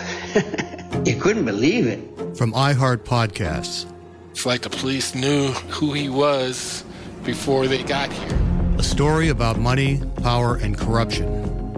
you 1.05 1.15
couldn't 1.15 1.45
believe 1.45 1.88
it. 1.88 1.99
From 2.38 2.51
iHeart 2.53 2.99
Podcasts. 2.99 3.89
It's 4.31 4.45
like 4.45 4.61
the 4.61 4.69
police 4.69 5.15
knew 5.15 5.51
who 5.69 5.93
he 5.93 6.09
was 6.09 6.84
before 7.23 7.67
they 7.67 7.84
got 7.84 8.11
here. 8.11 8.39
A 8.77 8.84
story 8.84 9.29
about 9.29 9.59
money, 9.59 10.01
power, 10.21 10.55
and 10.55 10.77
corruption. 10.77 11.53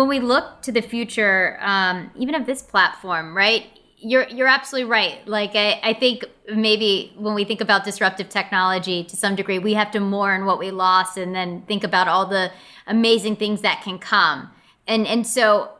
When 0.00 0.08
we 0.08 0.18
look 0.18 0.62
to 0.62 0.72
the 0.72 0.80
future, 0.80 1.58
um, 1.60 2.10
even 2.16 2.34
of 2.34 2.46
this 2.46 2.62
platform, 2.62 3.36
right? 3.36 3.66
You're 3.98 4.26
you're 4.28 4.48
absolutely 4.48 4.90
right. 4.90 5.28
Like 5.28 5.54
I, 5.54 5.78
I 5.82 5.92
think 5.92 6.24
maybe 6.54 7.12
when 7.18 7.34
we 7.34 7.44
think 7.44 7.60
about 7.60 7.84
disruptive 7.84 8.30
technology 8.30 9.04
to 9.04 9.14
some 9.14 9.36
degree, 9.36 9.58
we 9.58 9.74
have 9.74 9.90
to 9.90 10.00
mourn 10.00 10.46
what 10.46 10.58
we 10.58 10.70
lost 10.70 11.18
and 11.18 11.34
then 11.34 11.62
think 11.68 11.84
about 11.84 12.08
all 12.08 12.24
the 12.24 12.50
amazing 12.86 13.36
things 13.36 13.60
that 13.60 13.82
can 13.82 13.98
come. 13.98 14.50
And 14.86 15.06
and 15.06 15.26
so 15.26 15.72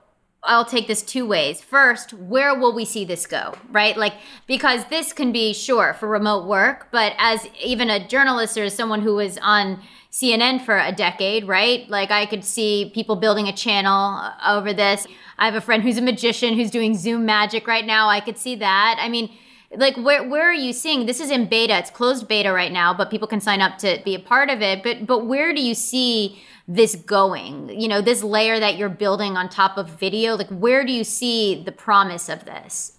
I'll 0.43 0.67
take 0.67 0.87
this 0.87 1.03
two 1.03 1.27
ways. 1.27 1.63
First, 1.63 2.13
where 2.13 2.55
will 2.55 2.75
we 2.75 2.85
see 2.85 3.07
this 3.07 3.27
go? 3.27 3.55
Right? 3.71 3.97
Like, 3.97 4.15
because 4.47 4.85
this 4.91 5.15
can 5.15 5.33
be 5.33 5.55
sure 5.55 5.95
for 5.95 6.09
remote 6.09 6.47
work, 6.47 6.89
but 6.93 7.15
as 7.17 7.47
even 7.65 7.89
a 7.89 8.07
journalist 8.07 8.59
or 8.59 8.65
as 8.65 8.75
someone 8.75 9.01
who 9.01 9.15
was 9.15 9.39
on 9.39 9.83
CNN 10.11 10.65
for 10.65 10.77
a 10.77 10.93
decade, 10.93 11.47
right? 11.47 11.89
Like 11.89 12.11
I 12.11 12.27
could 12.27 12.45
see 12.45 12.91
people 12.95 13.17
building 13.17 13.47
a 13.47 13.53
channel 13.53 14.21
over 14.47 14.73
this. 14.73 15.07
I 15.39 15.45
have 15.45 15.55
a 15.55 15.61
friend 15.61 15.83
who's 15.83 15.99
a 15.99 16.03
magician 16.03 16.55
who's 16.55 16.71
doing 16.71 16.97
Zoom 16.97 17.25
magic 17.25 17.67
right 17.67 17.87
now. 17.87 18.09
I 18.09 18.21
could 18.21 18.37
see 18.37 18.57
that. 18.57 18.99
I 19.01 19.09
mean, 19.09 19.31
like 19.77 19.97
where 19.97 20.29
where 20.29 20.49
are 20.49 20.55
you 20.55 20.73
seeing 20.73 21.07
this 21.07 21.21
is 21.21 21.31
in 21.31 21.47
beta 21.47 21.79
it's 21.79 21.91
closed 21.91 22.27
beta 22.27 22.53
right 22.53 22.73
now 22.73 22.93
but 22.93 23.09
people 23.11 23.29
can 23.29 23.41
sign 23.41 23.61
up 23.61 23.79
to 23.79 24.01
be 24.05 24.15
a 24.15 24.19
part 24.19 24.51
of 24.51 24.61
it 24.61 24.83
but 24.83 25.07
but 25.07 25.27
where 25.27 25.55
do 25.55 25.63
you 25.63 25.75
see 25.75 26.43
this 26.67 26.97
going 26.97 27.69
you 27.81 27.87
know 27.87 28.01
this 28.01 28.23
layer 28.23 28.59
that 28.59 28.77
you're 28.77 28.89
building 28.89 29.37
on 29.37 29.49
top 29.49 29.79
of 29.79 29.89
video 29.89 30.35
like 30.35 30.49
where 30.49 30.85
do 30.85 30.93
you 30.93 31.05
see 31.05 31.63
the 31.63 31.71
promise 31.71 32.29
of 32.29 32.45
this 32.47 32.99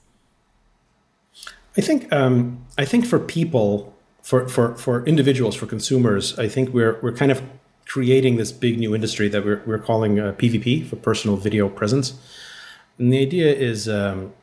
i 1.77 1.81
think 1.81 2.11
um, 2.13 2.65
i 2.77 2.85
think 2.85 3.05
for 3.05 3.19
people 3.19 3.90
for, 4.21 4.47
for, 4.47 4.75
for 4.75 5.05
individuals, 5.05 5.55
for 5.55 5.65
consumers, 5.65 6.37
I 6.37 6.47
think 6.47 6.73
we're, 6.73 6.99
we're 7.01 7.13
kind 7.13 7.31
of 7.31 7.41
creating 7.85 8.37
this 8.37 8.51
big 8.51 8.79
new 8.79 8.95
industry 8.95 9.27
that 9.29 9.43
we're, 9.43 9.61
we're 9.65 9.79
calling 9.79 10.19
uh, 10.19 10.33
PVP 10.33 10.85
for 10.87 10.95
personal 10.95 11.35
video 11.35 11.67
presence. 11.67 12.13
And 12.97 13.11
the 13.11 13.19
idea 13.19 13.53
is 13.53 13.89
um, 13.89 14.33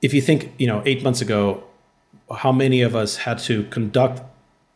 if 0.00 0.14
you 0.14 0.22
think, 0.22 0.52
you 0.58 0.66
know, 0.66 0.82
eight 0.86 1.02
months 1.02 1.20
ago, 1.20 1.64
how 2.34 2.52
many 2.52 2.82
of 2.82 2.96
us 2.96 3.16
had 3.16 3.38
to 3.40 3.64
conduct 3.64 4.22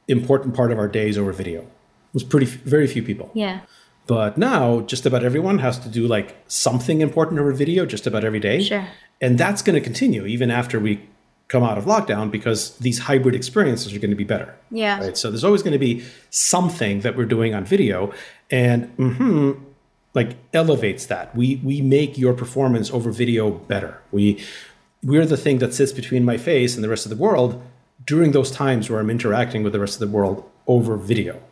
important 0.08 0.54
part 0.54 0.72
of 0.72 0.78
our 0.78 0.88
days 0.88 1.16
over 1.16 1.32
video? 1.32 1.60
It 1.60 2.14
was 2.14 2.24
pretty, 2.24 2.46
very 2.46 2.86
few 2.86 3.02
people. 3.02 3.30
Yeah. 3.34 3.60
But 4.06 4.36
now 4.36 4.80
just 4.80 5.06
about 5.06 5.24
everyone 5.24 5.60
has 5.60 5.78
to 5.78 5.88
do 5.88 6.08
like 6.08 6.36
something 6.48 7.00
important 7.00 7.38
over 7.40 7.52
video 7.52 7.86
just 7.86 8.06
about 8.06 8.24
every 8.24 8.40
day. 8.40 8.62
Sure. 8.62 8.86
And 9.20 9.38
that's 9.38 9.62
going 9.62 9.74
to 9.74 9.80
continue 9.80 10.26
even 10.26 10.50
after 10.50 10.80
we 10.80 11.08
come 11.50 11.64
out 11.64 11.76
of 11.76 11.84
lockdown 11.84 12.30
because 12.30 12.76
these 12.78 13.00
hybrid 13.00 13.34
experiences 13.34 13.92
are 13.92 13.98
going 13.98 14.10
to 14.10 14.16
be 14.16 14.24
better. 14.24 14.54
Yeah. 14.70 15.00
Right. 15.00 15.16
So 15.16 15.30
there's 15.30 15.44
always 15.44 15.62
going 15.62 15.72
to 15.72 15.80
be 15.80 16.04
something 16.30 17.00
that 17.00 17.16
we're 17.16 17.26
doing 17.26 17.54
on 17.54 17.64
video, 17.64 18.14
and 18.50 18.96
mm-hmm, 18.96 19.62
like 20.14 20.36
elevates 20.54 21.06
that. 21.06 21.34
We 21.36 21.56
we 21.56 21.82
make 21.82 22.16
your 22.16 22.34
performance 22.34 22.90
over 22.90 23.10
video 23.10 23.50
better. 23.50 24.00
We 24.12 24.42
we're 25.02 25.26
the 25.26 25.36
thing 25.36 25.58
that 25.58 25.74
sits 25.74 25.92
between 25.92 26.24
my 26.24 26.36
face 26.36 26.76
and 26.76 26.84
the 26.84 26.88
rest 26.88 27.04
of 27.04 27.10
the 27.10 27.16
world 27.16 27.60
during 28.06 28.30
those 28.32 28.50
times 28.50 28.88
where 28.88 29.00
I'm 29.00 29.10
interacting 29.10 29.62
with 29.62 29.72
the 29.72 29.80
rest 29.80 30.00
of 30.00 30.08
the 30.08 30.16
world 30.16 30.48
over 30.66 30.96
video. 30.96 31.42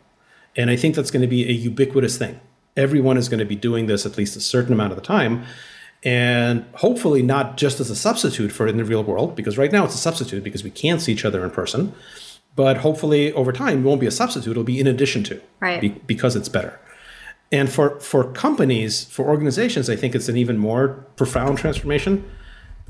And 0.56 0.70
I 0.70 0.76
think 0.76 0.94
that's 0.94 1.10
going 1.10 1.22
to 1.22 1.28
be 1.28 1.48
a 1.48 1.52
ubiquitous 1.52 2.18
thing. 2.18 2.40
Everyone 2.76 3.16
is 3.16 3.28
going 3.28 3.40
to 3.40 3.46
be 3.46 3.56
doing 3.56 3.86
this 3.86 4.06
at 4.06 4.16
least 4.16 4.36
a 4.36 4.40
certain 4.40 4.72
amount 4.72 4.92
of 4.92 4.96
the 4.96 5.04
time. 5.04 5.44
And 6.04 6.64
hopefully 6.74 7.22
not 7.22 7.56
just 7.56 7.80
as 7.80 7.90
a 7.90 7.96
substitute 7.96 8.52
for 8.52 8.66
it 8.66 8.70
in 8.70 8.76
the 8.76 8.84
real 8.84 9.02
world, 9.02 9.34
because 9.34 9.58
right 9.58 9.72
now 9.72 9.84
it's 9.84 9.94
a 9.94 9.98
substitute 9.98 10.44
because 10.44 10.62
we 10.64 10.70
can't 10.70 11.00
see 11.02 11.12
each 11.12 11.24
other 11.24 11.44
in 11.44 11.50
person. 11.50 11.92
But 12.56 12.78
hopefully 12.78 13.32
over 13.34 13.52
time, 13.52 13.78
it 13.80 13.82
won't 13.82 14.00
be 14.00 14.06
a 14.06 14.10
substitute, 14.10 14.50
it'll 14.52 14.64
be 14.64 14.80
in 14.80 14.86
addition 14.86 15.22
to, 15.24 15.40
Right. 15.60 15.80
be- 15.80 15.88
because 16.06 16.34
it's 16.36 16.48
better. 16.48 16.78
And 17.50 17.70
for, 17.70 17.98
for 18.00 18.24
companies, 18.32 19.04
for 19.04 19.26
organizations, 19.26 19.88
I 19.88 19.96
think 19.96 20.14
it's 20.14 20.28
an 20.28 20.36
even 20.36 20.58
more 20.58 21.06
profound 21.16 21.58
transformation. 21.58 22.24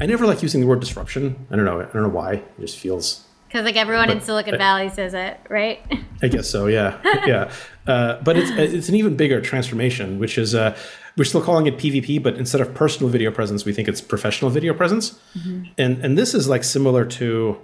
I 0.01 0.07
never 0.07 0.27
like 0.27 0.43
using 0.43 0.61
the 0.61 0.67
word 0.67 0.81
disruption. 0.81 1.47
I 1.51 1.57
don't 1.57 1.65
know. 1.65 1.81
I 1.81 1.85
don't 1.85 2.03
know 2.03 2.09
why. 2.09 2.35
It 2.35 2.61
just 2.61 2.79
feels 2.79 3.25
Because 3.49 3.65
like 3.65 3.77
everyone 3.77 4.11
in 4.11 4.21
Silicon 4.21 4.53
but- 4.53 4.59
Valley 4.59 4.89
says 4.91 5.13
it, 5.15 5.39
right? 5.49 5.81
I 6.23 6.29
guess 6.29 6.49
so. 6.49 6.67
Yeah, 6.67 6.99
yeah. 7.27 7.51
Uh, 7.89 8.21
but 8.23 8.37
it's 8.37 8.51
it's 8.51 8.91
an 8.91 8.95
even 8.97 9.17
bigger 9.17 9.41
transformation, 9.41 10.19
which 10.19 10.37
is 10.37 10.55
uh, 10.55 10.77
we're 11.19 11.25
still 11.25 11.43
calling 11.43 11.67
it 11.67 11.77
PVP, 11.77 12.23
but 12.23 12.37
instead 12.37 12.61
of 12.61 12.73
personal 12.75 13.11
video 13.11 13.33
presence, 13.33 13.65
we 13.65 13.73
think 13.73 13.89
it's 13.89 14.01
professional 14.01 14.51
video 14.53 14.73
presence. 14.73 15.19
Mm-hmm. 15.37 15.65
And 15.77 16.05
and 16.05 16.17
this 16.17 16.33
is 16.33 16.49
like 16.49 16.63
similar 16.63 17.05
to, 17.05 17.59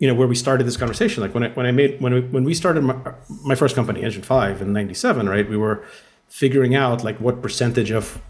you 0.00 0.08
know, 0.08 0.14
where 0.14 0.26
we 0.26 0.34
started 0.34 0.66
this 0.66 0.76
conversation. 0.76 1.22
Like 1.22 1.32
when 1.32 1.44
I 1.44 1.50
when 1.50 1.66
I 1.66 1.70
made 1.70 2.00
when 2.00 2.12
we, 2.12 2.20
when 2.20 2.44
we 2.44 2.52
started 2.52 2.82
my, 2.82 2.96
my 3.44 3.54
first 3.54 3.76
company, 3.76 4.02
Engine 4.02 4.22
Five, 4.22 4.60
in 4.60 4.72
'97, 4.72 5.28
right? 5.28 5.48
We 5.48 5.56
were 5.56 5.84
figuring 6.28 6.74
out 6.74 7.04
like 7.04 7.18
what 7.18 7.40
percentage 7.40 7.92
of 7.92 8.20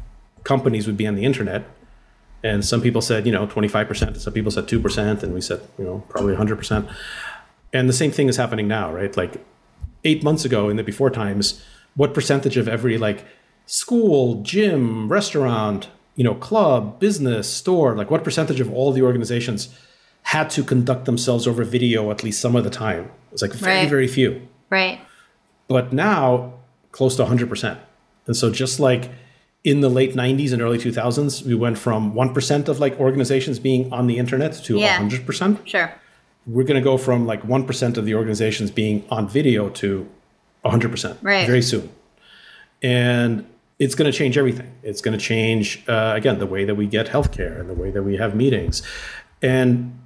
companies 0.44 0.86
would 0.86 0.96
be 0.96 1.06
on 1.06 1.14
the 1.14 1.24
internet. 1.24 1.64
And 2.42 2.64
some 2.64 2.80
people 2.80 3.02
said, 3.02 3.26
you 3.26 3.32
know, 3.32 3.46
25%, 3.46 4.06
and 4.06 4.16
some 4.16 4.32
people 4.32 4.50
said 4.50 4.66
2%, 4.66 5.22
and 5.22 5.34
we 5.34 5.42
said, 5.42 5.60
you 5.78 5.84
know, 5.84 6.02
probably 6.08 6.34
100%. 6.34 6.90
And 7.74 7.86
the 7.86 7.92
same 7.92 8.10
thing 8.10 8.30
is 8.30 8.38
happening 8.38 8.66
now, 8.66 8.90
right? 8.90 9.14
Like 9.14 9.44
eight 10.04 10.24
months 10.24 10.46
ago 10.46 10.70
in 10.70 10.76
the 10.76 10.82
before 10.82 11.10
times, 11.10 11.62
what 11.96 12.14
percentage 12.14 12.56
of 12.56 12.66
every 12.66 12.96
like 12.96 13.26
school, 13.74 14.42
gym, 14.42 15.08
restaurant, 15.08 15.88
you 16.16 16.24
know, 16.24 16.34
club, 16.34 16.98
business, 16.98 17.48
store, 17.48 17.94
like 17.96 18.10
what 18.10 18.24
percentage 18.24 18.58
of 18.60 18.72
all 18.72 18.90
the 18.92 19.00
organizations 19.00 19.68
had 20.22 20.50
to 20.50 20.64
conduct 20.64 21.04
themselves 21.04 21.46
over 21.46 21.62
video 21.62 22.10
at 22.10 22.24
least 22.24 22.40
some 22.40 22.56
of 22.56 22.64
the 22.64 22.70
time? 22.70 23.08
It's 23.32 23.42
like 23.42 23.52
very, 23.52 23.78
Right. 23.82 23.88
very 23.88 24.08
few. 24.08 24.42
right. 24.70 24.98
But 25.68 25.92
now 25.92 26.54
close 26.90 27.14
to 27.16 27.22
100%. 27.22 27.78
And 28.26 28.36
so 28.36 28.50
just 28.50 28.80
like 28.80 29.08
in 29.62 29.80
the 29.82 29.88
late 29.88 30.14
90s 30.16 30.52
and 30.52 30.60
early 30.60 30.78
2000s, 30.78 31.44
we 31.44 31.54
went 31.54 31.78
from 31.78 32.12
1% 32.12 32.68
of 32.68 32.80
like 32.80 32.98
organizations 32.98 33.60
being 33.60 33.92
on 33.92 34.08
the 34.08 34.18
internet 34.18 34.52
to 34.64 34.78
Yeah. 34.78 34.98
100% 34.98 35.58
Sure. 35.64 35.92
we're 36.44 36.64
going 36.64 36.80
to 36.82 36.84
go 36.92 36.96
from 36.98 37.24
like 37.24 37.42
1% 37.46 37.96
of 37.96 38.04
the 38.04 38.14
organizations 38.16 38.72
being 38.72 39.04
on 39.10 39.28
video 39.28 39.68
to 39.68 40.08
100% 40.64 41.18
Right. 41.22 41.46
very 41.46 41.62
soon. 41.62 41.88
And 42.82 43.44
it's 43.80 43.94
going 43.94 44.10
to 44.12 44.16
change 44.16 44.36
everything. 44.36 44.70
It's 44.82 45.00
going 45.00 45.18
to 45.18 45.24
change, 45.24 45.82
uh, 45.88 46.12
again, 46.14 46.38
the 46.38 46.46
way 46.46 46.66
that 46.66 46.74
we 46.74 46.86
get 46.86 47.06
healthcare 47.08 47.58
and 47.58 47.68
the 47.68 47.74
way 47.74 47.90
that 47.90 48.02
we 48.02 48.18
have 48.18 48.36
meetings. 48.36 48.82
And 49.40 49.98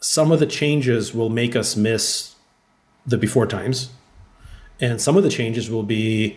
some 0.00 0.30
of 0.30 0.38
the 0.38 0.46
changes 0.46 1.14
will 1.14 1.30
make 1.30 1.56
us 1.56 1.76
miss 1.76 2.34
the 3.06 3.16
before 3.16 3.46
times. 3.46 3.88
And 4.80 5.00
some 5.00 5.16
of 5.16 5.22
the 5.22 5.30
changes 5.30 5.70
will 5.70 5.82
be 5.82 6.36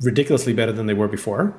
ridiculously 0.00 0.52
better 0.52 0.72
than 0.72 0.86
they 0.86 0.94
were 0.94 1.06
before. 1.06 1.54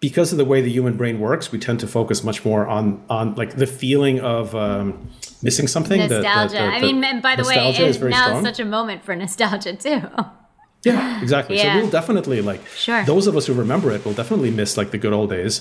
Because 0.00 0.32
of 0.32 0.36
the 0.38 0.44
way 0.44 0.60
the 0.60 0.70
human 0.70 0.96
brain 0.96 1.20
works, 1.20 1.52
we 1.52 1.58
tend 1.60 1.78
to 1.80 1.86
focus 1.86 2.24
much 2.24 2.44
more 2.44 2.66
on 2.66 3.02
on 3.08 3.34
like 3.36 3.56
the 3.56 3.66
feeling 3.66 4.20
of 4.20 4.54
um, 4.54 5.08
missing 5.42 5.66
something. 5.68 6.00
the- 6.00 6.08
the- 6.08 6.22
nostalgia. 6.22 6.54
the- 6.56 6.62
I 6.62 6.80
mean, 6.82 7.02
and 7.02 7.22
by 7.22 7.34
the 7.36 7.44
way, 7.44 7.54
nostalgia 7.54 8.06
it, 8.06 8.10
now 8.10 8.24
strong. 8.24 8.38
is 8.38 8.44
such 8.44 8.60
a 8.60 8.64
moment 8.64 9.04
for 9.04 9.16
nostalgia 9.16 9.74
too. 9.74 10.02
Yeah, 10.86 11.20
exactly. 11.22 11.56
Yeah. 11.56 11.74
So 11.74 11.80
we'll 11.80 11.90
definitely 12.00 12.40
like 12.50 12.62
Sure. 12.86 13.02
those 13.04 13.26
of 13.26 13.34
us 13.36 13.46
who 13.46 13.54
remember 13.54 13.88
it 13.96 14.04
will 14.04 14.14
definitely 14.22 14.50
miss 14.60 14.76
like 14.80 14.90
the 14.94 14.98
good 15.04 15.12
old 15.12 15.30
days, 15.30 15.54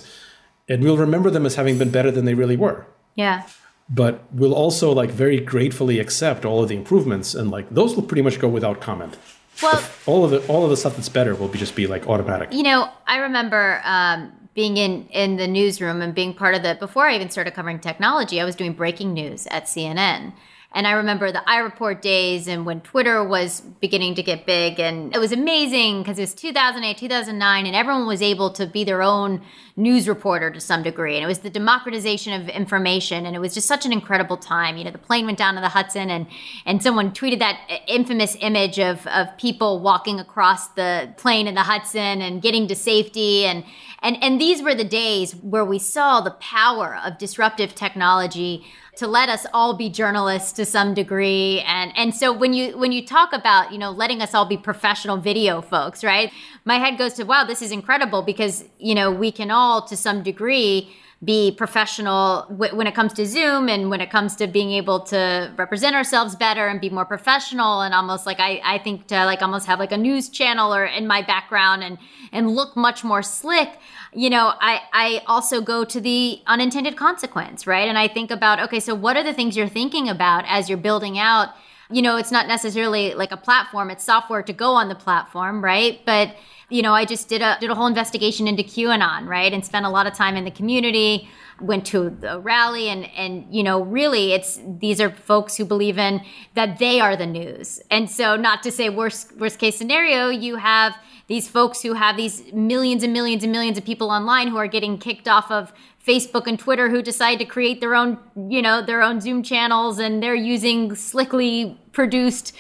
and 0.70 0.84
we'll 0.84 0.98
remember 1.08 1.30
them 1.36 1.46
as 1.46 1.56
having 1.56 1.78
been 1.78 1.92
better 1.98 2.12
than 2.12 2.26
they 2.26 2.34
really 2.44 2.58
were. 2.66 2.86
yeah. 3.16 3.44
But 3.88 4.16
we'll 4.40 4.56
also 4.56 4.92
like 5.02 5.12
very 5.12 5.40
gratefully 5.40 6.00
accept 6.00 6.44
all 6.44 6.60
of 6.64 6.70
the 6.70 6.76
improvements, 6.76 7.36
and 7.36 7.52
like 7.52 7.68
those 7.70 7.96
will 7.96 8.02
pretty 8.10 8.24
much 8.24 8.40
go 8.40 8.48
without 8.48 8.82
comment. 8.82 9.14
Well, 9.62 9.80
All 10.08 10.26
of 10.26 10.32
the 10.32 10.40
all 10.52 10.64
of 10.64 10.70
the 10.72 10.78
stuff 10.78 10.96
that's 10.98 11.08
better 11.20 11.34
will 11.36 11.48
be 11.48 11.60
just 11.60 11.76
be 11.76 11.86
like 11.88 12.04
automatic. 12.10 12.52
You 12.52 12.64
know, 12.64 12.90
I 13.06 13.18
remember 13.28 13.82
um, 13.86 14.32
being 14.56 14.78
in 14.78 15.06
in 15.12 15.38
the 15.38 15.48
newsroom 15.48 16.02
and 16.02 16.16
being 16.16 16.34
part 16.34 16.56
of 16.56 16.64
the 16.64 16.74
before 16.80 17.06
I 17.08 17.14
even 17.16 17.30
started 17.30 17.54
covering 17.54 17.80
technology. 17.80 18.42
I 18.42 18.46
was 18.46 18.56
doing 18.56 18.74
breaking 18.74 19.14
news 19.14 19.46
at 19.58 19.66
CNN. 19.66 20.34
And 20.76 20.86
I 20.86 20.92
remember 20.92 21.32
the 21.32 21.42
iReport 21.48 22.02
days 22.02 22.50
and 22.50 22.66
when 22.66 22.82
Twitter 22.82 23.24
was 23.24 23.62
beginning 23.62 24.16
to 24.16 24.22
get 24.22 24.46
big. 24.46 24.78
And 24.78 25.16
it 25.16 25.20
was 25.20 25.32
amazing 25.32 26.04
because 26.04 26.20
it 26.20 26.24
was 26.24 26.34
2008, 26.34 26.98
2009, 26.98 27.66
and 27.66 27.74
everyone 27.74 28.06
was 28.06 28.22
able 28.22 28.50
to 28.52 28.68
be 28.68 28.84
their 28.84 29.02
own 29.02 29.42
news 29.78 30.06
reporter 30.06 30.52
to 30.52 30.60
some 30.60 30.84
degree. 30.84 31.16
And 31.16 31.24
it 31.24 31.28
was 31.28 31.40
the 31.40 31.50
democratization 31.50 32.34
of 32.34 32.50
information. 32.50 33.26
And 33.26 33.38
it 33.38 33.40
was 33.40 33.54
just 33.54 33.68
such 33.68 33.86
an 33.86 33.94
incredible 33.94 34.36
time. 34.36 34.76
You 34.76 34.84
know, 34.84 34.92
the 34.92 34.98
plane 34.98 35.26
went 35.26 35.38
down 35.38 35.56
to 35.56 35.62
the 35.62 35.70
Hudson 35.70 36.10
and, 36.10 36.28
and 36.66 36.84
someone 36.84 37.14
tweeted 37.14 37.40
that 37.40 37.58
infamous 37.88 38.36
image 38.42 38.78
of, 38.78 39.08
of 39.08 39.30
people 39.38 39.80
walking 39.80 40.20
across 40.20 40.68
the 40.68 41.14
plane 41.16 41.48
in 41.48 41.56
the 41.56 41.64
Hudson 41.64 42.22
and 42.22 42.42
getting 42.42 42.68
to 42.68 42.76
safety. 42.76 43.46
And, 43.46 43.64
and, 44.02 44.22
and 44.22 44.42
these 44.42 44.62
were 44.62 44.76
the 44.76 44.84
days 44.84 45.36
where 45.38 45.64
we 45.64 45.80
saw 45.80 46.20
the 46.20 46.32
power 46.32 47.00
of 47.02 47.18
disruptive 47.18 47.76
technology 47.76 48.66
to 48.98 49.08
let 49.08 49.30
us 49.30 49.46
all 49.54 49.76
be 49.76 49.90
journalists 49.90 50.52
to 50.54 50.66
some 50.66 50.94
degree. 50.94 51.62
And 51.62 51.92
and 51.96 52.16
so 52.16 52.32
when 52.32 52.54
you 52.54 52.78
when 52.78 52.92
you 52.92 53.06
talk 53.06 53.34
about 53.34 53.72
you 53.72 53.78
know 53.78 53.92
letting 53.92 54.22
us 54.22 54.34
all 54.34 54.46
be 54.46 54.58
professional 54.58 55.18
video 55.18 55.62
folks 55.62 56.04
right? 56.04 56.32
My 56.64 56.76
head 56.76 56.98
goes 56.98 57.14
to 57.16 57.24
wow 57.24 57.44
this 57.44 57.62
is 57.62 57.72
incredible 57.72 58.22
because 58.22 58.64
you 58.80 58.96
know 58.96 59.12
we 59.12 59.32
can 59.32 59.52
all 59.52 59.82
to 59.88 59.98
some 59.98 60.24
degree 60.24 60.90
be 61.24 61.52
professional 61.52 62.46
w- 62.50 62.76
when 62.76 62.88
it 62.88 62.94
comes 62.94 63.14
to 63.14 63.26
zoom 63.26 63.70
and 63.70 63.90
when 63.90 64.02
it 64.02 64.10
comes 64.10 64.36
to 64.36 64.48
being 64.48 64.72
able 64.72 65.00
to 65.00 65.52
represent 65.58 65.96
ourselves 65.96 66.36
better 66.36 66.68
and 66.68 66.82
be 66.82 66.90
more 66.90 67.06
professional 67.06 67.82
and 67.82 67.94
almost 67.94 68.26
like 68.26 68.40
i 68.40 68.62
i 68.66 68.78
think 68.78 69.08
to 69.08 69.16
like 69.26 69.42
almost 69.42 69.66
have 69.66 69.80
like 69.80 69.94
a 69.94 69.98
news 69.98 70.28
channel 70.30 70.74
or 70.74 70.86
in 70.86 71.08
my 71.08 71.22
background 71.22 71.84
and 71.84 71.98
and 72.34 72.54
look 72.54 72.76
much 72.76 73.04
more 73.04 73.24
slick 73.24 73.80
you 74.16 74.30
know 74.30 74.54
i 74.62 74.82
i 74.94 75.22
also 75.28 75.62
go 75.62 75.84
to 75.84 76.00
the 76.00 76.42
unintended 76.48 76.96
consequence 76.96 77.68
right? 77.68 77.88
And 77.88 77.98
i 77.98 78.08
think 78.08 78.32
about 78.32 78.60
okay 78.60 78.80
so 78.80 78.96
what 78.96 79.18
are 79.18 79.24
the 79.24 79.34
things 79.34 79.58
you're 79.58 79.68
thinking 79.68 80.10
about 80.10 80.46
as 80.48 80.70
you're 80.70 80.78
building 80.78 81.20
out 81.20 81.50
you 81.92 82.02
know 82.02 82.18
it's 82.18 82.32
not 82.32 82.48
necessarily 82.48 83.14
like 83.14 83.32
a 83.32 83.38
platform 83.38 83.90
it's 83.90 84.04
software 84.04 84.42
to 84.44 84.54
go 84.54 84.74
on 84.74 84.90
the 84.90 84.96
platform 84.96 85.64
right? 85.64 86.02
But 86.06 86.36
you 86.70 86.82
know 86.82 86.94
i 86.94 87.06
just 87.06 87.30
did 87.30 87.42
a 87.44 87.58
did 87.60 87.70
a 87.70 87.76
whole 87.76 87.88
investigation 87.88 88.48
into 88.48 88.64
qanon 88.64 89.28
right? 89.28 89.54
And 89.54 89.64
spent 89.64 89.86
a 89.86 89.90
lot 89.90 90.08
of 90.08 90.14
time 90.14 90.36
in 90.36 90.46
the 90.46 90.52
community 90.52 91.30
went 91.62 91.86
to 91.86 92.10
the 92.10 92.40
rally 92.40 92.90
and 92.90 93.06
and 93.16 93.46
you 93.50 93.64
know 93.64 93.82
really 93.84 94.34
it's 94.34 94.60
these 94.80 95.00
are 95.00 95.10
folks 95.10 95.56
who 95.56 95.66
believe 95.66 95.98
in 95.98 96.22
that 96.54 96.80
they 96.80 97.00
are 97.00 97.16
the 97.16 97.26
news. 97.26 97.82
And 97.90 98.10
so 98.10 98.36
not 98.36 98.64
to 98.64 98.72
say 98.72 98.90
worst 98.90 99.38
worst 99.38 99.60
case 99.60 99.78
scenario 99.78 100.30
you 100.30 100.58
have 100.58 100.96
these 101.28 101.48
folks 101.48 101.82
who 101.82 101.94
have 101.94 102.18
these 102.18 102.52
millions 102.54 103.04
and 103.04 103.12
millions 103.12 103.44
and 103.44 103.52
millions 103.52 103.78
of 103.78 103.86
people 103.86 104.12
online 104.12 104.48
who 104.48 104.58
are 104.58 104.68
getting 104.68 104.98
kicked 104.98 105.28
off 105.28 105.50
of 105.50 105.74
Facebook 106.06 106.48
and 106.48 106.60
Twitter 106.60 106.90
who 106.90 107.02
decide 107.02 107.40
to 107.40 107.46
create 107.46 107.82
their 107.82 107.96
own, 107.96 108.18
you 108.50 108.62
know, 108.62 108.86
their 108.86 109.02
own 109.02 109.20
Zoom 109.22 109.42
channels 109.42 109.98
and 110.00 110.22
they're 110.22 110.36
using 110.36 110.96
slickly 110.96 111.80
produced 111.94 112.54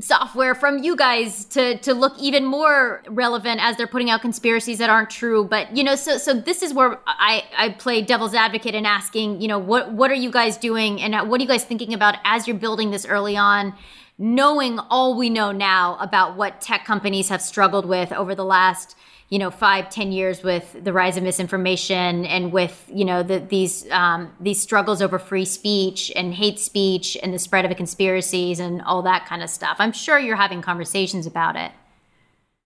software 0.00 0.54
from 0.54 0.78
you 0.78 0.94
guys 0.94 1.44
to 1.46 1.78
to 1.78 1.94
look 1.94 2.16
even 2.18 2.44
more 2.44 3.02
relevant 3.08 3.60
as 3.60 3.76
they're 3.76 3.86
putting 3.86 4.10
out 4.10 4.20
conspiracies 4.20 4.78
that 4.78 4.90
aren't 4.90 5.10
true. 5.10 5.44
But 5.44 5.76
you 5.76 5.82
know 5.82 5.96
so 5.96 6.18
so 6.18 6.34
this 6.34 6.62
is 6.62 6.74
where 6.74 7.00
i 7.06 7.42
i 7.56 7.70
play 7.70 8.02
devil's 8.02 8.34
advocate 8.34 8.74
in 8.74 8.86
asking 8.86 9.40
you 9.40 9.48
know 9.48 9.58
what 9.58 9.92
what 9.92 10.10
are 10.10 10.14
you 10.14 10.30
guys 10.30 10.56
doing 10.56 11.00
and 11.00 11.28
what 11.28 11.40
are 11.40 11.42
you 11.42 11.48
guys 11.48 11.64
thinking 11.64 11.94
about 11.94 12.16
as 12.24 12.46
you're 12.46 12.56
building 12.56 12.90
this 12.90 13.06
early 13.06 13.36
on 13.36 13.74
knowing 14.18 14.78
all 14.90 15.16
we 15.16 15.30
know 15.30 15.52
now 15.52 15.96
about 16.00 16.36
what 16.36 16.60
tech 16.60 16.84
companies 16.84 17.28
have 17.28 17.40
struggled 17.40 17.86
with 17.86 18.12
over 18.12 18.34
the 18.34 18.44
last 18.44 18.96
you 19.28 19.38
know 19.38 19.50
five 19.50 19.90
ten 19.90 20.12
years 20.12 20.42
with 20.42 20.76
the 20.82 20.92
rise 20.92 21.16
of 21.16 21.22
misinformation 21.22 22.24
and 22.26 22.52
with 22.52 22.88
you 22.92 23.04
know 23.04 23.22
the, 23.22 23.40
these 23.40 23.88
um, 23.90 24.32
these 24.40 24.60
struggles 24.60 25.02
over 25.02 25.18
free 25.18 25.44
speech 25.44 26.10
and 26.16 26.34
hate 26.34 26.58
speech 26.58 27.16
and 27.22 27.34
the 27.34 27.38
spread 27.38 27.64
of 27.64 27.76
conspiracies 27.76 28.58
and 28.60 28.82
all 28.82 29.02
that 29.02 29.26
kind 29.26 29.42
of 29.42 29.50
stuff 29.50 29.76
i'm 29.78 29.92
sure 29.92 30.18
you're 30.18 30.36
having 30.36 30.62
conversations 30.62 31.26
about 31.26 31.56
it 31.56 31.72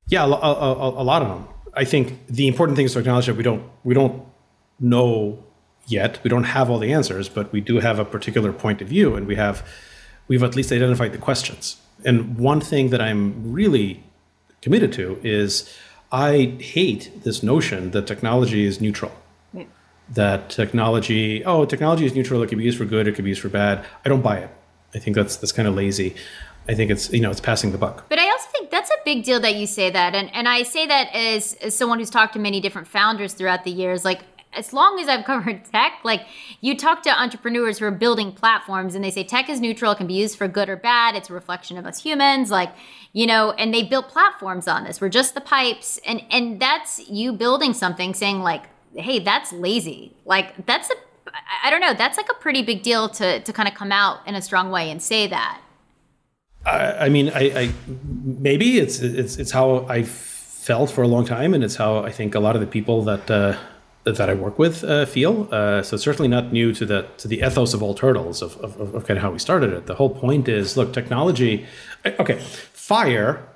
Yeah, 0.08 0.24
a, 0.24 0.28
a, 0.28 0.52
a, 0.52 1.02
a 1.02 1.04
lot 1.04 1.22
of 1.22 1.28
them. 1.28 1.48
I 1.74 1.84
think 1.84 2.26
the 2.26 2.46
important 2.48 2.76
thing 2.76 2.86
is 2.86 2.92
to 2.92 2.98
acknowledge 2.98 3.26
that 3.26 3.36
we 3.36 3.42
don't 3.42 3.64
we 3.84 3.94
don't 3.94 4.24
know 4.78 5.42
yet. 5.86 6.22
We 6.22 6.28
don't 6.28 6.44
have 6.44 6.70
all 6.70 6.78
the 6.78 6.92
answers, 6.92 7.28
but 7.28 7.52
we 7.52 7.60
do 7.60 7.80
have 7.80 7.98
a 7.98 8.04
particular 8.04 8.52
point 8.52 8.82
of 8.82 8.88
view, 8.88 9.14
and 9.14 9.26
we 9.26 9.36
have 9.36 9.66
we've 10.28 10.42
at 10.42 10.56
least 10.56 10.72
identified 10.72 11.12
the 11.12 11.18
questions. 11.18 11.76
And 12.04 12.36
one 12.38 12.60
thing 12.60 12.90
that 12.90 13.00
I'm 13.00 13.52
really 13.52 14.02
committed 14.60 14.92
to 14.94 15.18
is 15.22 15.72
I 16.12 16.58
hate 16.60 17.24
this 17.24 17.42
notion 17.42 17.90
that 17.92 18.06
technology 18.06 18.66
is 18.66 18.80
neutral. 18.80 19.12
That 20.10 20.50
technology, 20.50 21.42
oh, 21.44 21.64
technology 21.64 22.04
is 22.04 22.14
neutral. 22.14 22.42
It 22.42 22.50
can 22.50 22.58
be 22.58 22.64
used 22.64 22.76
for 22.76 22.84
good. 22.84 23.08
It 23.08 23.14
can 23.14 23.24
be 23.24 23.30
used 23.30 23.40
for 23.40 23.48
bad. 23.48 23.82
I 24.04 24.10
don't 24.10 24.20
buy 24.20 24.38
it. 24.38 24.50
I 24.94 24.98
think 24.98 25.16
that's 25.16 25.36
that's 25.36 25.52
kind 25.52 25.66
of 25.66 25.74
lazy. 25.74 26.14
I 26.68 26.74
think 26.74 26.90
it's 26.90 27.10
you 27.12 27.20
know 27.20 27.30
it's 27.30 27.40
passing 27.40 27.72
the 27.72 27.78
buck. 27.78 28.08
But 28.10 28.18
I 28.18 28.30
also 28.30 28.46
think 28.52 28.70
that's 28.70 28.90
a 28.90 28.96
big 29.06 29.24
deal 29.24 29.40
that 29.40 29.54
you 29.54 29.66
say 29.66 29.88
that. 29.90 30.14
And 30.14 30.32
and 30.34 30.48
I 30.48 30.64
say 30.64 30.86
that 30.86 31.14
as, 31.14 31.54
as 31.54 31.74
someone 31.76 31.98
who's 31.98 32.10
talked 32.10 32.34
to 32.34 32.38
many 32.38 32.60
different 32.60 32.88
founders 32.88 33.32
throughout 33.32 33.64
the 33.64 33.70
years. 33.70 34.04
Like 34.04 34.20
as 34.54 34.72
long 34.72 34.98
as 34.98 35.08
I've 35.08 35.24
covered 35.32 35.64
tech, 35.64 36.00
like 36.04 36.26
you 36.60 36.76
talk 36.76 37.02
to 37.02 37.10
entrepreneurs 37.10 37.78
who 37.78 37.86
are 37.86 37.90
building 37.90 38.32
platforms 38.32 38.94
and 38.94 39.04
they 39.04 39.10
say 39.10 39.24
tech 39.24 39.48
is 39.48 39.60
neutral, 39.60 39.92
it 39.92 39.96
can 39.96 40.06
be 40.06 40.14
used 40.14 40.36
for 40.36 40.48
good 40.48 40.68
or 40.68 40.76
bad, 40.76 41.14
it's 41.14 41.30
a 41.30 41.32
reflection 41.32 41.76
of 41.76 41.86
us 41.86 42.02
humans, 42.02 42.50
like, 42.50 42.72
you 43.12 43.26
know, 43.26 43.52
and 43.52 43.72
they 43.72 43.82
built 43.82 44.08
platforms 44.08 44.68
on 44.68 44.84
this. 44.84 45.00
We're 45.00 45.08
just 45.08 45.34
the 45.34 45.40
pipes. 45.40 45.98
And 46.06 46.22
and 46.30 46.60
that's 46.60 47.08
you 47.08 47.32
building 47.32 47.74
something 47.74 48.14
saying 48.14 48.40
like, 48.40 48.64
hey, 48.94 49.18
that's 49.18 49.52
lazy. 49.52 50.14
Like 50.24 50.66
that's 50.66 50.90
a 50.90 50.94
I 51.62 51.70
don't 51.70 51.80
know, 51.80 51.94
that's 51.94 52.16
like 52.16 52.28
a 52.30 52.34
pretty 52.34 52.62
big 52.62 52.82
deal 52.82 53.08
to 53.10 53.40
to 53.40 53.52
kind 53.52 53.68
of 53.68 53.74
come 53.74 53.92
out 53.92 54.26
in 54.26 54.34
a 54.34 54.42
strong 54.42 54.70
way 54.70 54.90
and 54.90 55.02
say 55.02 55.26
that. 55.28 55.60
I, 56.64 57.06
I 57.06 57.08
mean, 57.08 57.30
I, 57.30 57.60
I 57.60 57.72
maybe 57.86 58.78
it's 58.78 59.00
it's 59.00 59.36
it's 59.36 59.50
how 59.50 59.86
I 59.88 60.02
felt 60.02 60.90
for 60.90 61.02
a 61.02 61.08
long 61.08 61.24
time, 61.24 61.54
and 61.54 61.64
it's 61.64 61.76
how 61.76 61.98
I 61.98 62.12
think 62.12 62.34
a 62.34 62.40
lot 62.40 62.54
of 62.54 62.60
the 62.60 62.66
people 62.66 63.02
that 63.04 63.30
uh, 63.30 63.56
that 64.04 64.28
I 64.28 64.34
work 64.34 64.58
with 64.58 64.82
uh, 64.84 65.06
feel. 65.06 65.48
Uh, 65.52 65.82
so 65.82 65.96
certainly 65.96 66.28
not 66.28 66.52
new 66.52 66.72
to 66.74 66.84
the 66.84 67.06
to 67.18 67.28
the 67.28 67.38
ethos 67.38 67.74
of 67.74 67.82
all 67.82 67.94
turtles 67.94 68.42
of, 68.42 68.56
of, 68.58 68.94
of 68.94 69.06
kind 69.06 69.16
of 69.16 69.22
how 69.22 69.30
we 69.30 69.38
started 69.38 69.72
it. 69.72 69.86
The 69.86 69.94
whole 69.94 70.10
point 70.10 70.48
is, 70.48 70.76
look, 70.76 70.92
technology. 70.92 71.66
Okay, 72.04 72.38
fire 72.72 73.46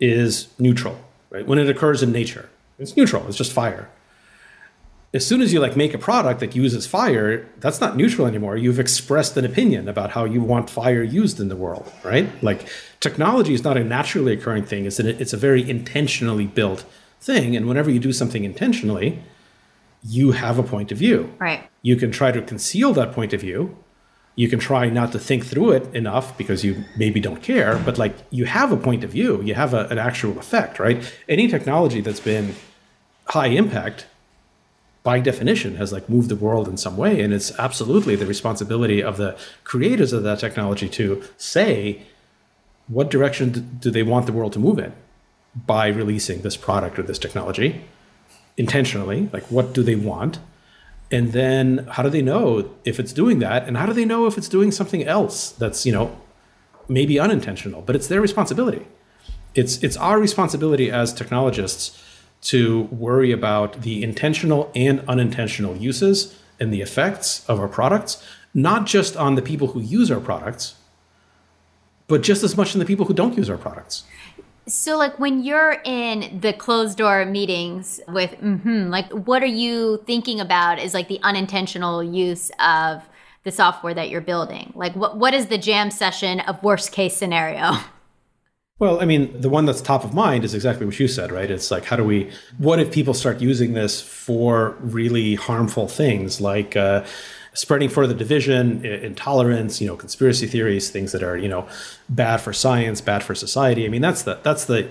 is 0.00 0.48
neutral, 0.58 0.98
right? 1.30 1.46
When 1.46 1.58
it 1.58 1.68
occurs 1.68 2.02
in 2.02 2.12
nature, 2.12 2.48
it's 2.78 2.96
neutral. 2.96 3.26
It's 3.28 3.38
just 3.38 3.52
fire. 3.52 3.88
As 5.14 5.24
soon 5.24 5.40
as 5.40 5.52
you 5.52 5.60
like 5.60 5.76
make 5.76 5.94
a 5.94 5.98
product 5.98 6.40
that 6.40 6.56
uses 6.56 6.88
fire, 6.88 7.48
that's 7.60 7.80
not 7.80 7.96
neutral 7.96 8.26
anymore. 8.26 8.56
You've 8.56 8.80
expressed 8.80 9.36
an 9.36 9.44
opinion 9.44 9.88
about 9.88 10.10
how 10.10 10.24
you 10.24 10.42
want 10.42 10.68
fire 10.68 11.04
used 11.04 11.38
in 11.38 11.48
the 11.48 11.56
world, 11.56 11.90
right? 12.02 12.28
Like 12.42 12.68
technology 12.98 13.54
is 13.54 13.62
not 13.62 13.76
a 13.76 13.84
naturally 13.84 14.32
occurring 14.32 14.64
thing. 14.64 14.86
It's 14.86 14.98
an, 14.98 15.06
it's 15.06 15.32
a 15.32 15.36
very 15.36 15.68
intentionally 15.70 16.46
built 16.46 16.84
thing, 17.20 17.56
and 17.56 17.66
whenever 17.66 17.90
you 17.90 18.00
do 18.00 18.12
something 18.12 18.44
intentionally, 18.44 19.22
you 20.04 20.32
have 20.32 20.58
a 20.58 20.62
point 20.62 20.92
of 20.92 20.98
view. 20.98 21.34
Right. 21.38 21.68
You 21.82 21.96
can 21.96 22.10
try 22.10 22.30
to 22.30 22.42
conceal 22.42 22.92
that 22.92 23.12
point 23.12 23.32
of 23.32 23.40
view. 23.40 23.76
You 24.36 24.48
can 24.48 24.58
try 24.58 24.88
not 24.90 25.12
to 25.12 25.18
think 25.18 25.46
through 25.46 25.70
it 25.72 25.94
enough 25.94 26.36
because 26.36 26.64
you 26.64 26.84
maybe 26.96 27.20
don't 27.20 27.42
care, 27.42 27.78
but 27.78 27.98
like 27.98 28.14
you 28.30 28.44
have 28.44 28.72
a 28.72 28.76
point 28.76 29.04
of 29.04 29.10
view, 29.10 29.40
you 29.42 29.54
have 29.54 29.72
a, 29.72 29.86
an 29.88 29.98
actual 29.98 30.38
effect, 30.38 30.78
right? 30.78 31.14
Any 31.28 31.48
technology 31.48 32.00
that's 32.00 32.20
been 32.20 32.54
high 33.28 33.46
impact 33.46 34.06
by 35.02 35.20
definition 35.20 35.76
has 35.76 35.92
like 35.92 36.08
moved 36.08 36.28
the 36.28 36.36
world 36.36 36.66
in 36.66 36.76
some 36.76 36.96
way 36.96 37.20
and 37.20 37.32
it's 37.32 37.56
absolutely 37.58 38.16
the 38.16 38.26
responsibility 38.26 39.02
of 39.02 39.18
the 39.18 39.36
creators 39.62 40.12
of 40.12 40.22
that 40.22 40.38
technology 40.38 40.88
to 40.88 41.22
say 41.36 42.02
what 42.88 43.10
direction 43.10 43.78
do 43.80 43.90
they 43.90 44.02
want 44.02 44.26
the 44.26 44.32
world 44.32 44.52
to 44.52 44.58
move 44.58 44.78
in 44.78 44.92
by 45.66 45.88
releasing 45.88 46.40
this 46.40 46.56
product 46.56 46.98
or 46.98 47.02
this 47.02 47.18
technology 47.18 47.84
intentionally 48.56 49.28
like 49.32 49.44
what 49.44 49.72
do 49.72 49.82
they 49.82 49.96
want? 49.96 50.38
And 51.10 51.32
then 51.32 51.86
how 51.92 52.02
do 52.02 52.10
they 52.10 52.22
know 52.22 52.70
if 52.84 52.98
it's 52.98 53.12
doing 53.12 53.38
that? 53.40 53.66
And 53.66 53.76
how 53.76 53.86
do 53.86 53.92
they 53.92 54.04
know 54.04 54.26
if 54.26 54.38
it's 54.38 54.48
doing 54.48 54.72
something 54.72 55.04
else 55.04 55.50
that's 55.52 55.84
you 55.84 55.92
know 55.92 56.18
maybe 56.88 57.18
unintentional? 57.18 57.82
But 57.82 57.96
it's 57.96 58.08
their 58.08 58.20
responsibility. 58.20 58.86
It's 59.54 59.82
it's 59.82 59.96
our 59.96 60.18
responsibility 60.18 60.90
as 60.90 61.12
technologists 61.12 62.00
to 62.44 62.82
worry 62.84 63.32
about 63.32 63.82
the 63.82 64.02
intentional 64.02 64.70
and 64.74 65.02
unintentional 65.08 65.76
uses 65.76 66.38
and 66.60 66.72
the 66.72 66.82
effects 66.82 67.44
of 67.48 67.58
our 67.58 67.68
products 67.68 68.22
not 68.52 68.86
just 68.86 69.16
on 69.16 69.34
the 69.34 69.42
people 69.42 69.68
who 69.68 69.80
use 69.80 70.10
our 70.10 70.20
products 70.20 70.76
but 72.06 72.22
just 72.22 72.44
as 72.44 72.56
much 72.56 72.74
on 72.74 72.78
the 72.78 72.84
people 72.84 73.06
who 73.06 73.14
don't 73.14 73.36
use 73.36 73.48
our 73.48 73.56
products 73.56 74.04
so, 74.66 74.96
like, 74.96 75.18
when 75.18 75.44
you're 75.44 75.80
in 75.84 76.40
the 76.40 76.52
closed 76.52 76.98
door 76.98 77.24
meetings 77.26 78.00
with, 78.08 78.30
mm-hmm, 78.40 78.88
like, 78.88 79.10
what 79.12 79.42
are 79.42 79.46
you 79.46 80.02
thinking 80.06 80.40
about 80.40 80.78
is 80.78 80.94
like 80.94 81.08
the 81.08 81.20
unintentional 81.22 82.02
use 82.02 82.50
of 82.58 83.02
the 83.44 83.52
software 83.52 83.94
that 83.94 84.08
you're 84.08 84.22
building? 84.22 84.72
Like, 84.74 84.96
what 84.96 85.18
what 85.18 85.34
is 85.34 85.46
the 85.46 85.58
jam 85.58 85.90
session 85.90 86.40
of 86.40 86.62
worst 86.62 86.92
case 86.92 87.16
scenario? 87.16 87.72
Well, 88.80 89.00
I 89.00 89.04
mean, 89.04 89.40
the 89.40 89.48
one 89.48 89.66
that's 89.66 89.80
top 89.80 90.04
of 90.04 90.14
mind 90.14 90.44
is 90.44 90.52
exactly 90.52 90.84
what 90.84 90.98
you 90.98 91.06
said, 91.06 91.30
right? 91.30 91.48
It's 91.48 91.70
like, 91.70 91.84
how 91.84 91.94
do 91.94 92.02
we, 92.02 92.32
what 92.58 92.80
if 92.80 92.90
people 92.90 93.14
start 93.14 93.40
using 93.40 93.72
this 93.72 94.00
for 94.02 94.76
really 94.80 95.36
harmful 95.36 95.86
things 95.86 96.40
like, 96.40 96.74
uh, 96.74 97.04
spreading 97.54 97.88
further 97.88 98.14
division, 98.14 98.84
intolerance, 98.84 99.80
you 99.80 99.86
know, 99.86 99.96
conspiracy 99.96 100.46
theories, 100.46 100.90
things 100.90 101.12
that 101.12 101.22
are, 101.22 101.36
you 101.36 101.48
know, 101.48 101.66
bad 102.08 102.38
for 102.38 102.52
science, 102.52 103.00
bad 103.00 103.22
for 103.22 103.34
society. 103.34 103.86
I 103.86 103.88
mean, 103.88 104.02
that's 104.02 104.22
the 104.22 104.40
that's 104.42 104.66
the 104.66 104.90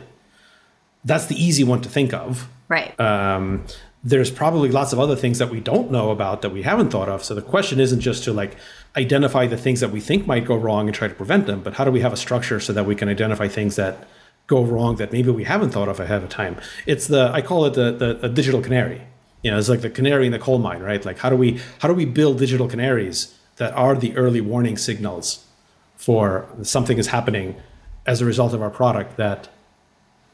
that's 1.06 1.28
the 1.28 1.36
easy 1.36 1.64
one 1.64 1.82
to 1.82 1.90
think 1.90 2.14
of. 2.14 2.48
Right. 2.70 2.98
Um, 3.00 3.66
there's 4.06 4.32
probably 4.32 4.70
lots 4.70 4.92
of 4.92 5.00
other 5.00 5.16
things 5.16 5.40
that 5.40 5.50
we 5.50 5.60
don't 5.60 5.92
know 5.92 6.12
about 6.12 6.42
that 6.42 6.50
we 6.50 6.64
haven't 6.64 6.90
thought 6.90 7.08
of. 7.08 7.24
So 7.24 7.36
the 7.36 7.42
question 7.42 7.80
isn't 7.80 8.02
just 8.02 8.24
to 8.26 8.34
like 8.34 8.58
identify 8.98 9.48
the 9.48 9.58
things 9.58 9.80
that 9.80 9.92
we 9.92 10.02
think 10.02 10.28
might 10.28 10.46
go 10.46 10.56
wrong 10.56 10.88
and 10.88 10.96
try 10.96 11.08
to 11.08 11.14
prevent 11.14 11.48
them, 11.48 11.62
but 11.62 11.76
how 11.76 11.86
do 11.86 11.92
we 11.92 12.02
have 12.02 12.12
a 12.12 12.18
structure 12.18 12.60
so 12.60 12.74
that 12.74 12.86
we 12.86 12.96
can 12.96 13.08
identify 13.08 13.48
things 13.48 13.76
that 13.78 14.08
go 14.48 14.62
wrong 14.64 14.98
that 14.98 15.14
maybe 15.14 15.32
we 15.32 15.46
haven't 15.46 15.72
thought 15.72 15.88
of 15.88 16.00
ahead 16.00 16.24
of 16.24 16.30
time? 16.30 16.58
It's 16.86 17.08
the 17.08 17.32
I 17.34 17.42
call 17.42 17.66
it 17.66 17.76
the 17.76 17.92
the, 17.92 18.14
the 18.14 18.30
digital 18.30 18.62
canary 18.62 19.02
you 19.44 19.52
know, 19.52 19.58
it's 19.58 19.70
like 19.70 19.82
the 19.82 19.90
canary 19.90 20.26
in 20.26 20.32
the 20.32 20.40
coal 20.40 20.58
mine, 20.58 20.82
right? 20.82 21.04
Like 21.06 21.20
how 21.20 21.30
do 21.30 21.36
we 21.36 21.60
how 21.80 21.88
do 21.88 21.94
we 21.94 22.06
build 22.06 22.40
digital 22.40 22.68
canaries 22.68 23.38
that 23.58 23.74
are 23.74 23.96
the 23.96 24.16
early 24.16 24.42
warning 24.42 24.78
signals 24.78 25.46
for 25.98 26.48
something 26.64 26.98
is 26.98 27.08
happening 27.08 27.56
as 28.06 28.22
a 28.22 28.26
result 28.26 28.54
of 28.54 28.62
our 28.62 28.70
product 28.70 29.18
that 29.18 29.50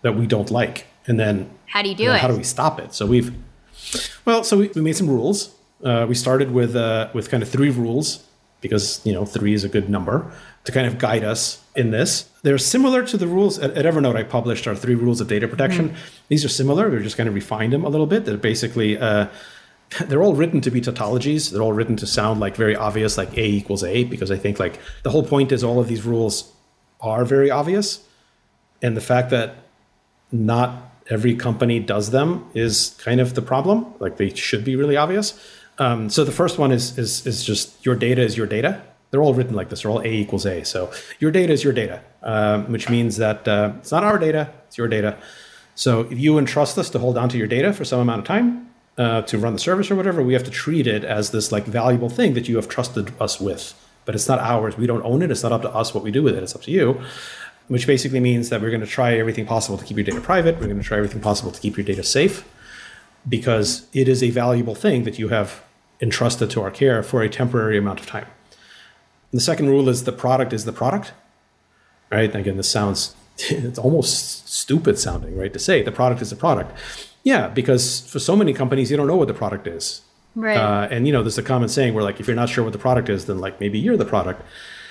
that 0.02 0.16
we 0.16 0.26
don't 0.28 0.50
like, 0.50 0.86
and 1.08 1.20
then 1.20 1.50
how 1.66 1.82
do 1.82 1.90
you 1.90 1.96
do 1.96 2.12
it? 2.12 2.20
How 2.20 2.28
do 2.28 2.38
we 2.38 2.44
stop 2.44 2.80
it? 2.80 2.94
So 2.94 3.06
we've 3.06 3.34
well, 4.26 4.44
so 4.44 4.58
we, 4.58 4.68
we 4.70 4.82
made 4.82 4.96
some 4.96 5.10
rules. 5.10 5.56
Uh, 5.84 6.06
we 6.08 6.16
started 6.16 6.52
with 6.52 6.76
uh, 6.76 7.10
with 7.14 7.30
kind 7.30 7.44
of 7.44 7.50
three 7.50 7.70
rules 7.70 8.24
because 8.62 9.02
you 9.06 9.14
know 9.14 9.26
three 9.26 9.54
is 9.54 9.64
a 9.64 9.70
good 9.70 9.90
number 9.90 10.32
to 10.66 10.72
kind 10.72 10.86
of 10.86 10.98
guide 10.98 11.24
us 11.24 11.64
in 11.80 11.92
this. 11.92 12.30
They're 12.44 12.58
similar 12.58 13.06
to 13.06 13.18
the 13.18 13.26
rules 13.26 13.58
at, 13.58 13.72
at 13.78 13.86
Evernote. 13.86 14.16
I 14.16 14.24
published 14.24 14.68
our 14.68 14.76
three 14.76 14.96
rules 14.96 15.22
of 15.22 15.28
data 15.28 15.48
protection. 15.48 15.90
Mm. 15.90 15.96
These 16.28 16.46
are 16.46 16.50
similar. 16.50 16.90
We're 16.90 17.00
just 17.00 17.18
kind 17.18 17.30
of 17.30 17.34
refined 17.34 17.72
them 17.74 17.86
a 17.86 17.90
little 17.90 18.06
bit. 18.06 18.26
They're 18.26 18.38
basically 18.38 18.98
uh, 18.98 19.28
they're 20.06 20.22
all 20.22 20.36
written 20.36 20.62
to 20.62 20.72
be 20.72 20.82
tautologies. 20.82 21.52
They're 21.52 21.62
all 21.62 21.74
written 21.74 21.96
to 21.98 22.06
sound 22.06 22.40
like 22.40 22.56
very 22.56 22.76
obvious, 22.76 23.18
like 23.18 23.36
A 23.38 23.46
equals 23.46 23.84
A, 23.84 24.04
because 24.04 24.30
I 24.30 24.38
think 24.38 24.60
like 24.60 24.80
the 25.04 25.10
whole 25.10 25.24
point 25.24 25.52
is 25.52 25.64
all 25.64 25.80
of 25.80 25.88
these 25.88 26.06
rules 26.06 26.52
are 27.02 27.24
very 27.26 27.50
obvious, 27.50 28.06
and 28.82 28.96
the 28.96 29.02
fact 29.02 29.30
that 29.30 29.56
not 30.32 30.94
every 31.08 31.36
company 31.36 31.80
does 31.80 32.12
them 32.12 32.48
is 32.54 32.96
kind 33.04 33.20
of 33.20 33.34
the 33.34 33.42
problem. 33.42 33.86
Like 34.00 34.18
they 34.18 34.34
should 34.34 34.64
be 34.64 34.76
really 34.76 34.98
obvious. 34.98 35.40
Um, 35.80 36.10
so 36.10 36.24
the 36.24 36.32
first 36.32 36.60
one 36.60 36.72
is 36.72 36.98
is 36.98 37.26
is 37.26 37.44
just 37.44 37.86
your 37.86 37.96
data 37.96 38.22
is 38.22 38.38
your 38.38 38.48
data. 38.48 38.82
They're 39.12 39.22
all 39.22 39.34
written 39.34 39.56
like 39.56 39.70
this. 39.70 39.82
They're 39.82 39.92
all 39.92 40.02
A 40.02 40.12
equals 40.12 40.46
A. 40.46 40.64
So 40.64 40.92
your 41.20 41.32
data 41.32 41.52
is 41.54 41.64
your 41.64 41.74
data, 41.74 42.02
um, 42.22 42.72
which 42.72 42.90
means 42.90 43.18
that 43.18 43.48
uh, 43.48 43.74
it's 43.78 43.92
not 43.92 44.04
our 44.04 44.18
data, 44.18 44.52
it's 44.68 44.78
your 44.78 44.88
data. 44.88 45.18
So 45.76 46.02
if 46.02 46.20
you 46.20 46.38
entrust 46.38 46.78
us 46.78 46.90
to 46.92 47.00
hold 47.00 47.18
onto 47.18 47.38
your 47.38 47.48
data 47.48 47.74
for 47.74 47.86
some 47.86 48.00
amount 48.00 48.20
of 48.20 48.26
time 48.26 48.70
uh, 48.98 49.22
to 49.24 49.38
run 49.38 49.54
the 49.54 49.60
service 49.60 49.90
or 49.90 49.96
whatever, 49.96 50.22
we 50.22 50.34
have 50.34 50.44
to 50.44 50.52
treat 50.52 50.88
it 50.88 51.04
as 51.04 51.32
this 51.32 51.52
like 51.52 51.66
valuable 51.66 52.10
thing 52.10 52.34
that 52.34 52.48
you 52.50 52.58
have 52.58 52.68
trusted 52.68 53.14
us 53.20 53.40
with. 53.40 53.74
But 54.06 54.16
it's 54.16 54.28
not 54.28 54.40
ours. 54.40 54.78
We 54.78 54.88
don't 54.88 55.04
own 55.04 55.22
it. 55.22 55.32
It's 55.32 55.44
not 55.44 55.52
up 55.52 55.62
to 55.62 55.70
us 55.74 55.94
what 55.94 56.04
we 56.04 56.12
do 56.12 56.22
with 56.22 56.36
it. 56.36 56.44
It's 56.44 56.56
up 56.56 56.64
to 56.64 56.72
you. 56.72 57.02
Which 57.68 57.86
basically 57.86 58.20
means 58.20 58.50
that 58.50 58.62
we're 58.62 58.72
going 58.72 58.82
to 58.82 58.88
try 58.88 59.14
everything 59.14 59.46
possible 59.46 59.78
to 59.78 59.86
keep 59.86 59.98
your 59.98 60.04
data 60.04 60.20
private. 60.20 60.56
We're 60.56 60.66
going 60.66 60.80
to 60.80 60.84
try 60.84 60.98
everything 60.98 61.22
possible 61.22 61.52
to 61.52 61.62
keep 61.62 61.78
your 61.78 61.86
data 61.86 62.04
safe 62.04 62.44
because 63.28 63.88
it 63.94 64.08
is 64.08 64.24
a 64.24 64.32
valuable 64.32 64.76
thing 64.76 65.04
that 65.04 65.20
you 65.20 65.30
have 65.30 65.64
entrusted 66.02 66.50
to 66.52 66.62
our 66.62 66.72
care 66.72 67.04
for 67.04 67.22
a 67.22 67.30
temporary 67.30 67.78
amount 67.78 68.00
of 68.00 68.08
time. 68.08 68.26
The 69.32 69.40
second 69.40 69.70
rule 69.70 69.90
is 69.90 70.04
the 70.04 70.12
product 70.12 70.54
is 70.54 70.66
the 70.66 70.72
product, 70.72 71.14
right? 72.12 72.34
Again, 72.36 72.58
this 72.58 72.70
sounds, 72.70 73.16
it's 73.38 73.80
almost 73.80 74.50
stupid 74.50 74.98
sounding, 74.98 75.38
right? 75.38 75.54
To 75.54 75.60
say 75.60 75.84
the 75.84 75.92
product 75.92 76.22
is 76.22 76.30
the 76.30 76.36
product. 76.36 76.78
Yeah, 77.24 77.48
because 77.48 78.10
for 78.10 78.20
so 78.20 78.36
many 78.36 78.54
companies, 78.54 78.90
you 78.90 78.98
don't 78.98 79.08
know 79.08 79.18
what 79.18 79.28
the 79.28 79.34
product 79.34 79.68
is. 79.68 80.02
Right. 80.36 80.58
Uh, 80.58 80.88
and, 80.90 81.06
you 81.06 81.14
know, 81.14 81.22
there's 81.22 81.38
a 81.38 81.44
common 81.44 81.70
saying 81.70 81.94
where, 81.94 82.04
like, 82.04 82.20
if 82.20 82.28
you're 82.28 82.36
not 82.36 82.50
sure 82.50 82.64
what 82.64 82.74
the 82.74 82.80
product 82.80 83.10
is, 83.10 83.26
then, 83.26 83.40
like, 83.40 83.60
maybe 83.60 83.78
you're 83.80 83.98
the 83.98 84.06
product. 84.06 84.42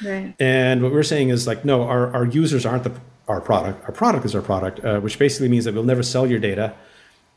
Right. 0.05 0.35
And 0.39 0.82
what 0.82 0.93
we're 0.93 1.02
saying 1.02 1.31
is, 1.31 1.47
like, 1.47 1.65
no, 1.65 1.85
our, 1.85 2.12
our 2.12 2.27
users 2.27 2.66
aren't 2.66 2.85
the, 2.85 2.93
our 3.28 3.40
product. 3.40 3.85
Our 3.85 3.93
product 3.93 4.24
is 4.24 4.35
our 4.35 4.43
product, 4.43 4.85
uh, 4.85 5.01
which 5.01 5.19
basically 5.19 5.48
means 5.48 5.65
that 5.65 5.74
we'll 5.74 5.85
never 5.85 6.02
sell 6.02 6.27
your 6.27 6.39
data. 6.39 6.74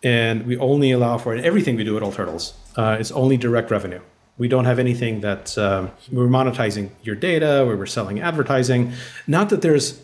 And 0.04 0.46
we 0.46 0.58
only 0.58 0.92
allow 0.92 1.20
for, 1.20 1.34
and 1.34 1.46
everything 1.46 1.76
we 1.76 1.84
do 1.84 1.96
at 1.96 2.04
All 2.04 2.12
Turtles 2.12 2.54
uh, 2.76 2.98
is 3.00 3.12
only 3.12 3.38
direct 3.38 3.70
revenue. 3.70 4.02
We 4.42 4.48
don't 4.48 4.66
have 4.66 4.80
anything 4.80 5.22
that 5.22 5.56
um, 5.56 5.92
we're 6.12 6.26
monetizing 6.26 6.90
your 7.04 7.16
data, 7.16 7.64
where 7.68 7.78
we're 7.78 7.86
selling 7.86 8.20
advertising. 8.20 8.92
Not 9.28 9.50
that 9.52 9.62
there's 9.62 10.02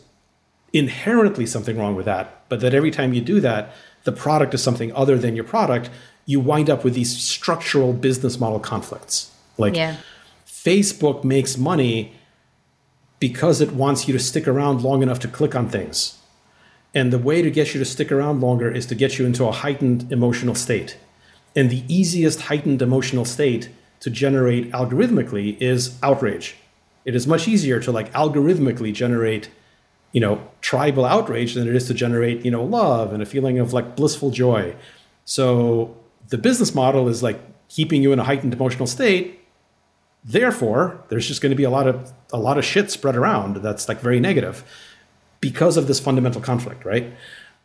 inherently 0.71 1.47
something 1.47 1.75
wrong 1.75 1.95
with 1.95 2.05
that, 2.05 2.43
but 2.47 2.59
that 2.59 2.75
every 2.75 2.91
time 2.91 3.15
you 3.15 3.21
do 3.21 3.39
that, 3.39 3.73
the 4.03 4.11
product 4.11 4.53
is 4.53 4.61
something 4.61 4.93
other 4.93 5.17
than 5.17 5.35
your 5.35 5.43
product, 5.43 5.89
you 6.27 6.39
wind 6.39 6.69
up 6.69 6.83
with 6.83 6.93
these 6.93 7.17
structural 7.17 7.93
business 7.93 8.39
model 8.39 8.59
conflicts. 8.59 9.31
Like 9.57 9.75
yeah. 9.75 9.95
Facebook 10.45 11.23
makes 11.23 11.57
money 11.57 12.13
because 13.17 13.59
it 13.59 13.71
wants 13.71 14.07
you 14.07 14.13
to 14.13 14.19
stick 14.19 14.47
around 14.47 14.83
long 14.83 15.01
enough 15.01 15.17
to 15.21 15.27
click 15.27 15.55
on 15.55 15.67
things. 15.67 16.19
And 16.93 17.11
the 17.11 17.17
way 17.17 17.41
to 17.41 17.49
get 17.49 17.73
you 17.73 17.79
to 17.79 17.85
stick 17.85 18.11
around 18.11 18.41
longer 18.41 18.69
is 18.69 18.85
to 18.85 18.93
get 18.93 19.17
you 19.17 19.25
into 19.25 19.45
a 19.45 19.51
heightened 19.51 20.11
emotional 20.11 20.53
state 20.53 20.95
And 21.55 21.71
the 21.71 21.81
easiest 21.87 22.41
heightened 22.41 22.83
emotional 22.83 23.25
state 23.25 23.69
to 23.99 24.09
generate 24.09 24.71
algorithmically 24.71 25.59
is 25.61 25.97
outrage. 26.03 26.55
It 27.05 27.15
is 27.15 27.25
much 27.25 27.47
easier 27.47 27.79
to 27.79 27.91
like 27.91 28.11
algorithmically 28.13 28.93
generate, 28.93 29.49
you 30.11 30.21
know, 30.21 30.41
tribal 30.61 31.05
outrage 31.05 31.53
than 31.53 31.67
it 31.67 31.75
is 31.75 31.87
to 31.87 31.93
generate, 31.93 32.43
you 32.45 32.51
know, 32.51 32.63
love 32.63 33.13
and 33.13 33.23
a 33.23 33.25
feeling 33.25 33.59
of 33.59 33.73
like 33.73 33.95
blissful 33.95 34.29
joy. 34.29 34.75
So 35.25 35.95
the 36.29 36.37
business 36.37 36.75
model 36.75 37.07
is 37.07 37.23
like 37.23 37.39
keeping 37.69 38.01
you 38.03 38.13
in 38.13 38.19
a 38.19 38.23
heightened 38.23 38.53
emotional 38.53 38.87
state. 38.87 39.39
Therefore, 40.23 41.03
there's 41.09 41.27
just 41.27 41.41
going 41.41 41.51
to 41.51 41.55
be 41.55 41.63
a 41.63 41.69
lot 41.69 41.87
of 41.87 42.11
a 42.33 42.37
lot 42.37 42.57
of 42.57 42.65
shit 42.65 42.91
spread 42.91 43.15
around 43.15 43.57
that's 43.57 43.87
like 43.87 44.01
very 44.01 44.19
negative 44.19 44.63
because 45.39 45.77
of 45.77 45.87
this 45.87 45.99
fundamental 45.99 46.41
conflict, 46.41 46.83
right? 46.83 47.13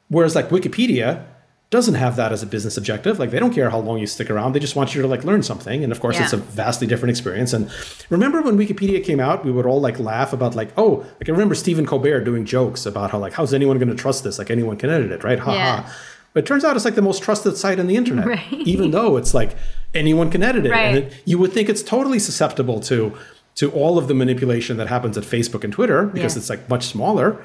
Whereas 0.08 0.34
like 0.34 0.50
Wikipedia 0.50 1.24
doesn't 1.72 1.94
have 1.94 2.14
that 2.16 2.30
as 2.32 2.42
a 2.42 2.46
business 2.46 2.76
objective. 2.76 3.18
Like 3.18 3.30
they 3.32 3.40
don't 3.40 3.52
care 3.52 3.70
how 3.70 3.80
long 3.80 3.98
you 3.98 4.06
stick 4.06 4.30
around. 4.30 4.52
They 4.52 4.60
just 4.60 4.76
want 4.76 4.94
you 4.94 5.02
to 5.02 5.08
like 5.08 5.24
learn 5.24 5.42
something. 5.42 5.82
And 5.82 5.90
of 5.90 5.98
course, 6.00 6.16
Yeah. 6.16 6.24
it's 6.24 6.32
a 6.32 6.36
vastly 6.36 6.86
different 6.86 7.10
experience. 7.10 7.52
And 7.52 7.68
remember 8.10 8.42
when 8.42 8.56
Wikipedia 8.56 9.02
came 9.02 9.18
out, 9.18 9.44
we 9.44 9.50
would 9.50 9.66
all 9.66 9.80
like 9.80 9.98
laugh 9.98 10.32
about 10.32 10.54
like, 10.54 10.68
oh, 10.76 10.98
like 11.18 11.28
I 11.28 11.32
remember 11.32 11.54
Stephen 11.56 11.84
Colbert 11.86 12.24
doing 12.24 12.44
jokes 12.44 12.86
about 12.86 13.10
how 13.10 13.18
like, 13.18 13.32
how's 13.32 13.52
anyone 13.52 13.78
going 13.78 13.88
to 13.88 13.94
trust 13.96 14.22
this? 14.22 14.38
Like 14.38 14.50
anyone 14.50 14.76
can 14.76 14.90
edit 14.90 15.10
it, 15.10 15.24
right? 15.24 15.38
Ha 15.40 15.52
Yeah. 15.54 15.82
ha. 15.82 15.96
But 16.34 16.44
it 16.44 16.46
turns 16.46 16.64
out 16.64 16.76
it's 16.76 16.84
like 16.84 16.94
the 16.94 17.02
most 17.02 17.22
trusted 17.22 17.56
site 17.56 17.80
on 17.80 17.86
the 17.88 17.96
internet, 17.96 18.26
Right. 18.36 18.52
even 18.52 18.90
though 18.90 19.16
it's 19.16 19.34
like 19.34 19.56
anyone 19.94 20.30
can 20.30 20.42
edit 20.42 20.64
it. 20.66 20.72
And 20.72 20.94
Right. 20.94 21.04
it, 21.04 21.14
you 21.24 21.38
would 21.38 21.52
think 21.52 21.68
it's 21.68 21.82
totally 21.82 22.18
susceptible 22.18 22.80
to 22.80 23.12
to 23.54 23.70
all 23.72 23.98
of 23.98 24.08
the 24.08 24.14
manipulation 24.14 24.76
that 24.78 24.88
happens 24.88 25.18
at 25.18 25.24
Facebook 25.24 25.62
and 25.64 25.72
Twitter 25.72 26.04
because 26.06 26.34
Yeah. 26.34 26.38
it's 26.40 26.48
like 26.50 26.68
much 26.70 26.84
smaller. 26.86 27.44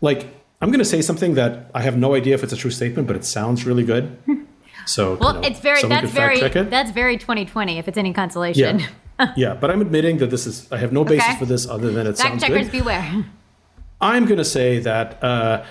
Like 0.00 0.26
I'm 0.60 0.70
going 0.70 0.78
to 0.80 0.84
say 0.84 1.02
something 1.02 1.34
that 1.34 1.70
I 1.74 1.82
have 1.82 1.96
no 1.96 2.14
idea 2.14 2.34
if 2.34 2.42
it's 2.42 2.52
a 2.52 2.56
true 2.56 2.70
statement, 2.70 3.06
but 3.06 3.16
it 3.16 3.24
sounds 3.24 3.64
really 3.66 3.84
good. 3.84 4.16
So 4.86 5.16
Well, 5.16 5.34
you 5.34 5.40
know, 5.42 5.46
it's 5.48 5.60
very 5.60 5.82
that's 5.82 6.10
very 6.10 6.40
it. 6.40 6.70
that's 6.70 6.92
very 6.92 7.18
2020 7.18 7.78
if 7.78 7.88
it's 7.88 7.98
any 7.98 8.14
consolation. 8.14 8.78
Yeah. 9.18 9.34
yeah, 9.36 9.54
but 9.54 9.70
I'm 9.70 9.82
admitting 9.82 10.16
that 10.18 10.30
this 10.30 10.46
is 10.46 10.66
I 10.72 10.78
have 10.78 10.92
no 10.92 11.04
basis 11.04 11.28
Okay. 11.28 11.38
for 11.38 11.44
this 11.44 11.68
other 11.68 11.90
than 11.90 12.06
it 12.06 12.16
Fact 12.16 12.18
sounds 12.18 12.42
checkers 12.42 12.68
good. 12.70 12.78
beware. 12.78 13.26
I'm 14.00 14.24
going 14.24 14.38
to 14.38 14.46
say 14.46 14.78
that 14.78 15.22
uh, 15.22 15.62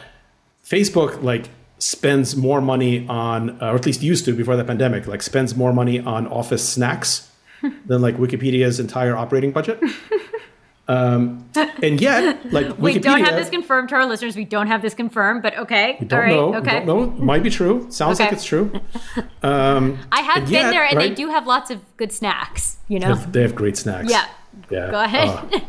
Facebook 0.64 1.23
like 1.23 1.49
spends 1.80 2.35
more 2.35 2.61
money 2.61 3.07
on, 3.07 3.59
uh, 3.61 3.72
or 3.72 3.76
at 3.76 3.85
least 3.88 4.03
used 4.03 4.26
to 4.26 4.34
before 4.35 4.55
the 4.55 4.64
pandemic, 4.65 5.07
like 5.07 5.23
spends 5.23 5.55
more 5.55 5.73
money 5.73 5.99
on 5.99 6.27
office 6.27 6.68
snacks 6.68 7.31
than 7.88 8.01
like 8.03 8.18
Wikipedia's 8.18 8.80
entire 8.80 9.15
operating 9.18 9.51
budget. 9.51 9.81
Um, 10.89 11.49
and 11.84 11.99
yet, 11.99 12.51
like 12.53 12.77
we 12.80 12.93
Wikipedia, 12.95 13.01
don't 13.01 13.19
have 13.26 13.35
this 13.35 13.49
confirmed 13.49 13.89
to 13.89 13.95
our 13.95 14.05
listeners. 14.05 14.35
We 14.35 14.45
don't 14.45 14.68
have 14.68 14.81
this 14.81 14.93
confirmed, 14.93 15.41
but 15.41 15.57
okay. 15.57 15.97
we 15.99 16.05
don't 16.07 16.19
All 16.19 16.26
right. 16.26 16.35
know. 16.35 16.55
Okay. 16.55 16.80
We 16.80 16.85
don't 16.85 17.18
know. 17.18 17.26
Might 17.26 17.43
be 17.43 17.49
true. 17.49 17.88
Sounds 17.91 18.19
like 18.19 18.31
it's 18.31 18.45
true. 18.45 18.72
Um, 19.43 19.99
I 20.11 20.22
have 20.22 20.43
been 20.45 20.53
yet, 20.53 20.72
there, 20.72 20.84
and 20.84 20.99
they 20.99 21.09
do 21.09 21.30
have 21.30 21.47
lots 21.47 21.69
of 21.72 21.80
good 21.95 22.11
snacks. 22.11 22.77
You 22.88 22.99
They 22.99 23.07
know. 23.07 23.15
have, 23.15 23.31
they 23.31 23.41
have 23.41 23.55
great 23.55 23.77
snacks. 23.77 24.09
Yeah. 24.11 24.26
Yeah. 24.69 24.91
Go 24.91 24.99
ahead. 24.99 25.30
Uh, 25.30 25.59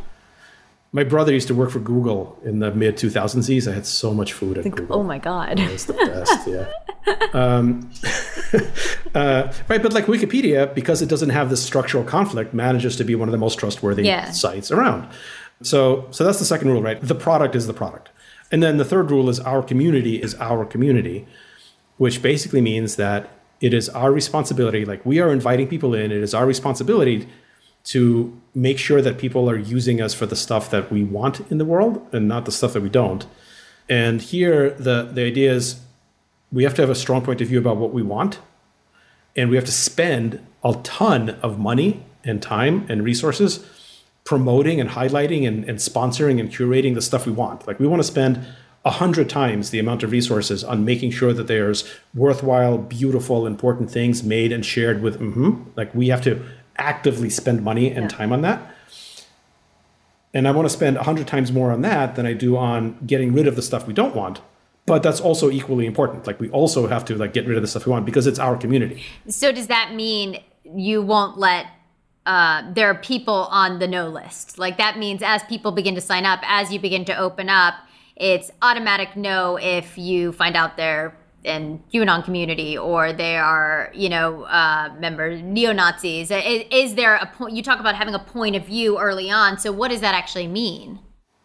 my 0.93 1.05
brother 1.05 1.33
used 1.33 1.49
to 1.49 1.55
work 1.55 1.71
for 1.71 1.81
Google 1.81 2.39
in 2.45 2.61
the 2.61 2.73
mid 2.73 2.97
2000s. 2.97 3.71
I 3.71 3.75
had 3.75 3.87
so 3.87 4.15
much 4.15 4.33
food 4.33 4.59
at 4.59 4.65
Google. 4.65 4.97
oh 4.99 5.03
my 5.03 5.19
god. 5.19 5.61
It 5.61 5.71
was 5.71 5.87
the 5.87 5.93
best. 5.93 6.49
Yeah. 6.49 6.67
Um, 7.35 7.91
uh, 9.15 9.53
right, 9.69 9.83
but 9.83 9.93
like 9.93 10.07
Wikipedia, 10.07 10.75
because 10.75 11.03
it 11.03 11.09
doesn't 11.09 11.31
have 11.31 11.51
this 11.51 11.63
structural 11.65 12.05
conflict, 12.05 12.55
manages 12.55 12.97
to 12.97 13.05
be 13.05 13.15
one 13.15 13.29
of 13.29 13.33
the 13.33 13.39
most 13.39 13.59
trustworthy 13.59 14.05
Yeah. 14.05 14.31
sites 14.31 14.71
around. 14.71 15.09
So, 15.63 16.07
so 16.11 16.25
that's 16.25 16.39
the 16.39 16.45
second 16.45 16.69
rule, 16.71 16.83
right? 16.83 17.01
The 17.01 17.15
product 17.15 17.55
is 17.57 17.67
the 17.67 17.75
product, 17.75 18.11
and 18.53 18.63
then 18.63 18.77
the 18.77 18.85
third 18.85 19.11
rule 19.11 19.29
is 19.29 19.41
our 19.41 19.63
community 19.63 20.23
is 20.23 20.35
our 20.37 20.65
community, 20.65 21.27
which 21.97 22.23
basically 22.23 22.61
means 22.61 22.97
that 22.97 23.29
it 23.61 23.75
is 23.75 23.89
our 23.89 24.13
responsibility. 24.13 24.85
Like 24.85 25.05
we 25.05 25.19
are 25.19 25.33
inviting 25.33 25.67
people 25.67 25.95
in, 25.95 26.13
it 26.13 26.23
is 26.23 26.33
our 26.33 26.47
responsibility 26.47 27.29
to 27.89 28.39
make 28.55 28.79
sure 28.79 29.01
that 29.01 29.17
people 29.19 29.49
are 29.49 29.57
using 29.57 30.01
us 30.01 30.13
for 30.13 30.27
the 30.27 30.37
stuff 30.37 30.71
that 30.71 30.91
we 30.93 31.05
want 31.05 31.41
in 31.51 31.59
the 31.59 31.65
world 31.65 32.07
and 32.13 32.29
not 32.29 32.45
the 32.45 32.53
stuff 32.53 32.73
that 32.75 32.83
we 32.83 32.89
don't. 32.89 33.27
And 33.89 34.21
here, 34.21 34.71
the 34.71 35.05
the 35.05 35.25
idea 35.25 35.53
is 35.53 35.81
we 36.53 36.65
have 36.65 36.75
to 36.75 36.83
have 36.83 36.91
a 36.91 36.95
strong 36.95 37.23
point 37.23 37.41
of 37.41 37.49
view 37.49 37.59
about 37.59 37.79
what 37.79 37.93
we 37.93 38.03
want, 38.03 38.41
and 39.37 39.49
we 39.51 39.57
have 39.57 39.65
to 39.65 39.73
spend 39.73 40.41
a 40.63 40.75
ton 40.83 41.31
of 41.43 41.59
money 41.59 42.05
and 42.25 42.43
time 42.43 42.85
and 42.89 43.03
resources 43.05 43.65
promoting 44.25 44.79
and 44.81 44.91
highlighting 44.91 45.49
and, 45.49 45.65
and 45.65 45.79
sponsoring 45.79 46.39
and 46.39 46.51
curating 46.53 46.95
the 46.95 47.01
stuff 47.01 47.25
we 47.25 47.33
want. 47.33 47.67
Like 47.67 47.81
we 47.81 47.87
want 47.87 48.01
to 48.01 48.09
spend 48.09 48.45
a 48.85 48.91
hundred 48.91 49.31
times 49.31 49.71
the 49.71 49.79
amount 49.79 50.03
of 50.03 50.13
resources 50.13 50.63
on 50.63 50.85
making 50.85 51.11
sure 51.11 51.33
that 51.33 51.47
there's 51.47 51.89
worthwhile, 52.15 52.77
beautiful, 52.77 53.47
important 53.47 53.91
things 53.91 54.23
made 54.23 54.53
and 54.53 54.65
shared 54.65 55.01
with. 55.01 55.19
mhm. 55.19 55.65
Like 55.77 55.95
we 55.95 56.09
have 56.09 56.23
to 56.23 56.45
actively 56.79 57.29
spend 57.29 57.63
money 57.63 57.91
and 57.91 58.09
time 58.09 58.33
on 58.33 58.43
that. 58.43 58.75
And 60.35 60.47
I 60.47 60.53
want 60.53 60.67
to 60.67 60.71
spend 60.71 60.97
a 60.97 61.03
hundred 61.03 61.27
times 61.27 61.51
more 61.51 61.73
on 61.73 61.83
that 61.83 62.15
than 62.15 62.27
I 62.27 62.33
do 62.33 62.57
on 62.57 62.99
getting 63.07 63.33
rid 63.33 63.47
of 63.47 63.57
the 63.57 63.63
stuff 63.63 63.87
we 63.87 63.95
don't 63.95 64.15
want. 64.15 64.41
But 64.87 65.03
that's 65.03 65.21
also 65.21 65.51
equally 65.51 65.87
important. 65.87 66.27
Like 66.27 66.41
we 66.41 66.49
also 66.51 66.87
have 66.87 67.05
to 67.07 67.17
like 67.17 67.33
get 67.33 67.47
rid 67.47 67.57
of 67.57 67.63
the 67.63 67.69
stuff 67.69 67.87
we 67.87 67.93
want 67.93 68.07
because 68.07 68.27
it's 68.27 68.39
our 68.39 68.57
community. 68.57 69.03
So 69.29 69.53
does 69.53 69.67
that 69.67 69.95
mean 69.95 70.43
you 70.65 71.03
won't 71.03 71.39
let 71.39 71.67
uh, 72.27 72.63
there 72.73 72.89
are 72.89 72.95
people 72.95 73.49
on 73.51 73.79
the 73.79 73.89
no 73.89 74.09
list? 74.09 74.59
Like 74.59 74.77
that 74.79 74.99
means 74.99 75.23
as 75.23 75.43
people 75.45 75.73
begin 75.73 75.95
to 75.95 76.01
sign 76.01 76.25
up, 76.25 76.41
as 76.43 76.73
you 76.73 76.79
begin 76.79 77.05
to 77.07 77.17
open 77.17 77.49
up, 77.49 77.75
it's 78.17 78.51
automatic 78.61 79.17
no 79.17 79.57
if 79.57 79.97
you 79.97 80.33
find 80.33 80.57
out 80.57 80.77
they're 80.77 81.17
in 81.45 81.83
QAnon 81.93 82.25
community 82.25 82.77
or 82.77 83.13
they 83.13 83.37
are, 83.37 83.91
you 83.95 84.09
know, 84.09 84.43
uh, 84.45 84.93
members 84.99 85.41
neo 85.43 85.73
Nazis. 85.73 86.31
Is, 86.31 86.65
is 86.71 86.95
there 86.95 87.15
a 87.17 87.27
point? 87.27 87.55
You 87.55 87.63
talk 87.63 87.81
about 87.81 87.95
having 87.95 88.15
a 88.15 88.19
point 88.19 88.57
of 88.57 88.67
view 88.67 88.99
early 88.99 89.31
on. 89.31 89.59
So 89.59 89.71
what 89.73 89.89
does 89.89 90.01
that 90.01 90.15
actually 90.15 90.49
mean? 90.49 90.99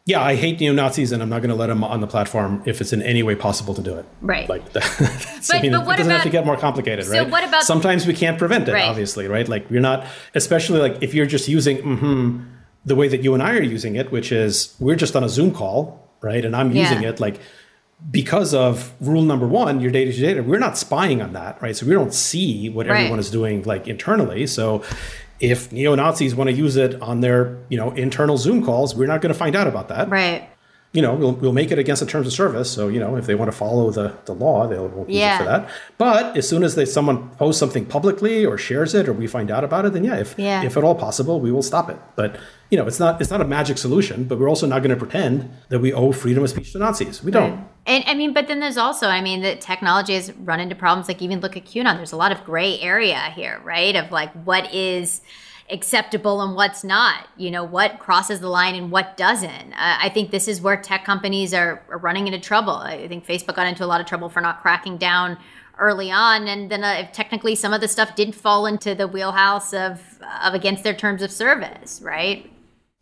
Yeah, 0.05 0.21
I 0.21 0.35
hate 0.35 0.59
neo 0.59 0.73
Nazis, 0.73 1.13
and 1.13 1.23
I'm 1.23 1.29
not 1.29 1.39
going 1.39 1.49
to 1.51 1.55
let 1.55 1.67
them 1.67 1.81
on 1.81 2.01
the 2.01 2.07
platform 2.07 2.61
if 2.65 2.81
it's 2.81 2.91
in 2.91 3.01
any 3.01 3.23
way 3.23 3.35
possible 3.35 3.73
to 3.73 3.81
do 3.81 3.95
it. 3.95 4.05
Right. 4.21 4.49
Like, 4.49 4.73
that's, 4.73 5.49
I 5.49 5.57
But- 5.57 5.61
mean, 5.61 5.71
but 5.71 5.93
it 5.93 5.97
doesn't 5.99 6.11
have 6.11 6.23
to 6.23 6.29
get 6.29 6.45
more 6.45 6.57
complicated, 6.57 7.05
So 7.05 7.11
right? 7.19 7.29
what 7.29 7.47
about- 7.47 7.63
Sometimes 7.63 8.05
we 8.05 8.13
can't 8.13 8.37
prevent 8.37 8.67
it, 8.67 8.73
Right. 8.73 8.83
obviously, 8.83 9.27
right? 9.29 9.47
Like, 9.47 9.69
you're 9.71 9.79
not, 9.79 10.05
especially 10.35 10.81
like 10.81 10.97
if 11.01 11.13
you're 11.13 11.25
just 11.25 11.47
using 11.47 11.77
mhm 11.77 12.45
the 12.85 12.95
way 12.95 13.07
that 13.07 13.23
you 13.23 13.33
and 13.33 13.41
I 13.41 13.53
are 13.55 13.61
using 13.61 13.95
it, 13.95 14.11
which 14.11 14.33
is 14.33 14.75
we're 14.77 14.97
just 14.97 15.15
on 15.15 15.23
a 15.23 15.29
Zoom 15.29 15.51
call, 15.53 16.11
right? 16.21 16.43
And 16.43 16.53
I'm 16.53 16.73
Yeah. 16.73 16.81
using 16.89 17.03
it 17.07 17.21
like 17.21 17.39
because 18.11 18.53
of 18.53 18.93
rule 18.99 19.21
number 19.23 19.47
one, 19.47 19.79
your 19.79 19.91
data 19.91 20.09
is 20.09 20.19
your 20.19 20.29
data. 20.31 20.43
We're 20.43 20.59
not 20.59 20.77
spying 20.77 21.21
on 21.21 21.33
that, 21.33 21.61
right? 21.61 21.75
So 21.75 21.85
we 21.85 21.93
don't 21.93 22.13
see 22.13 22.69
what 22.69 22.87
Right. 22.87 22.97
everyone 23.01 23.19
is 23.19 23.31
doing 23.31 23.63
like 23.63 23.87
internally. 23.87 24.45
So 24.47 24.83
if 25.39 25.71
neo 25.71 25.95
Nazis 25.95 26.35
want 26.35 26.49
to 26.49 26.55
use 26.55 26.75
it 26.75 27.01
on 27.01 27.21
their 27.21 27.57
you 27.69 27.77
know 27.77 27.91
internal 27.91 28.37
Zoom 28.37 28.63
calls, 28.63 28.95
we're 28.95 29.07
not 29.07 29.21
going 29.21 29.33
to 29.33 29.37
find 29.39 29.55
out 29.55 29.67
about 29.67 29.87
that 29.89 30.09
Right. 30.09 30.47
you 30.91 31.01
know, 31.01 31.15
we'll, 31.15 31.31
we'll 31.33 31.53
make 31.53 31.71
it 31.71 31.79
against 31.79 32.01
the 32.01 32.05
terms 32.05 32.27
of 32.27 32.33
service. 32.33 32.69
So, 32.69 32.87
you 32.87 32.99
know, 32.99 33.15
if 33.15 33.25
they 33.25 33.33
want 33.33 33.49
to 33.51 33.57
follow 33.57 33.89
the, 33.89 34.13
the 34.25 34.33
law, 34.33 34.67
they'll 34.67 34.87
won't 34.89 35.09
use 35.09 35.17
Yeah. 35.17 35.35
it 35.35 35.37
for 35.39 35.43
that. 35.45 35.69
But 35.97 36.37
as 36.37 36.47
soon 36.47 36.63
as 36.63 36.75
they 36.75 36.85
someone 36.85 37.29
posts 37.31 37.59
something 37.59 37.85
publicly 37.85 38.45
or 38.45 38.59
shares 38.59 38.93
it 38.93 39.07
or 39.09 39.13
we 39.13 39.25
find 39.25 39.49
out 39.49 39.63
about 39.63 39.85
it, 39.85 39.93
then 39.93 40.03
yeah, 40.03 40.17
if 40.17 40.35
Yeah. 40.37 40.61
if 40.63 40.77
at 40.77 40.83
all 40.83 40.93
possible, 40.95 41.39
we 41.39 41.51
will 41.51 41.63
stop 41.63 41.89
it. 41.89 41.97
But 42.15 42.35
you 42.69 42.77
know, 42.77 42.85
it's 42.85 42.99
not 42.99 43.19
it's 43.21 43.31
not 43.31 43.41
a 43.41 43.45
magic 43.45 43.77
solution, 43.79 44.25
but 44.25 44.37
we're 44.39 44.49
also 44.49 44.67
not 44.67 44.83
going 44.83 44.91
to 44.91 44.95
pretend 45.05 45.49
that 45.69 45.79
we 45.79 45.91
owe 45.93 46.11
freedom 46.11 46.43
of 46.43 46.49
speech 46.51 46.73
to 46.73 46.79
Nazis. 46.79 47.23
We 47.23 47.31
don't. 47.31 47.63
And 47.85 48.03
I 48.07 48.13
mean, 48.13 48.33
but 48.33 48.47
then 48.47 48.59
there's 48.59 48.77
also, 48.77 49.07
I 49.07 49.21
mean, 49.21 49.41
the 49.41 49.55
technology 49.55 50.13
has 50.13 50.31
run 50.33 50.59
into 50.59 50.75
problems. 50.75 51.07
Like 51.07 51.21
even 51.21 51.41
look 51.41 51.57
at 51.57 51.65
QAnon. 51.65 51.97
There's 51.97 52.13
a 52.13 52.17
lot 52.17 52.31
of 52.31 52.43
gray 52.43 52.79
area 52.79 53.19
here, 53.35 53.61
right? 53.63 53.95
Of 53.95 54.11
like 54.11 54.31
what 54.45 54.73
is 54.73 55.21
acceptable 55.69 56.41
and 56.41 56.55
what's 56.55 56.83
not. 56.83 57.27
You 57.35 57.51
know, 57.51 57.63
what 57.63 57.99
crosses 57.99 58.39
the 58.39 58.49
line 58.49 58.75
and 58.75 58.89
what 58.89 59.17
doesn't. 59.17 59.73
Uh, 59.73 59.97
I 60.01 60.09
think 60.09 60.31
this 60.31 60.47
is 60.47 60.61
where 60.61 60.77
tech 60.77 61.03
companies 61.03 61.53
are, 61.53 61.83
are 61.89 61.97
running 61.97 62.27
into 62.27 62.39
trouble. 62.39 62.73
I 62.73 63.07
think 63.07 63.25
Facebook 63.25 63.55
got 63.55 63.67
into 63.67 63.83
a 63.83 63.87
lot 63.87 63.99
of 63.99 64.07
trouble 64.07 64.29
for 64.29 64.39
not 64.39 64.61
cracking 64.61 64.97
down 64.97 65.37
early 65.79 66.11
on, 66.11 66.47
and 66.47 66.69
then 66.69 66.83
uh, 66.83 67.07
technically 67.11 67.55
some 67.55 67.73
of 67.73 67.81
the 67.81 67.87
stuff 67.87 68.15
did 68.15 68.35
fall 68.35 68.65
into 68.65 68.93
the 68.93 69.07
wheelhouse 69.07 69.73
of 69.73 69.99
of 70.43 70.53
against 70.53 70.83
their 70.83 70.93
terms 70.93 71.21
of 71.21 71.31
service, 71.31 71.99
right? 72.03 72.49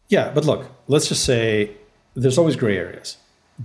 Yeah, 0.08 0.32
but 0.34 0.45
look, 0.45 0.70
let's 0.88 1.08
just 1.08 1.24
say 1.24 1.72
there's 2.16 2.38
always 2.38 2.56
gray 2.56 2.78
areas. 2.78 3.18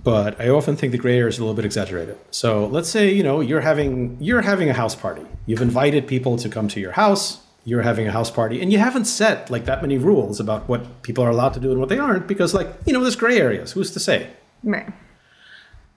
But 0.03 0.39
I 0.39 0.49
often 0.49 0.75
think 0.75 0.91
the 0.91 0.97
gray 0.97 1.17
area 1.17 1.29
is 1.29 1.37
a 1.37 1.41
little 1.41 1.55
bit 1.55 1.65
exaggerated. 1.65 2.17
So 2.29 2.67
let's 2.67 2.89
say, 2.89 3.11
you 3.11 3.23
know, 3.23 3.39
you're 3.39 3.61
having 3.61 4.17
you're 4.19 4.41
having 4.41 4.69
a 4.69 4.73
house 4.73 4.95
party. 4.95 5.25
You've 5.45 5.61
invited 5.61 6.07
people 6.07 6.37
to 6.37 6.49
come 6.49 6.67
to 6.69 6.79
your 6.79 6.91
house. 6.91 7.41
You're 7.63 7.81
having 7.81 8.07
a 8.07 8.11
house 8.11 8.31
party 8.31 8.61
and 8.61 8.71
you 8.71 8.79
haven't 8.79 9.05
set 9.05 9.49
like 9.49 9.65
that 9.65 9.81
many 9.81 9.97
rules 9.97 10.39
about 10.39 10.69
what 10.69 11.01
people 11.01 11.23
are 11.23 11.29
allowed 11.29 11.53
to 11.55 11.59
do 11.59 11.71
and 11.71 11.79
what 11.79 11.89
they 11.89 11.97
aren't 11.97 12.25
because 12.25 12.53
like, 12.53 12.69
you 12.85 12.93
know, 12.93 13.01
there's 13.01 13.17
gray 13.17 13.37
areas. 13.39 13.73
Who's 13.73 13.91
to 13.91 13.99
say? 13.99 14.29
Right. 14.63 14.87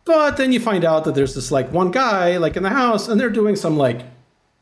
But 0.05 0.37
then 0.37 0.51
you 0.51 0.59
find 0.59 0.85
out 0.85 1.05
that 1.05 1.15
there's 1.15 1.35
this 1.35 1.53
like 1.53 1.71
one 1.73 1.93
guy 1.93 2.39
like 2.39 2.57
in 2.57 2.65
the 2.65 2.71
house 2.71 3.07
and 3.07 3.21
they're 3.21 3.31
doing 3.31 3.55
some 3.55 3.77
like 3.77 4.03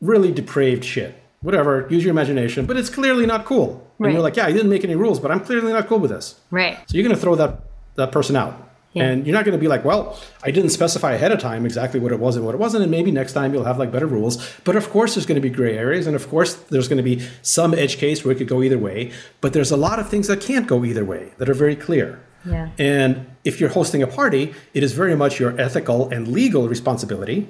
really 0.01 0.31
depraved 0.31 0.85
shit. 0.85 1.15
Whatever, 1.41 1.87
use 1.89 2.03
your 2.03 2.11
imagination, 2.11 2.65
but 2.65 2.75
it's 2.77 2.89
clearly 2.89 3.25
not 3.25 3.45
cool. 3.45 3.87
Right. 3.97 4.07
And 4.07 4.13
you're 4.13 4.21
like, 4.21 4.35
yeah, 4.35 4.45
I 4.45 4.51
didn't 4.51 4.69
make 4.69 4.83
any 4.83 4.95
rules, 4.95 5.19
but 5.19 5.31
I'm 5.31 5.39
clearly 5.39 5.71
not 5.71 5.87
cool 5.87 5.99
with 5.99 6.11
this. 6.11 6.39
Right. 6.51 6.77
So 6.87 6.97
you're 6.97 7.03
going 7.03 7.15
to 7.15 7.21
throw 7.21 7.35
that 7.35 7.61
that 7.95 8.11
person 8.11 8.35
out. 8.35 8.68
Yeah. 8.93 9.03
And 9.03 9.27
you're 9.27 9.35
not 9.35 9.45
going 9.45 9.55
to 9.57 9.61
be 9.61 9.67
like, 9.67 9.85
well, 9.85 10.19
I 10.43 10.49
didn't 10.49 10.71
specify 10.71 11.11
ahead 11.13 11.31
of 11.31 11.39
time 11.39 11.63
exactly 11.65 11.99
what 11.99 12.11
it 12.11 12.19
was 12.19 12.35
and 12.35 12.43
what 12.43 12.55
it 12.55 12.57
wasn't, 12.57 12.81
and 12.81 12.89
maybe 12.91 13.11
next 13.11 13.33
time 13.33 13.53
you'll 13.53 13.65
have 13.65 13.77
like 13.77 13.91
better 13.91 14.07
rules. 14.07 14.37
But 14.63 14.75
of 14.75 14.89
course, 14.89 15.13
there's 15.13 15.27
going 15.27 15.35
to 15.41 15.47
be 15.47 15.53
gray 15.55 15.77
areas, 15.77 16.07
and 16.07 16.15
of 16.15 16.27
course, 16.27 16.55
there's 16.55 16.87
going 16.87 16.97
to 16.97 17.03
be 17.03 17.21
some 17.43 17.73
edge 17.75 17.97
case 17.97 18.25
where 18.25 18.31
it 18.33 18.37
could 18.39 18.47
go 18.47 18.63
either 18.63 18.79
way. 18.79 19.11
But 19.41 19.53
there's 19.53 19.69
a 19.71 19.77
lot 19.77 19.99
of 19.99 20.09
things 20.09 20.27
that 20.27 20.41
can't 20.41 20.65
go 20.67 20.83
either 20.83 21.05
way 21.05 21.31
that 21.37 21.47
are 21.49 21.53
very 21.53 21.75
clear. 21.75 22.19
Yeah. 22.45 22.69
And 22.79 23.27
if 23.43 23.59
you're 23.59 23.69
hosting 23.69 24.01
a 24.01 24.07
party, 24.07 24.53
it 24.73 24.81
is 24.81 24.93
very 24.93 25.15
much 25.15 25.39
your 25.39 25.59
ethical 25.61 26.09
and 26.09 26.27
legal 26.27 26.67
responsibility 26.67 27.47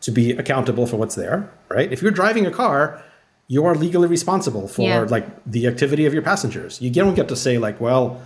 to 0.00 0.10
be 0.10 0.32
accountable 0.32 0.86
for 0.86 0.96
what's 0.96 1.14
there, 1.14 1.48
right? 1.68 1.92
If 1.92 2.02
you're 2.02 2.10
driving 2.10 2.44
a 2.44 2.50
car, 2.50 3.00
you 3.46 3.64
are 3.66 3.74
legally 3.76 4.08
responsible 4.08 4.66
for 4.66 4.82
Yeah. 4.82 5.00
like 5.02 5.26
the 5.46 5.66
activity 5.68 6.06
of 6.06 6.12
your 6.12 6.22
passengers. 6.22 6.80
You 6.82 6.90
don't 6.90 7.14
get 7.14 7.28
to 7.28 7.36
say 7.36 7.58
like, 7.58 7.80
well, 7.80 8.20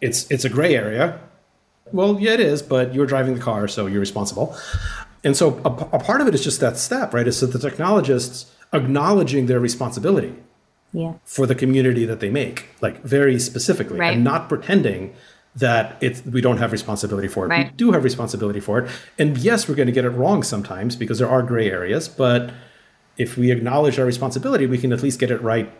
it's 0.00 0.30
it's 0.30 0.44
a 0.44 0.48
gray 0.48 0.76
area. 0.76 1.18
Well, 1.92 2.18
yeah, 2.20 2.32
it 2.32 2.40
is, 2.40 2.62
but 2.62 2.94
you're 2.94 3.06
driving 3.06 3.34
the 3.34 3.40
car, 3.40 3.68
so 3.68 3.86
you're 3.86 4.00
responsible. 4.00 4.56
And 5.24 5.36
so 5.36 5.60
a, 5.64 5.96
a 5.96 5.98
part 5.98 6.20
of 6.20 6.28
it 6.28 6.34
is 6.34 6.42
just 6.44 6.60
that 6.60 6.76
step, 6.78 7.14
right? 7.14 7.26
Is 7.26 7.40
that 7.40 7.48
the 7.48 7.58
technologists 7.58 8.46
acknowledging 8.72 9.46
their 9.46 9.60
responsibility 9.60 10.34
Yeah. 10.92 11.14
for 11.24 11.46
the 11.46 11.54
community 11.54 12.04
that 12.04 12.20
they 12.20 12.30
make, 12.30 12.66
like 12.80 13.02
very 13.02 13.38
specifically, 13.38 13.98
Right. 13.98 14.14
and 14.14 14.24
not 14.24 14.48
pretending 14.48 15.14
that 15.54 15.96
it's 16.00 16.22
we 16.26 16.40
don't 16.42 16.58
have 16.58 16.70
responsibility 16.70 17.28
for 17.28 17.46
it. 17.50 17.56
We 17.56 17.70
do 17.76 17.92
have 17.92 18.04
responsibility 18.04 18.60
for 18.60 18.80
it. 18.80 18.90
And 19.18 19.38
yes, 19.38 19.68
we're 19.68 19.74
going 19.74 19.86
to 19.86 19.92
get 19.92 20.04
it 20.04 20.10
wrong 20.10 20.42
sometimes 20.42 20.96
because 20.96 21.18
there 21.18 21.28
are 21.30 21.42
gray 21.42 21.70
areas, 21.70 22.08
but 22.08 22.50
if 23.16 23.38
we 23.38 23.50
acknowledge 23.50 23.98
our 23.98 24.04
responsibility, 24.04 24.66
we 24.66 24.76
can 24.76 24.92
at 24.92 25.02
least 25.02 25.18
get 25.18 25.30
it 25.30 25.40
right 25.40 25.72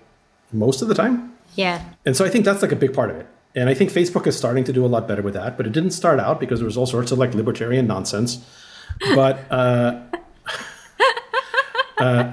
most 0.52 0.80
of 0.80 0.88
the 0.88 0.94
time. 0.94 1.34
Yeah. 1.56 1.82
And 2.06 2.16
so 2.16 2.24
I 2.24 2.30
think 2.30 2.44
that's 2.46 2.62
like 2.62 2.72
a 2.72 2.76
big 2.76 2.94
part 2.94 3.10
of 3.10 3.16
it. 3.16 3.26
And 3.56 3.70
I 3.70 3.74
think 3.74 3.90
Facebook 3.90 4.26
is 4.26 4.36
starting 4.36 4.64
to 4.64 4.72
do 4.72 4.84
a 4.84 4.86
lot 4.86 5.08
better 5.08 5.22
with 5.22 5.32
that, 5.32 5.56
but 5.56 5.66
it 5.66 5.72
didn't 5.72 5.92
start 5.92 6.20
out 6.20 6.38
because 6.38 6.60
there 6.60 6.66
was 6.66 6.76
all 6.76 6.84
sorts 6.84 7.10
of 7.10 7.18
like 7.18 7.34
libertarian 7.34 7.86
nonsense. 7.86 8.44
But 9.14 9.50
uh, 9.50 10.02
uh, 11.98 12.32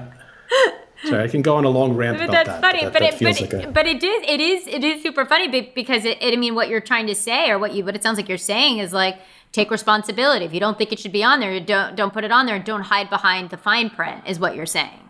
sorry, 1.02 1.24
I 1.24 1.28
can 1.28 1.40
go 1.40 1.56
on 1.56 1.64
a 1.64 1.70
long 1.70 1.94
rant 1.94 2.18
But 2.18 2.24
about 2.24 2.32
that's 2.32 2.48
that. 2.48 2.60
funny, 2.60 2.84
that, 2.84 2.92
but 2.92 2.98
that 3.00 3.14
it, 3.14 3.18
feels 3.18 3.40
but, 3.40 3.52
like 3.54 3.64
a, 3.64 3.70
but 3.70 3.86
it 3.86 4.04
is 4.04 4.22
it 4.28 4.40
is 4.40 4.66
it 4.66 4.84
is 4.84 5.02
super 5.02 5.24
funny 5.24 5.48
because 5.74 6.04
it, 6.04 6.22
it 6.22 6.34
I 6.34 6.36
mean 6.36 6.54
what 6.54 6.68
you're 6.68 6.80
trying 6.82 7.06
to 7.06 7.14
say 7.14 7.48
or 7.48 7.58
what 7.58 7.72
you 7.72 7.86
what 7.86 7.96
it 7.96 8.02
sounds 8.02 8.18
like 8.18 8.28
you're 8.28 8.36
saying 8.36 8.78
is 8.78 8.92
like 8.92 9.18
take 9.50 9.70
responsibility. 9.70 10.44
If 10.44 10.52
you 10.52 10.60
don't 10.60 10.76
think 10.76 10.92
it 10.92 10.98
should 10.98 11.12
be 11.12 11.24
on 11.24 11.40
there, 11.40 11.58
don't 11.58 11.96
don't 11.96 12.12
put 12.12 12.24
it 12.24 12.32
on 12.32 12.44
there. 12.44 12.58
Don't 12.58 12.82
hide 12.82 13.08
behind 13.08 13.48
the 13.48 13.56
fine 13.56 13.88
print. 13.88 14.24
Is 14.26 14.38
what 14.38 14.56
you're 14.56 14.66
saying 14.66 15.03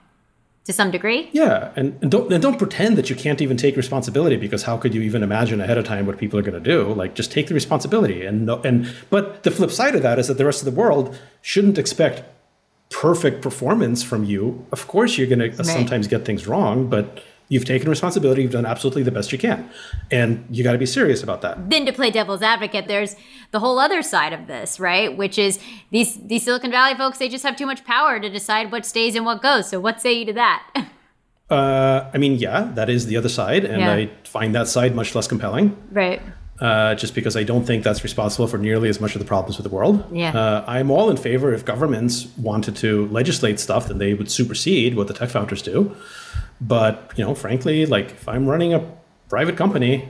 to 0.65 0.73
some 0.73 0.91
degree. 0.91 1.29
Yeah, 1.33 1.73
and, 1.77 1.99
and 2.01 2.11
don't 2.11 2.33
and 2.33 2.43
don't 2.43 2.59
pretend 2.59 2.97
that 2.97 3.11
you 3.11 3.17
can't 3.17 3.41
even 3.43 3.57
take 3.57 3.77
responsibility 3.77 4.37
because 4.37 4.63
how 4.63 4.77
could 4.77 4.95
you 4.95 5.03
even 5.03 5.23
imagine 5.23 5.61
ahead 5.61 5.79
of 5.79 5.85
time 5.85 6.07
what 6.07 6.19
people 6.19 6.39
are 6.39 6.43
going 6.43 6.61
to 6.63 6.71
do? 6.71 6.93
Like 6.95 7.15
just 7.15 7.31
take 7.31 7.49
the 7.49 7.55
responsibility 7.55 8.25
and 8.25 8.47
no, 8.47 8.61
and 8.63 8.93
but 9.11 9.43
the 9.43 9.51
flip 9.51 9.71
side 9.71 9.95
of 9.95 10.03
that 10.03 10.19
is 10.19 10.29
that 10.29 10.39
the 10.39 10.45
rest 10.45 10.63
of 10.63 10.65
the 10.67 10.79
world 10.79 11.19
shouldn't 11.43 11.79
expect 11.79 12.23
perfect 12.91 13.43
performance 13.43 14.03
from 14.03 14.25
you. 14.25 14.67
Of 14.73 14.87
course, 14.89 15.19
you're 15.19 15.27
going 15.27 15.51
to 15.51 15.65
sometimes 15.65 16.07
get 16.07 16.25
things 16.25 16.47
wrong, 16.47 16.89
but 16.89 17.23
you've 17.49 17.65
taken 17.65 17.89
responsibility. 17.89 18.43
You've 18.43 18.53
done 18.53 18.67
absolutely 18.67 19.03
the 19.03 19.11
best 19.11 19.33
you 19.33 19.39
can, 19.39 19.69
and 20.11 20.45
you 20.51 20.65
got 20.65 20.73
to 20.73 20.79
be 20.79 20.87
serious 20.87 21.23
about 21.23 21.43
that. 21.43 21.71
Then 21.71 21.85
to 21.87 21.93
play 21.93 22.11
devil's 22.11 22.43
advocate, 22.43 22.87
there's 22.89 23.17
the 23.51 23.61
whole 23.61 23.79
other 23.79 24.03
side 24.03 24.33
of 24.33 24.47
this, 24.47 24.79
right? 24.81 25.17
Which 25.17 25.39
is 25.39 25.59
these 25.91 26.17
these 26.27 26.45
Silicon 26.45 26.71
Valley 26.71 26.95
folks. 26.95 27.19
They 27.19 27.29
just 27.29 27.45
have 27.45 27.57
too 27.57 27.67
much 27.67 27.85
power 27.85 28.19
to 28.21 28.29
decide 28.31 28.73
what 28.73 28.85
stays 28.87 29.15
and 29.15 29.25
what 29.27 29.43
goes. 29.43 29.69
So 29.69 29.81
what 29.81 30.01
say 30.01 30.13
you 30.13 30.25
to 30.27 30.33
that? 30.35 30.63
Uh, 31.51 32.11
I 32.15 32.17
mean, 32.19 32.37
yeah, 32.39 32.71
that 32.75 32.89
is 32.89 33.05
the 33.07 33.19
other 33.19 33.29
side, 33.29 33.65
and 33.67 33.81
Yeah. 33.81 33.93
I 33.93 34.11
find 34.25 34.55
that 34.55 34.67
side 34.67 34.95
much 34.95 35.15
less 35.15 35.27
compelling. 35.29 35.77
right. 35.93 36.21
uh, 36.61 36.95
just 36.95 37.15
because 37.15 37.37
I 37.37 37.43
don't 37.43 37.65
think 37.67 37.85
that's 37.85 38.03
responsible 38.03 38.47
for 38.47 38.57
nearly 38.59 38.89
as 38.89 38.99
much 39.01 39.15
of 39.15 39.19
the 39.19 39.27
problems 39.27 39.59
with 39.59 39.65
the 39.65 39.75
world. 39.75 40.05
Yeah. 40.11 40.31
Uh, 40.31 40.65
I'm 40.67 40.91
all 40.91 41.11
in 41.11 41.17
favor 41.19 41.53
if 41.53 41.65
governments 41.65 42.29
wanted 42.39 42.77
to 42.77 43.09
legislate 43.09 43.61
stuff, 43.61 43.89
then 43.89 43.99
they 43.99 44.15
would 44.15 44.31
supersede 44.31 44.97
what 44.97 45.07
the 45.09 45.13
tech 45.15 45.29
founders 45.29 45.61
do. 45.63 45.95
But, 46.61 47.13
you 47.17 47.25
know, 47.25 47.35
frankly, 47.35 47.87
like 47.87 48.11
if 48.11 48.29
I'm 48.29 48.47
running 48.47 48.73
a 48.73 48.85
private 49.29 49.57
company 49.57 50.09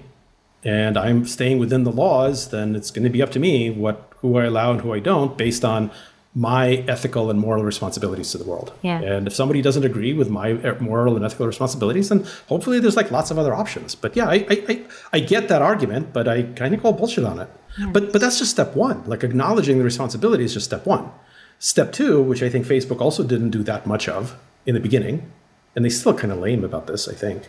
and 0.63 0.97
I'm 0.97 1.27
staying 1.27 1.59
within 1.59 1.85
the 1.85 1.93
laws, 1.93 2.51
then 2.51 2.77
it's 2.77 2.91
going 2.91 3.05
to 3.05 3.11
be 3.11 3.23
up 3.23 3.31
to 3.33 3.39
me 3.39 3.71
what 3.71 4.11
who 4.19 4.39
I 4.39 4.45
allow 4.45 4.71
and 4.73 4.81
who 4.81 4.93
I 4.95 5.01
don't 5.01 5.37
based 5.37 5.65
on 5.65 5.91
my 6.35 6.85
ethical 6.89 7.31
and 7.31 7.39
moral 7.39 7.63
responsibilities 7.63 8.33
to 8.33 8.39
the 8.39 8.45
world. 8.45 8.73
Yeah. 8.83 9.01
And 9.01 9.27
if 9.27 9.35
somebody 9.35 9.63
doesn't 9.63 9.85
agree 9.85 10.13
with 10.13 10.29
my 10.29 10.53
uh, 10.53 10.75
moral 10.81 11.15
and 11.15 11.25
ethical 11.25 11.47
responsibilities, 11.47 12.09
then 12.09 12.27
hopefully 12.49 12.81
there's 12.81 12.97
like 12.97 13.11
lots 13.11 13.31
of 13.31 13.39
other 13.39 13.55
options. 13.55 13.95
But 13.95 14.17
yeah, 14.17 14.27
I 14.27 14.35
I, 14.51 14.65
I, 14.69 14.85
I 15.13 15.21
get 15.21 15.49
that 15.49 15.63
argument, 15.63 16.13
but 16.13 16.27
I 16.27 16.43
kind 16.43 16.75
of 16.75 16.83
call 16.83 16.93
bullshit 16.93 17.25
on 17.25 17.39
it. 17.39 17.49
But 17.93 18.13
but 18.13 18.21
that's 18.21 18.39
just 18.39 18.51
step 18.51 18.75
one. 18.75 19.05
Like 19.07 19.23
acknowledging 19.23 19.79
the 19.79 19.85
responsibility 19.85 20.45
is 20.45 20.55
just 20.55 20.67
step 20.67 20.87
one. 20.87 21.11
Step 21.59 21.93
two, 21.93 22.23
which 22.23 22.43
I 22.43 22.49
think 22.49 22.67
Facebook 22.67 23.01
also 23.01 23.23
didn't 23.23 23.51
do 23.51 23.63
that 23.63 23.87
much 23.87 24.09
of 24.09 24.37
in 24.67 24.75
the 24.75 24.81
beginning, 24.81 25.31
and 25.75 25.85
they 25.85 25.89
still 25.91 26.15
kind 26.15 26.33
of 26.33 26.39
lame 26.39 26.65
about 26.65 26.87
this, 26.87 27.09
I 27.09 27.15
think, 27.15 27.49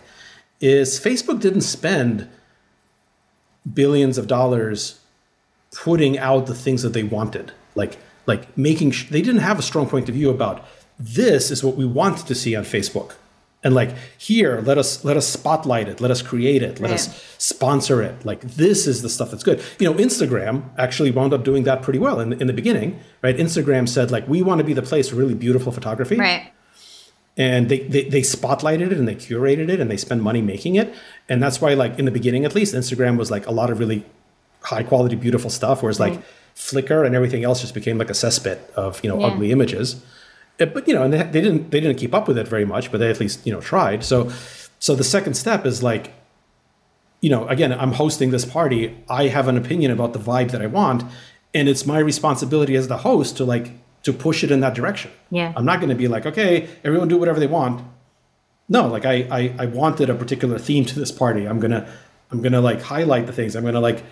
is 0.59 0.99
Facebook 0.99 1.39
didn't 1.39 1.61
spend 1.61 2.27
billions 3.71 4.17
of 4.17 4.27
dollars 4.27 4.99
putting 5.75 6.17
out 6.17 6.45
the 6.45 6.55
things 6.55 6.81
that 6.83 6.93
they 6.93 7.03
wanted. 7.03 7.51
Like 7.75 7.97
like 8.25 8.57
making 8.57 8.91
sh- 8.91 9.09
they 9.09 9.21
didn't 9.21 9.41
have 9.41 9.59
a 9.59 9.61
strong 9.61 9.87
point 9.87 10.09
of 10.09 10.15
view 10.15 10.29
about 10.29 10.65
this 10.97 11.51
is 11.51 11.63
what 11.63 11.75
we 11.75 11.85
want 11.85 12.19
to 12.25 12.35
see 12.35 12.55
on 12.55 12.63
facebook. 12.63 13.13
And 13.63 13.73
like 13.73 13.95
here 14.17 14.61
let 14.61 14.77
us 14.77 15.03
let 15.03 15.17
us 15.17 15.27
spotlight 15.27 15.89
it 15.89 15.99
let 15.99 16.11
us 16.11 16.21
create 16.21 16.63
it 16.63 16.79
let 16.79 16.91
us 16.91 17.35
sponsor 17.37 18.01
it. 18.01 18.25
Like 18.25 18.41
this 18.41 18.87
is 18.87 19.01
the 19.01 19.09
stuff 19.09 19.31
that's 19.31 19.43
good. 19.43 19.61
You 19.79 19.91
know 19.91 19.97
instagram 19.97 20.63
actually 20.77 21.11
wound 21.11 21.33
up 21.33 21.43
doing 21.43 21.63
that 21.63 21.81
pretty 21.81 21.99
well 21.99 22.19
in, 22.19 22.33
in 22.33 22.47
the 22.47 22.53
beginning 22.53 22.99
right? 23.21 23.35
Instagram 23.35 23.89
said 23.89 24.11
like 24.11 24.27
we 24.27 24.41
want 24.41 24.59
to 24.59 24.63
be 24.63 24.73
the 24.73 24.83
place 24.83 25.09
for 25.09 25.15
really 25.15 25.35
beautiful 25.35 25.71
photography. 25.71 26.15
Right. 26.15 26.51
And 27.37 27.67
they, 27.69 27.79
they 27.79 28.03
they 28.09 28.21
spotlighted 28.21 28.91
it 28.91 28.93
and 28.93 29.07
they 29.07 29.15
curated 29.15 29.69
it 29.69 29.79
and 29.81 29.91
they 29.91 29.97
spend 29.97 30.21
money 30.21 30.41
making 30.41 30.75
it. 30.75 30.93
And 31.27 31.41
that's 31.43 31.59
why 31.61 31.73
like 31.73 31.99
in 31.99 32.05
the 32.05 32.11
beginning 32.11 32.45
at 32.45 32.55
least 32.55 32.73
instagram 32.75 33.17
was 33.17 33.29
like 33.31 33.45
a 33.47 33.51
lot 33.51 33.69
of 33.69 33.79
really 33.79 34.05
high 34.61 34.83
quality 34.83 35.15
beautiful 35.15 35.49
stuff 35.49 35.83
whereas 35.83 35.99
like 35.99 36.19
flickr 36.55 37.05
and 37.05 37.13
everything 37.13 37.43
else 37.43 37.61
just 37.61 37.73
became 37.73 37.97
like 37.97 38.09
a 38.09 38.13
cesspit 38.13 38.57
of 38.71 39.03
you 39.03 39.09
know 39.09 39.19
Yeah. 39.19 39.27
ugly 39.27 39.51
images. 39.51 40.01
Uh, 40.59 40.65
but 40.65 40.87
you 40.87 40.93
know 40.93 41.03
and 41.03 41.11
they, 41.13 41.23
they 41.23 41.41
didn't 41.41 41.71
they 41.71 41.79
didn't 41.81 41.97
keep 41.97 42.13
up 42.13 42.27
with 42.27 42.37
it 42.37 42.47
very 42.47 42.65
much 42.65 42.91
but 42.91 42.99
they 42.99 43.09
at 43.09 43.19
least 43.19 43.45
you 43.45 43.51
know 43.53 43.59
tried. 43.61 44.03
So 44.05 44.31
so 44.79 44.95
the 44.95 45.03
second 45.03 45.33
step 45.33 45.65
is 45.65 45.83
like 45.83 46.13
you 47.21 47.29
know 47.29 47.47
again 47.47 47.71
i'm 47.73 47.93
hosting 47.93 48.31
this 48.31 48.45
party. 48.45 48.95
I 49.09 49.27
have 49.27 49.47
an 49.47 49.57
opinion 49.57 49.91
about 49.91 50.13
the 50.13 50.19
vibe 50.19 50.51
that 50.51 50.61
i 50.61 50.67
want 50.67 51.03
and 51.53 51.67
it's 51.69 51.85
my 51.85 51.99
responsibility 51.99 52.75
as 52.75 52.87
the 52.87 52.97
host 52.97 53.37
to 53.37 53.45
like 53.45 53.71
to 54.05 54.13
push 54.13 54.43
it 54.43 54.51
in 54.51 54.59
that 54.61 54.73
direction 54.75 55.11
Yeah. 55.31 55.51
I'm 55.57 55.65
not 55.65 55.79
going 55.79 55.89
to 55.89 55.95
be 55.95 56.07
like, 56.07 56.25
okay, 56.25 56.67
everyone 56.83 57.07
do 57.09 57.17
whatever 57.17 57.39
they 57.39 57.47
want. 57.47 57.81
No, 58.69 58.87
like 58.87 59.05
I, 59.05 59.15
I, 59.39 59.41
I 59.59 59.65
wanted 59.67 60.09
a 60.09 60.15
particular 60.15 60.57
theme 60.57 60.85
to 60.85 60.99
this 60.99 61.11
party. 61.11 61.45
I'm 61.47 61.59
gonna, 61.59 61.87
I'm 62.31 62.41
gonna 62.41 62.61
like 62.61 62.81
highlight 62.81 63.25
the 63.27 63.33
things. 63.33 63.55
I'm 63.55 63.63
gonna 63.63 63.79
like 63.89 64.03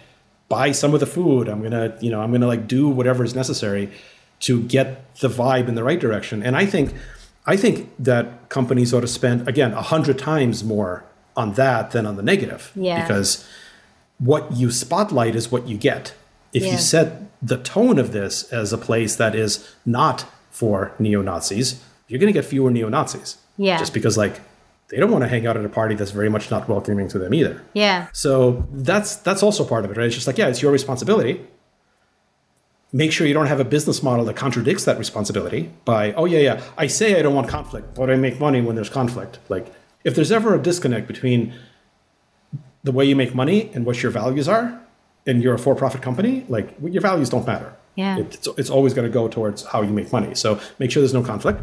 buy 0.49 0.71
some 0.71 0.93
of 0.93 0.99
the 0.99 1.05
food. 1.07 1.47
I'm 1.47 1.61
gonna, 1.63 1.97
you 2.01 2.11
know, 2.11 2.21
I'm 2.21 2.31
gonna 2.31 2.47
like 2.47 2.67
do 2.67 2.87
whatever 2.89 3.23
is 3.23 3.33
necessary 3.33 3.89
to 4.41 4.61
get 4.63 5.15
the 5.15 5.27
vibe 5.29 5.67
in 5.67 5.75
the 5.75 5.83
right 5.83 5.99
direction. 5.99 6.43
And 6.43 6.55
I 6.55 6.65
think, 6.67 6.93
I 7.45 7.55
think 7.57 7.89
that 7.99 8.49
companies 8.49 8.93
ought 8.93 9.01
to 9.01 9.07
spend 9.07 9.47
again 9.47 9.73
a 9.73 9.81
hundred 9.81 10.17
times 10.19 10.63
more 10.63 11.03
on 11.35 11.53
that 11.53 11.91
than 11.91 12.05
on 12.05 12.15
the 12.15 12.23
negative. 12.23 12.71
Yeah. 12.75 13.01
Because 13.01 13.47
what 14.19 14.51
you 14.55 14.69
spotlight 14.71 15.35
is 15.35 15.51
what 15.51 15.67
you 15.67 15.77
get. 15.77 16.13
If 16.51 16.63
Yeah. 16.63 16.71
you 16.73 16.77
set 16.77 17.07
the 17.43 17.57
tone 17.57 17.99
of 17.99 18.13
this 18.13 18.51
as 18.53 18.71
a 18.73 18.77
place 18.77 19.17
that 19.17 19.35
is 19.35 19.75
not 19.85 20.25
for 20.49 20.93
neo 20.97 21.21
Nazis, 21.21 21.83
you're 22.07 22.19
going 22.19 22.33
to 22.33 22.39
get 22.39 22.45
fewer 22.45 22.71
neo 22.71 22.89
Nazis. 22.89 23.37
Yeah. 23.57 23.77
Just 23.77 23.93
because, 23.93 24.17
like, 24.17 24.39
they 24.89 24.97
don't 24.97 25.11
want 25.11 25.23
to 25.23 25.27
hang 25.27 25.45
out 25.45 25.57
at 25.57 25.65
a 25.65 25.69
party 25.69 25.95
that's 25.95 26.11
very 26.11 26.29
much 26.29 26.49
not 26.49 26.69
welcoming 26.69 27.07
to 27.09 27.19
them 27.19 27.33
either. 27.33 27.61
Yeah. 27.73 28.07
So 28.13 28.67
that's 28.71 29.17
that's 29.17 29.43
also 29.43 29.65
part 29.65 29.85
of 29.85 29.91
it, 29.91 29.97
right? 29.97 30.05
It's 30.05 30.15
just 30.15 30.27
like, 30.27 30.37
yeah, 30.37 30.47
it's 30.47 30.61
your 30.61 30.71
responsibility. 30.71 31.45
Make 32.91 33.11
sure 33.11 33.25
you 33.25 33.33
don't 33.33 33.47
have 33.47 33.59
a 33.59 33.65
business 33.65 34.03
model 34.03 34.23
that 34.25 34.35
contradicts 34.35 34.85
that 34.85 34.99
responsibility 34.99 35.71
by, 35.83 36.13
oh 36.13 36.25
yeah, 36.25 36.39
yeah, 36.39 36.63
I 36.77 36.85
say 36.85 37.17
I 37.17 37.23
don't 37.23 37.33
want 37.33 37.47
conflict, 37.47 37.95
but 37.95 38.11
I 38.11 38.15
make 38.15 38.39
money 38.39 38.61
when 38.61 38.75
there's 38.75 38.89
conflict. 38.89 39.39
Like, 39.49 39.73
if 40.03 40.13
there's 40.13 40.31
ever 40.31 40.53
a 40.53 40.61
disconnect 40.61 41.07
between 41.07 41.53
the 42.83 42.91
way 42.91 43.05
you 43.05 43.15
make 43.15 43.33
money 43.33 43.71
and 43.73 43.83
what 43.85 44.03
your 44.03 44.11
values 44.11 44.47
are, 44.47 44.79
and 45.25 45.41
you're 45.41 45.53
a 45.53 45.59
for-profit 45.59 46.01
company, 46.01 46.45
like 46.49 46.75
your 46.81 47.01
values 47.01 47.29
don't 47.29 47.45
matter. 47.47 47.73
Yeah. 47.95 48.19
It's, 48.19 48.47
it's 48.57 48.69
always 48.69 48.93
going 48.93 49.07
to 49.07 49.13
go 49.13 49.27
towards 49.27 49.63
how 49.63 49.81
you 49.81 49.91
make 49.91 50.11
money. 50.11 50.35
So 50.35 50.59
make 50.79 50.91
sure 50.91 51.01
there's 51.01 51.13
no 51.13 51.23
conflict, 51.23 51.61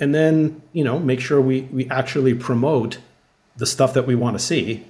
and 0.00 0.14
then 0.14 0.62
you 0.72 0.84
know 0.84 0.98
make 0.98 1.20
sure 1.20 1.40
we 1.40 1.62
we 1.62 1.88
actually 1.90 2.34
promote 2.34 2.98
the 3.56 3.66
stuff 3.66 3.94
that 3.94 4.06
we 4.06 4.14
want 4.14 4.38
to 4.38 4.44
see. 4.44 4.86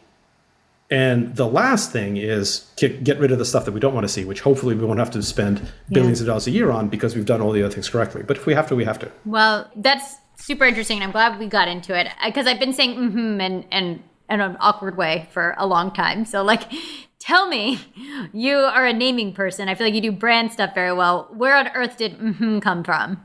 And 0.91 1.35
the 1.35 1.47
last 1.47 1.93
thing 1.93 2.19
is 2.19 2.71
get 2.77 3.19
rid 3.19 3.33
of 3.33 3.39
the 3.39 3.45
stuff 3.47 3.65
that 3.65 3.73
we 3.73 3.81
don't 3.81 3.95
want 3.95 4.05
to 4.05 4.13
see, 4.13 4.25
which 4.25 4.43
hopefully 4.43 4.75
we 4.75 4.85
won't 4.85 4.99
have 4.99 5.11
to 5.13 5.23
spend 5.23 5.73
billions 5.89 6.21
of 6.21 6.27
dollars 6.27 6.47
a 6.47 6.51
year 6.51 6.71
on 6.71 6.89
because 6.89 7.17
we've 7.17 7.25
done 7.25 7.41
all 7.41 7.53
the 7.53 7.63
other 7.63 7.73
things 7.73 7.89
correctly. 7.89 8.23
But 8.23 8.37
if 8.37 8.47
we 8.47 8.55
have 8.55 8.69
to, 8.69 8.77
we 8.77 8.85
have 8.85 8.99
to. 8.99 9.11
Well, 9.25 9.71
that's 9.77 10.17
super 10.37 10.67
interesting, 10.67 10.99
and 10.99 11.05
I'm 11.05 11.11
glad 11.11 11.39
we 11.39 11.47
got 11.47 11.69
into 11.69 11.99
it 11.99 12.09
because 12.25 12.47
I've 12.47 12.61
been 12.61 12.75
saying 12.75 12.97
mm-hmm 12.97 13.41
and 13.41 13.65
and 13.71 14.03
in 14.29 14.41
an 14.41 14.57
awkward 14.61 14.97
way 14.99 15.27
for 15.33 15.55
a 15.57 15.67
long 15.67 15.91
time. 15.91 16.27
So 16.27 16.43
like. 16.43 16.71
Tell 17.25 17.49
me, 17.49 17.81
you 18.35 18.57
are 18.57 18.85
a 18.85 18.93
naming 18.93 19.33
person. 19.33 19.69
I 19.69 19.75
feel 19.75 19.87
like 19.87 19.95
you 19.95 20.03
do 20.03 20.13
brand 20.13 20.53
stuff 20.53 20.75
very 20.75 20.93
well. 20.93 21.29
Where 21.33 21.57
on 21.57 21.69
earth 21.69 21.97
did 21.97 22.19
mm-hmm 22.19 22.59
come 22.61 22.85
from? 22.85 23.23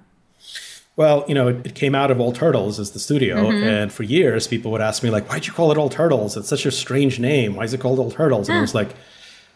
Well, 0.95 1.25
you 1.27 1.33
know, 1.33 1.49
it, 1.49 1.67
it, 1.67 1.75
came 1.75 1.95
out 1.95 2.11
of 2.11 2.19
All 2.19 2.33
Turtles 2.33 2.79
as 2.79 2.91
the 2.91 2.99
studio, 2.99 3.49
mm-hmm. 3.49 3.67
and 3.67 3.91
for 3.91 4.03
years 4.03 4.47
people 4.47 4.71
would 4.71 4.81
ask 4.81 5.01
me 5.03 5.09
like, 5.09 5.29
"Why'd 5.29 5.47
you 5.47 5.53
call 5.53 5.71
it 5.71 5.77
All 5.77 5.89
Turtles? 5.89 6.35
It's 6.35 6.49
such 6.49 6.65
a 6.65 6.71
strange 6.71 7.19
name. 7.19 7.55
Why 7.55 7.63
is 7.63 7.73
it 7.73 7.79
called 7.79 7.99
All 7.99 8.11
Turtles?" 8.11 8.49
And 8.49 8.57
I 8.57 8.61
was 8.61 8.75
like, 8.75 8.95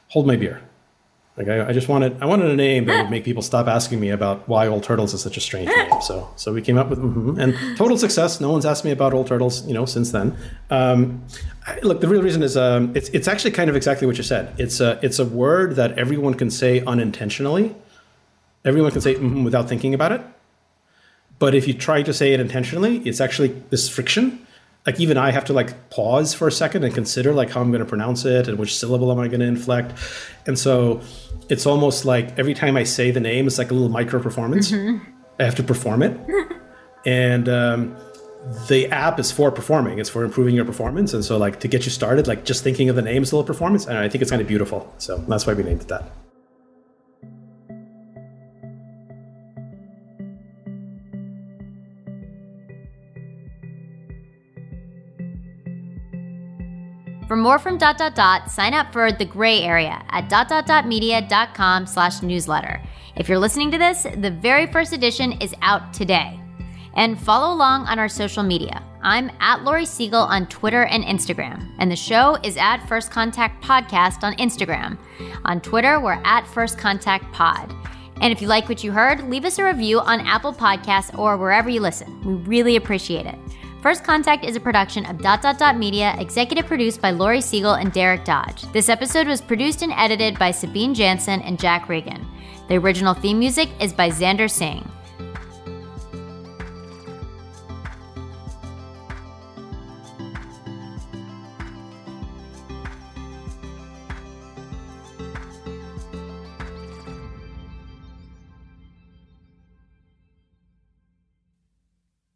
"Hold 0.09 0.27
my 0.27 0.35
beer." 0.35 0.61
Like 1.35 1.47
I, 1.47 1.69
I, 1.69 1.73
just 1.73 1.87
wanted, 1.87 2.21
I 2.21 2.25
wanted 2.27 2.51
a 2.51 2.55
name 2.55 2.85
that 2.85 3.01
would 3.01 3.11
make 3.15 3.23
people 3.23 3.41
stop 3.41 3.67
asking 3.67 3.99
me 3.99 4.09
about 4.09 4.47
why 4.47 4.67
All 4.67 4.79
Turtles 4.79 5.13
is 5.13 5.21
such 5.21 5.37
a 5.37 5.41
strange 5.41 5.67
name. 5.67 5.89
So, 6.03 6.29
so 6.35 6.51
we 6.53 6.61
came 6.61 6.77
up 6.77 6.89
with, 6.89 6.99
mm-hmm, 6.99 7.39
and 7.39 7.55
total 7.77 7.97
success. 7.97 8.41
No 8.41 8.51
one's 8.51 8.65
asked 8.65 8.83
me 8.83 8.91
about 8.91 9.13
All 9.13 9.23
Turtles, 9.23 9.65
you 9.65 9.73
know, 9.73 9.85
since 9.85 10.11
then. 10.11 10.35
Um, 10.69 11.23
I, 11.65 11.79
look, 11.79 12.01
the 12.01 12.09
real 12.09 12.21
reason 12.21 12.43
is 12.43 12.57
um, 12.57 12.91
it's 12.93 13.07
it's 13.09 13.27
actually 13.27 13.51
kind 13.51 13.69
of 13.69 13.75
exactly 13.77 14.05
what 14.05 14.17
you 14.17 14.23
said. 14.23 14.53
It's 14.57 14.81
a 14.81 14.99
it's 15.01 15.17
a 15.17 15.25
word 15.25 15.77
that 15.77 15.97
everyone 15.97 16.33
can 16.33 16.51
say 16.51 16.83
unintentionally. 16.83 17.73
Everyone 18.65 18.91
can 18.91 18.99
say 18.99 19.15
mm-hmm 19.15 19.45
without 19.45 19.69
thinking 19.69 19.93
about 19.93 20.11
it. 20.11 20.21
But 21.39 21.55
if 21.55 21.67
you 21.67 21.73
try 21.73 22.03
to 22.03 22.13
say 22.13 22.33
it 22.33 22.41
intentionally, 22.41 22.97
it's 22.99 23.21
actually 23.21 23.49
this 23.69 23.87
friction 23.87 24.45
like 24.85 24.99
even 24.99 25.17
I 25.17 25.31
have 25.31 25.45
to 25.45 25.53
like 25.53 25.89
pause 25.89 26.33
for 26.33 26.47
a 26.47 26.51
second 26.51 26.83
and 26.83 26.93
consider 26.93 27.33
like 27.33 27.49
how 27.49 27.61
I'm 27.61 27.71
going 27.71 27.83
to 27.83 27.85
pronounce 27.85 28.25
it 28.25 28.47
and 28.47 28.59
which 28.59 28.77
syllable 28.77 29.11
am 29.11 29.19
I 29.19 29.27
going 29.27 29.39
to 29.39 29.45
inflect. 29.45 29.93
And 30.45 30.59
so 30.59 31.01
it's 31.49 31.65
almost 31.65 32.05
like 32.05 32.37
every 32.37 32.53
time 32.53 32.75
I 32.75 32.83
say 32.83 33.11
the 33.11 33.19
name, 33.19 33.47
it's 33.47 33.57
like 33.57 33.71
a 33.71 33.73
little 33.73 33.89
micro 33.89 34.21
performance. 34.21 34.71
Mm-hmm. 34.71 35.03
I 35.39 35.43
have 35.43 35.55
to 35.55 35.63
perform 35.63 36.03
it. 36.03 36.19
and 37.05 37.47
um, 37.47 37.95
the 38.67 38.87
app 38.87 39.19
is 39.19 39.31
for 39.31 39.51
performing, 39.51 39.99
it's 39.99 40.09
for 40.09 40.23
improving 40.23 40.55
your 40.55 40.65
performance. 40.65 41.13
And 41.13 41.23
so, 41.23 41.37
like, 41.37 41.59
to 41.61 41.67
get 41.67 41.85
you 41.85 41.91
started, 41.91 42.27
like 42.27 42.45
just 42.45 42.63
thinking 42.63 42.89
of 42.89 42.95
the 42.95 43.01
name 43.01 43.23
is 43.23 43.31
a 43.31 43.35
little 43.35 43.47
performance. 43.47 43.85
And 43.87 43.97
I 43.97 44.09
think 44.09 44.21
it's 44.21 44.31
kind 44.31 44.41
of 44.41 44.47
beautiful. 44.47 44.93
So 44.97 45.17
that's 45.17 45.47
why 45.47 45.53
we 45.53 45.63
named 45.63 45.81
it 45.81 45.87
that. 45.87 46.11
More 57.43 57.59
from 57.59 57.77
dot 57.77 57.97
dot 57.97 58.15
dot, 58.15 58.49
sign 58.49 58.73
up 58.73 58.93
for 58.93 59.11
the 59.11 59.25
gray 59.25 59.61
area 59.61 60.01
at 60.09 60.29
dot 60.29 60.47
dot 60.47 60.65
dot 60.65 60.87
media.com 60.87 61.85
slash 61.85 62.21
newsletter. 62.21 62.81
If 63.17 63.27
you're 63.27 63.37
listening 63.37 63.69
to 63.71 63.77
this, 63.77 64.07
the 64.15 64.31
very 64.31 64.65
first 64.65 64.93
edition 64.93 65.33
is 65.33 65.53
out 65.61 65.93
today. 65.93 66.39
And 66.95 67.19
follow 67.19 67.53
along 67.53 67.87
on 67.87 67.99
our 67.99 68.07
social 68.07 68.43
media. 68.43 68.81
I'm 69.01 69.29
at 69.41 69.63
Laurie 69.63 69.85
Siegel 69.85 70.21
on 70.21 70.47
Twitter 70.47 70.85
and 70.85 71.03
Instagram, 71.03 71.69
and 71.79 71.91
the 71.91 71.95
show 71.97 72.37
is 72.43 72.55
at 72.55 72.87
First 72.87 73.11
Contact 73.11 73.61
Podcast 73.61 74.23
on 74.23 74.33
Instagram. 74.35 74.97
On 75.43 75.59
Twitter, 75.59 75.99
we're 75.99 76.21
at 76.23 76.47
First 76.47 76.77
Contact 76.77 77.29
Pod. 77.33 77.75
And 78.21 78.31
if 78.31 78.41
you 78.41 78.47
like 78.47 78.69
what 78.69 78.85
you 78.85 78.93
heard, 78.93 79.29
leave 79.29 79.43
us 79.43 79.59
a 79.59 79.65
review 79.65 79.99
on 79.99 80.21
Apple 80.21 80.53
Podcasts 80.53 81.17
or 81.17 81.35
wherever 81.35 81.69
you 81.69 81.81
listen. 81.81 82.21
We 82.23 82.35
really 82.35 82.77
appreciate 82.77 83.25
it. 83.25 83.35
First 83.83 84.05
Contact 84.05 84.45
is 84.45 84.55
a 84.55 84.61
production 84.61 85.05
of 85.07 85.21
Dot 85.21 85.41
Dot 85.41 85.59
Dot 85.59 85.77
Media, 85.77 86.15
executive 86.17 86.65
produced 86.67 87.01
by 87.01 87.11
Laurie 87.11 87.41
Siegel 87.41 87.73
and 87.73 87.91
Derek 87.91 88.23
Dodge. 88.23 88.61
This 88.71 88.87
episode 88.87 89.27
was 89.27 89.41
produced 89.41 89.81
and 89.81 89.91
edited 89.97 90.39
by 90.39 90.51
Sabine 90.51 90.93
Jansen 90.93 91.41
and 91.41 91.59
Jack 91.59 91.89
Regan. 91.89 92.25
The 92.69 92.77
original 92.77 93.13
theme 93.13 93.39
music 93.39 93.67
is 93.81 93.91
by 93.91 94.09
Xander 94.09 94.49
Singh. 94.49 94.89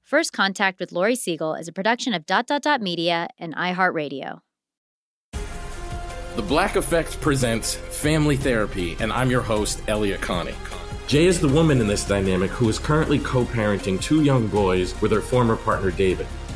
First 0.08 0.32
Contact 0.32 0.80
with 0.80 0.94
Laurie 0.94 1.18
Siegel 1.18 1.54
is 1.54 1.68
a 1.68 1.74
production 1.74 2.14
of 2.14 2.26
Dot 2.26 2.48
Dot 2.48 2.62
Dot 2.62 2.82
Media 2.82 3.28
and 3.38 3.54
iHeartRadio. 3.54 4.40
The 5.34 6.42
Black 6.44 6.78
Effect 6.78 7.20
presents 7.20 7.76
Family 7.76 8.38
Therapy, 8.38 8.96
and 9.02 9.12
I'm 9.12 9.30
your 9.30 9.42
host, 9.42 9.82
Elliott 9.90 10.22
Connie. 10.22 10.56
Jay 11.08 11.26
is 11.26 11.42
the 11.42 11.50
woman 11.50 11.82
in 11.82 11.88
this 11.88 12.06
dynamic 12.08 12.52
who 12.52 12.70
is 12.70 12.80
currently 12.80 13.20
co 13.20 13.44
parenting 13.44 14.02
two 14.02 14.24
young 14.24 14.48
boys 14.48 14.96
with 15.02 15.12
her 15.12 15.20
former 15.20 15.58
partner, 15.58 15.92
David. 15.92 16.28